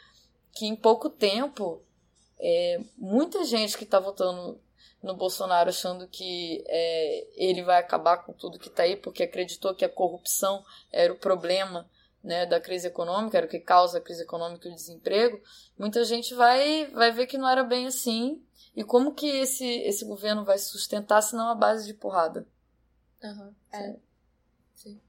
que 0.54 0.66
em 0.66 0.76
pouco 0.76 1.10
tempo 1.10 1.84
é, 2.40 2.80
muita 2.98 3.44
gente 3.44 3.78
que 3.78 3.84
está 3.84 4.00
votando 4.00 4.60
no 5.02 5.16
Bolsonaro 5.16 5.70
achando 5.70 6.08
que 6.08 6.64
é, 6.68 7.28
ele 7.36 7.64
vai 7.64 7.80
acabar 7.80 8.18
com 8.18 8.34
tudo 8.34 8.60
que 8.60 8.68
está 8.68 8.84
aí, 8.84 8.96
porque 8.96 9.24
acreditou 9.24 9.76
que 9.76 9.86
a 9.86 9.90
corrupção 9.90 10.64
era 10.92 11.14
o 11.14 11.18
problema 11.18 11.90
né, 12.24 12.46
da 12.46 12.60
crise 12.60 12.88
econômica, 12.88 13.38
era 13.38 13.46
o 13.46 13.50
que 13.50 13.60
causa 13.60 14.00
a 14.00 14.02
crise 14.02 14.24
econômica 14.24 14.68
e 14.68 14.72
o 14.72 14.76
desemprego, 14.76 15.40
muita 15.78 16.04
gente 16.04 16.34
vai, 16.34 16.88
vai 16.88 17.12
ver 17.12 17.28
que 17.28 17.38
não 17.38 17.48
era 17.48 17.64
bem 17.64 17.88
assim. 17.88 18.44
E 18.78 18.84
como 18.84 19.16
que 19.16 19.26
esse, 19.26 19.66
esse 19.66 20.06
governo 20.06 20.46
vai 20.46 20.60
se 20.60 20.66
sustentar 20.66 21.20
se 21.24 21.36
não 21.36 21.50
a 21.50 21.56
base 21.56 21.88
de 21.88 21.96
porrada? 21.96 22.48
Uhum, 23.24 23.52
é. 23.72 23.96
Sim. 24.76 25.02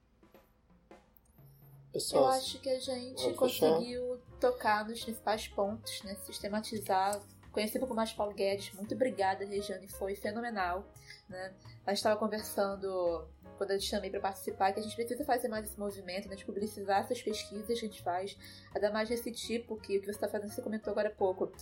Pessoal, 1.93 2.25
Eu 2.25 2.29
acho 2.31 2.59
que 2.61 2.71
a 2.71 2.81
gente 2.81 3.35
conseguiu 3.35 4.19
tocar 4.41 4.89
nos 4.89 5.05
principais 5.05 5.47
pontos, 5.49 6.03
né? 6.03 6.17
Sistematizar 6.25 7.21
Conheci 7.59 7.77
um 7.77 7.81
pouco 7.81 7.95
mais 7.95 8.13
Paulo 8.13 8.33
Guedes. 8.33 8.73
Muito 8.75 8.95
obrigada, 8.95 9.45
Regiane. 9.45 9.89
Foi 9.89 10.15
fenomenal. 10.15 10.85
Né? 11.29 11.53
A 11.85 11.91
gente 11.91 11.99
estava 11.99 12.17
conversando 12.17 13.27
quando 13.59 13.73
eu 13.73 13.79
te 13.79 13.85
chamei 13.85 14.09
para 14.09 14.21
participar 14.21 14.73
que 14.73 14.81
a 14.81 14.83
gente 14.83 14.95
precisa 14.95 15.25
fazer 15.25 15.49
mais 15.49 15.67
esse 15.67 15.79
movimento, 15.79 16.29
né, 16.29 16.37
de 16.37 16.45
publicizar 16.45 17.01
essas 17.01 17.21
pesquisas 17.21 17.67
que 17.67 17.73
a 17.73 17.77
gente 17.77 18.01
faz, 18.01 18.39
ainda 18.75 18.91
mais 18.91 19.09
desse 19.09 19.31
tipo 19.33 19.77
que 19.77 19.99
o 19.99 20.01
que 20.01 20.07
você 20.07 20.13
está 20.13 20.29
fazendo, 20.29 20.51
você 20.51 20.63
comentou 20.63 20.93
agora 20.93 21.09
há 21.09 21.13
pouco. 21.13 21.53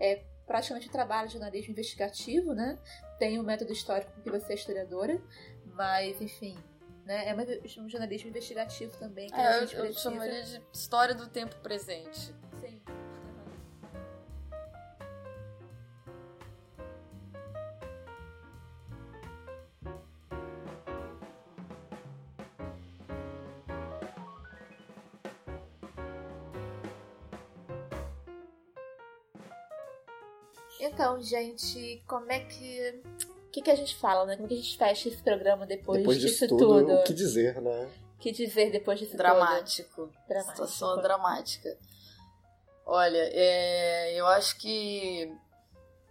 É 0.00 0.24
praticamente 0.46 0.90
trabalho 0.90 1.28
de 1.28 1.34
jornalismo 1.34 1.70
investigativo, 1.70 2.54
né? 2.54 2.78
Tem 3.18 3.38
o 3.38 3.42
um 3.42 3.44
método 3.44 3.72
histórico 3.72 4.10
porque 4.12 4.30
você 4.30 4.52
é 4.52 4.56
historiadora, 4.56 5.22
mas 5.66 6.20
enfim, 6.20 6.56
né? 7.04 7.28
É 7.28 7.80
um 7.80 7.88
jornalismo 7.88 8.30
investigativo 8.30 8.96
também. 8.98 9.28
Que 9.28 9.34
é, 9.34 9.46
a 9.46 9.60
gente 9.60 9.76
eu, 9.76 9.84
eu 9.84 9.92
chamaria 9.92 10.42
de 10.42 10.60
história 10.72 11.14
do 11.14 11.28
tempo 11.28 11.54
presente. 11.56 12.34
Então, 30.82 31.22
gente, 31.22 32.02
como 32.08 32.30
é 32.32 32.40
que. 32.40 33.02
O 33.46 33.50
que, 33.52 33.62
que 33.62 33.70
a 33.70 33.76
gente 33.76 33.94
fala, 33.96 34.26
né? 34.26 34.34
Como 34.34 34.48
que 34.48 34.54
a 34.54 34.56
gente 34.56 34.76
fecha 34.76 35.08
esse 35.08 35.22
programa 35.22 35.64
depois, 35.64 36.00
depois 36.00 36.18
disso, 36.18 36.48
tudo, 36.48 36.80
tudo? 36.80 36.92
O 36.94 37.04
que 37.04 37.14
dizer, 37.14 37.60
né? 37.60 37.88
O 38.16 38.18
que 38.18 38.32
dizer 38.32 38.72
depois 38.72 38.98
disso 38.98 39.16
dramático. 39.16 40.06
tudo? 40.06 40.12
Dramático. 40.26 40.66
Situação 40.66 41.00
dramática. 41.00 41.78
Olha, 42.84 43.30
é, 43.32 44.18
eu 44.18 44.26
acho 44.26 44.58
que 44.58 45.32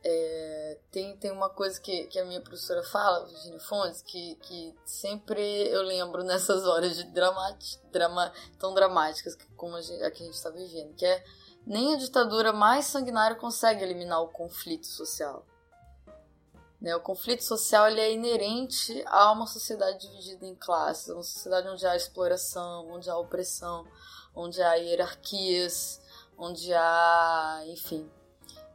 é, 0.03 0.77
tem, 0.89 1.17
tem 1.17 1.31
uma 1.31 1.49
coisa 1.49 1.79
que, 1.81 2.07
que 2.07 2.17
a 2.17 2.23
minha 2.23 2.39
professora 2.39 2.81
fala, 2.83 3.25
Virginia 3.25 3.59
Fontes, 3.59 4.01
que, 4.01 4.35
que 4.35 4.73
sempre 4.85 5.41
eu 5.67 5.81
lembro 5.81 6.23
nessas 6.23 6.63
horas 6.65 6.95
de 6.95 7.03
drama, 7.11 7.57
drama, 7.91 8.31
tão 8.57 8.73
dramáticas 8.73 9.35
como 9.57 9.75
a, 9.75 9.81
gente, 9.81 10.01
a 10.01 10.11
que 10.11 10.23
a 10.23 10.25
gente 10.25 10.35
está 10.35 10.49
vivendo, 10.49 10.95
que 10.95 11.05
é 11.05 11.23
nem 11.65 11.93
a 11.93 11.97
ditadura 11.97 12.51
mais 12.51 12.85
sanguinária 12.85 13.35
consegue 13.35 13.83
eliminar 13.83 14.21
o 14.21 14.29
conflito 14.29 14.87
social. 14.87 15.45
Né? 16.81 16.95
O 16.95 16.99
conflito 16.99 17.43
social 17.43 17.87
ele 17.87 18.01
é 18.01 18.11
inerente 18.11 19.03
a 19.05 19.31
uma 19.31 19.45
sociedade 19.45 19.99
dividida 19.99 20.45
em 20.47 20.55
classes, 20.55 21.09
uma 21.09 21.23
sociedade 21.23 21.67
onde 21.67 21.85
há 21.85 21.95
exploração, 21.95 22.89
onde 22.89 23.09
há 23.09 23.17
opressão, 23.17 23.85
onde 24.35 24.61
há 24.61 24.73
hierarquias, 24.73 26.01
onde 26.37 26.73
há, 26.73 27.61
enfim, 27.67 28.09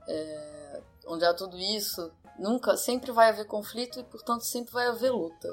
é, 0.09 0.83
onde 1.07 1.25
há 1.25 1.35
tudo 1.35 1.59
isso. 1.59 2.13
Nunca, 2.39 2.77
sempre 2.77 3.11
vai 3.11 3.31
haver 3.31 3.47
conflito 3.47 3.99
e, 3.99 4.05
portanto, 4.05 4.43
sempre 4.43 4.73
vai 4.73 4.87
haver 4.87 5.11
luta. 5.11 5.49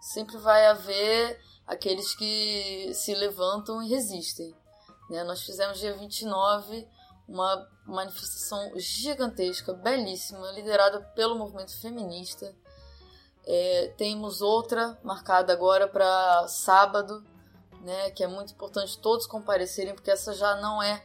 Sempre 0.00 0.36
vai 0.36 0.66
haver 0.66 1.40
aqueles 1.66 2.14
que 2.14 2.92
se 2.94 3.14
levantam 3.14 3.82
e 3.82 3.88
resistem. 3.88 4.54
Né? 5.08 5.24
Nós 5.24 5.42
fizemos 5.42 5.78
dia 5.78 5.94
29 5.94 6.86
uma 7.28 7.68
manifestação 7.84 8.72
gigantesca, 8.76 9.74
belíssima, 9.74 10.50
liderada 10.52 11.00
pelo 11.14 11.36
movimento 11.36 11.78
feminista. 11.78 12.54
É, 13.46 13.92
temos 13.96 14.40
outra 14.40 14.98
marcada 15.02 15.52
agora 15.52 15.86
para 15.86 16.48
sábado, 16.48 17.22
né, 17.82 18.10
que 18.10 18.24
é 18.24 18.26
muito 18.26 18.52
importante 18.52 18.98
todos 18.98 19.26
comparecerem, 19.26 19.94
porque 19.94 20.10
essa 20.10 20.32
já 20.32 20.56
não 20.56 20.82
é, 20.82 21.02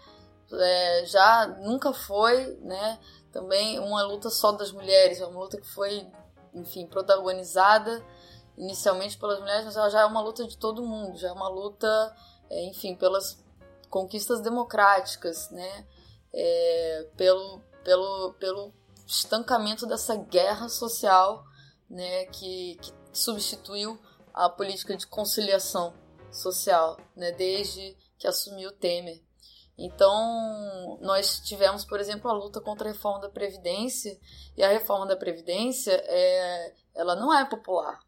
é, 0.52 1.06
já 1.06 1.48
nunca 1.62 1.94
foi, 1.94 2.58
né, 2.62 3.00
também 3.32 3.80
uma 3.80 4.02
luta 4.04 4.30
só 4.30 4.52
das 4.52 4.72
mulheres, 4.72 5.20
é 5.20 5.26
uma 5.26 5.40
luta 5.40 5.60
que 5.60 5.68
foi, 5.68 6.08
enfim, 6.54 6.88
protagonizada 6.88 8.04
inicialmente 8.58 9.18
pelas 9.18 9.40
mulheres, 9.40 9.66
mas 9.66 9.76
ela 9.76 9.90
já 9.90 10.02
é 10.02 10.06
uma 10.06 10.22
luta 10.22 10.46
de 10.46 10.58
todo 10.58 10.86
mundo, 10.86 11.18
já 11.18 11.30
é 11.30 11.32
uma 11.32 11.48
luta, 11.48 12.16
é, 12.50 12.66
enfim, 12.66 12.96
pelas 12.96 13.43
conquistas 13.94 14.42
democráticas, 14.42 15.52
né? 15.52 15.86
É, 16.34 17.08
pelo, 17.16 17.62
pelo, 17.84 18.34
pelo 18.40 18.74
estancamento 19.06 19.86
dessa 19.86 20.16
guerra 20.16 20.68
social 20.68 21.46
né, 21.88 22.26
que, 22.26 22.76
que 22.82 22.92
substituiu 23.12 24.00
a 24.34 24.50
política 24.50 24.98
de 24.98 25.06
conciliação 25.06 25.94
social, 26.32 26.98
né, 27.16 27.32
desde 27.34 27.96
que 28.18 28.28
assumiu 28.28 28.72
Temer. 28.72 29.22
Então, 29.78 30.98
nós 31.00 31.40
tivemos, 31.42 31.86
por 31.86 32.00
exemplo, 32.00 32.32
a 32.32 32.34
luta 32.34 32.60
contra 32.60 32.90
a 32.90 32.94
reforma 32.94 33.20
da 33.20 33.30
Previdência, 33.30 34.20
e 34.58 34.64
a 34.64 34.70
reforma 34.70 35.06
da 35.06 35.16
Previdência 35.16 35.92
é, 35.92 36.74
ela 36.96 37.16
não 37.16 37.32
é 37.32 37.46
popular. 37.46 38.00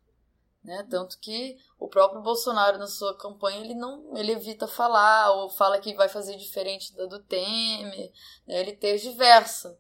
Né? 0.66 0.84
Tanto 0.90 1.20
que 1.20 1.58
o 1.78 1.88
próprio 1.88 2.24
Bolsonaro 2.24 2.80
na 2.80 2.88
sua 2.88 3.16
campanha 3.16 3.62
ele 3.62 3.76
não 3.76 4.18
ele 4.18 4.32
evita 4.32 4.68
falar 4.68 5.32
ou 5.32 5.48
fala 5.48 5.80
que 5.80 5.94
vai 5.94 6.10
fazer 6.10 6.36
diferente 6.38 6.92
da 6.96 7.06
do 7.06 7.20
Temer, 7.20 8.12
né? 8.48 8.60
ele 8.60 8.76
tergiversa. 8.76 9.78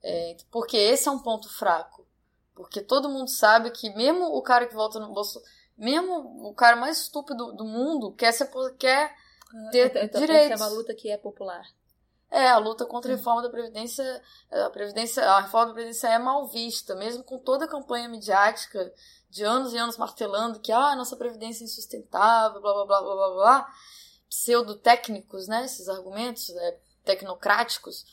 É, 0.00 0.36
porque 0.52 0.76
esse 0.76 1.08
é 1.08 1.10
um 1.10 1.18
ponto 1.18 1.48
fraco. 1.48 2.06
Porque 2.54 2.80
todo 2.80 3.08
mundo 3.08 3.28
sabe 3.28 3.72
que 3.72 3.90
mesmo 3.96 4.26
o 4.26 4.40
cara 4.40 4.68
que 4.68 4.74
volta 4.74 5.00
no 5.00 5.12
Bolsonaro, 5.12 5.50
mesmo 5.76 6.48
o 6.48 6.54
cara 6.54 6.76
mais 6.76 7.00
estúpido 7.00 7.52
do 7.52 7.64
mundo 7.64 8.12
quer, 8.12 8.30
ser, 8.30 8.48
quer 8.78 9.12
ter 9.72 9.86
então, 9.86 10.02
então, 10.04 10.20
direitos. 10.20 10.52
Essa 10.52 10.64
é 10.64 10.66
uma 10.68 10.76
luta 10.76 10.94
que 10.94 11.10
é 11.10 11.16
popular. 11.16 11.66
É, 12.30 12.48
a 12.48 12.58
luta 12.58 12.86
contra 12.86 13.12
a 13.12 13.16
reforma 13.16 13.42
da 13.42 13.48
Previdência, 13.48 14.22
a, 14.50 14.70
Previdência, 14.70 15.24
a 15.24 15.40
reforma 15.40 15.66
da 15.66 15.72
Previdência 15.72 16.08
é 16.08 16.18
mal 16.18 16.46
vista, 16.46 16.94
mesmo 16.94 17.24
com 17.24 17.38
toda 17.38 17.64
a 17.64 17.68
campanha 17.68 18.08
midiática 18.08 18.92
de 19.34 19.42
anos 19.42 19.72
e 19.72 19.76
anos 19.76 19.96
martelando 19.96 20.60
que 20.60 20.70
ah, 20.70 20.94
nossa 20.94 21.16
previdência 21.16 21.64
é 21.64 21.66
insustentável, 21.66 22.60
blá 22.60 22.72
blá 22.72 22.86
blá 22.86 23.02
blá 23.02 23.14
blá 23.14 23.34
blá, 23.34 23.74
pseudo-técnicos, 24.28 25.48
né, 25.48 25.64
esses 25.64 25.88
argumentos 25.88 26.50
é, 26.50 26.78
tecnocráticos, 27.04 28.06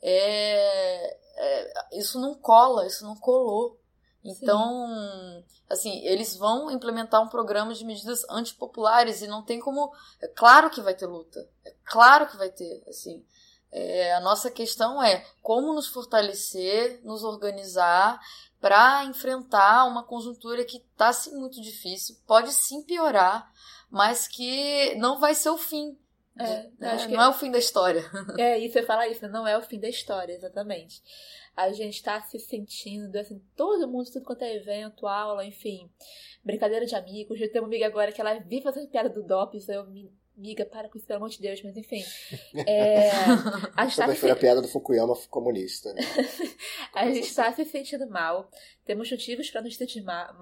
é, 0.00 1.16
é, 1.36 1.98
isso 1.98 2.20
não 2.20 2.32
cola, 2.36 2.86
isso 2.86 3.04
não 3.04 3.16
colou. 3.16 3.76
Então, 4.24 4.86
Sim. 4.86 5.44
assim, 5.68 5.98
eles 6.04 6.36
vão 6.36 6.70
implementar 6.70 7.22
um 7.22 7.28
programa 7.28 7.74
de 7.74 7.84
medidas 7.84 8.24
antipopulares 8.30 9.20
e 9.20 9.26
não 9.26 9.42
tem 9.42 9.58
como. 9.58 9.92
É 10.20 10.28
claro 10.28 10.70
que 10.70 10.80
vai 10.80 10.94
ter 10.94 11.06
luta, 11.06 11.48
é 11.64 11.74
claro 11.84 12.28
que 12.28 12.36
vai 12.36 12.50
ter, 12.50 12.84
assim. 12.88 13.24
É, 13.70 14.14
a 14.14 14.20
nossa 14.20 14.50
questão 14.50 15.02
é 15.02 15.24
como 15.42 15.74
nos 15.74 15.88
fortalecer, 15.88 17.00
nos 17.04 17.22
organizar 17.22 18.18
para 18.60 19.04
enfrentar 19.04 19.84
uma 19.84 20.02
conjuntura 20.02 20.64
que 20.64 20.78
está 20.78 21.12
sim 21.12 21.36
muito 21.36 21.60
difícil, 21.60 22.16
pode 22.26 22.52
sim 22.52 22.82
piorar, 22.82 23.50
mas 23.90 24.26
que 24.26 24.94
não 24.96 25.20
vai 25.20 25.34
ser 25.34 25.50
o 25.50 25.58
fim. 25.58 25.96
É, 26.36 26.70
né? 26.78 27.06
não 27.08 27.20
é, 27.20 27.26
é 27.26 27.28
o 27.28 27.32
fim 27.32 27.50
da 27.50 27.58
história. 27.58 28.04
É, 28.38 28.58
e 28.60 28.70
você 28.70 28.82
fala 28.82 29.08
isso, 29.08 29.28
não 29.28 29.46
é 29.46 29.58
o 29.58 29.62
fim 29.62 29.78
da 29.78 29.88
história, 29.88 30.32
exatamente. 30.32 31.02
a 31.56 31.72
gente 31.72 32.02
tá 32.02 32.20
se 32.22 32.38
sentindo, 32.38 33.16
assim, 33.16 33.42
todo 33.56 33.88
mundo, 33.88 34.10
tudo 34.10 34.24
quanto 34.24 34.42
é 34.42 34.54
evento, 34.54 35.06
aula, 35.06 35.44
enfim, 35.44 35.90
brincadeira 36.44 36.86
de 36.86 36.94
amigos. 36.94 37.40
Eu 37.40 37.50
tenho 37.50 37.64
uma 37.64 37.68
amiga 37.68 37.86
agora 37.86 38.12
que 38.12 38.20
ela 38.20 38.34
vive 38.38 38.62
fazendo 38.62 38.88
piada 38.88 39.08
do 39.08 39.22
DOPS, 39.22 39.68
eu 39.68 39.86
me 39.86 40.12
Amiga, 40.38 40.64
para 40.64 40.88
com 40.88 40.96
isso, 40.96 41.06
pelo 41.06 41.16
amor 41.16 41.30
de 41.30 41.40
Deus, 41.42 41.60
mas 41.64 41.76
enfim. 41.76 42.04
É, 42.64 43.10
a 43.76 43.86
gente 43.86 43.96
tá 43.96 44.14
se... 44.14 44.30
a 44.30 44.36
piada 44.36 44.62
do 44.62 44.68
Fukuyama 44.68 45.16
comunista. 45.28 45.92
né? 45.92 46.00
a 46.94 47.10
gente 47.10 47.34
tá 47.34 47.52
se 47.52 47.64
sentindo 47.64 48.08
mal. 48.08 48.48
Temos 48.84 49.10
motivos 49.10 49.50
para 49.50 49.62
nos 49.62 49.76
sentir 49.76 50.00
mal, 50.02 50.38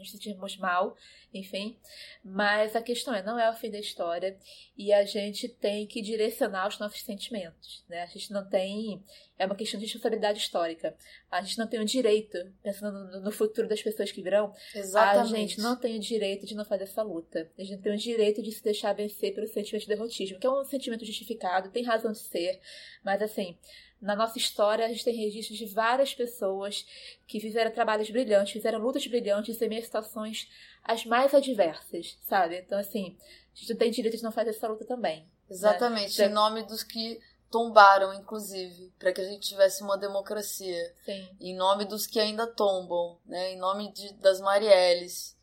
nos 0.00 0.10
sentirmos 0.10 0.56
mal, 0.56 0.96
enfim. 1.32 1.78
Mas 2.24 2.74
a 2.74 2.82
questão 2.82 3.14
é, 3.14 3.22
não 3.22 3.38
é 3.38 3.48
o 3.48 3.54
fim 3.54 3.70
da 3.70 3.78
história 3.78 4.36
e 4.76 4.92
a 4.92 5.04
gente 5.04 5.48
tem 5.48 5.86
que 5.86 6.02
direcionar 6.02 6.66
os 6.66 6.78
nossos 6.78 7.02
sentimentos, 7.02 7.84
né? 7.88 8.02
A 8.02 8.06
gente 8.06 8.32
não 8.32 8.48
tem... 8.48 9.04
É 9.38 9.46
uma 9.46 9.54
questão 9.54 9.78
de 9.78 9.86
responsabilidade 9.86 10.38
histórica. 10.38 10.94
A 11.30 11.40
gente 11.40 11.58
não 11.58 11.66
tem 11.66 11.80
o 11.80 11.84
direito, 11.84 12.36
pensando 12.62 12.92
no, 12.92 13.20
no 13.20 13.32
futuro 13.32 13.68
das 13.68 13.82
pessoas 13.82 14.12
que 14.12 14.22
virão, 14.22 14.52
Exatamente. 14.74 15.34
a 15.34 15.38
gente 15.38 15.60
não 15.60 15.76
tem 15.76 15.96
o 15.96 16.00
direito 16.00 16.44
de 16.44 16.54
não 16.54 16.64
fazer 16.64 16.84
essa 16.84 17.02
luta. 17.02 17.50
A 17.58 17.62
gente 17.62 17.76
não 17.76 17.82
tem 17.82 17.94
o 17.94 17.98
direito 17.98 18.42
de 18.42 18.52
se 18.52 18.62
deixar 18.62 18.92
vencer 18.92 19.34
pelo 19.34 19.46
sentimento 19.46 19.82
de 19.82 19.88
derrotismo, 19.88 20.38
que 20.38 20.46
é 20.46 20.50
um 20.50 20.64
sentimento 20.64 21.04
justificado, 21.04 21.70
tem 21.70 21.82
razão 21.82 22.12
de 22.12 22.18
ser, 22.18 22.60
mas 23.02 23.22
assim, 23.22 23.56
na 24.00 24.16
nossa 24.16 24.38
história 24.38 24.84
a 24.84 24.88
gente 24.88 25.04
tem 25.04 25.14
registros 25.14 25.58
de 25.58 25.66
várias 25.66 26.14
pessoas 26.14 26.86
que 27.26 27.38
fizeram 27.38 27.70
trabalhos 27.70 28.10
brilhantes, 28.10 28.52
fizeram 28.52 28.78
lutas 28.78 29.06
brilhantes 29.06 29.60
em 29.60 29.82
situações 29.82 30.48
as 30.82 31.04
mais 31.04 31.34
adversas, 31.34 32.16
sabe? 32.22 32.58
Então, 32.58 32.78
assim, 32.78 33.16
a 33.54 33.58
gente 33.58 33.70
não 33.70 33.76
tem 33.76 33.90
direito 33.90 34.16
de 34.16 34.22
não 34.22 34.32
fazer 34.32 34.50
essa 34.50 34.66
luta 34.66 34.84
também. 34.84 35.28
Exatamente, 35.48 36.18
Né? 36.18 36.26
em 36.26 36.30
nome 36.30 36.62
dos 36.62 36.82
que 36.82 37.20
tombaram, 37.50 38.14
inclusive, 38.14 38.92
para 38.98 39.12
que 39.12 39.20
a 39.20 39.24
gente 39.24 39.48
tivesse 39.48 39.82
uma 39.82 39.98
democracia. 39.98 40.94
Sim. 41.04 41.28
Em 41.40 41.54
nome 41.54 41.84
dos 41.84 42.06
que 42.06 42.20
ainda 42.20 42.46
tombam, 42.46 43.18
né? 43.26 43.52
Em 43.52 43.58
nome 43.58 43.92
de, 43.92 44.14
das 44.14 44.40
Marielles. 44.40 45.36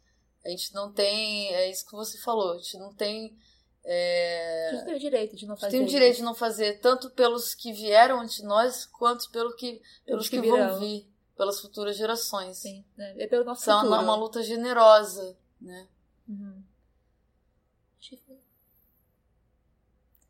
A 0.45 0.49
gente 0.49 0.73
não 0.73 0.91
tem, 0.91 1.53
é 1.53 1.69
isso 1.69 1.85
que 1.85 1.91
você 1.91 2.17
falou, 2.17 2.53
a 2.53 2.57
gente 2.57 2.77
não 2.77 2.93
tem 2.93 3.37
é, 3.89 4.67
A 4.67 4.75
gente 4.75 4.85
tem 4.85 4.95
o 4.95 4.99
direito 4.99 5.35
de 5.37 5.45
não 5.45 5.53
a 5.53 5.55
gente 5.55 5.61
fazer 5.61 5.77
tem 5.77 5.85
o 5.85 5.89
direito 5.89 6.11
isso. 6.11 6.21
de 6.21 6.25
não 6.25 6.35
fazer 6.35 6.79
tanto 6.81 7.09
pelos 7.09 7.55
que 7.55 7.71
vieram 7.71 8.19
antes 8.19 8.35
de 8.35 8.43
nós, 8.43 8.85
quanto 8.85 9.29
pelo 9.31 9.55
que, 9.55 9.81
pelos 10.05 10.27
que 10.27 10.41
que, 10.41 10.49
vão 10.49 10.77
vir, 10.77 11.07
pelas 11.37 11.61
futuras 11.61 11.95
gerações. 11.95 12.57
Sim, 12.57 12.83
né? 12.97 13.15
É 13.17 13.27
pelo 13.27 13.45
nosso 13.45 13.63
São 13.63 13.79
futuro. 13.79 14.01
uma 14.01 14.15
luta 14.15 14.43
generosa, 14.43 15.37
né? 15.61 15.87
Uhum. 16.27 16.61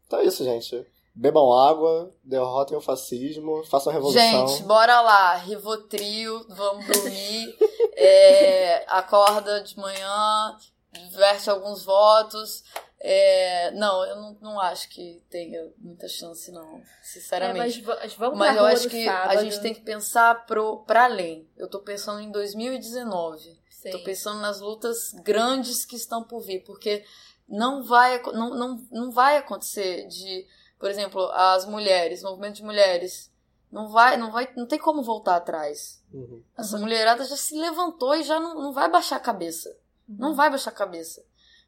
Então 0.06 0.20
é 0.20 0.26
isso, 0.26 0.44
gente. 0.44 0.86
Bebam 1.16 1.52
água, 1.52 2.14
derrotem 2.24 2.78
o 2.78 2.82
fascismo, 2.82 3.64
façam 3.66 3.92
a 3.92 3.96
revolução. 3.96 4.48
Gente, 4.48 4.64
bora 4.64 5.02
lá, 5.02 5.36
Rivotril, 5.36 6.46
vamos 6.48 6.86
dormir, 6.86 7.58
é, 7.98 8.86
acorda 8.88 9.62
de 9.62 9.76
manhã, 9.80 10.56
diverte 10.94 11.50
alguns 11.50 11.84
votos. 11.84 12.64
É, 13.00 13.72
não, 13.72 14.04
eu 14.06 14.16
não, 14.16 14.38
não 14.42 14.60
acho 14.60 14.90
que 14.90 15.22
tenha 15.30 15.72
muita 15.78 16.08
chance, 16.08 16.52
não, 16.52 16.78
É, 16.78 16.84
sinceramente. 17.04 17.58
mas, 17.60 17.78
va- 17.78 17.96
mas 18.02 18.14
vamos 18.16 18.40
Mas 18.40 18.58
eu 18.58 18.66
acho 18.66 18.90
que 18.90 19.06
sábado. 19.06 19.38
a 19.38 19.44
gente 19.44 19.62
tem 19.62 19.74
que 19.74 19.82
pensar 19.82 20.46
pro, 20.48 20.80
pra 20.80 21.04
além. 21.06 21.48
Eu 21.56 21.70
tô 21.70 21.80
pensando 21.80 22.20
em 22.22 22.32
2019. 22.32 23.58
Sim. 23.70 23.92
Tô 23.92 24.00
pensando 24.04 24.40
nas 24.42 24.60
lutas 24.60 25.12
grandes 25.24 25.86
que 25.86 25.96
estão 25.96 26.24
por 26.24 26.42
vir, 26.42 26.64
porque 26.64 27.06
não 27.48 27.84
vai, 27.84 28.20
não, 28.34 28.50
não, 28.56 28.88
não 28.92 29.12
vai 29.12 29.38
acontecer 29.38 30.08
de, 30.08 30.48
por 30.80 30.90
exemplo, 30.90 31.22
as 31.34 31.66
mulheres, 31.66 32.24
movimento 32.24 32.56
de 32.56 32.64
mulheres, 32.64 33.32
não 33.72 33.90
vai, 33.90 34.18
não 34.18 34.32
vai, 34.32 34.52
não 34.56 34.66
tem 34.66 34.80
como 34.80 35.04
voltar 35.04 35.36
atrás. 35.36 36.02
Uhum. 36.12 36.42
Essa 36.58 36.78
mulherada 36.80 37.24
já 37.24 37.38
se 37.38 37.54
levantou 37.56 38.16
e 38.16 38.24
já 38.24 38.40
não, 38.40 38.56
não 38.56 38.74
vai 38.74 38.90
baixar 38.90 39.18
a 39.18 39.20
cabeça. 39.22 39.78
Não 40.10 40.34
vai 40.34 40.50
baixar 40.50 40.72
a 40.72 40.74
cabeça. 40.74 41.24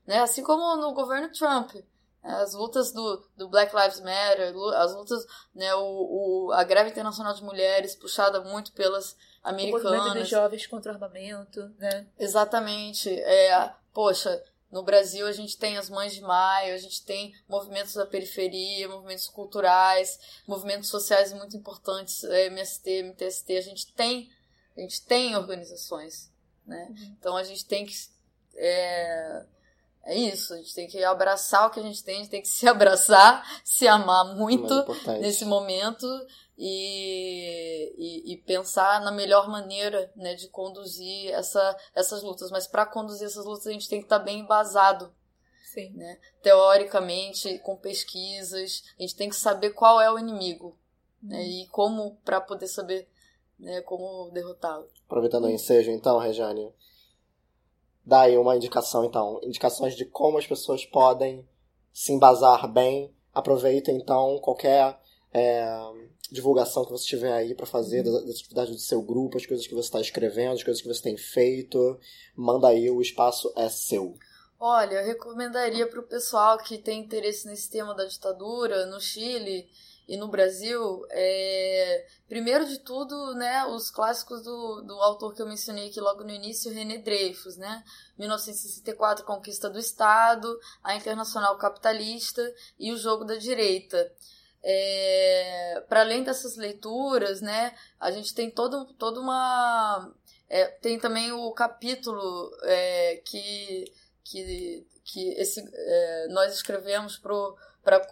Né? 0.10 0.22
Assim 0.22 0.42
como 0.42 0.76
no 0.78 0.92
governo 0.92 1.32
Trump. 1.32 1.76
As 2.24 2.56
lutas 2.56 2.92
do, 2.92 3.24
do 3.38 3.48
Black 3.48 3.74
Lives 3.76 4.00
Matter, 4.00 4.56
as 4.76 4.96
lutas, 4.96 5.24
né, 5.54 5.74
o, 5.76 6.48
o, 6.48 6.52
a 6.52 6.64
greve 6.64 6.90
internacional 6.90 7.34
de 7.36 7.44
mulheres, 7.44 7.96
puxada 7.96 8.42
muito 8.42 8.74
pelas 8.74 9.16
O 9.46 9.52
movimento 9.52 9.88
americanas. 9.88 10.22
dos 10.22 10.30
jovens 10.30 10.66
contra 10.66 10.92
o 10.92 10.96
armamento, 10.96 11.62
né? 11.78 12.08
Exatamente. 12.18 13.08
É, 13.22 13.72
poxa, 13.94 14.44
no 14.72 14.82
Brasil 14.82 15.28
a 15.28 15.32
gente 15.32 15.56
tem 15.58 15.78
as 15.78 15.92
Mães 15.92 16.14
de 16.14 16.22
Maio, 16.22 16.74
a 16.74 16.78
gente 16.80 17.06
tem 17.06 17.32
movimentos 17.48 17.94
da 17.94 18.06
periferia, 18.06 18.90
movimentos 18.90 19.28
culturais, 19.28 20.42
movimentos 20.48 20.90
sociais 20.90 21.32
muito 21.32 21.56
importantes, 21.56 22.24
é, 22.24 22.48
MST, 22.48 23.04
MTST, 23.04 23.58
a 23.58 23.62
gente 23.62 23.94
tem, 23.94 24.30
a 24.76 24.82
gente 24.82 25.06
tem 25.06 25.38
organizações, 25.38 26.32
né? 26.66 26.88
Uhum. 26.90 27.16
Então 27.18 27.38
a 27.38 27.44
gente 27.44 27.64
tem 27.64 27.86
que 27.86 27.94
é, 28.56 29.46
é 30.04 30.16
isso, 30.16 30.54
a 30.54 30.58
gente 30.58 30.74
tem 30.74 30.88
que 30.88 31.04
abraçar 31.04 31.68
o 31.68 31.70
que 31.70 31.80
a 31.80 31.84
gente 31.84 32.04
tem, 32.04 32.16
a 32.16 32.18
gente 32.20 32.30
tem 32.30 32.42
que 32.42 32.48
se 32.50 32.68
abraçar, 32.68 33.46
se 33.64 33.88
amar 33.88 34.36
muito 34.36 34.74
importante. 34.74 35.20
nesse 35.20 35.46
momento 35.46 36.06
e, 36.58 37.94
e, 37.98 38.34
e 38.34 38.38
pensar 38.38 39.02
na 39.02 39.12
melhor 39.12 39.48
maneira 39.48 40.12
né, 40.16 40.36
de 40.36 40.50
conduzir 40.50 41.32
essa, 41.32 41.78
essas 41.96 42.22
lutas. 42.22 42.52
Mas 42.52 42.68
para 42.68 42.86
conduzir 42.86 43.28
essas 43.28 43.46
lutas 43.46 43.68
a 43.68 43.72
gente 43.72 43.88
tem 43.88 44.00
que 44.00 44.06
estar 44.06 44.20
bem 44.20 44.40
embasado, 44.40 45.14
Sim. 45.74 45.92
né? 45.92 46.20
teoricamente, 46.42 47.60
com 47.60 47.76
pesquisas. 47.76 48.84
A 48.98 49.02
gente 49.02 49.16
tem 49.16 49.30
que 49.30 49.36
saber 49.36 49.72
qual 49.72 50.02
é 50.02 50.12
o 50.12 50.20
inimigo 50.20 50.78
né, 51.22 51.44
e 51.44 51.68
como 51.68 52.18
para 52.26 52.42
poder 52.42 52.68
saber 52.68 53.08
né, 53.60 53.82
como 53.82 54.32
derrotá-lo. 54.32 54.90
Aproveitando 55.06 55.46
o 55.46 55.50
ensejo, 55.50 55.92
então, 55.92 56.18
Rejane, 56.18 56.74
dá 58.06 58.22
aí 58.22 58.38
uma 58.38 58.56
indicação, 58.56 59.06
então. 59.06 59.40
Indicações 59.44 59.96
de 59.96 60.06
como 60.06 60.38
as 60.38 60.48
pessoas 60.48 60.86
podem 60.86 61.48
se 61.94 62.12
embasar 62.12 62.72
bem. 62.72 63.14
Aproveita, 63.34 63.92
então, 63.92 64.40
qualquer 64.40 65.00
é, 65.32 65.70
divulgação 66.32 66.84
que 66.86 66.92
você 66.92 67.06
tiver 67.06 67.32
aí 67.32 67.54
para 67.54 67.66
fazer 67.66 68.04
das, 68.04 68.24
das 68.26 68.36
atividades 68.36 68.74
do 68.74 68.82
seu 68.82 69.02
grupo, 69.02 69.38
as 69.38 69.46
coisas 69.46 69.68
que 69.68 69.74
você 69.74 69.88
está 69.88 70.02
escrevendo, 70.02 70.54
as 70.54 70.64
coisas 70.64 70.82
que 70.82 70.88
você 70.88 71.02
tem 71.02 71.18
feito. 71.18 72.00
Manda 72.36 72.68
aí, 72.68 72.90
o 72.90 73.02
espaço 73.02 73.54
é 73.56 73.70
seu. 73.70 74.16
Olha, 74.60 74.96
eu 74.96 75.06
recomendaria 75.06 75.88
para 75.88 76.02
o 76.02 76.08
pessoal 76.08 76.58
que 76.58 76.78
tem 76.78 77.00
interesse 77.00 77.48
nesse 77.48 77.70
tema 77.70 77.96
da 77.96 78.06
ditadura 78.06 78.86
no 78.88 79.00
Chile 79.00 79.70
e 80.10 80.18
no 80.18 80.28
Brasil, 80.28 81.06
é, 81.12 82.08
primeiro 82.28 82.66
de 82.66 82.80
tudo, 82.80 83.36
né, 83.36 83.64
os 83.66 83.92
clássicos 83.92 84.42
do, 84.42 84.82
do 84.82 84.94
autor 84.96 85.36
que 85.36 85.42
eu 85.42 85.46
mencionei 85.46 85.88
aqui 85.88 86.02
logo 86.02 86.24
no 86.24 86.32
início, 86.32 86.74
René 86.74 86.98
Dreyfus, 86.98 87.58
né, 87.58 87.84
1964, 88.18 89.24
Conquista 89.24 89.70
do 89.70 89.78
Estado, 89.78 90.60
A 90.84 90.96
Internacional 90.96 91.56
Capitalista 91.60 92.42
e 92.80 92.92
O 92.92 92.98
Jogo 92.98 93.24
da 93.24 93.36
Direita. 93.36 94.12
É, 94.64 95.84
para 95.88 96.02
além 96.02 96.24
dessas 96.24 96.58
leituras, 96.58 97.40
né, 97.40 97.76
a 98.00 98.10
gente 98.10 98.34
tem 98.34 98.50
todo, 98.50 98.86
toda 98.96 99.20
uma... 99.20 100.12
é, 100.50 100.66
tem 100.66 101.00
também 101.00 101.32
o 101.32 101.52
capítulo 101.52 102.52
é, 102.64 103.22
que 103.24 103.94
que, 104.30 104.86
que 105.04 105.30
esse, 105.34 105.60
é, 105.74 106.28
nós 106.30 106.54
escrevemos 106.54 107.18
para 107.18 107.34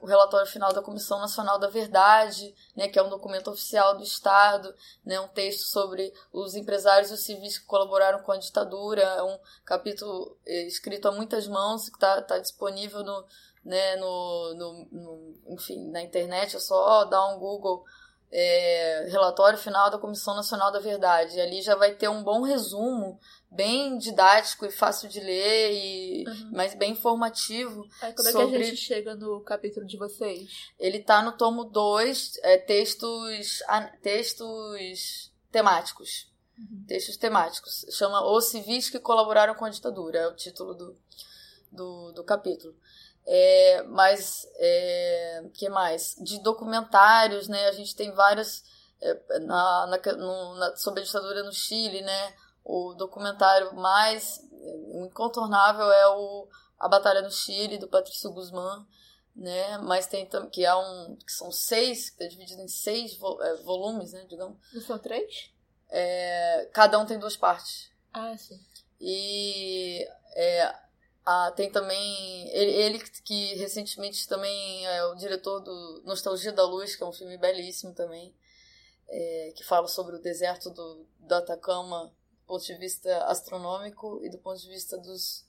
o 0.02 0.06
relatório 0.06 0.48
final 0.48 0.74
da 0.74 0.82
Comissão 0.82 1.20
Nacional 1.20 1.60
da 1.60 1.70
Verdade, 1.70 2.56
né, 2.76 2.88
que 2.88 2.98
é 2.98 3.04
um 3.04 3.10
documento 3.10 3.50
oficial 3.50 3.96
do 3.98 4.04
Estado, 4.04 4.74
né, 5.06 5.20
um 5.20 5.28
texto 5.28 5.68
sobre 5.68 6.14
os 6.32 6.56
empresários 6.56 7.12
e 7.12 7.14
os 7.14 7.24
civis 7.24 7.58
que 7.58 7.66
colaboraram 7.66 8.24
com 8.24 8.32
a 8.32 8.38
ditadura, 8.38 9.02
é 9.02 9.24
um 9.24 9.38
capítulo 9.66 10.38
é, 10.46 10.64
escrito 10.66 11.08
a 11.08 11.12
muitas 11.12 11.48
mãos, 11.48 11.90
que 11.90 11.96
está 11.96 12.22
tá 12.22 12.40
disponível 12.40 13.04
no, 13.04 13.26
né, 13.64 13.96
no, 13.98 14.54
no, 14.56 14.88
no, 14.92 15.36
enfim, 15.50 15.90
na 15.92 16.02
internet, 16.02 16.56
é 16.56 16.60
só 16.60 17.04
dar 17.06 17.28
um 17.28 17.40
Google 17.40 17.84
é, 18.32 19.08
relatório 19.10 19.58
final 19.58 19.90
da 19.90 19.98
Comissão 19.98 20.36
Nacional 20.36 20.72
da 20.72 20.80
Verdade. 20.80 21.38
E 21.38 21.42
ali 21.42 21.62
já 21.62 21.76
vai 21.76 21.94
ter 21.94 22.10
um 22.10 22.24
bom 22.24 22.42
resumo, 22.42 23.20
bem 23.58 23.98
didático 23.98 24.66
e 24.66 24.72
fácil 24.72 25.10
de 25.10 25.20
ler, 25.20 25.72
e, 25.74 26.24
Uhum. 26.28 26.52
mas 26.54 26.76
bem 26.76 26.92
informativo. 26.92 27.86
Aí 28.02 28.14
como 28.14 28.30
é 28.30 28.32
Sobre- 28.32 28.50
que 28.58 28.64
a 28.64 28.66
gente 28.68 28.78
chega 28.78 29.16
no 29.16 29.42
capítulo 29.42 29.86
de 29.86 29.98
vocês? 29.98 30.50
Ele 30.80 31.00
tá 31.00 31.22
no 31.24 31.32
tomo 31.36 31.64
2, 31.66 32.38
é, 32.44 32.58
textos, 32.58 33.62
textos 34.04 35.32
temáticos. 35.52 36.32
Textos 36.88 37.18
temáticos. 37.18 37.86
Chama 37.92 38.24
Os 38.32 38.46
Civis 38.46 38.90
que 38.90 39.00
Colaboraram 39.00 39.54
com 39.56 39.66
a 39.66 39.70
Ditadura, 39.70 40.20
é 40.20 40.28
o 40.28 40.36
título 40.36 40.74
do, 40.74 40.98
do, 41.72 42.12
do 42.14 42.24
capítulo. 42.24 42.76
É, 43.26 43.84
mas, 43.90 44.48
é, 44.58 45.44
que 45.54 45.68
mais? 45.70 46.16
De 46.20 46.42
documentários, 46.42 47.48
né? 47.48 47.68
A 47.68 47.72
gente 47.74 47.96
tem 47.96 48.12
vários 48.12 48.64
é, 49.00 49.40
na, 49.42 49.86
na, 49.88 50.14
no- 50.14 50.56
na- 50.56 50.76
sobre 50.76 51.02
a 51.02 51.04
ditadura 51.04 51.44
no 51.44 51.52
Chile, 51.54 52.02
né? 52.02 52.34
O 52.70 52.94
documentário 52.96 53.74
mais 53.76 54.40
é, 54.52 54.74
o 55.00 55.06
incontornável 55.06 55.90
é 55.90 56.08
o 56.10 56.48
A 56.78 56.90
Batalha 56.90 57.22
no 57.22 57.32
Chile, 57.32 57.78
do 57.78 57.88
Patrício 57.88 58.30
Guzmán, 58.32 58.86
né? 59.34 59.78
Mas 59.78 60.06
tem 60.08 60.28
que 60.52 60.66
há 60.66 60.78
um 60.78 61.16
que 61.16 61.32
são 61.32 61.50
seis, 61.52 62.10
que 62.10 62.24
é 62.24 62.28
dividido 62.28 62.62
em 62.62 62.68
seis 62.68 63.16
vo- 63.18 63.42
é, 63.42 63.56
volumes, 63.64 64.12
né? 64.12 64.26
Digamos, 64.30 64.58
Não 64.74 64.82
são 64.82 65.00
três? 65.00 65.52
É, 65.90 66.70
cada 66.74 67.00
um 67.00 67.06
tem 67.06 67.18
duas 67.18 67.38
partes. 67.38 67.90
Ah, 68.14 68.36
sim. 68.38 68.60
E 69.00 70.06
é, 70.36 70.76
ah, 71.26 71.52
tem 71.56 71.72
também 71.72 72.50
ele, 72.50 72.72
ele 72.72 73.00
que- 73.00 73.22
que 73.22 73.56
recentemente 73.56 74.28
também 74.28 74.86
é 74.88 75.06
o 75.06 75.16
diretor 75.16 75.62
do 75.62 76.02
Nostalgia 76.04 76.52
da 76.52 76.66
Luz, 76.66 76.96
que 76.98 77.04
é 77.04 77.06
um 77.06 77.14
filme 77.14 77.38
belíssimo 77.38 77.94
também, 77.94 78.36
é, 79.08 79.54
que 79.56 79.64
fala 79.64 79.88
sobre 79.88 80.18
o 80.18 80.22
deserto 80.22 80.70
do, 80.70 81.06
do 81.20 81.34
Atacama 81.36 82.12
ponto 82.48 82.66
de 82.66 82.76
vista 82.76 83.26
astronômico 83.26 84.20
e 84.24 84.30
do 84.30 84.38
ponto 84.40 84.60
de 84.62 84.70
vista 84.70 84.98
dos, 84.98 85.46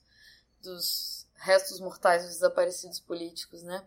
dos 0.61 1.25
restos 1.35 1.79
mortais 1.79 2.23
dos 2.23 2.33
desaparecidos 2.33 2.99
políticos, 2.99 3.63
né? 3.63 3.85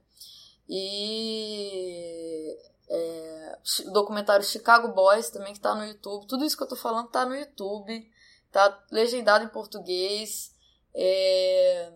E 0.68 2.58
é, 2.88 3.58
o 3.86 3.90
documentário 3.92 4.44
Chicago 4.44 4.88
Boys 4.88 5.30
também 5.30 5.52
que 5.54 5.60
tá 5.60 5.74
no 5.74 5.84
YouTube. 5.84 6.26
Tudo 6.26 6.44
isso 6.44 6.56
que 6.56 6.62
eu 6.62 6.68
tô 6.68 6.76
falando 6.76 7.08
tá 7.10 7.24
no 7.26 7.34
YouTube, 7.36 8.10
tá 8.50 8.84
legendado 8.90 9.44
em 9.44 9.48
português. 9.48 10.54
É... 10.94 11.92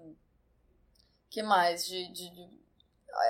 que 1.31 1.43
mais? 1.43 1.87
De, 1.87 2.07
de- 2.13 2.31
de- 2.31 2.61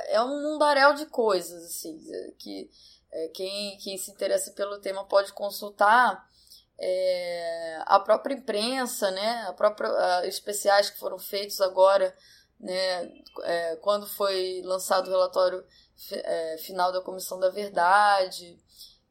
É 0.09 0.21
um 0.23 0.43
mundaréu 0.43 0.95
de 0.95 1.07
coisas, 1.07 1.65
assim, 1.65 1.99
que 2.39 2.71
é, 3.13 3.29
quem, 3.29 3.79
quem 3.79 3.97
se 3.99 4.11
interessa 4.11 4.51
pelo 4.53 4.79
tema 4.81 5.05
pode 5.05 5.33
consultar. 5.33 6.29
É, 6.79 7.83
a 7.87 7.99
própria 7.99 8.35
imprensa, 8.35 9.11
né, 9.11 9.47
a 9.49 9.53
própria 9.53 9.89
ah, 9.89 10.27
especiais 10.27 10.91
que 10.91 10.99
foram 10.99 11.19
feitos 11.19 11.61
agora, 11.61 12.15
né, 12.61 13.11
é, 13.45 13.77
quando 13.77 14.07
foi 14.07 14.61
lançado 14.63 15.09
o 15.09 15.11
relatório 15.11 15.65
é, 16.13 16.59
final 16.59 16.93
da 16.93 17.01
Comissão 17.01 17.41
da 17.41 17.49
Verdade, 17.49 18.59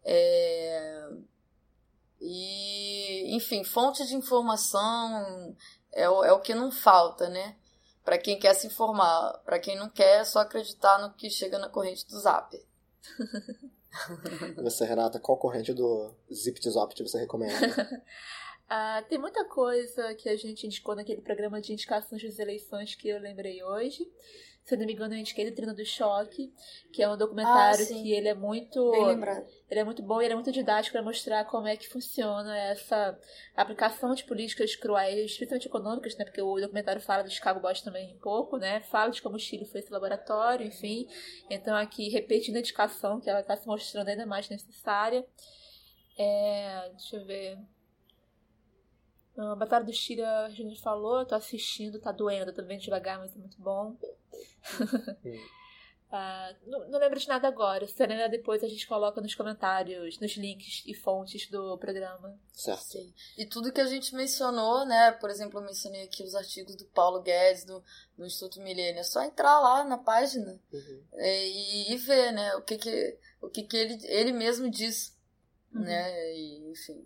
é, 0.03 1.09
e 2.21 3.35
enfim, 3.35 3.63
fonte 3.63 4.05
de 4.05 4.15
informação 4.15 5.55
é 5.91 6.09
o, 6.09 6.23
é 6.23 6.31
o 6.31 6.39
que 6.39 6.53
não 6.53 6.71
falta, 6.71 7.29
né? 7.29 7.55
Para 8.03 8.17
quem 8.17 8.39
quer 8.39 8.53
se 8.53 8.67
informar, 8.67 9.39
para 9.45 9.59
quem 9.59 9.75
não 9.75 9.89
quer, 9.89 10.21
é 10.21 10.23
só 10.23 10.39
acreditar 10.39 10.99
no 10.99 11.13
que 11.13 11.29
chega 11.29 11.57
na 11.57 11.69
corrente 11.69 12.05
do 12.07 12.19
Zap. 12.19 12.55
Você, 14.63 14.85
Renata, 14.85 15.19
qual 15.19 15.37
corrente 15.37 15.73
do 15.73 16.13
Zip 16.33 16.59
Zop 16.69 16.93
você 17.01 17.19
recomenda? 17.19 17.53
Ah, 18.67 19.03
tem 19.07 19.19
muita 19.19 19.45
coisa 19.45 20.15
que 20.15 20.27
a 20.27 20.35
gente 20.35 20.65
indicou 20.65 20.95
naquele 20.95 21.21
programa 21.21 21.61
de 21.61 21.71
indicações 21.71 22.23
das 22.23 22.39
eleições 22.39 22.95
que 22.95 23.07
eu 23.07 23.19
lembrei 23.19 23.63
hoje. 23.63 24.11
Se 24.65 24.75
não 24.75 24.85
me 24.87 24.93
engano, 24.93 25.13
eu 25.13 25.19
indiquei 25.19 25.47
do 25.47 25.55
Trino 25.55 25.75
do 25.75 25.85
Choque, 25.85 26.51
que 26.91 27.03
é 27.03 27.07
um 27.07 27.15
documentário 27.15 27.83
Ah, 27.83 27.87
que 27.87 28.11
ele 28.11 28.27
é 28.27 28.33
muito. 28.33 28.79
Ele 29.69 29.79
é 29.79 29.83
muito 29.83 30.01
bom 30.01 30.19
e 30.19 30.25
ele 30.25 30.33
é 30.33 30.35
muito 30.35 30.51
didático 30.51 30.93
para 30.93 31.03
mostrar 31.03 31.45
como 31.45 31.67
é 31.67 31.77
que 31.77 31.87
funciona 31.87 32.57
essa 32.57 33.15
aplicação 33.55 34.15
de 34.15 34.23
políticas 34.23 34.75
cruéis, 34.75 35.35
principalmente 35.37 35.67
econômicas, 35.67 36.17
né? 36.17 36.25
Porque 36.25 36.41
o 36.41 36.59
documentário 36.59 36.99
fala 36.99 37.21
do 37.23 37.29
Chicago 37.29 37.59
Boys 37.59 37.81
também 37.81 38.15
um 38.15 38.19
pouco, 38.19 38.57
né? 38.57 38.81
Fala 38.81 39.11
de 39.11 39.21
como 39.21 39.35
o 39.35 39.39
Chile 39.39 39.65
foi 39.65 39.81
esse 39.81 39.91
laboratório, 39.91 40.65
enfim. 40.65 41.07
Então 41.47 41.75
aqui 41.75 42.09
repetindo 42.09 42.55
a 42.55 42.59
indicação 42.59 43.19
que 43.21 43.29
ela 43.29 43.41
está 43.41 43.55
se 43.55 43.67
mostrando 43.67 44.07
ainda 44.07 44.25
mais 44.25 44.49
necessária. 44.49 45.23
É, 46.17 46.89
deixa 46.89 47.17
eu 47.17 47.25
ver. 47.25 47.57
A 49.37 49.55
Batalha 49.55 49.83
do 49.85 49.91
Chile 49.93 50.21
a 50.23 50.49
gente 50.49 50.81
falou, 50.81 51.19
eu 51.19 51.25
tô 51.25 51.35
assistindo, 51.35 51.99
tá 51.99 52.11
doendo, 52.11 52.53
tô 52.53 52.63
vendo 52.63 52.81
devagar, 52.81 53.19
mas 53.19 53.35
é 53.35 53.39
muito 53.39 53.59
bom. 53.61 53.95
Ah, 56.11 56.55
não, 56.65 56.87
não 56.87 56.99
lembro 56.99 57.19
de 57.19 57.27
nada 57.27 57.47
agora. 57.47 57.85
Se 57.87 58.05
lembra 58.05 58.29
depois 58.29 58.63
a 58.63 58.67
gente 58.69 58.87
coloca 58.87 59.19
nos 59.19 59.35
comentários, 59.35 60.17
nos 60.19 60.37
links 60.37 60.83
e 60.85 60.93
fontes 60.93 61.49
do 61.49 61.77
programa. 61.77 62.39
certo. 62.53 62.83
Sim. 62.83 63.13
E 63.37 63.45
tudo 63.45 63.71
que 63.73 63.81
a 63.81 63.85
gente 63.87 64.15
mencionou, 64.15 64.85
né? 64.85 65.11
Por 65.13 65.29
exemplo, 65.29 65.59
eu 65.59 65.65
mencionei 65.65 66.03
aqui 66.03 66.23
os 66.23 66.35
artigos 66.35 66.75
do 66.75 66.85
Paulo 66.85 67.21
Guedes, 67.21 67.65
do, 67.65 67.83
do 68.17 68.25
Instituto 68.25 68.61
Milênio. 68.61 68.99
É 68.99 69.03
só 69.03 69.23
entrar 69.23 69.59
lá 69.59 69.83
na 69.83 69.97
página 69.97 70.57
Uhum. 70.71 71.03
e, 71.17 71.91
e 71.93 71.97
ver, 71.97 72.31
né? 72.31 72.55
O 72.55 72.61
que 72.61 72.77
que, 72.77 73.17
o 73.41 73.49
que, 73.49 73.63
que 73.63 73.75
ele, 73.75 73.99
ele 74.05 74.31
mesmo 74.31 74.69
diz, 74.69 75.13
Uhum. 75.73 75.81
né? 75.81 76.33
E, 76.37 76.71
enfim. 76.71 77.05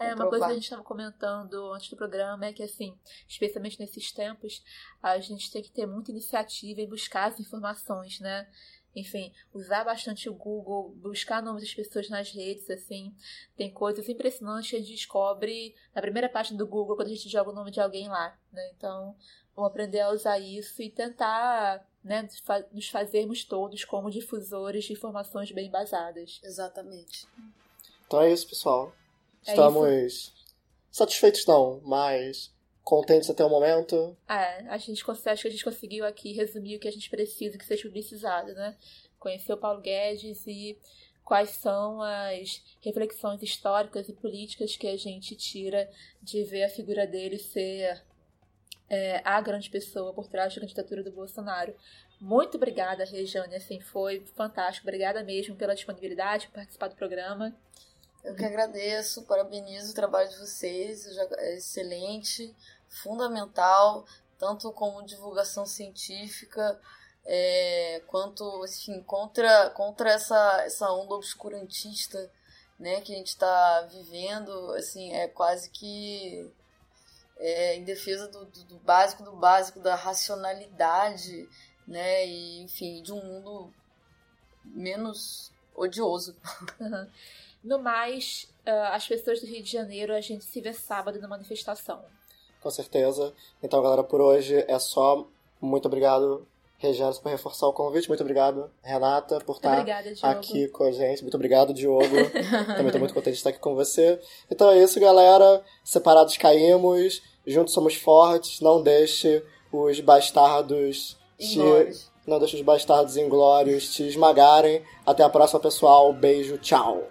É, 0.00 0.14
uma 0.14 0.28
coisa 0.28 0.46
que 0.46 0.52
a 0.52 0.54
gente 0.54 0.64
estava 0.64 0.82
comentando 0.82 1.72
antes 1.74 1.90
do 1.90 1.96
programa 1.96 2.46
é 2.46 2.52
que, 2.54 2.62
assim, 2.62 2.96
especialmente 3.28 3.78
nesses 3.78 4.10
tempos, 4.10 4.64
a 5.02 5.18
gente 5.18 5.52
tem 5.52 5.62
que 5.62 5.70
ter 5.70 5.84
muita 5.84 6.10
iniciativa 6.10 6.80
em 6.80 6.88
buscar 6.88 7.26
as 7.28 7.38
informações, 7.38 8.18
né? 8.18 8.48
Enfim, 8.96 9.30
usar 9.52 9.84
bastante 9.84 10.28
o 10.28 10.34
Google, 10.34 10.94
buscar 10.96 11.42
nomes 11.42 11.62
das 11.62 11.74
pessoas 11.74 12.08
nas 12.08 12.30
redes, 12.32 12.68
assim. 12.70 13.14
Tem 13.54 13.70
coisas 13.70 14.08
impressionantes 14.08 14.70
que 14.70 14.76
a 14.76 14.78
gente 14.78 14.92
descobre 14.92 15.76
na 15.94 16.00
primeira 16.00 16.30
página 16.30 16.56
do 16.56 16.66
Google 16.66 16.96
quando 16.96 17.08
a 17.08 17.14
gente 17.14 17.28
joga 17.28 17.50
o 17.50 17.54
nome 17.54 17.70
de 17.70 17.80
alguém 17.80 18.08
lá, 18.08 18.36
né? 18.50 18.70
Então, 18.74 19.14
vamos 19.54 19.70
aprender 19.70 20.00
a 20.00 20.10
usar 20.10 20.38
isso 20.38 20.80
e 20.80 20.88
tentar, 20.88 21.86
né, 22.02 22.26
nos 22.72 22.88
fazermos 22.88 23.44
todos 23.44 23.84
como 23.84 24.10
difusores 24.10 24.86
de 24.86 24.94
informações 24.94 25.52
bem 25.52 25.68
embasadas. 25.68 26.40
Exatamente. 26.42 27.28
Então 28.06 28.22
é 28.22 28.32
isso, 28.32 28.48
pessoal. 28.48 28.92
É 29.46 29.50
Estamos 29.50 30.34
satisfeitos 30.90 31.46
não, 31.46 31.80
mas 31.84 32.52
contentes 32.82 33.30
até 33.30 33.44
o 33.44 33.48
momento. 33.48 34.16
É, 34.28 34.66
a 34.68 34.76
gente 34.76 35.04
acho 35.08 35.42
que 35.42 35.48
a 35.48 35.50
gente 35.50 35.64
conseguiu 35.64 36.04
aqui 36.04 36.32
resumir 36.32 36.76
o 36.76 36.80
que 36.80 36.88
a 36.88 36.92
gente 36.92 37.08
precisa 37.08 37.56
que 37.56 37.64
seja 37.64 37.84
publicizado, 37.84 38.52
né? 38.54 38.76
Conhecer 39.18 39.52
o 39.52 39.56
Paulo 39.56 39.80
Guedes 39.80 40.46
e 40.46 40.78
quais 41.24 41.50
são 41.50 42.02
as 42.02 42.60
reflexões 42.80 43.42
históricas 43.42 44.08
e 44.08 44.12
políticas 44.12 44.76
que 44.76 44.88
a 44.88 44.96
gente 44.96 45.36
tira 45.36 45.88
de 46.20 46.42
ver 46.42 46.64
a 46.64 46.68
figura 46.68 47.06
dele 47.06 47.38
ser 47.38 48.02
é, 48.88 49.22
a 49.24 49.40
grande 49.40 49.70
pessoa 49.70 50.12
por 50.12 50.26
trás 50.26 50.54
da 50.54 50.60
candidatura 50.60 51.04
do 51.04 51.12
Bolsonaro. 51.12 51.72
Muito 52.20 52.56
obrigada, 52.56 53.04
Rejane, 53.04 53.54
assim, 53.54 53.80
foi 53.80 54.24
fantástico. 54.34 54.88
Obrigada 54.88 55.22
mesmo 55.22 55.54
pela 55.54 55.74
disponibilidade, 55.74 56.48
por 56.48 56.54
participar 56.54 56.88
do 56.88 56.96
programa. 56.96 57.56
Eu 58.22 58.34
que 58.34 58.44
agradeço, 58.44 59.22
parabenizo 59.22 59.92
o 59.92 59.94
trabalho 59.94 60.28
de 60.28 60.36
vocês, 60.36 61.06
é 61.06 61.56
excelente, 61.56 62.54
fundamental, 62.88 64.04
tanto 64.38 64.70
como 64.72 65.04
divulgação 65.06 65.64
científica, 65.64 66.78
é, 67.24 68.02
quanto, 68.06 68.64
enfim, 68.66 69.02
contra, 69.02 69.70
contra 69.70 70.10
essa, 70.10 70.62
essa 70.64 70.90
onda 70.92 71.14
obscurantista, 71.14 72.30
né, 72.78 73.00
que 73.00 73.14
a 73.14 73.16
gente 73.16 73.28
está 73.28 73.82
vivendo, 73.82 74.72
assim, 74.72 75.12
é 75.12 75.28
quase 75.28 75.70
que 75.70 76.50
é, 77.38 77.76
em 77.76 77.84
defesa 77.84 78.28
do, 78.28 78.44
do, 78.44 78.64
do 78.64 78.78
básico 78.78 79.22
do 79.22 79.32
básico, 79.32 79.80
da 79.80 79.94
racionalidade, 79.94 81.48
né, 81.86 82.26
e, 82.26 82.62
enfim, 82.62 83.02
de 83.02 83.12
um 83.12 83.22
mundo 83.24 83.72
menos 84.64 85.52
odioso. 85.74 86.36
No 87.62 87.78
mais, 87.78 88.48
ah, 88.66 88.94
as 88.94 89.06
pessoas 89.06 89.40
do 89.40 89.46
Rio 89.46 89.62
de 89.62 89.70
Janeiro, 89.70 90.14
a 90.14 90.20
gente 90.20 90.44
se 90.44 90.60
vê 90.60 90.72
sábado 90.72 91.20
na 91.20 91.28
manifestação. 91.28 92.02
Com 92.62 92.70
certeza. 92.70 93.32
Então, 93.62 93.82
galera, 93.82 94.02
por 94.02 94.20
hoje 94.20 94.64
é 94.68 94.78
só. 94.78 95.26
Muito 95.60 95.86
obrigado, 95.86 96.46
Regina, 96.78 97.12
por 97.12 97.30
reforçar 97.30 97.66
o 97.66 97.72
convite. 97.72 98.08
Muito 98.08 98.22
obrigado, 98.22 98.70
Renata, 98.82 99.40
por 99.40 99.56
estar 99.56 99.72
obrigada, 99.72 100.10
aqui 100.22 100.68
com 100.68 100.84
a 100.84 100.92
gente. 100.92 101.22
Muito 101.22 101.34
obrigado, 101.34 101.74
Diogo. 101.74 102.00
Também 102.66 102.86
estou 102.86 102.98
muito 102.98 103.14
contente 103.14 103.34
de 103.34 103.38
estar 103.38 103.50
aqui 103.50 103.58
com 103.58 103.74
você. 103.74 104.18
Então 104.50 104.70
é 104.70 104.82
isso, 104.82 104.98
galera. 104.98 105.62
Separados 105.84 106.36
caímos, 106.36 107.22
juntos 107.46 107.74
somos 107.74 107.94
fortes. 107.94 108.60
Não 108.60 108.82
deixe 108.82 109.44
os 109.72 110.00
bastardos 110.00 111.18
te... 111.38 111.58
Não 112.26 112.38
deixe 112.38 112.56
os 112.56 112.62
bastardos 112.62 113.16
inglórios 113.16 113.92
te 113.92 114.06
esmagarem. 114.06 114.84
Até 115.04 115.22
a 115.22 115.28
próxima, 115.28 115.58
pessoal. 115.58 116.12
Beijo, 116.12 116.58
tchau. 116.58 117.08